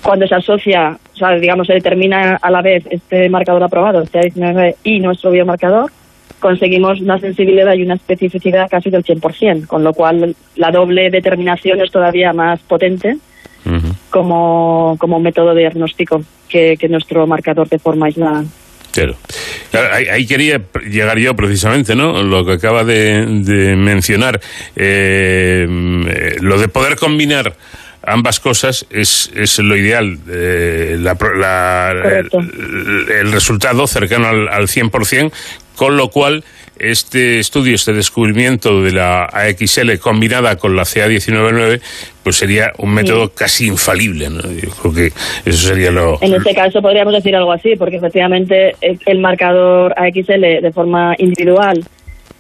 cuando 0.04 0.28
se 0.28 0.36
asocia, 0.36 0.96
o 1.16 1.18
sea, 1.18 1.32
digamos, 1.40 1.66
se 1.66 1.74
determina 1.74 2.36
a 2.36 2.52
la 2.52 2.62
vez 2.62 2.84
este 2.88 3.28
marcador 3.30 3.64
aprobado, 3.64 4.04
CA19 4.06 4.76
y 4.84 5.00
nuestro 5.00 5.32
biomarcador, 5.32 5.90
conseguimos 6.40 7.02
una 7.02 7.18
sensibilidad 7.18 7.74
y 7.74 7.82
una 7.82 7.96
especificidad 7.96 8.70
casi 8.70 8.92
del 8.92 9.04
100%, 9.04 9.66
con 9.66 9.84
lo 9.84 9.96
cual 9.96 10.36
la 10.56 10.70
doble 10.70 11.10
determinación 11.10 11.82
es 11.82 11.90
todavía 11.90 12.32
más 12.32 12.60
potente 12.60 13.18
como, 14.10 14.96
como 15.00 15.20
método 15.20 15.54
diagnóstico 15.54 16.24
que, 16.48 16.78
nuestro 16.90 17.28
marcador 17.28 17.68
de 17.70 17.80
forma 17.80 18.08
aislada. 18.08 18.46
Claro. 18.92 19.16
Ahí, 19.92 20.26
quería 20.26 20.62
llegar 20.90 21.20
yo 21.20 21.36
precisamente, 21.36 21.96
¿no? 21.96 22.24
Lo 22.24 22.46
que 22.46 22.54
acaba 22.54 22.84
de, 22.84 23.76
mencionar, 23.78 24.40
eh, 24.76 25.68
lo 26.40 26.58
de 26.58 26.68
poder 26.68 26.96
combinar 26.96 27.54
ambas 28.02 28.40
cosas 28.40 28.88
es, 28.90 29.30
es 29.36 29.60
lo 29.60 29.76
ideal. 29.76 30.18
Eh, 30.30 30.98
el, 33.20 33.32
resultado 33.32 33.86
cercano 33.86 34.30
al, 34.30 34.48
al 34.48 34.68
100%, 34.68 35.32
con 35.76 35.98
lo 35.98 36.10
cual 36.10 36.44
este 36.80 37.40
estudio, 37.40 37.76
este 37.76 37.94
descubrimiento 37.94 38.82
de 38.82 38.91
la 38.91 39.26
AXL 39.26 39.99
combinada 39.99 40.58
con 40.58 40.76
la 40.76 40.84
CA199, 40.84 41.82
pues 42.24 42.36
sería 42.36 42.72
un 42.78 42.94
método 42.94 43.30
casi 43.34 43.68
infalible. 43.68 44.30
¿no? 44.30 44.41
Yo 44.41 44.70
creo 44.70 44.94
que 44.94 45.08
eso 45.45 45.68
sería 45.68 45.91
lo. 45.91 46.18
En 46.22 46.34
este 46.34 46.54
caso 46.54 46.82
podríamos 46.82 47.14
decir 47.14 47.36
algo 47.36 47.52
así, 47.52 47.76
porque 47.76 47.98
efectivamente 47.98 48.76
el 48.82 49.20
marcador 49.20 49.94
AXL 49.98 50.62
de 50.62 50.72
forma 50.74 51.16
individual 51.18 51.84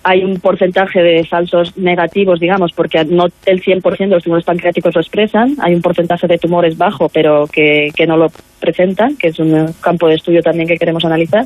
hay 0.07 0.23
un 0.23 0.39
porcentaje 0.39 1.03
de 1.03 1.25
falsos 1.25 1.77
negativos, 1.77 2.39
digamos, 2.39 2.71
porque 2.71 3.03
no 3.03 3.27
el 3.45 3.61
100% 3.61 3.97
de 3.97 4.07
los 4.07 4.23
tumores 4.23 4.45
pancreáticos 4.45 4.95
lo 4.95 5.01
expresan, 5.01 5.57
hay 5.61 5.75
un 5.75 5.81
porcentaje 5.81 6.27
de 6.27 6.37
tumores 6.37 6.77
bajo, 6.77 7.09
pero 7.09 7.45
que, 7.47 7.89
que 7.93 8.07
no 8.07 8.15
lo 8.15 8.31
presentan, 8.61 9.17
que 9.17 9.27
es 9.27 9.39
un 9.39 9.73
campo 9.81 10.07
de 10.07 10.15
estudio 10.15 10.41
también 10.41 10.65
que 10.65 10.77
queremos 10.77 11.03
analizar. 11.03 11.45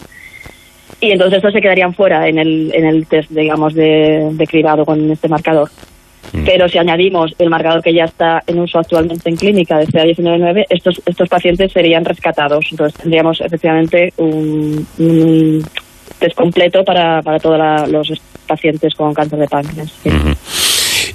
Y 1.01 1.11
entonces 1.11 1.37
estos 1.37 1.53
se 1.53 1.61
quedarían 1.61 1.93
fuera 1.93 2.27
en 2.27 2.37
el, 2.37 2.71
en 2.73 2.85
el 2.85 3.07
test, 3.07 3.31
digamos, 3.31 3.73
de, 3.73 4.29
de 4.31 4.47
cribado 4.47 4.85
con 4.85 5.11
este 5.11 5.27
marcador. 5.27 5.69
Mm. 6.31 6.45
Pero 6.45 6.69
si 6.69 6.77
añadimos 6.77 7.33
el 7.39 7.49
marcador 7.49 7.81
que 7.81 7.93
ya 7.93 8.05
está 8.05 8.43
en 8.45 8.59
uso 8.59 8.79
actualmente 8.79 9.27
en 9.27 9.35
clínica 9.35 9.79
de 9.79 9.87
CA199, 9.87 10.65
estos, 10.69 11.01
estos 11.05 11.27
pacientes 11.27 11.71
serían 11.71 12.05
rescatados. 12.05 12.65
Entonces 12.69 13.01
tendríamos 13.01 13.41
efectivamente 13.41 14.13
un, 14.17 14.85
un 14.99 15.65
test 16.19 16.35
completo 16.35 16.83
para, 16.83 17.21
para 17.23 17.39
todos 17.39 17.89
los 17.89 18.13
pacientes 18.47 18.93
con 18.93 19.13
cáncer 19.13 19.39
de 19.39 19.47
páncreas. 19.47 19.91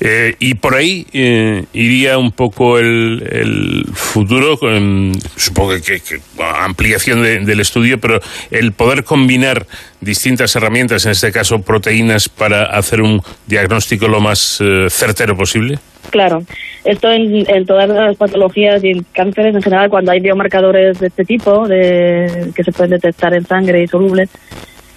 Eh, 0.00 0.34
y 0.38 0.54
por 0.54 0.74
ahí 0.74 1.06
eh, 1.12 1.64
iría 1.72 2.18
un 2.18 2.32
poco 2.32 2.78
el, 2.78 3.86
futuro, 3.94 4.58
con, 4.58 5.12
supongo 5.36 5.74
que, 5.84 6.00
ampliación 6.38 7.22
del 7.22 7.60
estudio, 7.60 7.98
pero 7.98 8.20
el 8.50 8.72
poder 8.72 9.04
combinar 9.04 9.66
distintas 10.00 10.54
herramientas, 10.56 11.06
en 11.06 11.12
este 11.12 11.32
caso 11.32 11.60
proteínas, 11.60 12.28
para 12.28 12.64
hacer 12.64 13.00
un 13.00 13.20
diagnóstico 13.46 14.08
lo 14.08 14.20
más 14.20 14.58
eh, 14.60 14.86
certero 14.90 15.36
posible. 15.36 15.78
Claro, 16.10 16.42
esto 16.84 17.10
en, 17.10 17.66
todas 17.66 17.88
las 17.88 18.16
patologías 18.16 18.82
y 18.84 18.90
en 18.90 19.06
cánceres 19.12 19.54
en 19.54 19.62
general, 19.62 19.90
cuando 19.90 20.12
hay 20.12 20.20
biomarcadores 20.20 21.00
de 21.00 21.08
este 21.08 21.24
tipo, 21.24 21.66
de, 21.66 22.52
que 22.54 22.62
se 22.62 22.70
pueden 22.70 22.92
detectar 22.92 23.34
en 23.34 23.44
sangre 23.44 23.82
y 23.82 23.88
solubles, 23.88 24.30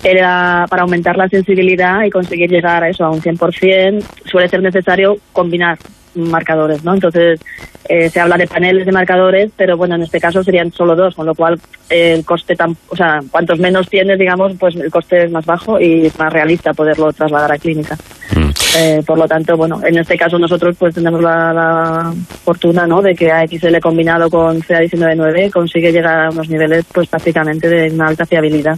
era 0.03 0.65
para 0.69 0.84
aumentar 0.84 1.17
la 1.17 1.27
sensibilidad 1.27 2.03
y 2.03 2.09
conseguir 2.09 2.49
llegar 2.49 2.84
a 2.84 2.89
eso, 2.89 3.05
a 3.05 3.09
un 3.09 3.21
100%, 3.21 4.03
suele 4.26 4.47
ser 4.47 4.61
necesario 4.61 5.17
combinar 5.34 5.77
marcadores, 6.15 6.84
¿no? 6.84 6.93
Entonces, 6.93 7.39
eh, 7.88 8.09
se 8.09 8.19
habla 8.19 8.38
de 8.38 8.47
paneles 8.47 8.85
de 8.85 8.91
marcadores, 8.91 9.51
pero 9.55 9.77
bueno, 9.77 9.95
en 9.95 10.03
este 10.03 10.19
caso 10.19 10.43
serían 10.43 10.71
solo 10.71 10.95
dos, 10.95 11.15
con 11.15 11.26
lo 11.26 11.35
cual 11.35 11.59
eh, 11.89 12.13
el 12.13 12.26
coste, 12.26 12.55
tan, 12.55 12.76
o 12.89 12.95
sea, 12.95 13.19
cuantos 13.31 13.59
menos 13.59 13.89
tienes, 13.89 14.19
digamos, 14.19 14.53
pues 14.59 14.76
el 14.76 14.91
coste 14.91 15.26
es 15.26 15.31
más 15.31 15.45
bajo 15.45 15.80
y 15.80 16.05
es 16.07 16.19
más 16.19 16.31
realista 16.31 16.73
poderlo 16.73 17.11
trasladar 17.13 17.51
a 17.51 17.57
clínica. 17.57 17.95
Mm. 18.35 18.49
Eh, 18.77 19.03
por 19.05 19.17
lo 19.17 19.27
tanto, 19.27 19.57
bueno, 19.57 19.81
en 19.84 19.97
este 19.97 20.17
caso 20.17 20.38
nosotros 20.38 20.76
pues 20.77 20.93
tenemos 20.93 21.21
la, 21.21 22.13
fortuna, 22.43 22.85
¿no?, 22.85 23.01
de 23.01 23.15
que 23.15 23.31
AXL 23.31 23.80
combinado 23.80 24.30
con 24.30 24.61
CA199 24.61 25.49
consigue 25.51 25.91
llegar 25.91 26.26
a 26.26 26.30
unos 26.30 26.47
niveles, 26.49 26.85
pues 26.93 27.07
prácticamente 27.07 27.67
de 27.67 27.91
una 27.91 28.07
alta 28.07 28.26
fiabilidad. 28.26 28.77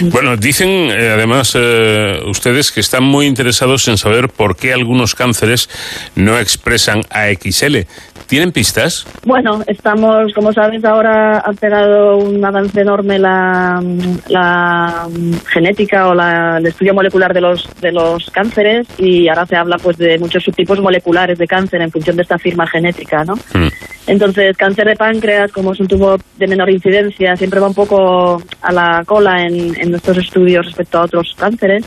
Bueno, 0.00 0.36
dicen 0.36 0.68
eh, 0.68 1.10
además 1.14 1.52
eh, 1.54 2.20
ustedes 2.26 2.70
que 2.70 2.80
están 2.80 3.02
muy 3.02 3.26
interesados 3.26 3.88
en 3.88 3.98
saber 3.98 4.28
por 4.28 4.56
qué 4.56 4.72
algunos 4.72 5.14
cánceres 5.14 5.68
no 6.14 6.38
expresan 6.38 7.02
AXL. 7.10 7.86
¿Tienen 8.28 8.52
pistas? 8.52 9.06
Bueno, 9.24 9.62
estamos, 9.66 10.34
como 10.34 10.52
sabes, 10.52 10.84
ahora 10.84 11.38
ha 11.38 11.52
pegado 11.54 12.18
un 12.18 12.44
avance 12.44 12.82
enorme 12.82 13.18
la, 13.18 13.82
la 14.28 15.08
genética 15.46 16.08
o 16.08 16.14
la, 16.14 16.58
el 16.58 16.66
estudio 16.66 16.92
molecular 16.92 17.32
de 17.32 17.40
los, 17.40 17.66
de 17.80 17.90
los 17.90 18.30
cánceres 18.30 18.86
y 18.98 19.28
ahora 19.28 19.46
se 19.46 19.56
habla 19.56 19.78
pues 19.78 19.96
de 19.96 20.18
muchos 20.18 20.44
subtipos 20.44 20.78
moleculares 20.78 21.38
de 21.38 21.46
cáncer 21.46 21.80
en 21.80 21.90
función 21.90 22.16
de 22.16 22.22
esta 22.22 22.36
firma 22.36 22.66
genética, 22.66 23.24
¿no? 23.24 23.34
Mm. 23.34 23.68
Entonces, 24.08 24.54
cáncer 24.58 24.88
de 24.88 24.96
páncreas, 24.96 25.50
como 25.50 25.72
es 25.72 25.80
un 25.80 25.88
tubo 25.88 26.18
de 26.36 26.46
menor 26.46 26.68
incidencia, 26.68 27.34
siempre 27.34 27.60
va 27.60 27.68
un 27.68 27.74
poco 27.74 28.42
a 28.60 28.72
la 28.72 29.04
cola 29.06 29.42
en, 29.42 29.74
en 29.80 29.90
nuestros 29.90 30.18
estudios 30.18 30.66
respecto 30.66 30.98
a 30.98 31.04
otros 31.04 31.34
cánceres 31.38 31.82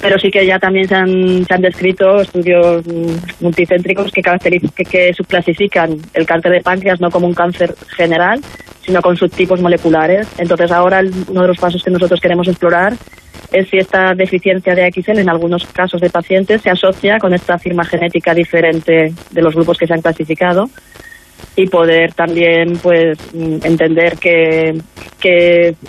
pero 0.00 0.18
sí 0.18 0.30
que 0.30 0.46
ya 0.46 0.58
también 0.58 0.88
se 0.88 0.94
han, 0.94 1.44
se 1.44 1.54
han 1.54 1.62
descrito 1.62 2.20
estudios 2.20 2.84
multicéntricos 3.40 4.12
que, 4.12 4.22
que, 4.22 4.84
que 4.84 5.14
subclasifican 5.14 5.96
el 6.14 6.26
cáncer 6.26 6.52
de 6.52 6.60
páncreas 6.60 7.00
no 7.00 7.10
como 7.10 7.26
un 7.26 7.34
cáncer 7.34 7.74
general, 7.96 8.40
sino 8.84 9.02
con 9.02 9.16
subtipos 9.16 9.60
moleculares. 9.60 10.28
Entonces 10.38 10.70
ahora 10.70 11.02
uno 11.28 11.42
de 11.42 11.48
los 11.48 11.58
pasos 11.58 11.82
que 11.82 11.90
nosotros 11.90 12.20
queremos 12.20 12.46
explorar 12.48 12.94
es 13.52 13.68
si 13.68 13.78
esta 13.78 14.14
deficiencia 14.14 14.74
de 14.74 14.90
XL 14.90 15.18
en 15.18 15.28
algunos 15.28 15.66
casos 15.66 16.00
de 16.00 16.10
pacientes 16.10 16.62
se 16.62 16.70
asocia 16.70 17.18
con 17.18 17.32
esta 17.34 17.58
firma 17.58 17.84
genética 17.84 18.34
diferente 18.34 19.12
de 19.30 19.42
los 19.42 19.54
grupos 19.54 19.78
que 19.78 19.86
se 19.86 19.94
han 19.94 20.02
clasificado 20.02 20.68
y 21.56 21.66
poder 21.66 22.12
también 22.12 22.76
pues 22.78 23.18
entender 23.34 24.16
qué, 24.18 24.74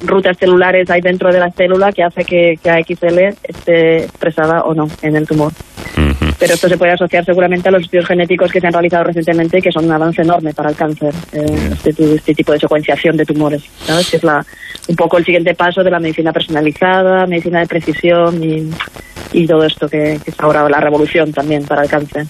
rutas 0.04 0.36
celulares 0.38 0.90
hay 0.90 1.02
dentro 1.02 1.32
de 1.32 1.40
la 1.40 1.52
célula 1.52 1.92
que 1.92 2.02
hace 2.02 2.26
que, 2.26 2.58
que 2.62 2.70
AXL 2.72 3.20
esté 3.44 4.06
expresada 4.06 4.62
o 4.64 4.74
no 4.74 4.88
en 5.04 5.16
el 5.16 5.28
tumor. 5.28 5.52
Pero 6.40 6.54
esto 6.54 6.70
se 6.70 6.78
puede 6.78 6.92
asociar 6.92 7.26
seguramente 7.26 7.70
a 7.70 7.72
los 7.72 7.84
estudios 7.84 8.06
genéticos 8.06 8.52
que 8.52 8.60
se 8.60 8.68
han 8.68 8.74
realizado 8.74 9.06
recientemente, 9.06 9.62
que 9.62 9.72
son 9.72 9.86
un 9.86 9.92
avance 9.92 10.22
enorme 10.22 10.54
para 10.54 10.70
el 10.70 10.76
cáncer, 10.76 11.14
eh, 11.34 11.72
este, 11.86 12.16
este, 12.16 12.36
tipo 12.36 12.52
de 12.52 12.60
secuenciación 12.60 13.18
de 13.18 13.26
tumores, 13.26 13.64
¿sabes? 13.86 14.10
que 14.10 14.18
es 14.18 14.24
la, 14.24 14.46
un 14.88 14.96
poco 14.96 15.18
el 15.18 15.26
siguiente 15.26 15.56
paso 15.56 15.84
de 15.84 15.90
la 15.90 16.00
medicina 16.00 16.32
personalizada, 16.32 17.26
medicina 17.26 17.60
de 17.60 17.68
precisión 17.68 18.44
y, 18.44 18.70
y 19.34 19.48
todo 19.48 19.64
esto 19.66 19.90
que, 19.90 20.14
es 20.14 20.40
ahora 20.40 20.68
la 20.70 20.80
revolución 20.80 21.32
también 21.34 21.64
para 21.66 21.84
el 21.84 21.90
cáncer. 21.90 22.26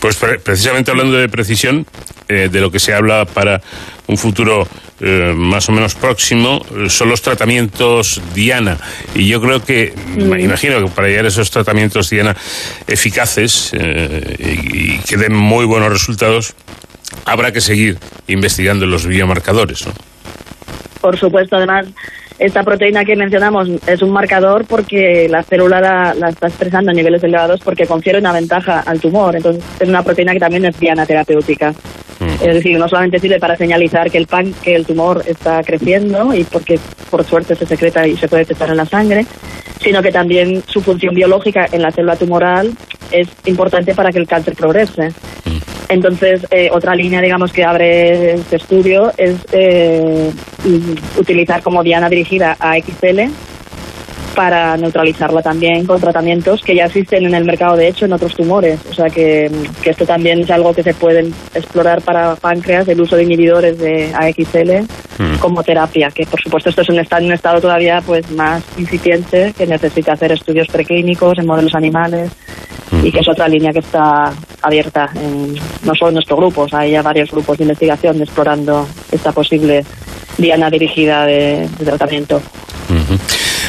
Pues 0.00 0.16
precisamente 0.44 0.90
hablando 0.90 1.16
de 1.16 1.28
precisión, 1.28 1.86
eh, 2.34 2.48
de 2.48 2.60
lo 2.60 2.70
que 2.70 2.80
se 2.80 2.92
habla 2.92 3.24
para 3.24 3.60
un 4.06 4.18
futuro 4.18 4.66
eh, 5.00 5.32
más 5.34 5.68
o 5.68 5.72
menos 5.72 5.94
próximo 5.94 6.60
eh, 6.76 6.90
son 6.90 7.08
los 7.08 7.22
tratamientos 7.22 8.20
Diana. 8.34 8.76
Y 9.14 9.28
yo 9.28 9.40
creo 9.40 9.62
que, 9.62 9.94
me 10.16 10.42
imagino 10.42 10.84
que 10.84 10.90
para 10.90 11.08
llegar 11.08 11.24
a 11.24 11.28
esos 11.28 11.50
tratamientos 11.50 12.10
Diana 12.10 12.36
eficaces 12.86 13.72
y, 13.72 14.98
que 14.98 15.16
den 15.16 15.34
muy 15.34 15.64
buenos 15.64 15.90
resultados, 15.90 16.54
habrá 17.24 17.52
que 17.52 17.60
seguir 17.60 17.98
investigando 18.26 18.86
los 18.86 19.06
biomarcadores, 19.06 19.86
¿no? 19.86 19.92
Por 21.00 21.18
supuesto, 21.18 21.56
además 21.56 21.86
esta 22.38 22.64
proteína 22.64 23.04
que 23.04 23.14
mencionamos 23.14 23.68
es 23.86 24.02
un 24.02 24.10
marcador 24.10 24.64
porque 24.66 25.28
la 25.28 25.42
célula 25.44 25.80
la, 25.80 26.28
está 26.28 26.48
expresando 26.48 26.90
a 26.90 26.94
niveles 26.94 27.22
elevados 27.22 27.60
porque 27.60 27.86
confiere 27.86 28.18
una 28.18 28.32
ventaja 28.32 28.80
al 28.80 29.00
tumor. 29.00 29.36
Entonces, 29.36 29.62
es 29.78 29.88
una 29.88 30.02
proteína 30.02 30.32
que 30.32 30.40
también 30.40 30.64
es 30.64 30.78
diana 30.78 31.06
terapéutica. 31.06 31.72
Es 32.20 32.54
decir, 32.54 32.78
no 32.78 32.88
solamente 32.88 33.18
sirve 33.18 33.38
para 33.38 33.56
señalizar 33.56 34.10
que 34.10 34.18
el 34.18 34.26
pan, 34.26 34.54
que 34.62 34.74
el 34.74 34.86
tumor 34.86 35.22
está 35.26 35.62
creciendo 35.62 36.34
y 36.34 36.44
porque 36.44 36.78
por 37.10 37.24
suerte 37.24 37.54
se 37.54 37.66
secreta 37.66 38.06
y 38.06 38.16
se 38.16 38.28
puede 38.28 38.42
detectar 38.42 38.70
en 38.70 38.76
la 38.76 38.86
sangre, 38.86 39.26
sino 39.80 40.02
que 40.02 40.12
también 40.12 40.62
su 40.66 40.80
función 40.80 41.14
biológica 41.14 41.66
en 41.70 41.82
la 41.82 41.90
célula 41.90 42.16
tumoral 42.16 42.72
es 43.10 43.28
importante 43.44 43.94
para 43.94 44.10
que 44.10 44.18
el 44.18 44.26
cáncer 44.26 44.54
progrese. 44.54 45.12
Entonces, 45.88 46.46
eh, 46.50 46.70
otra 46.72 46.94
línea, 46.94 47.20
digamos, 47.20 47.52
que 47.52 47.62
abre 47.62 48.34
este 48.34 48.56
estudio 48.56 49.12
es 49.16 49.36
eh, 49.52 50.30
utilizar 51.18 51.62
como 51.62 51.82
diana 51.82 52.08
dirigida 52.08 52.56
a 52.58 52.76
XL 52.76 53.20
para 54.34 54.76
neutralizarla 54.76 55.42
también 55.42 55.86
con 55.86 56.00
tratamientos 56.00 56.62
que 56.62 56.74
ya 56.74 56.86
existen 56.86 57.24
en 57.24 57.34
el 57.34 57.44
mercado, 57.44 57.76
de 57.76 57.88
hecho, 57.88 58.04
en 58.04 58.12
otros 58.12 58.34
tumores. 58.34 58.80
O 58.90 58.94
sea 58.94 59.06
que, 59.06 59.50
esto 59.84 60.06
también 60.06 60.40
es 60.40 60.50
algo 60.50 60.74
que 60.74 60.82
se 60.82 60.94
puede 60.94 61.30
explorar 61.54 62.02
para 62.02 62.36
páncreas, 62.36 62.88
el 62.88 63.00
uso 63.00 63.16
de 63.16 63.24
inhibidores 63.24 63.78
de 63.78 64.12
AXL 64.14 64.82
mm. 65.18 65.38
como 65.38 65.62
terapia, 65.62 66.10
que 66.10 66.26
por 66.26 66.40
supuesto 66.40 66.70
esto 66.70 66.82
es 66.82 66.88
un 66.88 66.98
estado, 66.98 67.24
un 67.24 67.32
estado 67.32 67.60
todavía 67.60 68.02
pues 68.04 68.30
más 68.30 68.62
incipiente, 68.76 69.54
que 69.56 69.66
necesita 69.66 70.12
hacer 70.12 70.32
estudios 70.32 70.66
preclínicos 70.68 71.38
en 71.38 71.46
modelos 71.46 71.74
animales 71.74 72.30
y 73.02 73.10
que 73.10 73.20
es 73.20 73.28
otra 73.28 73.48
línea 73.48 73.72
que 73.72 73.80
está 73.80 74.32
abierta, 74.62 75.10
en, 75.14 75.54
no 75.84 75.94
solo 75.94 76.08
en 76.08 76.14
nuestro 76.14 76.36
grupo, 76.36 76.66
hay 76.72 76.92
ya 76.92 77.02
varios 77.02 77.30
grupos 77.30 77.58
de 77.58 77.64
investigación 77.64 78.20
explorando 78.20 78.86
esta 79.10 79.32
posible 79.32 79.84
diana 80.38 80.70
dirigida 80.70 81.24
de, 81.26 81.68
tratamiento. 81.84 82.40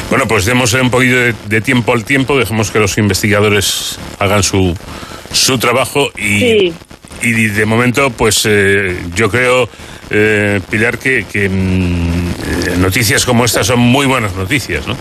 Bueno, 0.08 0.28
pues 0.28 0.44
demos 0.44 0.72
un 0.74 0.90
poquito 0.90 1.16
de, 1.16 1.60
tiempo 1.60 1.92
al 1.92 2.04
tiempo, 2.04 2.38
dejemos 2.38 2.70
que 2.70 2.78
los 2.78 2.96
investigadores 2.96 3.98
hagan 4.18 4.42
su, 4.42 4.76
su 5.32 5.58
trabajo 5.58 6.10
y, 6.16 6.72
y 7.22 7.32
de 7.48 7.66
momento, 7.66 8.10
pues 8.10 8.42
eh, 8.46 8.96
yo 9.14 9.28
creo, 9.30 9.68
eh, 10.10 10.60
Pilar, 10.70 10.98
que, 10.98 11.26
que 11.30 11.48
mm, 11.48 12.28
eh, 12.28 12.76
noticias 12.78 13.24
como 13.24 13.44
estas 13.44 13.66
son 13.66 13.80
muy 13.80 14.06
buenas 14.06 14.34
noticias, 14.36 14.86
¿no? 14.86 14.96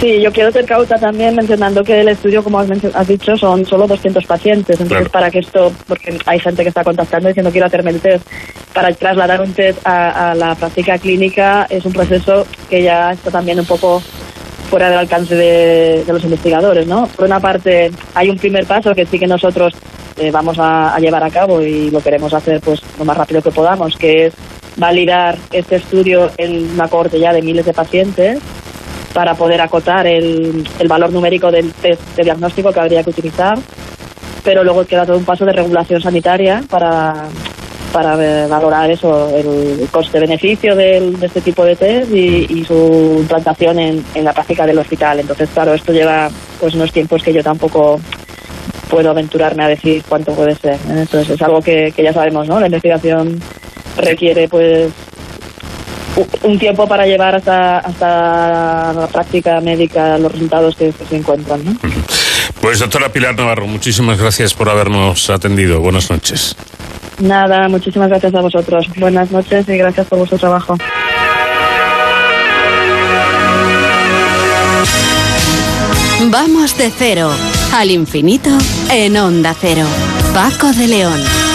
Sí, 0.00 0.20
yo 0.20 0.30
quiero 0.30 0.52
ser 0.52 0.66
cauta 0.66 0.98
también 0.98 1.34
mencionando 1.34 1.82
que 1.82 2.00
el 2.00 2.08
estudio, 2.08 2.44
como 2.44 2.60
has, 2.60 3.08
dicho, 3.08 3.34
son 3.38 3.64
solo 3.64 3.86
200 3.86 4.26
pacientes. 4.26 4.78
Entonces, 4.78 5.08
para 5.08 5.30
que 5.30 5.38
esto, 5.38 5.72
porque 5.88 6.18
hay 6.26 6.38
gente 6.38 6.62
que 6.62 6.68
está 6.68 6.84
contactando 6.84 7.28
diciendo 7.28 7.50
quiero 7.50 7.66
hacerme 7.66 7.92
el 7.92 8.00
test, 8.00 8.26
para 8.74 8.92
trasladar 8.92 9.40
un 9.40 9.54
test 9.54 9.78
a, 9.86 10.34
la 10.34 10.54
práctica 10.54 10.98
clínica 10.98 11.66
es 11.70 11.86
un 11.86 11.94
proceso 11.94 12.46
que 12.68 12.82
ya 12.82 13.12
está 13.12 13.30
también 13.30 13.58
un 13.58 13.64
poco 13.64 14.02
fuera 14.68 14.90
del 14.90 14.98
alcance 14.98 15.34
de, 15.34 16.04
los 16.06 16.24
investigadores, 16.24 16.86
¿no? 16.86 17.06
Por 17.06 17.24
una 17.24 17.40
parte, 17.40 17.90
hay 18.14 18.28
un 18.28 18.36
primer 18.36 18.66
paso 18.66 18.94
que 18.94 19.06
sí 19.06 19.18
que 19.18 19.26
nosotros 19.26 19.72
eh, 20.18 20.30
vamos 20.30 20.58
a, 20.58 20.94
a, 20.94 20.98
llevar 20.98 21.22
a 21.22 21.30
cabo 21.30 21.62
y 21.62 21.90
lo 21.90 22.00
queremos 22.00 22.34
hacer 22.34 22.60
pues 22.60 22.82
lo 22.98 23.06
más 23.06 23.16
rápido 23.16 23.40
que 23.40 23.50
podamos, 23.50 23.96
que 23.96 24.26
es 24.26 24.34
validar 24.76 25.38
este 25.52 25.76
estudio 25.76 26.30
en 26.36 26.70
una 26.72 26.88
corte 26.88 27.18
ya 27.18 27.32
de 27.32 27.40
miles 27.40 27.64
de 27.64 27.72
pacientes 27.72 28.40
para 29.16 29.34
poder 29.34 29.62
acotar 29.62 30.06
el, 30.06 30.62
el 30.78 30.88
valor 30.88 31.10
numérico 31.10 31.50
del 31.50 31.72
test 31.72 32.02
de 32.16 32.22
diagnóstico 32.22 32.70
que 32.70 32.80
habría 32.80 33.02
que 33.02 33.08
utilizar, 33.08 33.58
pero 34.44 34.62
luego 34.62 34.84
queda 34.84 35.06
todo 35.06 35.16
un 35.16 35.24
paso 35.24 35.46
de 35.46 35.54
regulación 35.54 36.02
sanitaria 36.02 36.62
para, 36.68 37.24
para 37.94 38.14
valorar 38.46 38.90
eso, 38.90 39.34
el 39.34 39.88
coste-beneficio 39.90 40.76
de 40.76 41.16
este 41.22 41.40
tipo 41.40 41.64
de 41.64 41.76
test 41.76 42.12
y, 42.12 42.62
su 42.66 43.16
implantación 43.20 43.78
en, 43.78 44.04
en, 44.14 44.22
la 44.22 44.34
práctica 44.34 44.66
del 44.66 44.76
hospital. 44.76 45.20
Entonces, 45.20 45.48
claro, 45.48 45.72
esto 45.72 45.94
lleva 45.94 46.28
pues 46.60 46.74
unos 46.74 46.92
tiempos 46.92 47.22
que 47.22 47.32
yo 47.32 47.42
tampoco 47.42 47.98
puedo 48.90 49.08
aventurarme 49.08 49.64
a 49.64 49.68
decir 49.68 50.02
cuánto 50.06 50.34
puede 50.34 50.54
ser. 50.56 50.78
Entonces 50.90 51.30
es 51.30 51.40
algo 51.40 51.62
que, 51.62 51.90
ya 51.96 52.12
sabemos, 52.12 52.46
¿no? 52.46 52.60
La 52.60 52.66
investigación 52.66 53.40
requiere 53.96 54.46
pues 54.46 54.92
un 56.42 56.58
tiempo 56.58 56.86
para 56.86 57.06
llevar 57.06 57.34
hasta, 57.34 57.78
hasta 57.78 58.92
la 58.92 59.06
práctica 59.06 59.60
médica 59.60 60.18
los 60.18 60.32
resultados 60.32 60.76
que, 60.76 60.92
se 60.92 61.16
encuentran. 61.16 61.64
¿no? 61.64 61.76
Pues 62.60 62.78
doctora 62.78 63.10
Pilar 63.10 63.36
Navarro, 63.36 63.66
muchísimas 63.66 64.18
gracias 64.18 64.54
por 64.54 64.68
habernos 64.68 65.30
atendido. 65.30 65.80
Buenas 65.80 66.10
noches. 66.10 66.56
Nada, 67.18 67.68
muchísimas 67.68 68.08
gracias 68.08 68.34
a 68.34 68.40
vosotros. 68.40 68.88
Buenas 68.96 69.30
noches 69.30 69.68
y 69.68 69.76
gracias 69.76 70.06
por 70.06 70.18
vuestro 70.18 70.38
trabajo. 70.38 70.76
Vamos 76.30 76.76
de 76.76 76.90
cero 76.90 77.30
al 77.74 77.90
infinito 77.90 78.50
en 78.90 79.16
onda 79.16 79.54
cero. 79.58 79.86
Paco 80.34 80.72
de 80.72 80.88
León. 80.88 81.45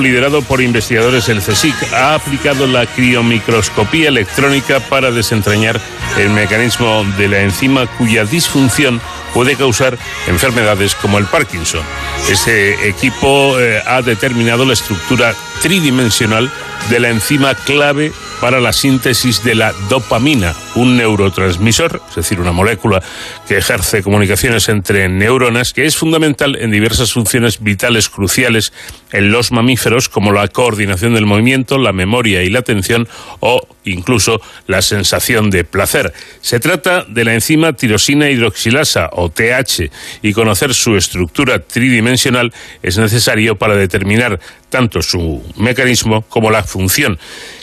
Liderado 0.00 0.42
por 0.42 0.60
investigadores 0.60 1.26
del 1.26 1.40
CSIC 1.40 1.92
ha 1.92 2.14
aplicado 2.14 2.66
la 2.66 2.86
criomicroscopía 2.86 4.08
electrónica 4.08 4.80
para 4.80 5.10
desentrañar 5.10 5.80
el 6.18 6.30
mecanismo 6.30 7.04
de 7.16 7.28
la 7.28 7.40
enzima 7.40 7.86
cuya 7.98 8.24
disfunción 8.24 9.00
puede 9.32 9.56
causar 9.56 9.96
enfermedades 10.26 10.94
como 10.94 11.18
el 11.18 11.26
Parkinson. 11.26 11.82
Ese 12.28 12.88
equipo 12.88 13.58
eh, 13.58 13.80
ha 13.86 14.02
determinado 14.02 14.64
la 14.64 14.72
estructura 14.72 15.34
tridimensional 15.62 16.50
de 16.88 17.00
la 17.00 17.10
enzima 17.10 17.54
clave 17.54 18.12
para 18.40 18.60
la 18.60 18.72
síntesis 18.72 19.44
de 19.44 19.54
la 19.54 19.72
dopamina, 19.88 20.54
un 20.74 20.96
neurotransmisor, 20.96 22.00
es 22.08 22.16
decir, 22.16 22.40
una 22.40 22.52
molécula 22.52 23.02
que 23.46 23.58
ejerce 23.58 24.02
comunicaciones 24.02 24.68
entre 24.68 25.08
neuronas, 25.08 25.72
que 25.72 25.84
es 25.84 25.96
fundamental 25.96 26.56
en 26.56 26.70
diversas 26.70 27.12
funciones 27.12 27.62
vitales 27.62 28.08
cruciales 28.08 28.72
en 29.12 29.32
los 29.32 29.52
mamíferos, 29.52 30.08
como 30.08 30.32
la 30.32 30.48
coordinación 30.48 31.14
del 31.14 31.26
movimiento, 31.26 31.78
la 31.78 31.92
memoria 31.92 32.42
y 32.42 32.50
la 32.50 32.60
atención, 32.60 33.08
o 33.40 33.66
incluso 33.84 34.40
la 34.66 34.82
sensación 34.82 35.50
de 35.50 35.64
placer. 35.64 36.12
Se 36.40 36.60
trata 36.60 37.04
de 37.08 37.24
la 37.24 37.34
enzima 37.34 37.72
tirosina 37.72 38.30
hidroxilasa, 38.30 39.10
o 39.12 39.30
TH, 39.30 39.90
y 40.22 40.32
conocer 40.32 40.74
su 40.74 40.96
estructura 40.96 41.60
tridimensional 41.60 42.52
es 42.82 42.98
necesario 42.98 43.56
para 43.56 43.76
determinar 43.76 44.40
tanto 44.68 45.02
su 45.02 45.42
mecanismo 45.56 46.22
como 46.22 46.50
la 46.50 46.62
función 46.62 47.18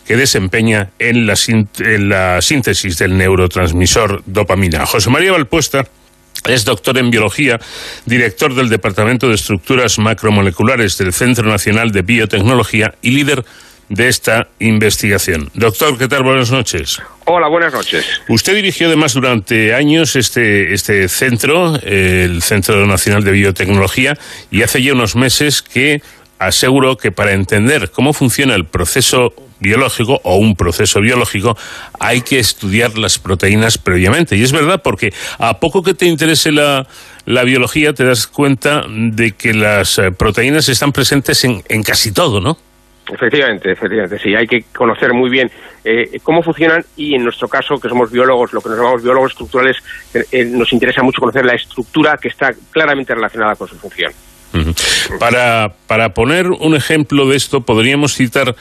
que 0.06 0.15
desempeña 0.15 0.91
en 0.99 1.26
la, 1.28 2.41
síntesis 2.41 2.98
del 2.98 3.18
neurotransmisor 3.18 4.24
dopamina. 4.26 4.86
José 4.86 5.10
María 5.10 5.32
Valpuesta 5.32 5.86
es 6.45 6.65
doctor 6.65 6.97
en 6.97 7.09
biología, 7.11 7.59
director 8.05 8.53
del 8.55 8.69
Departamento 8.69 9.27
de 9.30 9.35
Estructuras 9.35 9.99
Macromoleculares 9.99 10.97
del 10.97 11.14
Centro 11.14 11.47
Nacional 11.47 11.91
de 11.91 12.01
Biotecnología 12.01 12.93
y 13.01 13.11
líder 13.11 13.43
de 13.89 14.09
esta 14.09 14.47
investigación. 14.59 15.49
Doctor, 15.53 15.97
¿qué 15.97 16.07
tal? 16.07 16.23
Buenas 16.23 16.51
noches. 16.51 17.01
Hola, 17.26 17.47
buenas 17.47 17.73
noches. 17.73 18.05
Usted 18.27 18.55
dirigió 18.55 18.88
además 18.88 19.14
durante 19.14 19.73
años 19.73 20.15
este, 20.15 20.73
este 20.73 21.07
centro, 21.07 21.76
el 21.81 22.41
Centro 22.41 22.85
Nacional 22.85 23.23
de 23.23 23.31
Biotecnología, 23.31 24.18
y 24.51 24.64
hace 24.64 24.84
ya 24.84 24.93
unos 24.93 25.15
meses 25.15 25.61
que 25.61 26.01
aseguró 26.39 26.97
que 26.97 27.11
para 27.11 27.34
entender 27.34 27.89
cómo 27.91 28.14
funciona 28.14 28.55
el 28.55 28.65
proceso 28.65 29.34
biológico 29.59 30.19
o 30.23 30.38
un 30.38 30.55
proceso 30.55 31.01
biológico, 31.01 31.57
hay 31.99 32.21
que 32.21 32.39
estudiar 32.39 32.97
las 32.97 33.19
proteínas 33.19 33.77
previamente. 33.77 34.35
Y 34.35 34.43
es 34.43 34.51
verdad, 34.51 34.81
porque 34.84 35.13
a 35.39 35.59
poco 35.59 35.84
que 35.84 35.93
te 35.93 36.05
interese 36.05 36.51
la, 36.51 36.88
la 37.25 37.43
biología, 37.43 37.93
te 37.93 38.03
das 38.03 38.27
cuenta 38.27 38.84
de 38.88 39.31
que 39.31 39.53
las 39.53 39.97
eh, 39.99 40.11
proteínas 40.11 40.69
están 40.69 40.91
presentes 40.91 41.43
en, 41.43 41.63
en 41.69 41.84
casi 41.84 42.11
todo, 42.11 42.39
¿no? 42.39 42.57
Efectivamente, 43.09 43.71
efectivamente, 43.71 44.19
sí, 44.19 44.35
hay 44.35 44.45
que 44.45 44.65
conocer 44.75 45.13
muy 45.13 45.29
bien 45.29 45.49
eh, 45.85 46.19
cómo 46.23 46.43
funcionan 46.43 46.84
y 46.97 47.15
en 47.15 47.23
nuestro 47.23 47.47
caso, 47.47 47.75
que 47.75 47.88
somos 47.88 48.11
biólogos, 48.11 48.51
lo 48.51 48.59
que 48.59 48.67
nos 48.67 48.77
llamamos 48.77 49.01
biólogos 49.01 49.31
estructurales, 49.31 49.77
eh, 50.13 50.43
nos 50.43 50.73
interesa 50.73 51.01
mucho 51.03 51.21
conocer 51.21 51.45
la 51.45 51.53
estructura 51.53 52.17
que 52.21 52.27
está 52.27 52.53
claramente 52.71 53.15
relacionada 53.15 53.55
con 53.55 53.67
su 53.67 53.77
función. 53.77 54.11
Para, 55.19 55.73
para 55.88 56.09
poner 56.09 56.47
un 56.47 56.75
ejemplo 56.75 57.27
de 57.27 57.38
esto, 57.38 57.61
podríamos 57.61 58.15
citar 58.15 58.55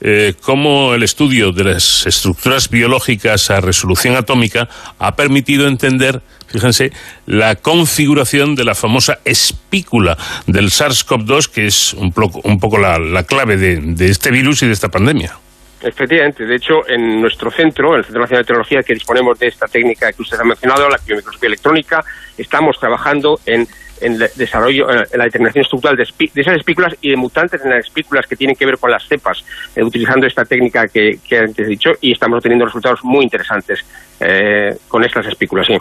eh, 0.00 0.34
cómo 0.40 0.94
el 0.94 1.02
estudio 1.02 1.50
de 1.52 1.64
las 1.64 2.06
estructuras 2.06 2.70
biológicas 2.70 3.50
a 3.50 3.60
resolución 3.60 4.16
atómica 4.16 4.68
ha 4.98 5.16
permitido 5.16 5.66
entender, 5.66 6.22
fíjense, 6.46 6.92
la 7.26 7.56
configuración 7.56 8.54
de 8.54 8.64
la 8.64 8.74
famosa 8.74 9.18
espícula 9.24 10.16
del 10.46 10.66
SARS-CoV-2, 10.66 11.48
que 11.48 11.66
es 11.66 11.94
un, 11.94 12.12
poco 12.12 12.78
la, 12.78 13.22
clave 13.24 13.56
de, 13.56 14.06
este 14.06 14.30
virus 14.30 14.62
y 14.62 14.66
de 14.66 14.72
esta 14.72 14.88
pandemia. 14.88 15.36
Efectivamente, 15.80 16.44
de 16.44 16.56
hecho, 16.56 16.88
en 16.88 17.20
nuestro 17.20 17.50
centro, 17.50 17.92
en 17.92 17.98
el 17.98 18.04
Centro 18.04 18.22
Nacional 18.22 18.42
de 18.42 18.46
Tecnología, 18.46 18.82
que 18.82 18.94
disponemos 18.94 19.38
de 19.38 19.46
esta 19.46 19.66
técnica 19.66 20.12
que 20.12 20.22
usted 20.22 20.38
ha 20.40 20.44
mencionado, 20.44 20.88
la 20.88 20.98
biomicroscopía 21.06 21.48
electrónica, 21.48 22.04
estamos 22.36 22.78
trabajando 22.80 23.38
en 23.46 23.66
en 24.00 24.14
el 24.14 24.30
desarrollo, 24.34 24.90
en 24.90 25.18
la 25.18 25.24
determinación 25.24 25.62
estructural 25.62 25.96
de, 25.96 26.06
esas 26.34 26.56
espículas 26.56 26.94
y 27.00 27.10
de 27.10 27.16
mutantes 27.16 27.64
en 27.64 27.70
las 27.70 27.86
espículas 27.86 28.26
que 28.26 28.36
tienen 28.36 28.56
que 28.56 28.66
ver 28.66 28.78
con 28.78 28.90
las 28.90 29.06
cepas, 29.06 29.44
eh, 29.74 29.82
utilizando 29.82 30.26
esta 30.26 30.44
técnica 30.44 30.88
que, 30.88 31.18
antes 31.38 31.66
he 31.66 31.70
dicho, 31.70 31.92
y 32.00 32.12
estamos 32.12 32.38
obteniendo 32.38 32.66
resultados 32.66 33.04
muy 33.04 33.24
interesantes 33.24 33.84
eh, 34.20 34.76
con 34.88 35.04
estas 35.04 35.26
espículas, 35.26 35.66
sí. 35.66 35.76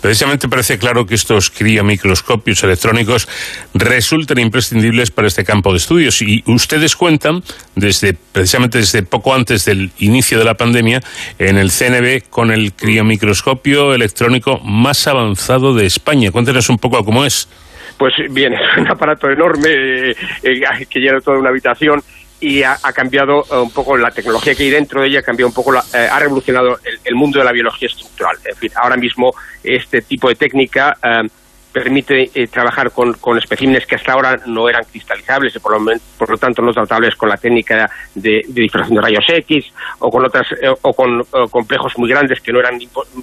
Precisamente 0.00 0.48
parece 0.48 0.78
claro 0.78 1.06
que 1.06 1.14
estos 1.14 1.50
criomicroscopios 1.50 2.62
electrónicos 2.62 3.28
resultan 3.74 4.38
imprescindibles 4.38 5.10
para 5.10 5.28
este 5.28 5.44
campo 5.44 5.72
de 5.72 5.78
estudios 5.78 6.22
y 6.22 6.42
ustedes 6.46 6.94
cuentan 6.94 7.42
desde 7.74 8.14
precisamente 8.14 8.78
desde 8.78 9.02
poco 9.02 9.34
antes 9.34 9.64
del 9.64 9.90
inicio 9.98 10.38
de 10.38 10.44
la 10.44 10.54
pandemia 10.54 11.00
en 11.38 11.56
el 11.56 11.70
CNB 11.70 12.28
con 12.30 12.50
el 12.50 12.72
criomicroscopio 12.72 13.94
electrónico 13.94 14.60
más 14.60 15.06
avanzado 15.06 15.74
de 15.74 15.86
España. 15.86 16.30
Cuéntenos 16.30 16.68
un 16.68 16.78
poco 16.78 17.04
cómo 17.04 17.24
es. 17.24 17.48
Pues 17.98 18.14
bien, 18.30 18.54
es 18.54 18.78
un 18.78 18.88
aparato 18.88 19.28
enorme 19.30 19.68
eh, 19.68 20.14
eh, 20.42 20.86
que 20.88 21.00
llena 21.00 21.20
toda 21.20 21.38
una 21.38 21.50
habitación 21.50 22.00
y 22.40 22.62
ha, 22.62 22.76
cambiado 22.94 23.44
eh, 23.50 23.56
un 23.56 23.70
poco 23.70 23.96
la 23.96 24.10
tecnología 24.10 24.54
que 24.54 24.64
hay 24.64 24.70
dentro 24.70 25.00
de 25.00 25.08
ella, 25.08 25.20
ha 25.20 25.22
cambiado 25.22 25.48
un 25.48 25.54
poco, 25.54 25.72
ha 25.72 26.18
revolucionado 26.18 26.78
el, 27.04 27.14
mundo 27.14 27.38
de 27.38 27.44
la 27.44 27.52
biología 27.52 27.88
estructural. 27.88 28.36
En 28.44 28.56
fin, 28.56 28.70
ahora 28.76 28.96
mismo 28.96 29.32
este 29.62 30.02
tipo 30.02 30.28
de 30.28 30.34
técnica 30.34 30.96
permite 31.72 32.30
eh, 32.34 32.46
trabajar 32.48 32.90
con, 32.90 33.14
con, 33.14 33.38
especímenes 33.38 33.86
que 33.86 33.94
hasta 33.94 34.12
ahora 34.12 34.36
no 34.46 34.68
eran 34.68 34.84
cristalizables 34.84 35.54
y 35.54 35.58
por 35.58 35.78
lo, 35.78 35.92
por 36.16 36.30
lo 36.30 36.36
tanto 36.36 36.62
no 36.62 36.72
tratables 36.72 37.14
con 37.14 37.28
la 37.28 37.36
técnica 37.36 37.90
de, 38.14 38.42
de 38.48 38.62
difracción 38.62 38.96
de 38.96 39.02
rayos 39.02 39.24
X 39.28 39.72
o 39.98 40.10
con 40.10 40.24
otras 40.24 40.46
eh, 40.60 40.68
o 40.68 40.92
con 40.92 41.22
complejos 41.50 41.92
muy 41.98 42.08
grandes 42.08 42.40
que 42.40 42.52
no 42.52 42.60
eran 42.60 42.78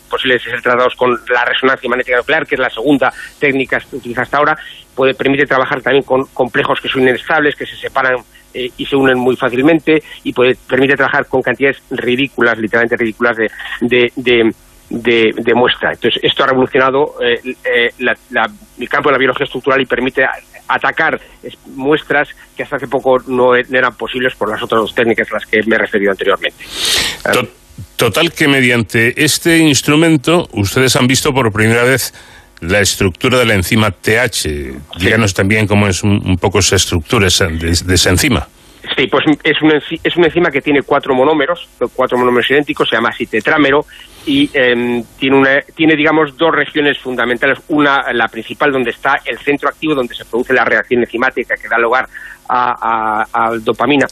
posibles 0.10 0.44
de 0.44 0.52
ser 0.52 0.62
tratados 0.62 0.96
con 0.96 1.12
la 1.30 1.44
resonancia 1.44 1.90
magnética 1.90 2.18
nuclear, 2.18 2.46
que 2.46 2.56
es 2.56 2.62
la 2.62 2.70
segunda 2.70 3.12
técnica 3.40 3.80
que 3.80 3.88
se 3.88 3.96
utiliza 3.98 4.22
hasta 4.22 4.38
ahora, 4.38 4.58
puede 4.96 5.14
permite 5.14 5.46
trabajar 5.46 5.82
también 5.82 6.04
con 6.04 6.26
complejos 6.28 6.80
que 6.80 6.88
son 6.88 7.02
inestables, 7.02 7.56
que 7.56 7.66
se 7.66 7.76
separan 7.76 8.18
eh, 8.56 8.72
y 8.78 8.86
se 8.86 8.96
unen 8.96 9.20
muy 9.20 9.36
fácilmente 9.36 10.02
y 10.24 10.32
puede 10.32 10.56
permite 10.56 10.96
trabajar 10.96 11.28
con 11.28 11.42
cantidades 11.42 11.82
ridículas, 11.92 12.58
literalmente 12.58 12.96
ridículas 12.96 13.38
de, 13.38 14.12
de 14.16 14.54
de, 14.90 15.54
muestra. 15.56 15.92
Entonces, 15.94 16.22
esto 16.24 16.44
ha 16.44 16.48
revolucionado 16.48 17.16
eh, 17.22 17.40
eh, 17.64 17.92
el 18.00 18.90
campo 18.90 19.10
de 19.10 19.14
la 19.14 19.18
biología 19.18 19.46
estructural 19.46 19.82
y 19.82 19.86
permite 19.86 20.24
atacar 20.68 21.20
muestras 21.76 22.30
que 22.56 22.64
hasta 22.64 22.78
hace 22.78 22.88
poco 22.88 23.20
no 23.28 23.56
e, 23.56 23.66
eran 23.72 23.96
posibles 23.96 24.36
por 24.36 24.50
las 24.50 24.62
otras 24.62 24.82
dos 24.82 24.96
técnicas 24.96 25.28
a 25.32 25.36
las 25.36 25.46
que 25.46 25.62
me 25.66 25.76
he 25.76 25.80
referido 25.80 26.12
anteriormente. 26.12 26.64
Total 27.96 28.32
que 28.32 28.48
mediante 28.48 29.24
este 29.24 29.58
instrumento 29.58 30.48
ustedes 30.54 30.96
han 30.96 31.08
visto 31.08 31.34
por 31.34 31.52
primera 31.52 31.84
vez 31.84 32.14
la 32.62 32.80
estructura 32.80 33.38
de 33.38 33.46
la 33.46 33.56
enzima 33.56 33.92
TH. 33.92 34.48
Díganos 35.00 35.34
también 35.34 35.68
cómo 35.68 35.88
es 35.88 36.04
un, 36.04 36.38
poco 36.38 36.60
esa 36.60 36.76
estructura 36.76 37.28
de, 37.28 37.94
esa 37.94 38.10
enzima. 38.10 38.48
Sí, 38.96 39.08
pues 39.08 39.26
es 39.44 39.62
una, 39.62 39.82
es 40.04 40.16
una 40.16 40.28
enzima 40.28 40.52
que 40.52 40.62
tiene 40.62 40.84
cuatro 40.84 41.16
monómeros, 41.16 41.68
cuatro 41.94 42.18
monómeros 42.18 42.50
idénticos, 42.52 42.88
se 42.88 42.96
llama 42.96 43.10
así 43.10 43.26
tetrámero, 43.26 43.86
y 44.26 44.50
em, 44.54 45.04
tiene, 45.18 45.38
una, 45.38 45.62
tiene, 45.76 45.96
digamos, 45.96 46.38
dos 46.38 46.54
regiones 46.54 46.98
fundamentales. 47.00 47.60
Una, 47.68 48.14
la 48.14 48.28
principal, 48.28 48.72
donde 48.72 48.92
está 48.92 49.22
el 49.26 49.38
centro 49.40 49.70
activo, 49.70 49.96
donde 49.96 50.16
se 50.16 50.26
produce 50.26 50.54
la 50.54 50.66
reacción 50.66 51.02
enzimática 51.02 51.56
que 51.56 51.68
da 51.68 51.78
lugar 51.78 52.08
a, 52.48 53.26
a, 53.32 53.52
dopamina. 53.58 54.08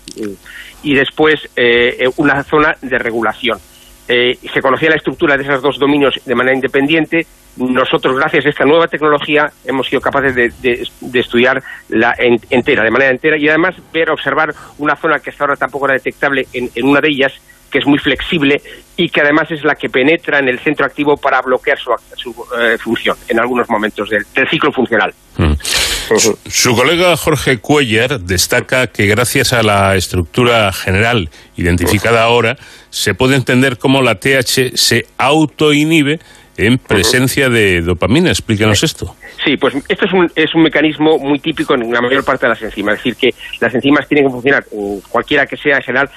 Y 0.81 0.95
después, 0.95 1.49
eh, 1.55 2.09
una 2.17 2.43
zona 2.43 2.75
de 2.81 2.97
regulación. 2.97 3.59
Eh, 4.07 4.37
se 4.53 4.61
conocía 4.61 4.89
la 4.89 4.97
estructura 4.97 5.37
de 5.37 5.43
esos 5.43 5.61
dos 5.61 5.79
dominios 5.79 6.19
de 6.25 6.35
manera 6.35 6.55
independiente. 6.55 7.25
Nosotros, 7.55 8.17
gracias 8.17 8.45
a 8.45 8.49
esta 8.49 8.65
nueva 8.65 8.87
tecnología, 8.87 9.51
hemos 9.63 9.87
sido 9.87 10.01
capaces 10.01 10.35
de, 10.35 10.87
estudiar 11.13 11.63
la 11.89 12.15
entera, 12.17 12.83
de 12.83 12.91
manera 12.91 13.11
entera, 13.11 13.37
y 13.37 13.47
además 13.47 13.75
ver, 13.93 14.09
observar 14.09 14.53
una 14.79 14.95
zona 14.95 15.19
que 15.19 15.29
hasta 15.29 15.43
ahora 15.43 15.55
tampoco 15.55 15.85
era 15.85 15.93
detectable 15.93 16.47
en, 16.51 16.69
en 16.73 16.85
una 16.85 16.99
de 16.99 17.09
ellas, 17.09 17.33
que 17.73 17.79
es 17.79 17.87
muy 17.87 17.97
flexible 17.97 18.61
y 18.95 19.09
que 19.09 19.21
además 19.21 19.49
es 19.49 19.63
la 19.63 19.73
que 19.73 19.89
penetra 19.89 20.37
en 20.37 20.47
el 20.47 20.59
centro 20.59 20.85
activo 20.85 21.17
para 21.17 21.41
bloquear 21.41 21.79
su, 21.79 22.29
eh, 22.61 22.77
función 22.77 23.17
en 23.27 23.39
algunos 23.39 23.67
momentos 23.67 24.09
del, 24.09 24.23
ciclo 24.47 24.71
funcional. 24.71 25.11
Mm. 25.37 25.53
Su 26.47 26.75
colega 26.75 27.17
Jorge 27.17 27.57
Cuellar 27.57 28.19
destaca 28.19 28.85
que 28.87 29.07
gracias 29.07 29.53
a 29.53 29.63
la 29.63 29.95
estructura 29.95 30.71
general 30.71 31.31
identificada 31.57 32.23
ahora, 32.23 32.57
se 32.91 33.15
puede 33.15 33.35
entender 33.35 33.79
cómo 33.79 34.03
la 34.03 34.19
TH 34.19 34.75
se 34.75 35.07
autoinhibe 35.17 36.19
en 36.57 36.77
presencia 36.77 37.49
de 37.49 37.81
dopamina. 37.81 38.29
Explíquenos 38.29 38.83
esto. 38.83 39.15
Sí, 39.43 39.57
pues 39.57 39.75
esto 39.87 40.05
es 40.05 40.13
un, 40.13 40.31
es 40.35 40.55
un 40.55 40.63
mecanismo 40.63 41.17
muy 41.17 41.39
típico 41.39 41.73
en 41.73 41.91
la 41.91 42.01
mayor 42.01 42.23
parte 42.23 42.45
de 42.45 42.51
las 42.51 42.61
enzimas. 42.61 42.95
Es 42.95 43.03
decir, 43.03 43.15
que 43.15 43.37
las 43.59 43.73
enzimas 43.73 44.07
tienen 44.07 44.27
que 44.27 44.31
funcionar, 44.31 44.63
cualquiera 45.09 45.45
que 45.45 45.57
sea 45.57 45.77
en 45.77 45.83
general, 45.83 46.09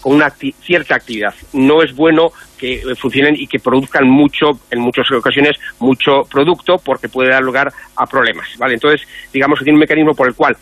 con 0.00 0.14
una 0.14 0.30
cierta 0.30 0.94
actividad. 0.94 1.34
No 1.52 1.82
es 1.82 1.94
bueno 1.94 2.30
que 2.58 2.82
funcionen 2.98 3.34
y 3.36 3.46
que 3.46 3.58
produzcan 3.58 4.08
mucho, 4.08 4.52
en 4.70 4.80
muchas 4.80 5.10
ocasiones, 5.10 5.56
mucho 5.80 6.22
producto 6.30 6.76
porque 6.82 7.08
puede 7.08 7.30
dar 7.30 7.42
lugar 7.42 7.72
a 7.96 8.06
problemas. 8.06 8.48
¿vale? 8.58 8.74
Entonces, 8.74 9.06
digamos 9.32 9.58
que 9.58 9.64
tiene 9.64 9.76
un 9.76 9.80
mecanismo 9.80 10.14
por 10.14 10.28
el 10.28 10.34
cual 10.34 10.56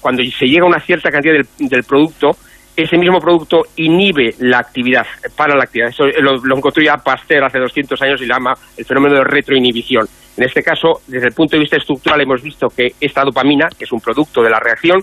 cuando 0.00 0.22
se 0.36 0.46
llega 0.46 0.64
a 0.64 0.68
una 0.68 0.80
cierta 0.80 1.10
cantidad 1.10 1.34
del 1.58 1.84
producto, 1.84 2.36
ese 2.76 2.98
mismo 2.98 3.20
producto 3.20 3.62
inhibe 3.76 4.34
la 4.40 4.58
actividad, 4.58 5.06
para 5.36 5.54
la 5.54 5.64
actividad. 5.64 5.90
Eso 5.90 6.06
lo, 6.20 6.56
encontró 6.56 6.82
ya 6.82 6.96
Pasteur 6.96 7.44
hace 7.44 7.58
200 7.58 8.00
años 8.02 8.20
y 8.22 8.26
llama 8.26 8.54
el 8.76 8.84
fenómeno 8.84 9.16
de 9.16 9.24
retroinhibición. 9.24 10.06
En 10.36 10.44
este 10.44 10.62
caso, 10.62 11.00
desde 11.06 11.28
el 11.28 11.32
punto 11.32 11.56
de 11.56 11.60
vista 11.60 11.76
estructural, 11.76 12.20
hemos 12.20 12.42
visto 12.42 12.68
que 12.68 12.94
esta 13.00 13.22
dopamina, 13.22 13.68
que 13.68 13.84
es 13.84 13.92
un 13.92 14.00
producto 14.00 14.42
de 14.42 14.50
la 14.50 14.58
reacción, 14.58 15.00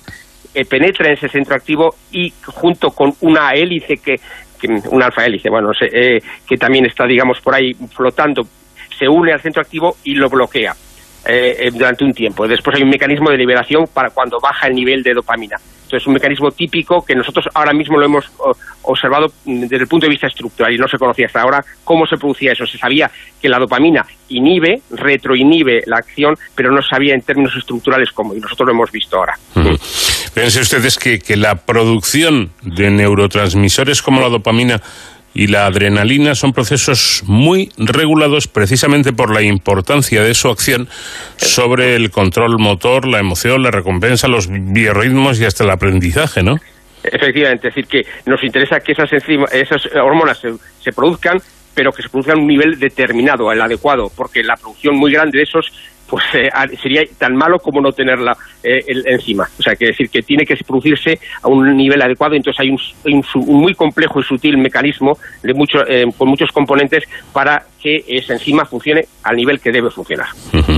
eh, 0.54 0.66
penetra 0.66 1.08
en 1.08 1.14
ese 1.14 1.30
centro 1.30 1.56
activo 1.56 1.96
y 2.12 2.34
junto 2.46 2.90
con 2.92 3.14
una 3.22 3.52
hélice 3.54 3.96
que, 3.96 4.16
una 4.90 5.06
alfa 5.06 5.26
hélice, 5.26 5.50
bueno, 5.50 5.72
eh, 5.80 6.20
que 6.48 6.58
también 6.58 6.86
está, 6.86 7.06
digamos, 7.06 7.40
por 7.40 7.56
ahí 7.56 7.74
flotando, 7.96 8.44
se 9.00 9.08
une 9.08 9.32
al 9.32 9.40
centro 9.40 9.62
activo 9.62 9.96
y 10.04 10.16
lo 10.16 10.30
bloquea. 10.30 10.76
Eh, 11.24 11.70
durante 11.72 12.04
un 12.04 12.14
tiempo. 12.14 12.48
Después 12.48 12.76
hay 12.76 12.82
un 12.82 12.90
mecanismo 12.90 13.30
de 13.30 13.38
liberación 13.38 13.86
para 13.94 14.10
cuando 14.10 14.40
baja 14.42 14.66
el 14.66 14.74
nivel 14.74 15.04
de 15.04 15.14
dopamina. 15.14 15.56
Entonces, 15.92 16.04
es 16.04 16.08
un 16.08 16.14
mecanismo 16.14 16.52
típico 16.52 17.04
que 17.04 17.14
nosotros 17.14 17.50
ahora 17.54 17.74
mismo 17.74 17.98
lo 17.98 18.06
hemos 18.06 18.32
observado 18.84 19.34
desde 19.44 19.76
el 19.76 19.88
punto 19.88 20.06
de 20.06 20.12
vista 20.12 20.28
estructural 20.28 20.74
y 20.74 20.78
no 20.78 20.88
se 20.88 20.98
conocía 20.98 21.26
hasta 21.26 21.42
ahora 21.42 21.66
cómo 21.84 22.06
se 22.08 22.16
producía 22.16 22.54
eso. 22.54 22.66
Se 22.66 22.78
sabía 22.78 23.12
que 23.42 23.50
la 23.50 23.60
dopamina 23.60 24.06
inhibe, 24.30 24.82
retroinhibe 24.92 25.82
la 25.88 25.98
acción, 25.98 26.38
pero 26.56 26.72
no 26.72 26.82
sabía 26.82 27.14
en 27.14 27.24
términos 27.24 27.54
estructurales 27.58 28.10
cómo, 28.14 28.34
y 28.34 28.40
nosotros 28.40 28.68
lo 28.68 28.74
hemos 28.74 28.90
visto 28.90 29.18
ahora. 29.18 29.38
Fíjense 30.34 30.62
ustedes 30.62 30.98
que, 30.98 31.20
que 31.20 31.36
la 31.36 31.56
producción 31.56 32.52
de 32.62 32.90
neurotransmisores 32.90 34.02
como 34.02 34.22
la 34.22 34.30
dopamina 34.30 34.82
y 35.34 35.48
la 35.48 35.66
adrenalina 35.66 36.36
son 36.36 36.54
procesos 36.54 37.24
muy 37.26 37.70
regulados 37.78 38.48
precisamente 38.48 39.14
por 39.14 39.34
la 39.34 39.42
importancia 39.42 40.22
de 40.24 40.34
su 40.34 40.50
acción 40.50 40.90
sobre 41.38 41.96
el 41.96 42.12
control 42.12 42.60
motor, 42.60 43.08
la 43.08 43.20
emoción, 43.20 43.64
la 43.64 43.72
recompensa, 43.72 44.28
los 44.28 44.48
biorritmos 44.50 45.40
y 45.40 45.46
hasta 45.46 45.64
el 45.64 45.70
aprendizaje, 45.70 46.44
¿no? 46.44 46.58
Efectivamente, 47.04 47.70
es 47.70 47.76
decir, 47.76 47.88
que 47.88 48.30
nos 48.30 48.44
interesa 48.44 48.80
que 48.80 48.92
esas, 48.92 49.12
esas 49.12 49.96
hormonas 49.96 50.40
se, 50.40 50.92
produzcan, 50.92 51.40
pero 51.74 51.92
que 51.92 52.04
se 52.04 52.10
produzcan 52.10 52.38
a 52.38 52.42
un 52.42 52.48
nivel 52.48 52.78
determinado, 52.78 53.52
el 53.52 53.62
adecuado, 53.62 54.12
porque 54.16 54.44
la 54.44 54.56
producción 54.56 54.98
muy 54.98 55.12
grande 55.12 55.40
de 55.40 55.44
esos 55.44 55.72
pues 56.12 56.26
eh, 56.34 56.50
sería 56.84 57.04
tan 57.18 57.38
malo 57.38 57.58
como 57.60 57.80
no 57.80 57.94
tenerla 57.94 58.36
eh, 58.62 58.84
encima. 59.06 59.48
O 59.58 59.64
sea, 59.64 59.78
que 59.78 59.88
decir 59.88 60.10
que 60.10 60.22
tiene 60.22 60.46
que 60.46 60.58
producirse 60.58 61.18
a 61.42 61.48
un 61.48 61.78
nivel 61.78 62.02
adecuado, 62.02 62.36
entonces 62.36 62.60
hay 62.60 62.70
un, 62.70 63.24
muy 63.48 63.74
complejo 63.74 64.20
y 64.20 64.24
sutil 64.24 64.58
mecanismo 64.58 65.18
de 65.42 65.54
mucho, 65.54 65.88
eh, 65.88 66.06
con 66.18 66.28
muchos 66.28 66.52
componentes 66.52 67.06
para 67.32 67.64
que 67.82 68.04
esa 68.08 68.34
enzima 68.34 68.66
funcione 68.66 69.06
al 69.24 69.36
nivel 69.36 69.60
que 69.60 69.72
debe 69.72 69.90
funcionar. 69.90 70.28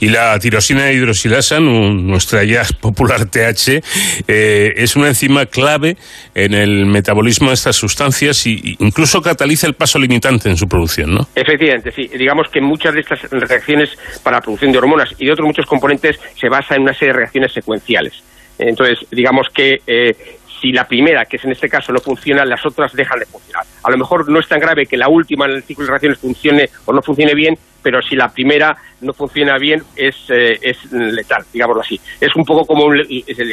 Y 0.00 0.10
la 0.10 0.38
tirosina 0.38 0.92
hidroxilasa, 0.92 1.58
nuestra 1.58 2.44
ya 2.44 2.62
popular 2.80 3.26
TH, 3.26 3.82
es 4.28 4.94
una 4.94 5.08
enzima 5.08 5.46
clave 5.46 5.96
en 6.34 6.54
el 6.54 6.86
metabolismo 6.86 7.48
de 7.48 7.54
estas 7.54 7.74
sustancias 7.74 8.46
e 8.46 8.76
incluso 8.78 9.20
cataliza 9.20 9.66
el 9.66 9.74
paso 9.74 9.98
limitante 9.98 10.48
en 10.48 10.56
su 10.56 10.68
producción, 10.68 11.14
¿no? 11.14 11.28
Efectivamente, 11.34 11.90
sí. 11.90 12.08
Digamos 12.16 12.48
que 12.48 12.60
muchas 12.60 12.94
de 12.94 13.00
estas 13.00 13.22
reacciones 13.30 13.90
para 14.22 14.36
la 14.36 14.40
producción 14.40 14.70
de 14.70 14.78
hormonas 14.78 15.14
y 15.18 15.26
de 15.26 15.32
otros 15.32 15.46
muchos 15.46 15.66
componentes 15.66 16.16
se 16.38 16.48
basa 16.48 16.76
en 16.76 16.82
una 16.82 16.94
serie 16.94 17.12
de 17.12 17.18
reacciones 17.18 17.52
secuenciales. 17.52 18.22
Entonces, 18.58 18.98
digamos 19.10 19.48
que 19.54 19.80
eh, 19.86 20.16
si 20.60 20.72
la 20.72 20.86
primera, 20.86 21.24
que 21.24 21.36
es 21.36 21.44
en 21.44 21.52
este 21.52 21.68
caso, 21.68 21.92
no 21.92 22.00
funciona, 22.00 22.44
las 22.44 22.64
otras 22.64 22.92
dejan 22.92 23.18
de 23.18 23.26
funcionar. 23.26 23.64
A 23.82 23.90
lo 23.90 23.98
mejor 23.98 24.28
no 24.28 24.40
es 24.40 24.48
tan 24.48 24.60
grave 24.60 24.86
que 24.86 24.96
la 24.96 25.08
última 25.08 25.46
en 25.46 25.52
el 25.52 25.62
ciclo 25.62 25.84
de 25.84 25.90
reacciones 25.90 26.18
funcione 26.18 26.68
o 26.84 26.92
no 26.92 27.02
funcione 27.02 27.34
bien, 27.34 27.56
pero 27.82 28.02
si 28.02 28.16
la 28.16 28.28
primera 28.28 28.76
no 29.00 29.12
funciona 29.12 29.56
bien 29.58 29.82
es, 29.96 30.16
eh, 30.28 30.58
es 30.60 30.92
letal, 30.92 31.44
digámoslo 31.52 31.82
así. 31.82 32.00
Es 32.20 32.34
un 32.34 32.44
poco 32.44 32.66
como 32.66 32.92
la 32.92 33.04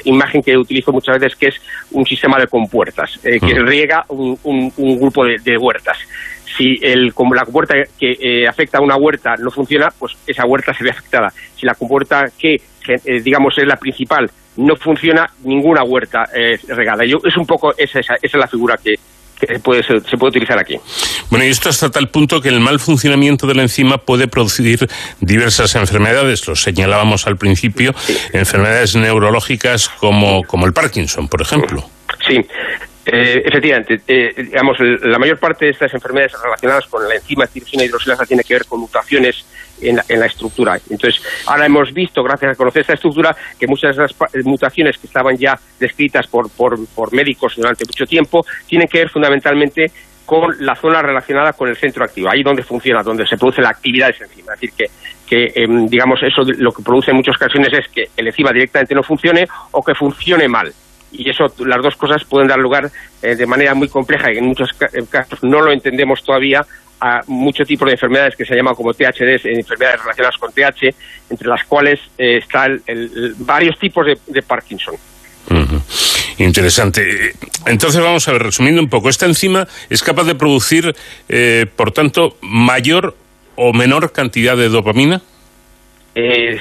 imagen 0.06 0.42
que 0.42 0.58
utilizo 0.58 0.92
muchas 0.92 1.20
veces, 1.20 1.38
que 1.38 1.48
es 1.48 1.62
un 1.92 2.06
sistema 2.06 2.40
de 2.40 2.48
compuertas, 2.48 3.20
eh, 3.24 3.40
que 3.40 3.60
riega 3.60 4.04
un, 4.10 4.38
un, 4.44 5.00
grupo 5.00 5.26
de, 5.26 5.58
huertas 5.58 5.98
si 6.58 6.80
el, 6.82 7.14
como 7.14 7.36
la 7.36 7.44
huerta 7.44 7.76
que 8.00 8.18
eh, 8.20 8.48
afecta 8.48 8.78
a 8.78 8.82
una 8.82 8.96
huerta 8.96 9.36
no 9.38 9.52
funciona, 9.52 9.90
pues 9.98 10.16
esa 10.26 10.46
huerta 10.46 10.74
se 10.74 10.86
ve 10.86 10.90
afectada. 10.90 11.32
Si 11.58 11.66
la 11.66 11.76
huerta 11.78 12.30
que, 12.38 12.62
digamos, 13.24 13.58
es 13.58 13.68
la 13.68 13.76
principal 13.76 14.32
no 14.58 14.76
funciona, 14.76 15.30
ninguna 15.44 15.84
huerta 15.84 16.30
es 16.34 16.64
regada. 16.68 17.06
Yo, 17.06 17.20
es 17.24 17.36
un 17.38 17.46
poco 17.46 17.74
esa, 17.78 18.00
esa, 18.00 18.16
esa 18.16 18.38
es 18.38 18.40
la 18.40 18.48
figura 18.48 18.78
que, 18.82 18.96
que 19.40 19.60
puede, 19.60 19.84
se 19.84 20.18
puede 20.18 20.30
utilizar 20.30 20.58
aquí. 20.58 20.78
Bueno, 21.30 21.46
y 21.46 21.50
esto 21.50 21.70
hasta 21.70 21.90
tal 21.90 22.10
punto 22.10 22.42
que 22.42 22.50
el 22.50 22.60
mal 22.60 22.80
funcionamiento 22.80 23.48
de 23.48 23.56
la 23.56 23.64
enzima 23.64 23.98
puede 23.98 24.28
producir 24.28 24.88
diversas 25.20 25.76
enfermedades, 25.76 26.48
lo 26.48 26.56
señalábamos 26.56 27.28
al 27.28 27.38
principio, 27.38 27.94
enfermedades 28.34 28.96
neurológicas 28.96 29.90
como, 29.90 30.44
como 30.44 30.66
el 30.66 30.74
Parkinson, 30.74 31.28
por 31.28 31.42
ejemplo. 31.42 31.84
Sí, 32.28 32.40
eh, 33.06 33.44
efectivamente, 33.46 34.02
eh, 34.08 34.34
digamos, 34.36 34.78
la 34.80 35.20
mayor 35.20 35.38
parte 35.38 35.66
de 35.66 35.72
estas 35.72 35.94
enfermedades 35.94 36.34
relacionadas 36.42 36.86
con 36.88 37.08
la 37.08 37.16
enzima 37.16 37.46
tirosina 37.46 37.84
hidroxilasa 37.84 38.26
tiene 38.26 38.44
que 38.44 38.56
ver 38.56 38.66
con 38.66 38.80
mutaciones 38.80 39.46
en 39.82 40.20
la, 40.20 40.26
estructura. 40.26 40.80
Entonces, 40.90 41.22
ahora 41.48 41.66
hemos 41.66 41.94
visto, 41.94 42.24
gracias 42.24 42.54
a 42.54 42.56
conocer 42.56 42.82
esta 42.82 42.94
estructura, 42.94 43.36
que 43.60 43.68
muchas 43.68 43.96
de 43.96 44.04
las 44.04 44.46
mutaciones 44.46 44.98
que 44.98 45.08
estaban 45.08 45.38
ya 45.38 45.60
descritas 45.80 46.28
por, 46.28 46.50
por, 46.50 46.86
por 46.88 47.14
médicos 47.14 47.56
durante 47.56 47.86
mucho 47.86 48.06
tiempo 48.06 48.46
tienen 48.68 48.88
que 48.88 49.00
ver 49.00 49.10
fundamentalmente 49.10 49.92
con 50.26 50.56
la 50.66 50.76
zona 50.76 51.02
relacionada 51.02 51.54
con 51.54 51.70
el 51.70 51.76
centro 51.76 52.04
activo, 52.04 52.30
ahí 52.30 52.42
donde 52.42 52.64
funciona, 52.64 53.04
donde 53.04 53.28
se 53.28 53.38
produce 53.38 53.62
la 53.62 53.70
actividad 53.70 54.08
de 54.08 54.14
esa 54.14 54.24
enzima. 54.26 54.54
Es 54.54 54.62
decir, 54.62 54.74
que, 54.76 54.90
que 55.28 55.64
em, 55.64 55.88
digamos, 55.88 56.22
eso 56.24 56.42
lo 56.58 56.72
que 56.72 56.82
produce 56.82 57.12
en 57.12 57.18
muchas 57.18 57.36
ocasiones 57.36 57.72
es 57.74 57.88
que 57.90 58.10
el 58.18 58.28
enzima 58.28 58.52
directamente 58.52 58.96
no 58.96 59.04
funcione 59.04 59.48
o 59.72 59.84
que 59.84 59.94
funcione 59.94 60.48
mal 60.48 60.74
y 61.18 61.30
eso 61.30 61.46
las 61.66 61.82
dos 61.82 61.96
cosas 61.96 62.24
pueden 62.26 62.48
dar 62.48 62.60
lugar 62.60 62.90
eh, 63.22 63.36
de 63.36 63.46
manera 63.46 63.74
muy 63.74 63.88
compleja 63.88 64.32
y 64.32 64.38
en 64.38 64.46
muchos 64.46 64.70
casos 65.10 65.44
no 65.44 65.62
lo 65.62 65.72
entendemos 65.72 66.24
todavía 66.24 66.66
a 67.00 67.22
muchos 67.28 67.68
tipos 67.68 67.86
de 67.88 67.94
enfermedades 67.94 68.36
que 68.36 68.46
se 68.46 68.56
llaman 68.56 68.74
como 68.76 68.94
THD, 68.94 69.46
enfermedades 69.46 70.02
relacionadas 70.02 70.38
con 70.38 70.52
TH, 70.52 70.96
entre 71.30 71.48
las 71.48 71.64
cuales 71.66 72.00
eh, 72.18 72.38
están 72.38 72.82
varios 73.38 73.78
tipos 73.78 74.06
de, 74.06 74.42
Parkinson. 74.42 74.96
Interesante. 76.38 77.34
Entonces 77.66 78.02
vamos 78.02 78.28
a 78.28 78.34
ver, 78.34 78.44
resumiendo 78.44 78.82
un 78.82 78.90
poco, 78.90 79.10
esta 79.10 79.26
enzima 79.26 79.68
es 79.90 80.04
capaz 80.04 80.24
de 80.24 80.36
producir, 80.36 80.96
eh, 81.30 81.66
por 81.76 81.92
tanto, 81.92 82.38
mayor 82.42 83.16
o 83.56 83.72
menor 83.72 84.12
cantidad 84.12 84.58
de 84.58 84.70
dopamina. 84.70 85.22
Eh, 86.14 86.60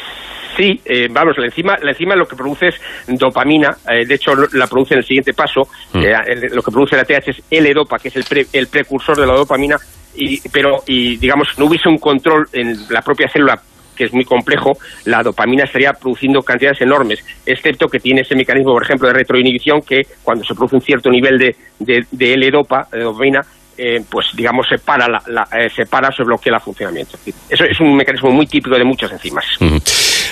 Sí, 0.57 0.81
eh, 0.85 1.09
vamos, 1.11 1.37
la 1.39 1.47
enzima, 1.47 1.77
la 1.83 1.91
enzima 1.91 2.15
lo 2.15 2.27
que 2.27 2.37
produce 2.37 2.69
es 2.69 2.75
dopamina, 3.09 3.77
eh, 3.91 4.07
de 4.07 4.15
hecho 4.15 4.33
la 4.53 4.67
produce 4.67 4.95
en 4.95 4.99
el 4.99 5.05
siguiente 5.05 5.33
paso, 5.33 5.69
mm. 5.93 5.99
eh, 5.99 6.49
lo 6.53 6.63
que 6.63 6.71
produce 6.71 6.97
la 6.97 7.05
TH 7.05 7.29
es 7.29 7.43
L-dopa, 7.51 7.99
que 7.99 8.09
es 8.09 8.17
el, 8.17 8.25
el 8.53 8.67
precursor 8.69 9.17
de 9.17 9.27
la 9.27 9.35
dopamina, 9.35 9.77
y, 10.15 10.41
pero 10.51 10.85
y 10.87 11.17
digamos 11.17 11.49
no 11.59 11.65
hubiese 11.67 11.89
un 11.89 11.99
control 11.99 12.47
en 12.53 12.77
la 12.89 13.03
propia 13.03 13.29
célula 13.29 13.61
que 13.97 14.05
es 14.05 14.13
muy 14.13 14.25
complejo, 14.25 14.77
la 15.05 15.23
dopamina 15.23 15.65
estaría 15.65 15.93
produciendo 15.93 16.43
cantidades 16.43 16.81
enormes, 16.81 17.25
excepto 17.47 17.87
que 17.87 18.01
tiene 18.01 18.23
ese 18.23 18.35
mecanismo, 18.35 18.73
por 18.73 18.83
ejemplo, 18.83 19.07
de 19.07 19.15
retroinhibición, 19.15 19.83
que 19.83 20.03
cuando 20.23 20.45
se 20.45 20.55
produce 20.55 20.77
un 20.77 20.83
cierto 20.83 21.11
nivel 21.11 21.39
de, 21.39 21.57
de, 21.79 22.05
de 22.11 22.35
L-dopa, 22.35 22.89
de 22.91 23.01
dopamina, 23.01 23.43
eh, 23.77 24.01
pues 24.11 24.27
digamos 24.35 24.67
se 24.69 24.79
para, 24.79 25.09
la, 25.09 25.49
eh, 25.53 25.69
se 25.75 25.87
para, 25.87 26.11
se 26.13 26.23
bloquea 26.23 26.55
el 26.55 26.61
funcionamiento. 26.61 27.19
Eso 27.49 27.65
es 27.65 27.81
un 27.81 27.97
mecanismo 27.97 28.31
muy 28.31 28.47
típico 28.47 28.77
de 28.77 28.85
muchas 28.85 29.13
enzimas. 29.13 29.45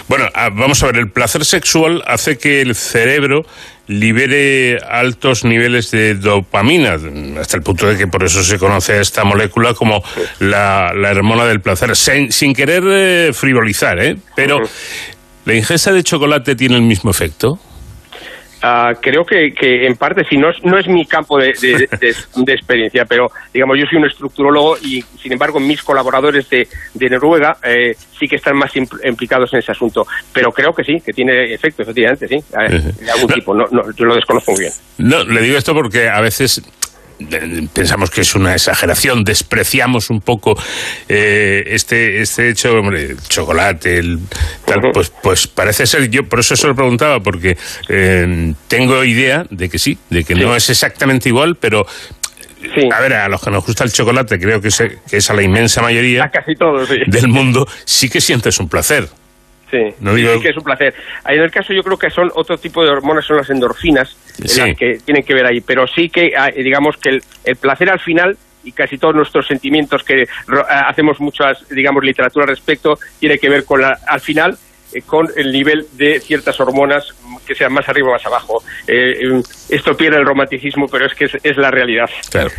Bueno, 0.08 0.26
ah, 0.34 0.48
vamos 0.52 0.82
a 0.82 0.86
ver, 0.86 0.96
el 0.96 1.10
placer 1.10 1.44
sexual 1.44 2.02
hace 2.06 2.36
que 2.36 2.60
el 2.60 2.74
cerebro 2.74 3.42
libere 3.86 4.78
altos 4.78 5.44
niveles 5.44 5.90
de 5.90 6.14
dopamina, 6.14 6.96
hasta 7.40 7.56
el 7.56 7.62
punto 7.62 7.88
de 7.88 7.96
que 7.96 8.06
por 8.06 8.24
eso 8.24 8.42
se 8.42 8.58
conoce 8.58 9.00
esta 9.00 9.24
molécula 9.24 9.74
como 9.74 10.02
la, 10.40 10.92
la 10.94 11.10
hormona 11.10 11.44
del 11.46 11.60
placer, 11.60 11.94
sin, 11.96 12.54
querer 12.54 12.82
eh, 12.86 13.32
frivolizar, 13.32 13.98
¿eh? 14.00 14.16
Pero, 14.36 14.60
¿la 15.44 15.54
ingesta 15.54 15.92
de 15.92 16.02
chocolate 16.02 16.54
tiene 16.54 16.76
el 16.76 16.82
mismo 16.82 17.10
efecto? 17.10 17.58
Ah, 18.62 18.92
creo 19.00 19.24
que, 19.24 19.52
que, 19.52 19.86
en 19.86 19.96
parte 19.96 20.24
sí, 20.28 20.36
no 20.36 20.50
es, 20.50 20.62
no 20.62 20.78
es 20.78 20.86
mi 20.86 21.04
campo 21.04 21.36
de, 21.36 21.52
de, 21.56 22.52
experiencia, 22.52 23.04
pero 23.04 23.30
digamos, 23.52 23.76
yo 23.76 23.86
soy 23.86 23.98
un 23.98 24.06
estructurólogo 24.06 24.78
y 24.78 25.02
sin 25.20 25.32
embargo 25.32 25.58
mis 25.58 25.82
colaboradores 25.82 26.48
de, 26.48 26.68
de 26.94 27.10
Noruega 27.10 27.56
eh, 27.64 27.96
sí 28.18 28.28
que 28.28 28.36
están 28.36 28.56
más 28.56 28.70
implicados 28.76 29.52
en 29.52 29.58
ese 29.58 29.72
asunto. 29.72 30.06
Pero 30.32 30.52
creo 30.52 30.72
que 30.72 30.84
sí, 30.84 31.00
que 31.04 31.12
tiene 31.12 31.52
efecto, 31.52 31.82
efectivamente, 31.82 32.28
sí, 32.28 32.36
de 32.50 33.10
algún 33.10 33.32
tipo, 33.34 33.52
no, 33.52 33.64
no, 33.72 33.90
yo 33.92 34.04
lo 34.04 34.14
desconozco 34.14 34.52
muy 34.52 34.60
bien. 34.60 34.72
No, 34.98 35.24
le 35.24 35.40
digo 35.40 35.58
esto 35.58 35.74
porque 35.74 36.08
a 36.08 36.20
veces 36.20 36.62
pensamos 37.72 38.10
que 38.10 38.22
es 38.22 38.34
una 38.34 38.52
exageración, 38.52 39.24
despreciamos 39.24 40.10
un 40.10 40.20
poco 40.20 40.54
eh, 41.08 41.64
este 41.66 42.20
este 42.20 42.50
hecho, 42.50 42.74
hombre, 42.74 43.12
el 43.12 43.22
chocolate, 43.22 43.98
el, 43.98 44.18
tal, 44.64 44.80
pues 44.92 45.12
pues 45.22 45.46
parece 45.46 45.86
ser 45.86 46.08
yo 46.10 46.24
por 46.28 46.40
eso 46.40 46.56
se 46.56 46.66
lo 46.66 46.74
preguntaba 46.74 47.20
porque 47.20 47.56
eh, 47.88 48.54
tengo 48.68 49.04
idea 49.04 49.44
de 49.50 49.68
que 49.68 49.78
sí, 49.78 49.98
de 50.10 50.24
que 50.24 50.34
no 50.34 50.54
es 50.56 50.70
exactamente 50.70 51.28
igual, 51.28 51.56
pero 51.56 51.86
A 52.94 53.00
ver, 53.00 53.14
a 53.14 53.28
los 53.28 53.42
que 53.42 53.50
nos 53.50 53.66
gusta 53.66 53.82
el 53.84 53.92
chocolate, 53.92 54.38
creo 54.38 54.60
que 54.60 54.68
es, 54.68 54.78
que 54.78 55.16
es 55.16 55.30
a 55.30 55.34
la 55.34 55.42
inmensa 55.42 55.82
mayoría 55.82 56.30
casi 56.30 56.54
del 57.06 57.28
mundo, 57.28 57.66
sí 57.84 58.08
que 58.08 58.20
sientes 58.20 58.60
un 58.60 58.68
placer. 58.68 59.08
Sí, 59.72 59.94
no 60.00 60.14
digo... 60.14 60.38
que 60.38 60.50
es 60.50 60.56
un 60.56 60.64
placer. 60.64 60.94
En 61.26 61.40
el 61.40 61.50
caso 61.50 61.72
yo 61.72 61.82
creo 61.82 61.96
que 61.96 62.10
son 62.10 62.30
otro 62.34 62.58
tipo 62.58 62.84
de 62.84 62.90
hormonas, 62.90 63.24
son 63.24 63.38
las 63.38 63.48
endorfinas, 63.48 64.14
que 64.78 64.98
tienen 65.02 65.22
que 65.24 65.32
ver 65.32 65.46
ahí, 65.46 65.62
pero 65.62 65.86
sí 65.86 66.10
que 66.10 66.32
ah, 66.36 66.50
digamos 66.54 66.98
que 66.98 67.20
el, 67.44 67.56
placer 67.56 67.88
al 67.88 67.98
final 67.98 68.36
y 68.64 68.72
casi 68.72 68.98
todos 68.98 69.14
nuestros 69.14 69.46
sentimientos 69.46 70.04
que 70.04 70.28
ah, 70.68 70.88
hacemos 70.88 71.20
muchas, 71.20 71.66
digamos, 71.70 72.04
literatura 72.04 72.44
al 72.44 72.50
respecto, 72.50 72.98
tiene 73.18 73.38
que 73.38 73.48
ver 73.48 73.64
con 73.64 73.80
la, 73.80 73.98
al 74.06 74.20
final 74.20 74.58
eh, 74.92 75.00
con 75.06 75.26
el 75.36 75.50
nivel 75.50 75.86
de 75.92 76.20
ciertas 76.20 76.60
hormonas 76.60 77.06
que 77.46 77.54
sean 77.54 77.72
más 77.72 77.88
arriba 77.88 78.10
o 78.10 78.12
más 78.12 78.26
abajo. 78.26 78.62
Eh, 78.86 79.20
em, 79.22 79.42
esto 79.70 79.96
pierde 79.96 80.18
el 80.18 80.26
romanticismo, 80.26 80.86
pero 80.86 81.06
es 81.06 81.14
que 81.14 81.24
es, 81.24 81.56
la 81.56 81.70
realidad. 81.70 82.10
Claro. 82.30 82.50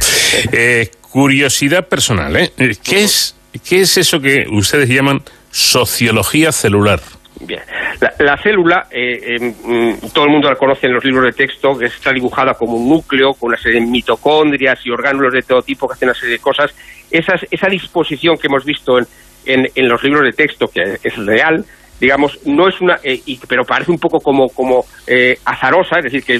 Eh, 0.51 0.89
curiosidad 0.99 1.87
personal, 1.87 2.35
¿eh? 2.37 2.51
¿Qué 2.83 3.03
es, 3.03 3.35
¿Qué 3.63 3.81
es 3.81 3.97
eso 3.97 4.19
que 4.19 4.47
ustedes 4.49 4.89
llaman 4.89 5.21
sociología 5.53 6.51
celular. 6.51 6.99
Bien. 7.39 7.61
La, 8.19 8.37
célula, 8.37 8.87
eh, 8.91 9.37
mm, 9.39 10.07
todo 10.13 10.25
el 10.25 10.31
mundo 10.31 10.49
la 10.49 10.55
conoce 10.55 10.87
en 10.87 10.93
los 10.93 11.05
libros 11.05 11.25
de 11.25 11.31
texto, 11.31 11.77
que 11.77 11.85
está 11.85 12.11
dibujada 12.11 12.53
como 12.53 12.75
un 12.75 12.89
núcleo, 12.89 13.33
con 13.33 13.49
una 13.49 13.57
serie 13.57 13.79
de 13.79 13.85
mitocondrias 13.85 14.79
y 14.85 14.91
orgánulos 14.91 15.33
de 15.33 15.41
todo 15.41 15.61
tipo 15.61 15.87
que 15.87 15.93
hacen 15.93 16.09
una 16.09 16.17
serie 16.17 16.35
de 16.35 16.41
cosas. 16.41 16.73
Esa, 17.11 17.35
esa 17.51 17.67
disposición 17.67 18.37
que 18.37 18.47
hemos 18.47 18.65
visto 18.65 18.97
en, 18.97 19.67
en, 19.75 19.87
los 19.87 20.03
libros 20.03 20.23
de 20.23 20.31
texto, 20.31 20.67
que 20.67 20.97
es 21.03 21.25
real, 21.25 21.63
digamos, 21.99 22.39
no 22.45 22.67
es 22.67 22.81
una, 22.81 22.97
eh, 23.03 23.21
pero 23.47 23.63
parece 23.63 23.91
un 23.91 23.99
poco 23.99 24.19
como, 24.19 24.47
como 24.49 24.83
eh, 25.07 25.37
azarosa, 25.45 25.99
es 25.99 26.11
decir, 26.11 26.23
que 26.23 26.33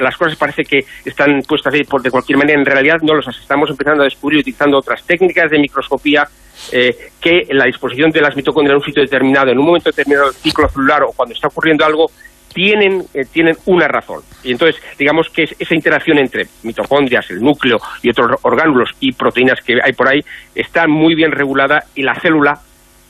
las 0.00 0.16
cosas 0.16 0.36
parece 0.36 0.62
que 0.62 0.80
están 1.04 1.40
puestas 1.46 1.74
ahí 1.74 1.84
por, 1.84 2.02
de 2.02 2.10
cualquier 2.10 2.38
manera, 2.38 2.58
en 2.58 2.66
realidad 2.66 2.96
no 3.02 3.14
las 3.14 3.36
estamos 3.36 3.70
empezando 3.70 4.02
a 4.02 4.04
descubrir 4.06 4.40
utilizando 4.40 4.78
otras 4.78 5.04
técnicas 5.04 5.50
de 5.50 5.58
microscopía 5.58 6.24
eh, 6.72 7.10
que 7.20 7.46
la 7.50 7.66
disposición 7.66 8.10
de 8.10 8.20
las 8.20 8.36
mitocondrias 8.36 8.72
en 8.72 8.78
un 8.78 8.84
sitio 8.84 9.02
determinado, 9.02 9.50
en 9.50 9.58
un 9.58 9.66
momento 9.66 9.90
determinado 9.90 10.26
del 10.26 10.34
ciclo 10.34 10.68
celular 10.68 11.02
o 11.02 11.12
cuando 11.12 11.34
está 11.34 11.48
ocurriendo 11.48 11.84
algo, 11.84 12.10
tienen, 12.52 13.04
tienen 13.32 13.56
una 13.66 13.88
razón. 13.88 14.22
Y 14.44 14.52
entonces, 14.52 14.80
digamos 14.96 15.28
que 15.28 15.42
esa 15.42 15.74
interacción 15.74 16.18
entre 16.18 16.46
mitocondrias, 16.62 17.28
el 17.30 17.40
núcleo 17.40 17.78
y 18.00 18.10
otros 18.10 18.38
orgánulos 18.42 18.90
y 19.00 19.12
proteínas 19.12 19.60
que 19.60 19.78
hay 19.82 19.92
por 19.92 20.08
ahí 20.08 20.20
está 20.54 20.86
muy 20.86 21.16
bien 21.16 21.32
regulada 21.32 21.84
y 21.96 22.02
la 22.02 22.14
célula 22.14 22.60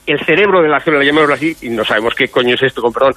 el 0.06 0.20
cerebro 0.24 0.62
de 0.62 0.68
la 0.68 0.80
célula, 0.80 1.04
llamémoslo 1.04 1.34
así, 1.34 1.56
y 1.62 1.70
no 1.70 1.84
sabemos 1.84 2.14
qué 2.14 2.28
coño 2.28 2.54
es 2.54 2.62
esto, 2.62 2.82
con 2.82 2.92
perdón, 2.92 3.14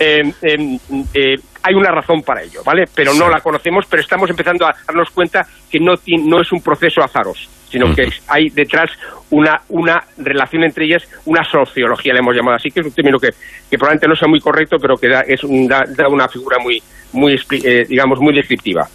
eh, 0.00 0.32
eh, 0.42 0.78
eh, 1.14 1.36
hay 1.62 1.74
una 1.74 1.90
razón 1.90 2.22
para 2.22 2.42
ello, 2.42 2.62
¿vale? 2.64 2.86
Pero 2.92 3.14
no 3.14 3.28
la 3.28 3.40
conocemos, 3.40 3.86
pero 3.88 4.02
estamos 4.02 4.28
empezando 4.30 4.66
a 4.66 4.74
darnos 4.86 5.10
cuenta 5.10 5.46
que 5.70 5.78
no, 5.78 5.94
no 6.24 6.40
es 6.40 6.52
un 6.52 6.60
proceso 6.60 7.02
azaroso, 7.02 7.48
sino 7.70 7.94
que 7.94 8.08
hay 8.28 8.48
detrás 8.50 8.90
una, 9.30 9.60
una 9.68 10.04
relación 10.18 10.64
entre 10.64 10.86
ellas, 10.86 11.02
una 11.24 11.44
sociología, 11.44 12.12
le 12.12 12.20
hemos 12.20 12.34
llamado 12.34 12.56
así, 12.56 12.70
que 12.70 12.80
es 12.80 12.86
un 12.86 12.92
término 12.92 13.18
que, 13.18 13.30
que 13.70 13.76
probablemente 13.76 14.08
no 14.08 14.16
sea 14.16 14.28
muy 14.28 14.40
correcto, 14.40 14.78
pero 14.80 14.96
que 14.96 15.08
da, 15.08 15.20
es 15.22 15.40
da, 15.42 16.08
una 16.08 16.28
figura 16.28 16.58
muy, 16.58 16.82
muy 17.12 17.38
digamos, 17.88 18.20
muy 18.20 18.34
descriptiva. 18.34 18.88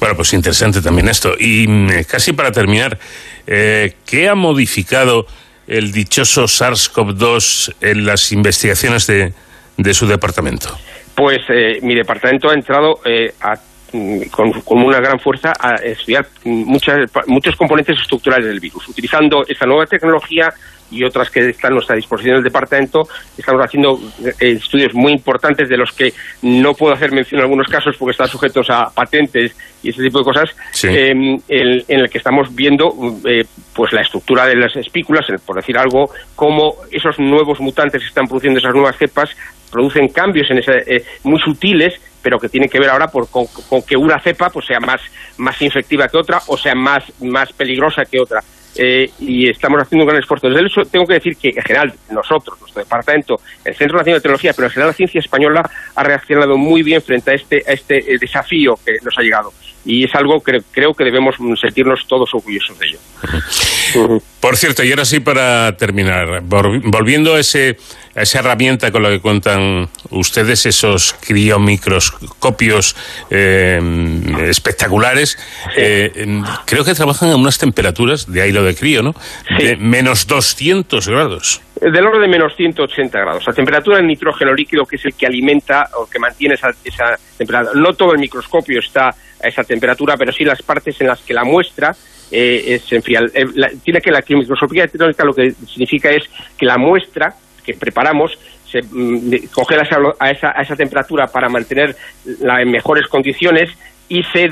Bueno, 0.00 0.16
pues 0.16 0.32
interesante 0.32 0.80
también 0.80 1.08
esto. 1.08 1.34
Y 1.38 1.66
mm, 1.68 2.04
casi 2.08 2.32
para 2.32 2.50
terminar, 2.50 2.98
eh, 3.46 3.94
¿qué 4.04 4.28
ha 4.28 4.34
modificado 4.34 5.26
el 5.66 5.92
dichoso 5.92 6.44
SARS-CoV-2 6.44 7.74
en 7.80 8.04
las 8.04 8.32
investigaciones 8.32 9.06
de, 9.06 9.32
de, 9.76 9.94
su 9.94 10.06
departamento? 10.06 10.76
Pues 11.14 11.38
eh, 11.48 11.78
mi 11.82 11.94
departamento 11.94 12.50
ha 12.50 12.54
entrado 12.54 13.00
eh, 13.04 13.32
mm, 13.40 13.54
con, 14.30 14.52
una 14.82 14.98
gran 14.98 15.18
fuerza 15.18 15.52
a 15.58 15.74
estudiar 15.76 16.26
muchas, 16.44 17.10
muchos 17.26 17.56
componentes 17.56 17.98
estructurales 17.98 18.46
del 18.46 18.60
virus, 18.60 18.88
utilizando 18.88 19.42
esta 19.46 19.66
nueva 19.66 19.86
tecnología 19.86 20.52
y 20.90 21.04
otras 21.04 21.30
que 21.30 21.50
están 21.50 21.72
a 21.72 21.74
nuestra 21.74 21.96
disposición 21.96 22.36
del 22.36 22.44
departamento. 22.44 23.02
Estamos 23.38 23.64
haciendo 23.64 23.98
eh, 24.40 24.52
estudios 24.52 24.92
muy 24.94 25.12
importantes 25.12 25.68
de 25.68 25.76
los 25.76 25.92
que 25.92 26.12
no 26.42 26.74
puedo 26.74 26.92
hacer 26.92 27.12
mención 27.12 27.38
en 27.38 27.44
algunos 27.44 27.68
casos 27.68 27.96
porque 27.96 28.12
están 28.12 28.28
sujetos 28.28 28.68
a 28.70 28.90
patentes 28.90 29.56
y 29.82 29.90
ese 29.90 30.02
tipo 30.02 30.18
de 30.18 30.24
cosas, 30.24 30.50
em, 30.82 31.38
en, 31.48 31.84
el 31.88 32.10
que 32.10 32.18
estamos 32.18 32.54
viendo 32.54 32.92
eh, 33.24 33.44
pues 33.74 33.92
la 33.92 34.02
estructura 34.02 34.46
de 34.46 34.56
las 34.56 34.74
espículas, 34.76 35.26
por 35.46 35.56
decir 35.56 35.78
algo, 35.78 36.10
cómo 36.34 36.74
esos 36.90 37.18
nuevos 37.18 37.60
mutantes 37.60 38.02
que 38.02 38.08
están 38.08 38.26
produciendo 38.26 38.58
esas 38.58 38.74
nuevas 38.74 38.96
cepas 38.96 39.30
producen 39.70 40.08
cambios 40.08 40.50
en 40.50 40.58
ese, 40.58 40.72
eh, 40.86 41.04
muy 41.22 41.40
sutiles 41.40 41.94
pero 42.22 42.38
que 42.38 42.48
tienen 42.48 42.68
que 42.68 42.78
ver 42.78 42.90
ahora 42.90 43.08
por, 43.08 43.28
con, 43.28 43.46
que 43.86 43.96
una 43.96 44.20
cepa 44.20 44.50
pues 44.50 44.66
sea 44.66 44.80
más, 44.80 45.00
más 45.38 45.60
infectiva 45.62 46.08
que 46.08 46.16
otra 46.16 46.40
o 46.46 46.56
sea 46.56 46.74
más, 46.74 47.04
más 47.20 47.52
peligrosa 47.52 48.04
que 48.04 48.20
otra. 48.20 48.42
Eh, 48.76 49.10
y 49.18 49.48
estamos 49.48 49.82
haciendo 49.82 50.04
un 50.04 50.08
gran 50.08 50.22
esfuerzo. 50.22 50.48
Desde 50.48 50.66
eso 50.66 50.82
tengo 50.84 51.06
que 51.06 51.14
decir 51.14 51.36
que 51.36 51.48
en 51.48 51.62
general 51.62 51.92
nosotros, 52.10 52.58
nuestro 52.60 52.82
departamento, 52.82 53.40
el 53.64 53.74
Centro 53.74 53.98
Nacional 53.98 54.18
de 54.18 54.22
Tecnología, 54.22 54.52
pero 54.54 54.66
en 54.66 54.72
general 54.72 54.90
la 54.90 54.96
ciencia 54.96 55.18
española 55.18 55.70
ha 55.94 56.04
reaccionado 56.04 56.56
muy 56.56 56.82
bien 56.82 57.02
frente 57.02 57.32
a 57.32 57.34
este, 57.34 57.64
a 57.66 57.72
este 57.72 57.98
eh, 57.98 58.18
desafío 58.20 58.78
que 58.84 58.92
nos 59.02 59.18
ha 59.18 59.22
llegado. 59.22 59.52
Y 59.84 60.04
es 60.04 60.14
algo 60.14 60.40
que 60.40 60.60
creo 60.70 60.94
que 60.94 61.04
debemos 61.04 61.36
sentirnos 61.60 62.06
todos 62.06 62.32
orgullosos 62.34 62.78
de 62.78 62.86
ello. 62.86 62.98
Por 64.38 64.56
cierto, 64.56 64.84
y 64.84 64.90
ahora 64.90 65.04
sí 65.04 65.20
para 65.20 65.76
terminar, 65.76 66.42
volviendo 66.42 67.34
a, 67.34 67.40
ese, 67.40 67.76
esa 68.14 68.40
herramienta 68.40 68.90
con 68.90 69.02
la 69.02 69.10
que 69.10 69.20
cuentan 69.20 69.88
ustedes, 70.10 70.66
esos 70.66 71.14
criomicroscopios 71.20 72.96
eh, 73.30 73.80
espectaculares, 74.48 75.38
eh, 75.76 76.42
creo 76.66 76.84
que 76.84 76.94
trabajan 76.94 77.30
a 77.30 77.36
unas 77.36 77.58
temperaturas 77.58 78.30
de 78.30 78.42
aire 78.42 78.62
de 78.62 78.74
crío, 78.74 79.02
¿no? 79.02 79.14
De 79.58 79.76
menos 79.76 80.26
200 80.26 81.08
grados. 81.08 81.62
Del 81.80 82.04
orden 82.04 82.22
de 82.22 82.28
menos 82.28 82.54
180 82.56 83.18
grados. 83.18 83.46
La 83.46 83.52
temperatura 83.54 83.96
del 83.96 84.06
nitrógeno 84.06 84.52
líquido, 84.52 84.84
que 84.84 84.96
es 84.96 85.04
el 85.06 85.14
que 85.14 85.26
alimenta 85.26 85.88
o 85.96 86.06
que 86.06 86.18
mantiene 86.18 86.54
esa, 86.54 86.70
esa 86.84 87.18
temperatura. 87.38 87.80
No 87.80 87.94
todo 87.94 88.12
el 88.12 88.18
microscopio 88.18 88.80
está 88.80 89.08
a 89.08 89.48
esa 89.48 89.64
temperatura, 89.64 90.16
pero 90.18 90.30
sí 90.32 90.44
las 90.44 90.60
partes 90.62 91.00
en 91.00 91.06
las 91.06 91.20
que 91.20 91.32
la 91.32 91.44
muestra 91.44 91.96
eh, 92.30 92.80
se 92.86 92.96
enfría. 92.96 93.20
Eh, 93.32 93.46
tiene 93.82 94.00
que 94.00 94.10
la 94.10 94.22
microscopía 94.28 94.82
electrónica 94.82 95.24
lo 95.24 95.34
que 95.34 95.52
significa 95.52 96.10
es 96.10 96.24
que 96.56 96.66
la 96.66 96.78
muestra 96.78 97.34
que 97.60 97.74
preparamos 97.74 98.38
se 98.70 98.82
mm, 98.82 99.48
congela 99.52 99.82
a 100.18 100.30
esa, 100.30 100.52
a 100.56 100.62
esa 100.62 100.76
temperatura 100.76 101.26
para 101.26 101.48
mantener 101.48 101.96
la, 102.40 102.62
en 102.62 102.70
mejores 102.70 103.06
condiciones 103.08 103.70
y 104.08 104.24
se, 104.24 104.48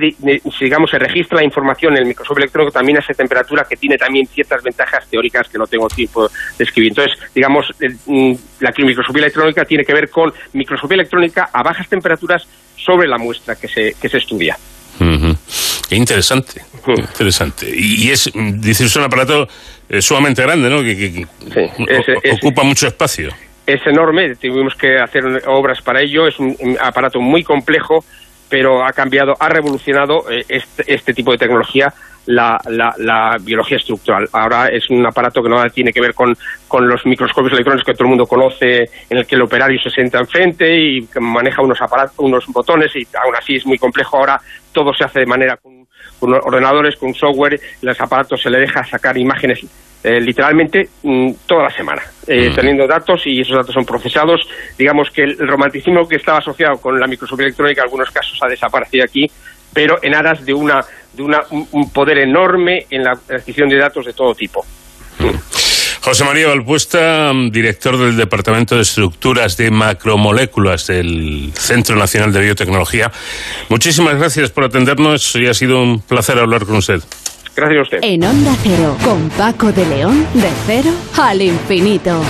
digamos, 0.60 0.88
se 0.88 1.00
registra 1.00 1.38
la 1.38 1.44
información 1.44 1.94
en 1.94 2.02
el 2.02 2.06
microscopio 2.06 2.44
electrónico 2.44 2.72
también 2.72 2.96
a 2.98 3.00
esa 3.00 3.12
temperatura 3.12 3.66
que 3.68 3.76
tiene 3.76 3.98
también 3.98 4.24
ciertas 4.28 4.62
ventajas 4.62 5.04
teóricas 5.08 5.48
que 5.48 5.58
no 5.58 5.66
tengo 5.66 5.88
tiempo 5.88 6.28
de 6.28 6.64
escribir. 6.64 6.92
Entonces, 6.92 7.18
digamos, 7.34 7.66
mm, 8.06 8.34
la 8.60 8.72
microscopía 8.78 9.22
electrónica 9.22 9.64
tiene 9.64 9.84
que 9.84 9.92
ver 9.92 10.10
con 10.10 10.32
microscopía 10.52 10.94
electrónica 10.94 11.50
a 11.52 11.64
bajas 11.64 11.88
temperaturas 11.88 12.46
sobre 12.76 13.08
la 13.08 13.18
muestra 13.18 13.56
que 13.56 13.66
se, 13.66 13.94
que 14.00 14.08
se 14.08 14.18
estudia. 14.18 14.56
Qué 15.88 15.96
interesante, 15.96 16.62
interesante. 16.86 17.66
Y, 17.74 18.10
es, 18.10 18.30
dices, 18.34 18.94
un 18.96 19.04
aparato 19.04 19.48
eh, 19.88 20.00
sumamente 20.02 20.42
grande, 20.42 20.68
¿no? 20.68 20.82
Que, 20.82 21.26
ocupa 22.32 22.62
mucho 22.62 22.86
espacio. 22.86 23.30
Es 23.66 23.86
enorme, 23.86 24.34
tuvimos 24.36 24.74
que 24.74 24.98
hacer 24.98 25.24
obras 25.46 25.82
para 25.82 26.00
ello, 26.00 26.26
es 26.26 26.38
un 26.38 26.76
aparato 26.80 27.20
muy 27.20 27.42
complejo 27.42 28.02
pero 28.48 28.84
ha 28.84 28.92
cambiado, 28.92 29.34
ha 29.38 29.48
revolucionado 29.48 30.30
eh, 30.30 30.44
este, 30.48 30.94
este, 30.94 31.14
tipo 31.14 31.32
de 31.32 31.38
tecnología 31.38 31.92
la, 32.28 32.60
la, 32.98 33.36
biología 33.40 33.78
estructural. 33.78 34.28
Ahora 34.32 34.68
es 34.68 34.88
un 34.90 35.04
aparato 35.06 35.42
que 35.42 35.48
no 35.48 35.62
tiene 35.70 35.92
que 35.92 36.00
ver 36.00 36.14
con, 36.14 36.36
con, 36.66 36.86
los 36.86 37.04
microscopios 37.06 37.54
electrónicos 37.54 37.86
que 37.86 37.94
todo 37.94 38.04
el 38.04 38.10
mundo 38.10 38.26
conoce, 38.26 38.84
en 39.08 39.18
el 39.18 39.26
que 39.26 39.34
el 39.34 39.42
operario 39.42 39.80
se 39.80 39.90
sienta 39.90 40.18
enfrente 40.18 40.78
y 40.78 41.06
que 41.06 41.20
maneja 41.20 41.62
unos 41.62 41.80
aparatos, 41.80 42.18
unos 42.18 42.46
botones 42.48 42.94
y 42.96 43.06
aún 43.24 43.34
así 43.36 43.56
es 43.56 43.66
muy 43.66 43.78
complejo. 43.78 44.18
Ahora 44.18 44.40
todo 44.72 44.92
se 44.92 45.04
hace 45.04 45.20
de 45.20 45.26
manera 45.26 45.56
con, 45.56 45.86
con 46.20 46.34
ordenadores, 46.34 46.96
con 46.96 47.14
software, 47.14 47.58
los 47.80 48.00
aparatos 48.00 48.42
se 48.42 48.50
le 48.50 48.58
deja 48.58 48.84
sacar 48.84 49.16
imágenes 49.16 49.64
eh, 50.04 50.20
literalmente 50.20 50.88
mm, 51.02 51.32
toda 51.44 51.64
la 51.64 51.70
semana, 51.70 52.02
eh, 52.26 52.52
teniendo 52.54 52.86
datos 52.86 53.20
y 53.26 53.40
esos 53.40 53.56
datos 53.56 53.74
son 53.74 53.84
procesados. 53.84 54.48
Digamos 54.78 55.10
que 55.10 55.24
el 55.24 55.38
romanticismo 55.38 56.06
que 56.06 56.16
estaba 56.16 56.38
asociado 56.38 56.76
con 56.76 57.00
la 57.00 57.06
microscopía 57.06 57.46
electrónica 57.46 57.80
en 57.80 57.86
algunos 57.86 58.10
casos 58.10 58.38
ha 58.42 58.48
desaparecido 58.48 59.04
aquí, 59.04 59.28
pero 59.72 59.98
en 60.02 60.14
aras 60.14 60.44
de, 60.44 60.54
una, 60.54 60.80
de 61.18 61.22
una, 61.24 61.40
un 61.50 61.90
poder 61.90 62.18
enorme 62.18 62.86
en 62.88 63.02
la 63.02 63.10
adquisición 63.10 63.68
de 63.68 63.76
datos 63.76 64.06
de 64.06 64.12
todo 64.14 64.34
tipo. 64.34 64.64
José 66.00 66.24
María 66.24 66.48
Valpuesta, 66.48 67.32
director 67.50 67.98
del 67.98 68.16
Departamento 68.16 68.76
de 68.76 68.82
Estructuras 68.82 69.56
de 69.56 69.70
Macromoléculas 69.70 70.86
del 70.86 71.52
Centro 71.54 71.96
Nacional 71.96 72.32
de 72.32 72.40
Biotecnología. 72.40 73.10
Muchísimas 73.68 74.16
gracias 74.16 74.50
por 74.50 74.64
atendernos 74.64 75.34
y 75.36 75.46
ha 75.46 75.54
sido 75.54 75.82
un 75.82 76.00
placer 76.00 76.38
hablar 76.38 76.64
con 76.64 76.76
usted. 76.76 77.00
Gracias 77.54 77.78
a 77.78 77.82
usted. 77.82 77.98
En 78.02 78.24
Onda 78.24 78.54
Cero, 78.62 78.96
con 79.04 79.28
Paco 79.30 79.72
de 79.72 79.84
León, 79.86 80.24
de 80.34 80.48
cero 80.66 80.90
al 81.18 81.42
infinito. 81.42 82.22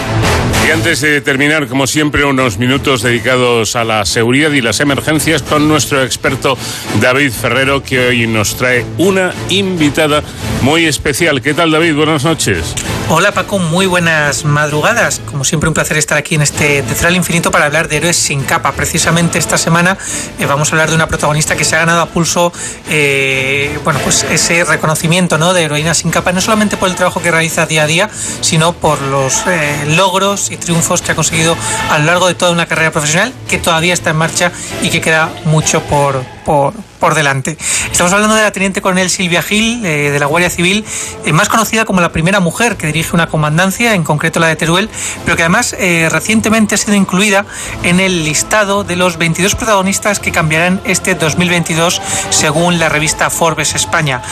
Y 0.67 0.71
antes 0.71 1.01
de 1.01 1.21
terminar, 1.21 1.67
como 1.67 1.87
siempre, 1.87 2.25
unos 2.25 2.59
minutos 2.59 3.03
dedicados 3.03 3.75
a 3.75 3.85
la 3.85 4.05
seguridad 4.05 4.51
y 4.51 4.61
las 4.61 4.81
emergencias 4.81 5.43
con 5.43 5.67
nuestro 5.67 6.03
experto 6.03 6.59
David 7.01 7.33
Ferrero, 7.33 7.83
que 7.83 8.09
hoy 8.09 8.27
nos 8.27 8.57
trae 8.57 8.85
una 8.99 9.33
invitada 9.49 10.23
muy 10.63 10.85
especial. 10.85 11.41
¿Qué 11.41 11.55
tal, 11.55 11.71
David? 11.71 11.95
Buenas 11.95 12.25
noches. 12.25 12.75
Hola, 13.11 13.33
Paco. 13.33 13.59
Muy 13.59 13.87
buenas 13.87 14.45
madrugadas. 14.45 15.23
Como 15.25 15.43
siempre, 15.43 15.69
un 15.69 15.75
placer 15.75 15.97
estar 15.97 16.19
aquí 16.19 16.35
en 16.35 16.43
este 16.43 16.83
De 16.83 17.07
al 17.07 17.17
Infinito 17.17 17.51
para 17.51 17.65
hablar 17.65 17.89
de 17.89 17.97
héroes 17.97 18.19
sin 18.19 18.43
capa. 18.43 18.73
Precisamente 18.73 19.39
esta 19.39 19.57
semana 19.57 19.97
eh, 20.39 20.45
vamos 20.45 20.69
a 20.69 20.73
hablar 20.73 20.91
de 20.91 20.97
una 20.97 21.09
protagonista 21.09 21.57
que 21.57 21.65
se 21.65 21.77
ha 21.77 21.79
ganado 21.79 22.03
a 22.03 22.07
pulso, 22.07 22.53
eh, 22.91 23.79
bueno, 23.83 23.99
pues 24.05 24.25
ese 24.25 24.63
reconocimiento 24.65 25.39
¿no? 25.39 25.55
de 25.55 25.63
heroína 25.63 25.95
sin 25.95 26.11
capa, 26.11 26.33
no 26.33 26.43
solamente 26.43 26.77
por 26.77 26.91
el 26.91 26.97
trabajo 26.97 27.23
que 27.23 27.31
realiza 27.31 27.65
día 27.65 27.85
a 27.85 27.87
día, 27.87 28.11
sino 28.43 28.75
por 28.75 29.01
los 29.01 29.43
eh, 29.47 29.87
logros 29.97 30.38
y 30.51 30.57
triunfos 30.57 31.03
que 31.03 31.13
ha 31.13 31.15
conseguido 31.15 31.57
a 31.91 31.99
lo 31.99 32.05
largo 32.05 32.29
de 32.29 32.35
toda 32.35 32.53
una 32.53 32.67
carrera 32.67 32.91
profesional 32.93 33.33
que 33.49 33.59
todavía 33.59 33.95
está 33.95 34.11
en 34.11 34.17
marcha 34.17 34.53
y 34.83 34.91
que 34.91 35.01
queda 35.01 35.31
mucho 35.45 35.83
por, 35.83 36.25
por, 36.49 37.15
delante. 37.15 37.59
Estamos 37.93 38.13
hablando 38.13 38.35
de 38.35 38.43
la 38.43 38.53
teniente 38.53 38.81
coronel 38.81 39.11
Silvia 39.11 39.43
Gil, 39.43 39.85
eh, 39.85 40.11
de 40.11 40.19
la 40.19 40.27
Guardia 40.27 40.49
Civil, 40.49 40.85
eh, 41.25 41.33
más 41.33 41.49
conocida 41.49 41.85
como 41.85 42.01
la 42.01 42.11
primera 42.11 42.41
mujer 42.41 42.77
que 42.77 42.87
dirige 42.87 43.11
una 43.15 43.29
comandancia, 43.29 43.95
en 43.95 44.03
concreto 44.03 44.41
la 44.41 44.47
de 44.47 44.57
Teruel, 44.57 44.89
pero 45.25 45.37
que 45.37 45.43
además 45.43 45.77
eh, 45.79 46.09
recientemente 46.11 46.75
ha 46.75 46.79
sido 46.79 46.95
incluida 46.95 47.45
en 47.83 48.01
el 48.01 48.25
listado 48.25 48.83
de 48.83 48.97
los 48.97 49.19
22 49.19 49.55
protagonistas 49.57 50.21
que 50.21 50.33
cambiarán 50.33 50.81
este 50.85 51.15
2022 51.15 52.01
según 52.31 52.79
la 52.79 52.89
revista 52.89 53.29
Forbes 53.31 53.75
España. 53.75 54.23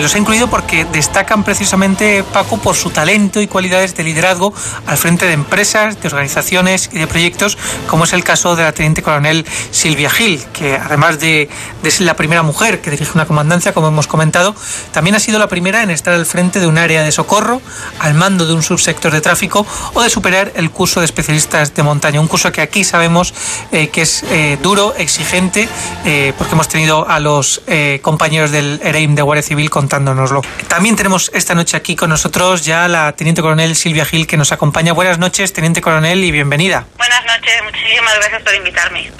los 0.00 0.14
ha 0.14 0.18
incluido 0.18 0.48
porque 0.48 0.84
destacan 0.84 1.42
precisamente 1.42 2.22
Paco 2.32 2.58
por 2.58 2.76
su 2.76 2.90
talento 2.90 3.40
y 3.40 3.46
cualidades 3.46 3.96
de 3.96 4.04
liderazgo 4.04 4.52
al 4.86 4.98
frente 4.98 5.26
de 5.26 5.32
empresas, 5.32 6.00
de 6.00 6.08
organizaciones 6.08 6.90
y 6.92 6.98
de 6.98 7.06
proyectos, 7.06 7.56
como 7.88 8.04
es 8.04 8.12
el 8.12 8.24
caso 8.24 8.56
de 8.56 8.62
la 8.62 8.72
teniente 8.72 9.02
coronel 9.02 9.44
Silvia 9.70 10.10
Gil, 10.10 10.42
que 10.52 10.76
además 10.76 11.18
de 11.18 11.48
ser 11.82 12.06
la 12.06 12.16
primera 12.16 12.42
mujer 12.42 12.80
que 12.80 12.90
dirige 12.90 13.12
una 13.14 13.26
comandancia, 13.26 13.72
como 13.72 13.88
hemos 13.88 14.06
comentado, 14.06 14.54
también 14.92 15.16
ha 15.16 15.20
sido 15.20 15.38
la 15.38 15.48
primera 15.48 15.82
en 15.82 15.90
estar 15.90 16.14
al 16.14 16.26
frente 16.26 16.60
de 16.60 16.66
un 16.66 16.78
área 16.78 17.02
de 17.02 17.12
socorro, 17.12 17.60
al 17.98 18.14
mando 18.14 18.46
de 18.46 18.54
un 18.54 18.62
subsector 18.62 19.12
de 19.12 19.20
tráfico 19.20 19.66
o 19.94 20.02
de 20.02 20.10
superar 20.10 20.52
el 20.54 20.70
curso 20.70 21.00
de 21.00 21.06
especialistas 21.06 21.74
de 21.74 21.82
montaña. 21.82 22.20
Un 22.20 22.28
curso 22.28 22.50
que 22.52 22.60
aquí 22.60 22.84
sabemos 22.84 23.34
eh, 23.72 23.88
que 23.88 24.02
es 24.02 24.22
eh, 24.24 24.58
duro, 24.62 24.94
exigente, 24.96 25.68
eh, 26.04 26.32
porque 26.38 26.54
hemos 26.54 26.68
tenido 26.68 27.08
a 27.08 27.20
los 27.20 27.62
compañeros 28.02 28.50
del 28.50 28.80
EREIM 28.82 29.14
de 29.14 29.22
Guardia 29.22 29.42
Civil 29.42 29.70
contándonoslo. 29.70 30.42
También 30.68 30.96
tenemos 30.96 31.30
esta 31.34 31.54
noche 31.54 31.76
aquí 31.76 31.96
con 31.96 32.10
nosotros 32.10 32.64
ya 32.64 32.88
la 32.88 33.12
Teniente 33.12 33.42
Coronel 33.42 33.76
Silvia 33.76 34.04
Gil 34.04 34.26
que 34.26 34.36
nos 34.36 34.52
acompaña. 34.52 34.92
Buenas 34.92 35.18
noches, 35.18 35.52
Teniente 35.52 35.80
Coronel, 35.80 36.24
y 36.24 36.30
bienvenida. 36.30 36.86
Buenas 36.96 37.24
noches, 37.24 37.54
muchísimas 37.64 38.14
gracias 38.16 38.42
por 38.42 38.54
invitarme. 38.54 39.10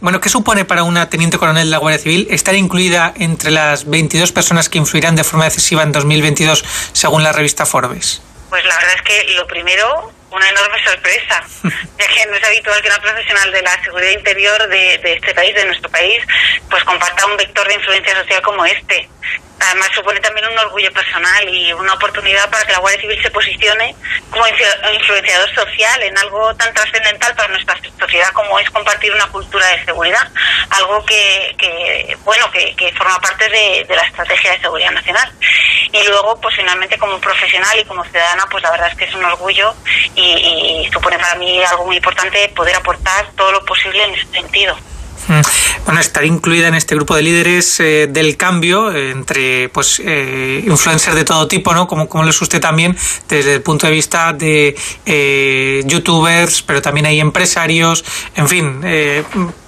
bueno, 0.00 0.20
¿qué 0.20 0.28
supone 0.28 0.64
para 0.64 0.82
una 0.84 1.08
Teniente 1.08 1.23
Coronel 1.30 1.64
de 1.64 1.70
la 1.70 1.78
Guardia 1.78 1.98
Civil 1.98 2.26
estar 2.30 2.54
incluida 2.54 3.12
entre 3.16 3.50
las 3.50 3.88
22 3.88 4.32
personas 4.32 4.68
que 4.68 4.78
influirán 4.78 5.16
de 5.16 5.24
forma 5.24 5.44
decisiva 5.44 5.82
en 5.82 5.92
2022 5.92 6.64
según 6.92 7.22
la 7.22 7.32
revista 7.32 7.66
Forbes? 7.66 8.22
Pues 8.50 8.64
la 8.64 8.76
verdad 8.76 8.94
es 8.96 9.02
que 9.02 9.32
lo 9.34 9.46
primero, 9.46 10.12
una 10.30 10.48
enorme 10.48 10.82
sorpresa, 10.84 11.44
ya 11.62 12.06
que 12.06 12.26
no 12.30 12.36
es 12.36 12.44
habitual 12.44 12.80
que 12.82 12.88
una 12.88 13.00
profesional 13.00 13.52
de 13.52 13.62
la 13.62 13.82
seguridad 13.82 14.10
interior 14.10 14.68
de, 14.68 14.98
de 14.98 15.12
este 15.14 15.34
país, 15.34 15.54
de 15.54 15.64
nuestro 15.66 15.90
país, 15.90 16.22
pues 16.84 16.98
comparta 16.98 17.26
un 17.26 17.36
vector 17.36 17.66
de 17.66 17.74
influencia 17.74 18.14
social 18.14 18.42
como 18.42 18.64
este. 18.64 19.08
Además 19.60 19.88
supone 19.94 20.20
también 20.20 20.46
un 20.48 20.58
orgullo 20.58 20.92
personal 20.92 21.48
y 21.48 21.72
una 21.72 21.94
oportunidad 21.94 22.50
para 22.50 22.64
que 22.64 22.72
la 22.72 22.80
Guardia 22.80 23.00
Civil 23.00 23.22
se 23.22 23.30
posicione 23.30 23.94
como 24.30 24.44
influenciador 24.46 25.54
social 25.54 26.02
en 26.02 26.18
algo 26.18 26.54
tan 26.56 26.74
trascendental 26.74 27.34
para 27.34 27.48
nuestra 27.48 27.78
sociedad 27.98 28.30
como 28.32 28.58
es 28.58 28.68
compartir 28.70 29.12
una 29.12 29.26
cultura 29.28 29.66
de 29.68 29.84
seguridad, 29.84 30.28
algo 30.70 31.04
que, 31.06 31.54
que 31.56 32.16
bueno, 32.24 32.50
que, 32.50 32.74
que, 32.76 32.92
forma 32.92 33.18
parte 33.20 33.48
de, 33.48 33.86
de, 33.88 33.96
la 33.96 34.02
estrategia 34.02 34.52
de 34.52 34.60
seguridad 34.60 34.90
nacional. 34.90 35.32
Y 35.92 36.02
luego, 36.08 36.38
pues 36.40 36.56
finalmente 36.56 36.98
como 36.98 37.18
profesional 37.20 37.78
y 37.78 37.84
como 37.84 38.04
ciudadana, 38.04 38.46
pues 38.50 38.62
la 38.62 38.72
verdad 38.72 38.90
es 38.90 38.98
que 38.98 39.04
es 39.04 39.14
un 39.14 39.24
orgullo 39.24 39.74
y, 40.14 40.84
y 40.84 40.90
supone 40.92 41.18
para 41.18 41.36
mí 41.36 41.62
algo 41.62 41.86
muy 41.86 41.96
importante 41.96 42.48
poder 42.48 42.74
aportar 42.76 43.30
todo 43.36 43.52
lo 43.52 43.64
posible 43.64 44.02
en 44.04 44.14
ese 44.14 44.26
sentido. 44.32 44.76
Mm. 45.28 45.40
Bueno, 45.84 46.00
estar 46.00 46.24
incluida 46.24 46.68
en 46.68 46.74
este 46.74 46.94
grupo 46.94 47.14
de 47.16 47.22
líderes 47.22 47.80
eh, 47.80 48.06
del 48.08 48.36
cambio 48.36 48.92
eh, 48.92 49.10
entre 49.10 49.68
pues 49.70 50.00
eh, 50.04 50.62
influencers 50.66 51.14
de 51.16 51.24
todo 51.24 51.48
tipo, 51.48 51.74
¿no? 51.74 51.86
Como, 51.86 52.08
como 52.08 52.24
les 52.24 52.40
usted 52.40 52.60
también, 52.60 52.96
desde 53.28 53.54
el 53.54 53.62
punto 53.62 53.86
de 53.86 53.92
vista 53.92 54.32
de 54.32 54.74
youtubers, 55.86 56.62
pero 56.62 56.82
también 56.82 57.06
hay 57.06 57.20
empresarios, 57.20 58.04
en 58.34 58.48
fin, 58.48 58.80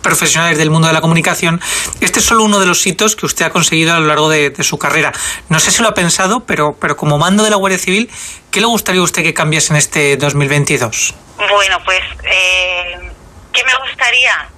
profesionales 0.03 0.59
del 0.59 0.71
mundo 0.71 0.89
de 0.89 0.95
la 0.95 1.01
comunicación. 1.01 1.61
Este 2.01 2.21
es 2.21 2.25
solo 2.25 2.45
uno 2.45 2.61
de 2.61 2.67
los 2.67 2.87
hitos 2.87 3.17
que 3.17 3.27
usted 3.27 3.47
ha 3.47 3.51
conseguido 3.51 3.95
a 3.95 4.01
lo 4.01 4.07
largo 4.07 4.29
de, 4.29 4.55
su 4.61 4.79
carrera. 4.79 5.13
No 5.49 5.61
sé 5.61 5.71
si 5.71 5.83
lo 5.83 5.89
ha 5.89 5.95
pensado, 5.95 6.41
pero, 6.41 6.77
pero 6.81 6.97
como 6.97 7.19
mando 7.19 7.45
de 7.45 7.51
la 7.51 7.57
Guardia 7.57 7.79
Civil, 7.79 8.11
¿qué 8.51 8.61
le 8.61 8.67
gustaría 8.67 9.01
a 9.01 9.05
usted 9.05 9.23
que 9.23 9.35
cambiase 9.35 9.73
en 9.73 9.77
este 9.77 10.17
2022? 10.17 11.15
Bueno, 11.37 11.79
pues, 11.85 12.01
¿qué 13.53 13.63
me 13.65 13.87
gustaría? 13.87 14.49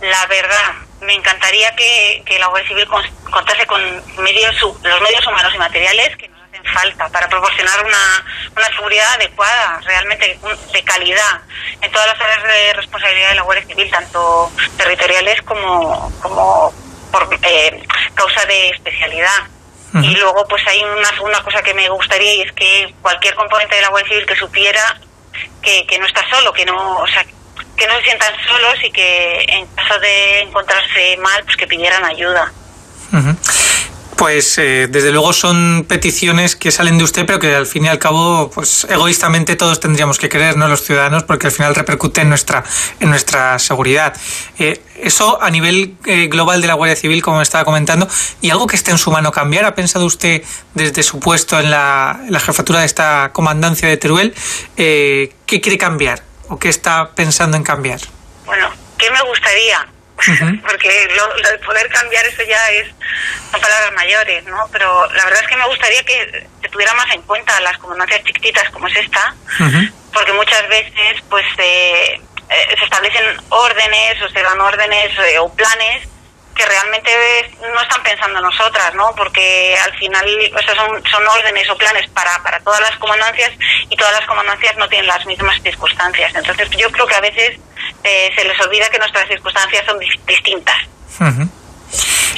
La 0.00 0.26
verdad, 0.26 0.72
me 1.00 1.14
encantaría 1.14 1.74
que, 1.76 2.36
la 2.38 2.48
Guardia 2.48 2.68
Civil 2.68 2.88
contase 3.30 3.66
con 3.66 3.80
medios, 4.22 4.60
los 4.62 5.00
medios 5.00 5.26
humanos 5.26 5.52
y 5.54 5.58
materiales 5.58 6.16
que 6.16 6.28
nos 6.28 6.42
hacen 6.42 6.64
falta 6.64 7.08
para 7.08 7.28
proporcionar 7.28 7.84
una, 7.84 8.24
una 8.56 8.66
seguridad 8.76 9.14
adecuada, 9.14 9.80
realmente 9.84 10.38
de 10.72 10.84
calidad, 10.84 11.40
en 11.80 11.90
todas 11.90 12.08
las 12.08 12.20
áreas 12.20 12.42
de 12.42 12.72
responsabilidad 12.74 13.30
de 13.30 13.34
la 13.36 13.42
Guardia 13.42 13.66
Civil, 13.66 13.90
tanto 13.90 14.52
territoriales 14.76 15.42
como, 15.42 16.12
como 16.20 16.72
por 17.10 17.38
eh, 17.42 17.86
causa 18.14 18.44
de 18.46 18.70
especialidad. 18.70 19.48
Y 20.02 20.16
luego, 20.16 20.44
pues 20.48 20.60
hay 20.66 20.82
una 20.82 21.08
segunda 21.10 21.40
cosa 21.44 21.62
que 21.62 21.72
me 21.72 21.88
gustaría 21.88 22.34
y 22.34 22.40
es 22.42 22.50
que 22.50 22.92
cualquier 23.00 23.36
componente 23.36 23.76
de 23.76 23.82
la 23.82 23.90
Guardia 23.90 24.08
Civil 24.08 24.26
que 24.26 24.34
supiera 24.34 25.00
que, 25.62 25.86
que 25.86 25.98
no 26.00 26.06
está 26.06 26.28
solo, 26.28 26.52
que 26.52 26.64
no, 26.64 26.98
o 26.98 27.06
sea, 27.06 27.24
que 27.76 27.86
no 27.86 27.96
se 27.98 28.04
sientan 28.04 28.32
solos 28.46 28.74
y 28.84 28.90
que 28.90 29.44
en 29.48 29.66
caso 29.74 29.98
de 30.00 30.40
encontrarse 30.40 31.16
mal, 31.22 31.42
pues 31.44 31.56
que 31.56 31.66
pidieran 31.66 32.04
ayuda. 32.04 32.52
Pues 34.16 34.58
eh, 34.58 34.86
desde 34.88 35.10
luego 35.10 35.32
son 35.32 35.84
peticiones 35.88 36.54
que 36.54 36.70
salen 36.70 36.98
de 36.98 37.04
usted, 37.04 37.26
pero 37.26 37.40
que 37.40 37.54
al 37.54 37.66
fin 37.66 37.84
y 37.84 37.88
al 37.88 37.98
cabo, 37.98 38.48
pues 38.50 38.86
egoístamente 38.88 39.56
todos 39.56 39.80
tendríamos 39.80 40.18
que 40.18 40.28
creer, 40.28 40.56
¿no? 40.56 40.68
Los 40.68 40.82
ciudadanos, 40.82 41.24
porque 41.24 41.48
al 41.48 41.52
final 41.52 41.74
repercute 41.74 42.20
en 42.20 42.28
nuestra, 42.28 42.62
en 43.00 43.10
nuestra 43.10 43.58
seguridad. 43.58 44.14
Eh, 44.58 44.80
eso 45.00 45.42
a 45.42 45.50
nivel 45.50 45.96
eh, 46.06 46.28
global 46.28 46.60
de 46.60 46.68
la 46.68 46.74
Guardia 46.74 46.96
Civil, 46.96 47.22
como 47.22 47.38
me 47.38 47.42
estaba 47.42 47.64
comentando, 47.64 48.08
y 48.40 48.50
algo 48.50 48.68
que 48.68 48.76
esté 48.76 48.92
en 48.92 48.98
su 48.98 49.10
mano 49.10 49.32
cambiar. 49.32 49.64
¿Ha 49.64 49.74
pensado 49.74 50.06
usted 50.06 50.42
desde 50.74 51.02
su 51.02 51.18
puesto 51.18 51.58
en 51.58 51.70
la, 51.70 52.20
en 52.24 52.32
la 52.32 52.40
jefatura 52.40 52.80
de 52.80 52.86
esta 52.86 53.30
comandancia 53.32 53.88
de 53.88 53.96
Teruel, 53.96 54.32
qué 54.76 55.60
quiere 55.60 55.76
cambiar? 55.76 56.33
O 56.48 56.58
qué 56.58 56.68
está 56.68 57.10
pensando 57.14 57.56
en 57.56 57.62
cambiar? 57.62 58.00
Bueno, 58.44 58.70
¿qué 58.98 59.10
me 59.10 59.22
gustaría? 59.22 59.86
Porque 60.62 61.08
lo, 61.16 61.50
de 61.50 61.58
poder 61.58 61.88
cambiar 61.88 62.24
eso 62.26 62.42
ya 62.42 62.70
es 62.70 62.88
son 63.50 63.60
palabras 63.60 63.92
mayores, 63.94 64.44
¿no? 64.44 64.68
Pero 64.72 65.06
la 65.12 65.24
verdad 65.24 65.42
es 65.42 65.48
que 65.48 65.56
me 65.56 65.66
gustaría 65.66 66.02
que 66.04 66.46
se 66.62 66.68
tuviera 66.68 66.94
más 66.94 67.12
en 67.12 67.22
cuenta 67.22 67.60
las 67.60 67.78
comandancias 67.78 68.22
chiquititas 68.24 68.70
como 68.70 68.88
es 68.88 68.96
esta, 68.96 69.34
porque 70.12 70.32
muchas 70.32 70.68
veces 70.68 71.22
pues 71.28 71.44
eh, 71.58 72.20
eh, 72.50 72.76
se 72.78 72.84
establecen 72.84 73.24
órdenes 73.48 74.22
o 74.22 74.28
se 74.28 74.42
dan 74.42 74.60
órdenes 74.60 75.10
eh, 75.18 75.38
o 75.38 75.52
planes 75.52 76.08
que 76.54 76.64
realmente 76.66 77.10
no 77.60 77.80
están 77.80 78.02
pensando 78.02 78.40
nosotras, 78.40 78.94
¿no? 78.94 79.12
Porque 79.16 79.76
al 79.82 79.92
final 79.98 80.24
o 80.54 80.74
son, 80.74 81.02
son 81.10 81.26
órdenes 81.26 81.68
o 81.70 81.76
planes 81.76 82.08
para, 82.10 82.42
para 82.42 82.60
todas 82.60 82.80
las 82.80 82.96
comandancias 82.98 83.52
y 83.88 83.96
todas 83.96 84.12
las 84.12 84.26
comandancias 84.26 84.76
no 84.76 84.88
tienen 84.88 85.06
las 85.06 85.24
mismas 85.26 85.60
circunstancias. 85.62 86.32
Entonces 86.34 86.68
yo 86.70 86.90
creo 86.90 87.06
que 87.06 87.14
a 87.14 87.20
veces 87.20 87.58
eh, 88.02 88.30
se 88.36 88.44
les 88.44 88.60
olvida 88.60 88.88
que 88.88 88.98
nuestras 88.98 89.28
circunstancias 89.28 89.84
son 89.86 89.98
distintas. 90.26 90.76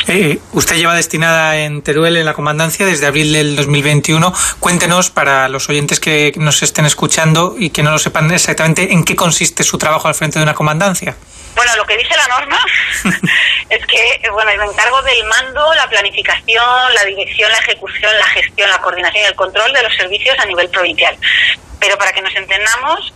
Eh, 0.08 0.38
usted 0.52 0.76
lleva 0.76 0.94
destinada 0.94 1.56
en 1.56 1.82
Teruel, 1.82 2.16
en 2.16 2.24
la 2.24 2.34
comandancia, 2.34 2.86
desde 2.86 3.06
abril 3.06 3.32
del 3.32 3.56
2021. 3.56 4.32
Cuéntenos, 4.60 5.10
para 5.10 5.48
los 5.48 5.68
oyentes 5.68 5.98
que 5.98 6.32
nos 6.36 6.62
estén 6.62 6.86
escuchando 6.86 7.56
y 7.58 7.70
que 7.70 7.82
no 7.82 7.90
lo 7.90 7.98
sepan 7.98 8.30
exactamente, 8.30 8.92
en 8.92 9.04
qué 9.04 9.16
consiste 9.16 9.64
su 9.64 9.78
trabajo 9.78 10.06
al 10.06 10.14
frente 10.14 10.38
de 10.38 10.44
una 10.44 10.54
comandancia. 10.54 11.16
Bueno, 11.56 11.74
lo 11.74 11.86
que 11.86 11.96
dice 11.96 12.14
la 12.14 12.28
norma 12.28 12.60
es 13.70 13.86
que, 13.86 14.30
bueno, 14.30 14.50
me 14.58 14.70
encargo 14.70 15.00
del 15.02 15.24
mando, 15.24 15.74
la 15.74 15.88
planificación, 15.88 16.94
la 16.94 17.04
dirección, 17.04 17.50
la 17.50 17.58
ejecución, 17.58 18.12
la 18.18 18.26
gestión, 18.26 18.68
la 18.68 18.78
coordinación 18.78 19.24
y 19.24 19.26
el 19.26 19.34
control 19.34 19.72
de 19.72 19.82
los 19.82 19.96
servicios 19.96 20.38
a 20.38 20.44
nivel 20.44 20.68
provincial. 20.68 21.16
Pero 21.80 21.96
para 21.96 22.12
que 22.12 22.20
nos 22.20 22.34
entendamos, 22.34 23.14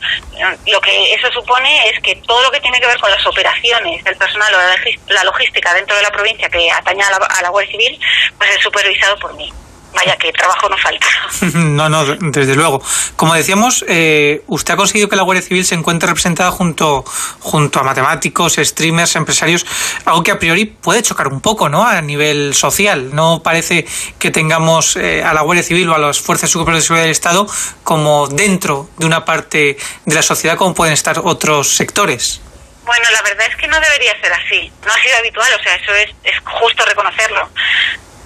lo 0.66 0.80
que 0.80 1.14
eso 1.14 1.30
supone 1.32 1.88
es 1.90 2.00
que 2.00 2.16
todo 2.16 2.42
lo 2.42 2.50
que 2.50 2.60
tiene 2.60 2.80
que 2.80 2.86
ver 2.86 2.98
con 2.98 3.10
las 3.10 3.26
operaciones 3.26 4.02
del 4.04 4.16
personal 4.16 4.54
o 4.54 5.12
la 5.12 5.24
logística 5.24 5.74
dentro 5.74 5.96
de 5.96 6.02
la 6.02 6.10
provincia 6.10 6.48
que 6.48 6.70
ataña 6.70 7.08
a 7.08 7.10
la, 7.10 7.26
a 7.26 7.42
la 7.42 7.48
Guardia 7.50 7.72
Civil, 7.72 8.00
pues 8.38 8.50
es 8.56 8.62
supervisado 8.62 9.18
por 9.18 9.34
mí 9.34 9.52
vaya 9.94 10.16
que 10.16 10.32
trabajo 10.32 10.68
no 10.68 10.76
falta. 10.78 11.06
no, 11.58 11.88
no, 11.88 12.04
desde 12.04 12.54
luego. 12.54 12.82
Como 13.16 13.34
decíamos, 13.34 13.84
eh, 13.88 14.42
usted 14.46 14.74
ha 14.74 14.76
conseguido 14.76 15.08
que 15.08 15.16
la 15.16 15.22
Guardia 15.22 15.42
Civil 15.42 15.64
se 15.64 15.74
encuentre 15.74 16.08
representada 16.08 16.50
junto, 16.50 17.04
junto 17.40 17.80
a 17.80 17.82
matemáticos, 17.82 18.56
streamers, 18.56 19.16
empresarios, 19.16 19.66
algo 20.04 20.22
que 20.22 20.30
a 20.30 20.38
priori 20.38 20.66
puede 20.66 21.02
chocar 21.02 21.28
un 21.28 21.40
poco, 21.40 21.68
¿no? 21.68 21.86
A 21.86 22.00
nivel 22.00 22.54
social. 22.54 23.14
No 23.14 23.42
parece 23.42 23.86
que 24.18 24.30
tengamos 24.30 24.96
eh, 24.96 25.22
a 25.24 25.34
la 25.34 25.42
Guardia 25.42 25.62
Civil 25.62 25.88
o 25.88 25.94
a 25.94 25.98
las 25.98 26.20
Fuerzas 26.20 26.50
Superiores 26.50 26.84
de 26.84 26.86
Seguridad 26.86 27.04
del 27.04 27.12
Estado 27.12 27.46
como 27.84 28.28
dentro 28.28 28.88
de 28.98 29.06
una 29.06 29.24
parte 29.24 29.76
de 30.04 30.14
la 30.14 30.22
sociedad 30.22 30.56
como 30.56 30.74
pueden 30.74 30.94
estar 30.94 31.20
otros 31.24 31.74
sectores. 31.74 32.40
Bueno, 32.84 33.06
la 33.12 33.22
verdad 33.22 33.46
es 33.48 33.56
que 33.56 33.68
no 33.68 33.78
debería 33.78 34.18
ser 34.20 34.32
así. 34.32 34.72
No 34.84 34.92
ha 34.92 35.02
sido 35.02 35.16
habitual, 35.18 35.48
o 35.58 35.62
sea, 35.62 35.74
eso 35.76 35.94
es, 35.94 36.10
es 36.24 36.34
justo 36.44 36.84
reconocerlo. 36.84 37.48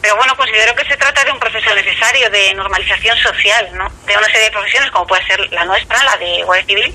Pero 0.04 0.16
bueno, 0.16 0.36
considero 0.36 0.74
que 0.74 0.84
se 0.84 0.98
trata 0.98 1.24
de 1.24 1.32
un 1.32 1.40
proceso 1.40 1.74
necesario 1.74 2.28
de 2.28 2.52
normalización 2.52 3.16
social, 3.16 3.70
¿no? 3.72 3.90
De 4.04 4.14
una 4.14 4.26
serie 4.26 4.42
de 4.42 4.50
profesiones, 4.50 4.90
como 4.90 5.06
puede 5.06 5.26
ser 5.26 5.50
la 5.50 5.64
nuestra, 5.64 6.04
la 6.04 6.14
de 6.18 6.42
Guardia 6.42 6.66
Civil, 6.66 6.94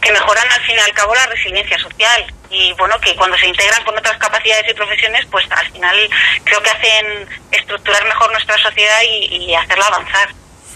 que 0.00 0.10
mejoran 0.10 0.50
al 0.50 0.62
fin 0.62 0.74
y 0.74 0.80
al 0.80 0.94
cabo 0.94 1.14
la 1.14 1.26
resiliencia 1.26 1.78
social. 1.78 2.34
Y 2.48 2.72
bueno, 2.78 2.98
que 2.98 3.14
cuando 3.14 3.36
se 3.36 3.46
integran 3.46 3.84
con 3.84 3.98
otras 3.98 4.16
capacidades 4.16 4.70
y 4.70 4.72
profesiones, 4.72 5.26
pues 5.26 5.44
al 5.50 5.70
final 5.70 6.08
creo 6.44 6.62
que 6.62 6.70
hacen 6.70 7.28
estructurar 7.52 8.02
mejor 8.06 8.32
nuestra 8.32 8.56
sociedad 8.56 9.02
y, 9.02 9.54
hacerla 9.54 9.88
avanzar. 9.88 10.30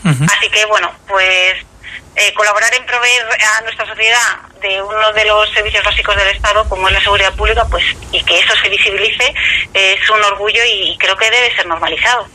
Así 0.04 0.50
que 0.50 0.66
bueno, 0.66 0.94
pues 1.08 1.64
eh, 2.16 2.34
colaborar 2.34 2.72
en 2.74 2.84
proveer 2.86 3.26
a 3.56 3.60
nuestra 3.62 3.86
sociedad 3.86 4.48
de 4.60 4.82
uno 4.82 5.12
de 5.12 5.24
los 5.24 5.50
servicios 5.52 5.84
básicos 5.84 6.16
del 6.16 6.28
Estado, 6.28 6.68
como 6.68 6.88
es 6.88 6.94
la 6.94 7.02
seguridad 7.02 7.34
pública, 7.34 7.66
pues 7.70 7.84
y 8.12 8.22
que 8.24 8.38
eso 8.38 8.54
se 8.62 8.68
visibilice 8.68 9.34
es 9.72 10.10
un 10.10 10.22
orgullo 10.22 10.62
y 10.66 10.96
creo 10.98 11.16
que 11.16 11.30
debe 11.30 11.54
ser 11.54 11.66
normalizado. 11.66 12.26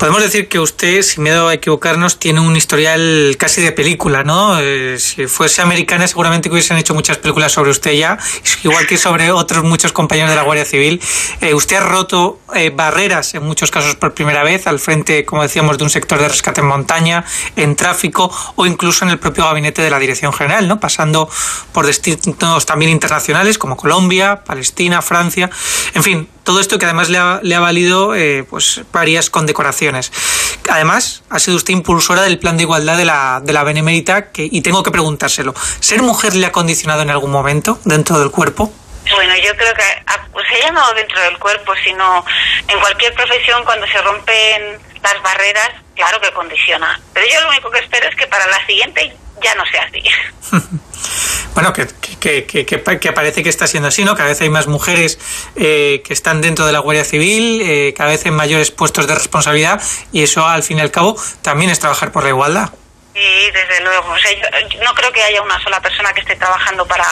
Podemos 0.00 0.22
decir 0.22 0.48
que 0.48 0.58
usted, 0.58 1.02
sin 1.02 1.24
miedo 1.24 1.48
a 1.48 1.52
equivocarnos, 1.52 2.18
tiene 2.18 2.40
un 2.40 2.56
historial 2.56 3.36
casi 3.38 3.60
de 3.60 3.70
película, 3.70 4.24
¿no? 4.24 4.58
Eh, 4.58 4.98
si 4.98 5.26
fuese 5.26 5.60
americana, 5.60 6.08
seguramente 6.08 6.48
hubiesen 6.48 6.78
hecho 6.78 6.94
muchas 6.94 7.18
películas 7.18 7.52
sobre 7.52 7.70
usted 7.70 7.92
ya, 7.92 8.16
igual 8.64 8.86
que 8.86 8.96
sobre 8.96 9.30
otros 9.30 9.62
muchos 9.62 9.92
compañeros 9.92 10.30
de 10.30 10.36
la 10.36 10.42
Guardia 10.42 10.64
Civil. 10.64 11.02
Eh, 11.42 11.52
usted 11.52 11.76
ha 11.76 11.80
roto 11.80 12.40
eh, 12.54 12.70
barreras, 12.74 13.34
en 13.34 13.42
muchos 13.42 13.70
casos 13.70 13.94
por 13.96 14.14
primera 14.14 14.42
vez, 14.42 14.66
al 14.66 14.78
frente, 14.78 15.26
como 15.26 15.42
decíamos, 15.42 15.76
de 15.76 15.84
un 15.84 15.90
sector 15.90 16.18
de 16.18 16.30
rescate 16.30 16.62
en 16.62 16.68
montaña, 16.68 17.22
en 17.56 17.76
tráfico 17.76 18.32
o 18.56 18.64
incluso 18.64 19.04
en 19.04 19.10
el 19.10 19.18
propio 19.18 19.44
gabinete 19.44 19.82
de 19.82 19.90
la 19.90 19.98
Dirección 19.98 20.32
General, 20.32 20.66
¿no? 20.66 20.80
Pasando 20.80 21.28
por 21.72 21.84
destinos 21.84 22.64
también 22.64 22.90
internacionales 22.90 23.58
como 23.58 23.76
Colombia, 23.76 24.44
Palestina, 24.46 25.02
Francia, 25.02 25.50
en 25.92 26.02
fin, 26.02 26.28
todo 26.50 26.60
esto 26.60 26.80
que 26.80 26.84
además 26.84 27.08
le 27.10 27.16
ha, 27.16 27.38
le 27.44 27.54
ha 27.54 27.60
valido 27.60 28.12
eh, 28.16 28.42
pues 28.42 28.80
varias 28.90 29.30
condecoraciones. 29.30 30.10
Además, 30.68 31.22
ha 31.30 31.38
sido 31.38 31.56
usted 31.56 31.72
impulsora 31.72 32.22
del 32.22 32.40
plan 32.40 32.56
de 32.56 32.64
igualdad 32.64 32.96
de 32.96 33.04
la, 33.04 33.40
de 33.40 33.52
la 33.52 33.62
Benemérita 33.62 34.32
que, 34.32 34.48
y 34.50 34.60
tengo 34.60 34.82
que 34.82 34.90
preguntárselo, 34.90 35.54
¿ser 35.78 36.02
mujer 36.02 36.34
le 36.34 36.46
ha 36.46 36.50
condicionado 36.50 37.02
en 37.02 37.10
algún 37.10 37.30
momento 37.30 37.78
dentro 37.84 38.18
del 38.18 38.32
cuerpo? 38.32 38.72
Bueno, 39.14 39.32
yo 39.36 39.56
creo 39.56 39.72
que 39.74 39.82
se 40.48 40.56
ha 40.56 40.66
llamado 40.66 40.92
dentro 40.94 41.20
del 41.20 41.38
cuerpo, 41.38 41.72
sino 41.84 42.24
en 42.66 42.80
cualquier 42.80 43.14
profesión 43.14 43.64
cuando 43.64 43.86
se 43.86 44.02
rompen 44.02 44.80
las 45.04 45.22
barreras, 45.22 45.70
claro 45.94 46.20
que 46.20 46.32
condiciona. 46.32 47.00
Pero 47.14 47.26
yo 47.32 47.42
lo 47.42 47.50
único 47.50 47.70
que 47.70 47.78
espero 47.78 48.08
es 48.08 48.16
que 48.16 48.26
para 48.26 48.44
la 48.48 48.66
siguiente 48.66 49.16
ya 49.40 49.54
no 49.54 49.64
sea 49.66 49.84
así. 49.84 50.02
bueno, 51.54 51.72
que, 51.72 51.86
que, 52.20 52.44
que, 52.44 52.64
que, 52.64 53.12
parece 53.12 53.42
que 53.42 53.48
está 53.48 53.66
siendo 53.66 53.88
así, 53.88 54.04
¿no? 54.04 54.14
Cada 54.14 54.28
vez 54.28 54.40
hay 54.40 54.50
más 54.50 54.66
mujeres 54.66 55.18
eh, 55.56 56.02
que 56.04 56.12
están 56.12 56.40
dentro 56.40 56.66
de 56.66 56.72
la 56.72 56.78
Guardia 56.78 57.04
Civil, 57.04 57.60
eh, 57.62 57.94
cada 57.96 58.10
vez 58.10 58.24
en 58.26 58.34
mayores 58.34 58.70
puestos 58.70 59.06
de 59.06 59.14
responsabilidad, 59.14 59.82
y 60.12 60.22
eso, 60.22 60.46
al 60.46 60.62
fin 60.62 60.78
y 60.78 60.80
al 60.80 60.90
cabo, 60.90 61.16
también 61.42 61.70
es 61.70 61.78
trabajar 61.78 62.12
por 62.12 62.22
la 62.22 62.30
igualdad. 62.30 62.70
Sí, 63.20 63.50
desde 63.52 63.84
luego. 63.84 64.12
O 64.12 64.18
sea, 64.18 64.32
yo 64.32 64.82
no 64.82 64.94
creo 64.94 65.12
que 65.12 65.22
haya 65.22 65.42
una 65.42 65.62
sola 65.62 65.78
persona 65.82 66.10
que 66.14 66.20
esté 66.20 66.36
trabajando 66.36 66.86
para, 66.86 67.04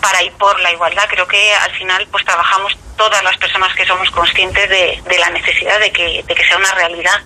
para 0.00 0.22
y 0.22 0.30
por 0.30 0.60
la 0.60 0.70
igualdad. 0.70 1.08
Creo 1.08 1.26
que 1.26 1.52
al 1.52 1.72
final 1.72 2.06
pues 2.12 2.24
trabajamos 2.24 2.78
todas 2.96 3.20
las 3.24 3.36
personas 3.38 3.74
que 3.74 3.84
somos 3.84 4.08
conscientes 4.12 4.70
de, 4.70 5.02
de 5.04 5.18
la 5.18 5.30
necesidad 5.30 5.80
de 5.80 5.90
que, 5.90 6.22
de 6.24 6.34
que 6.36 6.44
sea 6.44 6.56
una 6.56 6.72
realidad. 6.74 7.20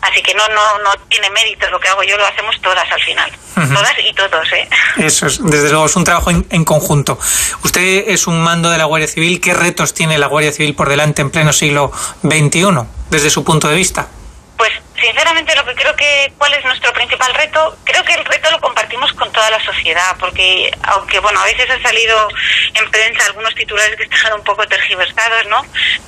Así 0.00 0.20
que 0.20 0.34
no, 0.34 0.48
no, 0.48 0.78
no 0.82 0.90
tiene 1.08 1.30
mérito 1.30 1.70
lo 1.70 1.78
que 1.78 1.86
hago 1.86 2.02
yo, 2.02 2.16
lo 2.16 2.26
hacemos 2.26 2.60
todas 2.60 2.90
al 2.90 3.00
final. 3.02 3.30
Todas 3.54 3.94
y 4.04 4.12
todos, 4.14 4.52
¿eh? 4.52 4.68
Eso 4.96 5.28
es, 5.28 5.40
desde 5.40 5.70
luego, 5.70 5.86
es 5.86 5.94
un 5.94 6.02
trabajo 6.02 6.30
en, 6.30 6.44
en, 6.50 6.64
conjunto. 6.64 7.20
Usted 7.62 8.08
es 8.08 8.26
un 8.26 8.42
mando 8.42 8.68
de 8.68 8.78
la 8.78 8.84
Guardia 8.86 9.06
Civil. 9.06 9.40
¿Qué 9.40 9.54
retos 9.54 9.94
tiene 9.94 10.18
la 10.18 10.26
Guardia 10.26 10.50
Civil 10.50 10.74
por 10.74 10.88
delante 10.88 11.22
en 11.22 11.30
pleno 11.30 11.52
siglo 11.52 11.92
XXI, 12.22 12.66
desde 13.10 13.30
su 13.30 13.44
punto 13.44 13.68
de 13.68 13.76
vista? 13.76 14.08
Pues 14.56 14.70
sinceramente 15.00 15.54
lo 15.56 15.64
que 15.64 15.74
creo 15.74 15.96
que 15.96 16.32
cuál 16.38 16.54
es 16.54 16.64
nuestro 16.64 16.92
principal 16.92 17.34
reto, 17.34 17.76
creo 17.84 18.04
que 18.04 18.14
el 18.14 18.24
reto 18.24 18.50
lo 18.50 18.60
compartimos 18.60 19.12
con 19.14 19.30
toda 19.32 19.50
la 19.50 19.62
sociedad, 19.64 20.16
porque 20.18 20.70
aunque 20.82 21.18
bueno, 21.18 21.40
a 21.40 21.44
veces 21.44 21.68
han 21.70 21.82
salido 21.82 22.28
en 22.74 22.90
prensa 22.90 23.26
algunos 23.26 23.54
titulares 23.54 23.96
que 23.96 24.04
están 24.04 24.34
un 24.34 24.44
poco 24.44 24.66
tergiversados, 24.66 25.46
¿no? 25.46 25.64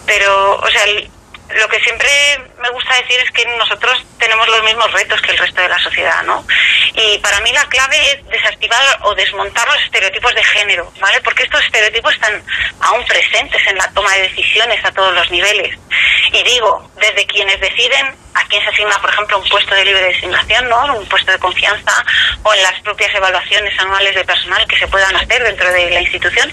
Pero, 0.06 0.56
o 0.56 0.68
sea, 0.68 0.84
el, 0.84 1.10
lo 1.54 1.68
que 1.68 1.80
siempre 1.80 2.08
me 2.60 2.68
gusta 2.70 2.96
decir 2.96 3.18
es 3.20 3.30
que 3.30 3.44
nosotros 3.56 4.04
tenemos 4.18 4.48
los 4.48 4.62
mismos 4.64 4.90
retos 4.92 5.20
que 5.22 5.30
el 5.32 5.38
resto 5.38 5.60
de 5.60 5.68
la 5.68 5.78
sociedad, 5.78 6.22
¿no? 6.24 6.44
Y 6.94 7.18
para 7.18 7.40
mí 7.40 7.52
la 7.52 7.64
clave 7.68 7.96
es 8.10 8.26
desactivar 8.26 8.82
o 9.02 9.14
desmontar 9.14 9.66
los 9.68 9.80
estereotipos 9.84 10.34
de 10.34 10.42
género, 10.42 10.92
¿vale? 10.98 11.20
Porque 11.20 11.44
estos 11.44 11.62
estereotipos 11.64 12.14
están 12.14 12.42
aún 12.80 13.04
presentes 13.04 13.64
en 13.66 13.76
la 13.76 13.88
toma 13.92 14.12
de 14.14 14.22
decisiones 14.22 14.84
a 14.84 14.92
todos 14.92 15.14
los 15.14 15.30
niveles. 15.30 15.78
Y 16.32 16.42
digo, 16.42 16.90
desde 16.96 17.26
quienes 17.26 17.60
deciden 17.60 18.14
a 18.34 18.44
quién 18.48 18.62
se 18.62 18.70
asigna, 18.70 18.98
por 19.00 19.10
ejemplo, 19.10 19.38
un 19.38 19.48
puesto 19.48 19.74
de 19.74 19.84
libre 19.84 20.02
designación, 20.02 20.68
¿no? 20.68 20.96
Un 20.96 21.06
puesto 21.06 21.30
de 21.30 21.38
confianza 21.38 22.04
o 22.42 22.54
en 22.54 22.62
las 22.62 22.80
propias 22.80 23.14
evaluaciones 23.14 23.78
anuales 23.78 24.14
de 24.14 24.24
personal 24.24 24.66
que 24.66 24.78
se 24.78 24.88
puedan 24.88 25.14
hacer 25.16 25.42
dentro 25.42 25.70
de 25.72 25.90
la 25.90 26.00
institución, 26.00 26.52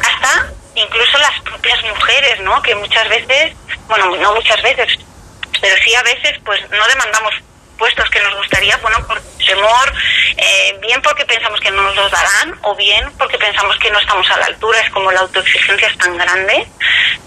hasta 0.00 0.46
incluso 0.74 1.18
las 1.18 1.40
propias 1.42 1.82
mujeres, 1.84 2.40
¿no? 2.40 2.60
Que 2.62 2.74
muchas 2.74 3.08
veces, 3.08 3.54
bueno, 3.88 4.16
no 4.16 4.34
muchas 4.34 4.60
veces, 4.62 4.98
pero 5.60 5.76
sí 5.84 5.94
a 5.94 6.02
veces, 6.02 6.38
pues 6.44 6.60
no 6.70 6.86
demandamos 6.86 7.34
puestos 7.78 8.08
que 8.10 8.20
nos 8.20 8.34
gustaría, 8.36 8.76
bueno, 8.78 9.04
por 9.06 9.20
temor, 9.44 9.92
eh, 10.36 10.78
bien 10.80 11.02
porque 11.02 11.24
pensamos 11.24 11.60
que 11.60 11.70
no 11.70 11.82
nos 11.82 11.96
los 11.96 12.10
darán, 12.10 12.58
o 12.62 12.74
bien 12.74 13.10
porque 13.18 13.38
pensamos 13.38 13.76
que 13.78 13.90
no 13.90 13.98
estamos 13.98 14.28
a 14.30 14.38
la 14.38 14.46
altura. 14.46 14.80
Es 14.80 14.90
como 14.90 15.10
la 15.12 15.20
autoexigencia 15.20 15.88
es 15.88 15.98
tan 15.98 16.16
grande 16.16 16.66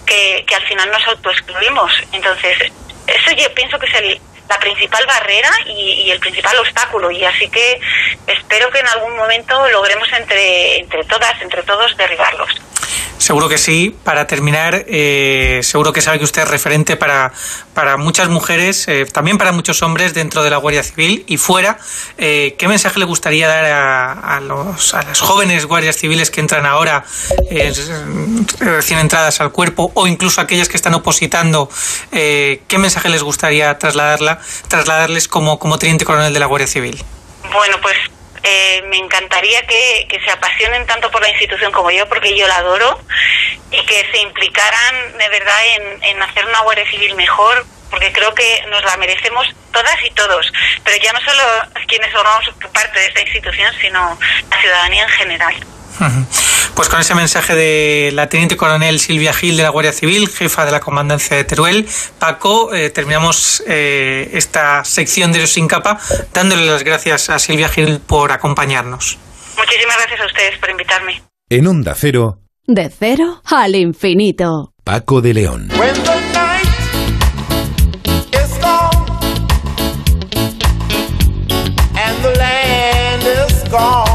que, 0.06 0.46
que 0.48 0.56
al 0.56 0.66
final 0.68 0.90
nos 0.92 1.06
autoexcluimos. 1.08 1.92
Entonces, 2.12 2.72
eso 3.08 3.32
yo 3.32 3.54
pienso 3.54 3.78
que 3.80 3.88
es 3.88 3.94
el, 3.96 4.22
la 4.50 4.60
principal 4.60 5.06
barrera 5.06 5.50
y, 5.66 6.04
y, 6.06 6.12
el 6.12 6.20
principal 6.20 6.58
obstáculo. 6.60 7.12
Y 7.12 7.24
así 7.24 7.50
que 7.50 7.80
espero 8.28 8.70
que 8.72 8.80
en 8.80 8.88
algún 8.88 9.16
momento 9.16 9.68
logremos 9.70 10.08
entre, 10.14 10.80
entre 10.80 11.04
todas, 11.06 11.42
entre 11.42 11.64
todos, 11.64 11.96
derribarlos. 11.98 12.50
Seguro 13.18 13.50
que 13.50 13.58
sí. 13.58 13.96
Para 14.04 14.28
terminar, 14.28 14.86
eh, 14.88 15.60
seguro 15.64 15.92
que 15.92 16.02
sabe 16.02 16.20
que 16.20 16.24
usted 16.24 16.44
es 16.44 16.48
referente 16.48 16.96
para, 16.96 17.34
para 17.74 17.98
muchas 17.98 18.30
mujeres, 18.30 18.88
eh, 18.88 19.06
también 19.06 19.38
para 19.38 19.52
muchos 19.52 19.82
hombres 19.82 20.14
dentro 20.14 20.44
de 20.44 20.50
la 20.50 20.58
Guardia 20.58 20.84
Civil 20.84 21.26
y 21.28 21.38
fuera. 21.38 21.78
Eh, 22.18 22.56
¿Qué 22.58 22.68
mensaje 22.68 23.00
le 23.00 23.06
gustaría 23.06 23.48
dar 23.48 23.66
a, 23.66 24.14
a, 24.14 24.40
los, 24.40 24.94
a 24.94 25.02
las 25.02 25.20
jóvenes 25.20 25.66
guardias 25.66 25.98
civiles 25.98 26.32
que 26.32 26.42
entran 26.42 26.66
ahora, 26.66 27.04
eh, 27.50 27.74
recién 28.60 29.00
entradas 29.00 29.42
al 29.42 29.52
cuerpo, 29.52 29.92
o 29.96 30.08
incluso 30.08 30.40
aquellas 30.40 30.70
que 30.70 30.78
están 30.78 30.94
opositando? 30.94 31.70
¿Qué 32.12 32.78
mensaje 32.78 33.10
les 33.10 33.24
gustaría 33.24 33.78
trasladarla, 33.78 34.37
trasladarles 34.68 35.28
como, 35.28 35.60
como 35.60 35.80
teniente 35.80 36.06
coronel 36.06 36.34
de 36.34 36.40
la 36.40 36.46
Guardia 36.46 36.68
Civil? 36.68 37.04
Bueno, 37.52 37.78
pues 37.82 37.98
eh, 38.44 38.84
me 38.90 38.98
encantaría 38.98 39.66
que, 39.66 40.08
que, 40.10 40.20
se 40.22 40.32
apasionen 40.32 40.86
tanto 40.86 41.10
por 41.12 41.22
la 41.22 41.30
institución 41.30 41.72
como 41.72 41.92
yo, 41.92 42.08
porque 42.08 42.38
yo 42.38 42.48
la 42.48 42.58
adoro, 42.58 43.00
y 43.72 43.86
que 43.86 44.06
se 44.12 44.20
implicaran 44.20 45.18
de 45.18 45.30
verdad 45.30 45.60
en, 45.76 46.04
en 46.04 46.22
hacer 46.22 46.46
una 46.46 46.62
Guardia 46.62 46.90
Civil 46.90 47.16
mejor, 47.16 47.66
porque 47.90 48.12
creo 48.12 48.34
que 48.34 48.64
nos 48.70 48.84
la 48.84 48.98
merecemos 48.98 49.48
todas 49.72 49.96
y 50.06 50.10
todos, 50.12 50.52
pero 50.84 50.98
ya 50.98 51.14
no 51.14 51.20
solo 51.22 51.44
quienes 51.88 52.12
formamos 52.12 52.50
parte 52.74 53.00
de 53.00 53.06
esta 53.08 53.22
institución, 53.22 53.74
sino 53.80 54.18
la 54.50 54.62
ciudadanía 54.62 55.04
en 55.04 55.10
general. 55.10 55.56
Pues 56.76 56.90
con 56.90 57.00
ese 57.00 57.16
mensaje 57.16 57.56
de 57.56 58.12
la 58.14 58.30
Teniente 58.30 58.56
Coronel 58.56 59.00
Silvia 59.00 59.34
Gil 59.34 59.58
de 59.58 59.64
la 59.64 59.70
Guardia 59.70 59.92
Civil, 59.92 60.28
jefa 60.30 60.64
de 60.64 60.72
la 60.72 60.80
Comandancia 60.80 61.36
de 61.36 61.44
Teruel, 61.44 61.88
Paco, 62.20 62.72
eh, 62.72 62.92
terminamos 62.92 63.64
eh, 63.66 64.30
esta 64.34 64.86
sección 64.86 65.32
de 65.32 65.40
los 65.40 65.50
sin 65.50 65.68
capa 65.68 66.00
dándole 66.34 66.66
las 66.66 66.84
gracias 66.84 67.32
a 67.32 67.40
Silvia 67.40 67.68
Gil 67.70 68.00
por 68.00 68.32
acompañarnos. 68.32 69.18
Muchísimas 69.58 69.98
gracias 69.98 70.22
a 70.22 70.26
ustedes 70.28 70.60
por 70.60 70.70
invitarme. 70.70 71.24
En 71.50 71.66
Onda 71.66 71.96
Cero. 71.96 72.42
De 72.68 72.92
cero 72.92 73.42
al 73.46 73.74
infinito. 73.76 74.74
Paco 74.84 75.22
de 75.22 75.34
León. 75.34 75.70
gone. 83.70 84.07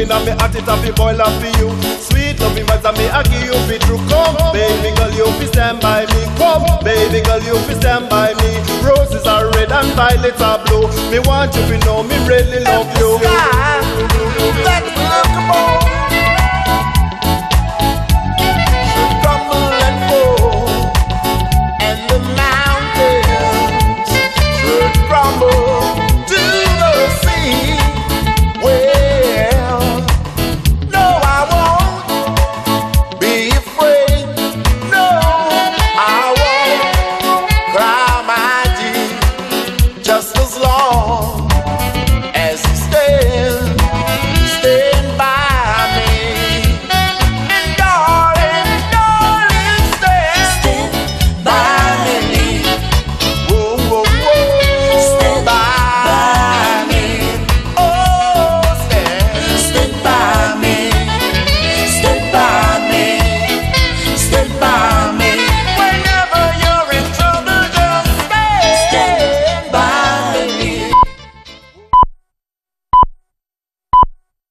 Loving 0.00 0.16
and 0.16 0.24
me 0.24 0.32
heart 0.40 0.54
it 0.54 0.64
have 0.64 0.82
be 0.82 0.90
boil 0.92 1.20
up 1.20 1.32
for 1.40 1.50
you. 1.58 1.68
Sweet 2.00 2.40
loving 2.40 2.64
vibes 2.64 2.88
and 2.88 2.96
me 2.96 3.08
I 3.08 3.22
give 3.24 3.44
you 3.44 3.56
be 3.68 3.78
true. 3.84 3.98
Come, 4.08 4.36
baby 4.52 4.96
girl, 4.96 5.12
you 5.12 5.26
be 5.38 5.46
stand 5.46 5.80
by 5.80 6.06
me. 6.06 6.24
Come, 6.38 6.64
baby 6.84 7.20
girl, 7.20 7.40
you 7.42 7.54
be 7.66 7.74
stand 7.74 8.08
by 8.08 8.34
me. 8.34 8.50
Roses 8.82 9.26
are 9.26 9.50
red 9.52 9.72
and 9.72 9.92
violets 9.94 10.40
are 10.40 10.64
blue. 10.64 10.88
Me 11.10 11.18
want 11.20 11.54
you 11.54 11.62
to 11.66 11.78
know 11.84 12.02
me 12.02 12.16
really 12.26 12.60
love 12.60 12.88
you. 12.98 13.18
Come 15.34 15.50
on. 15.50 15.99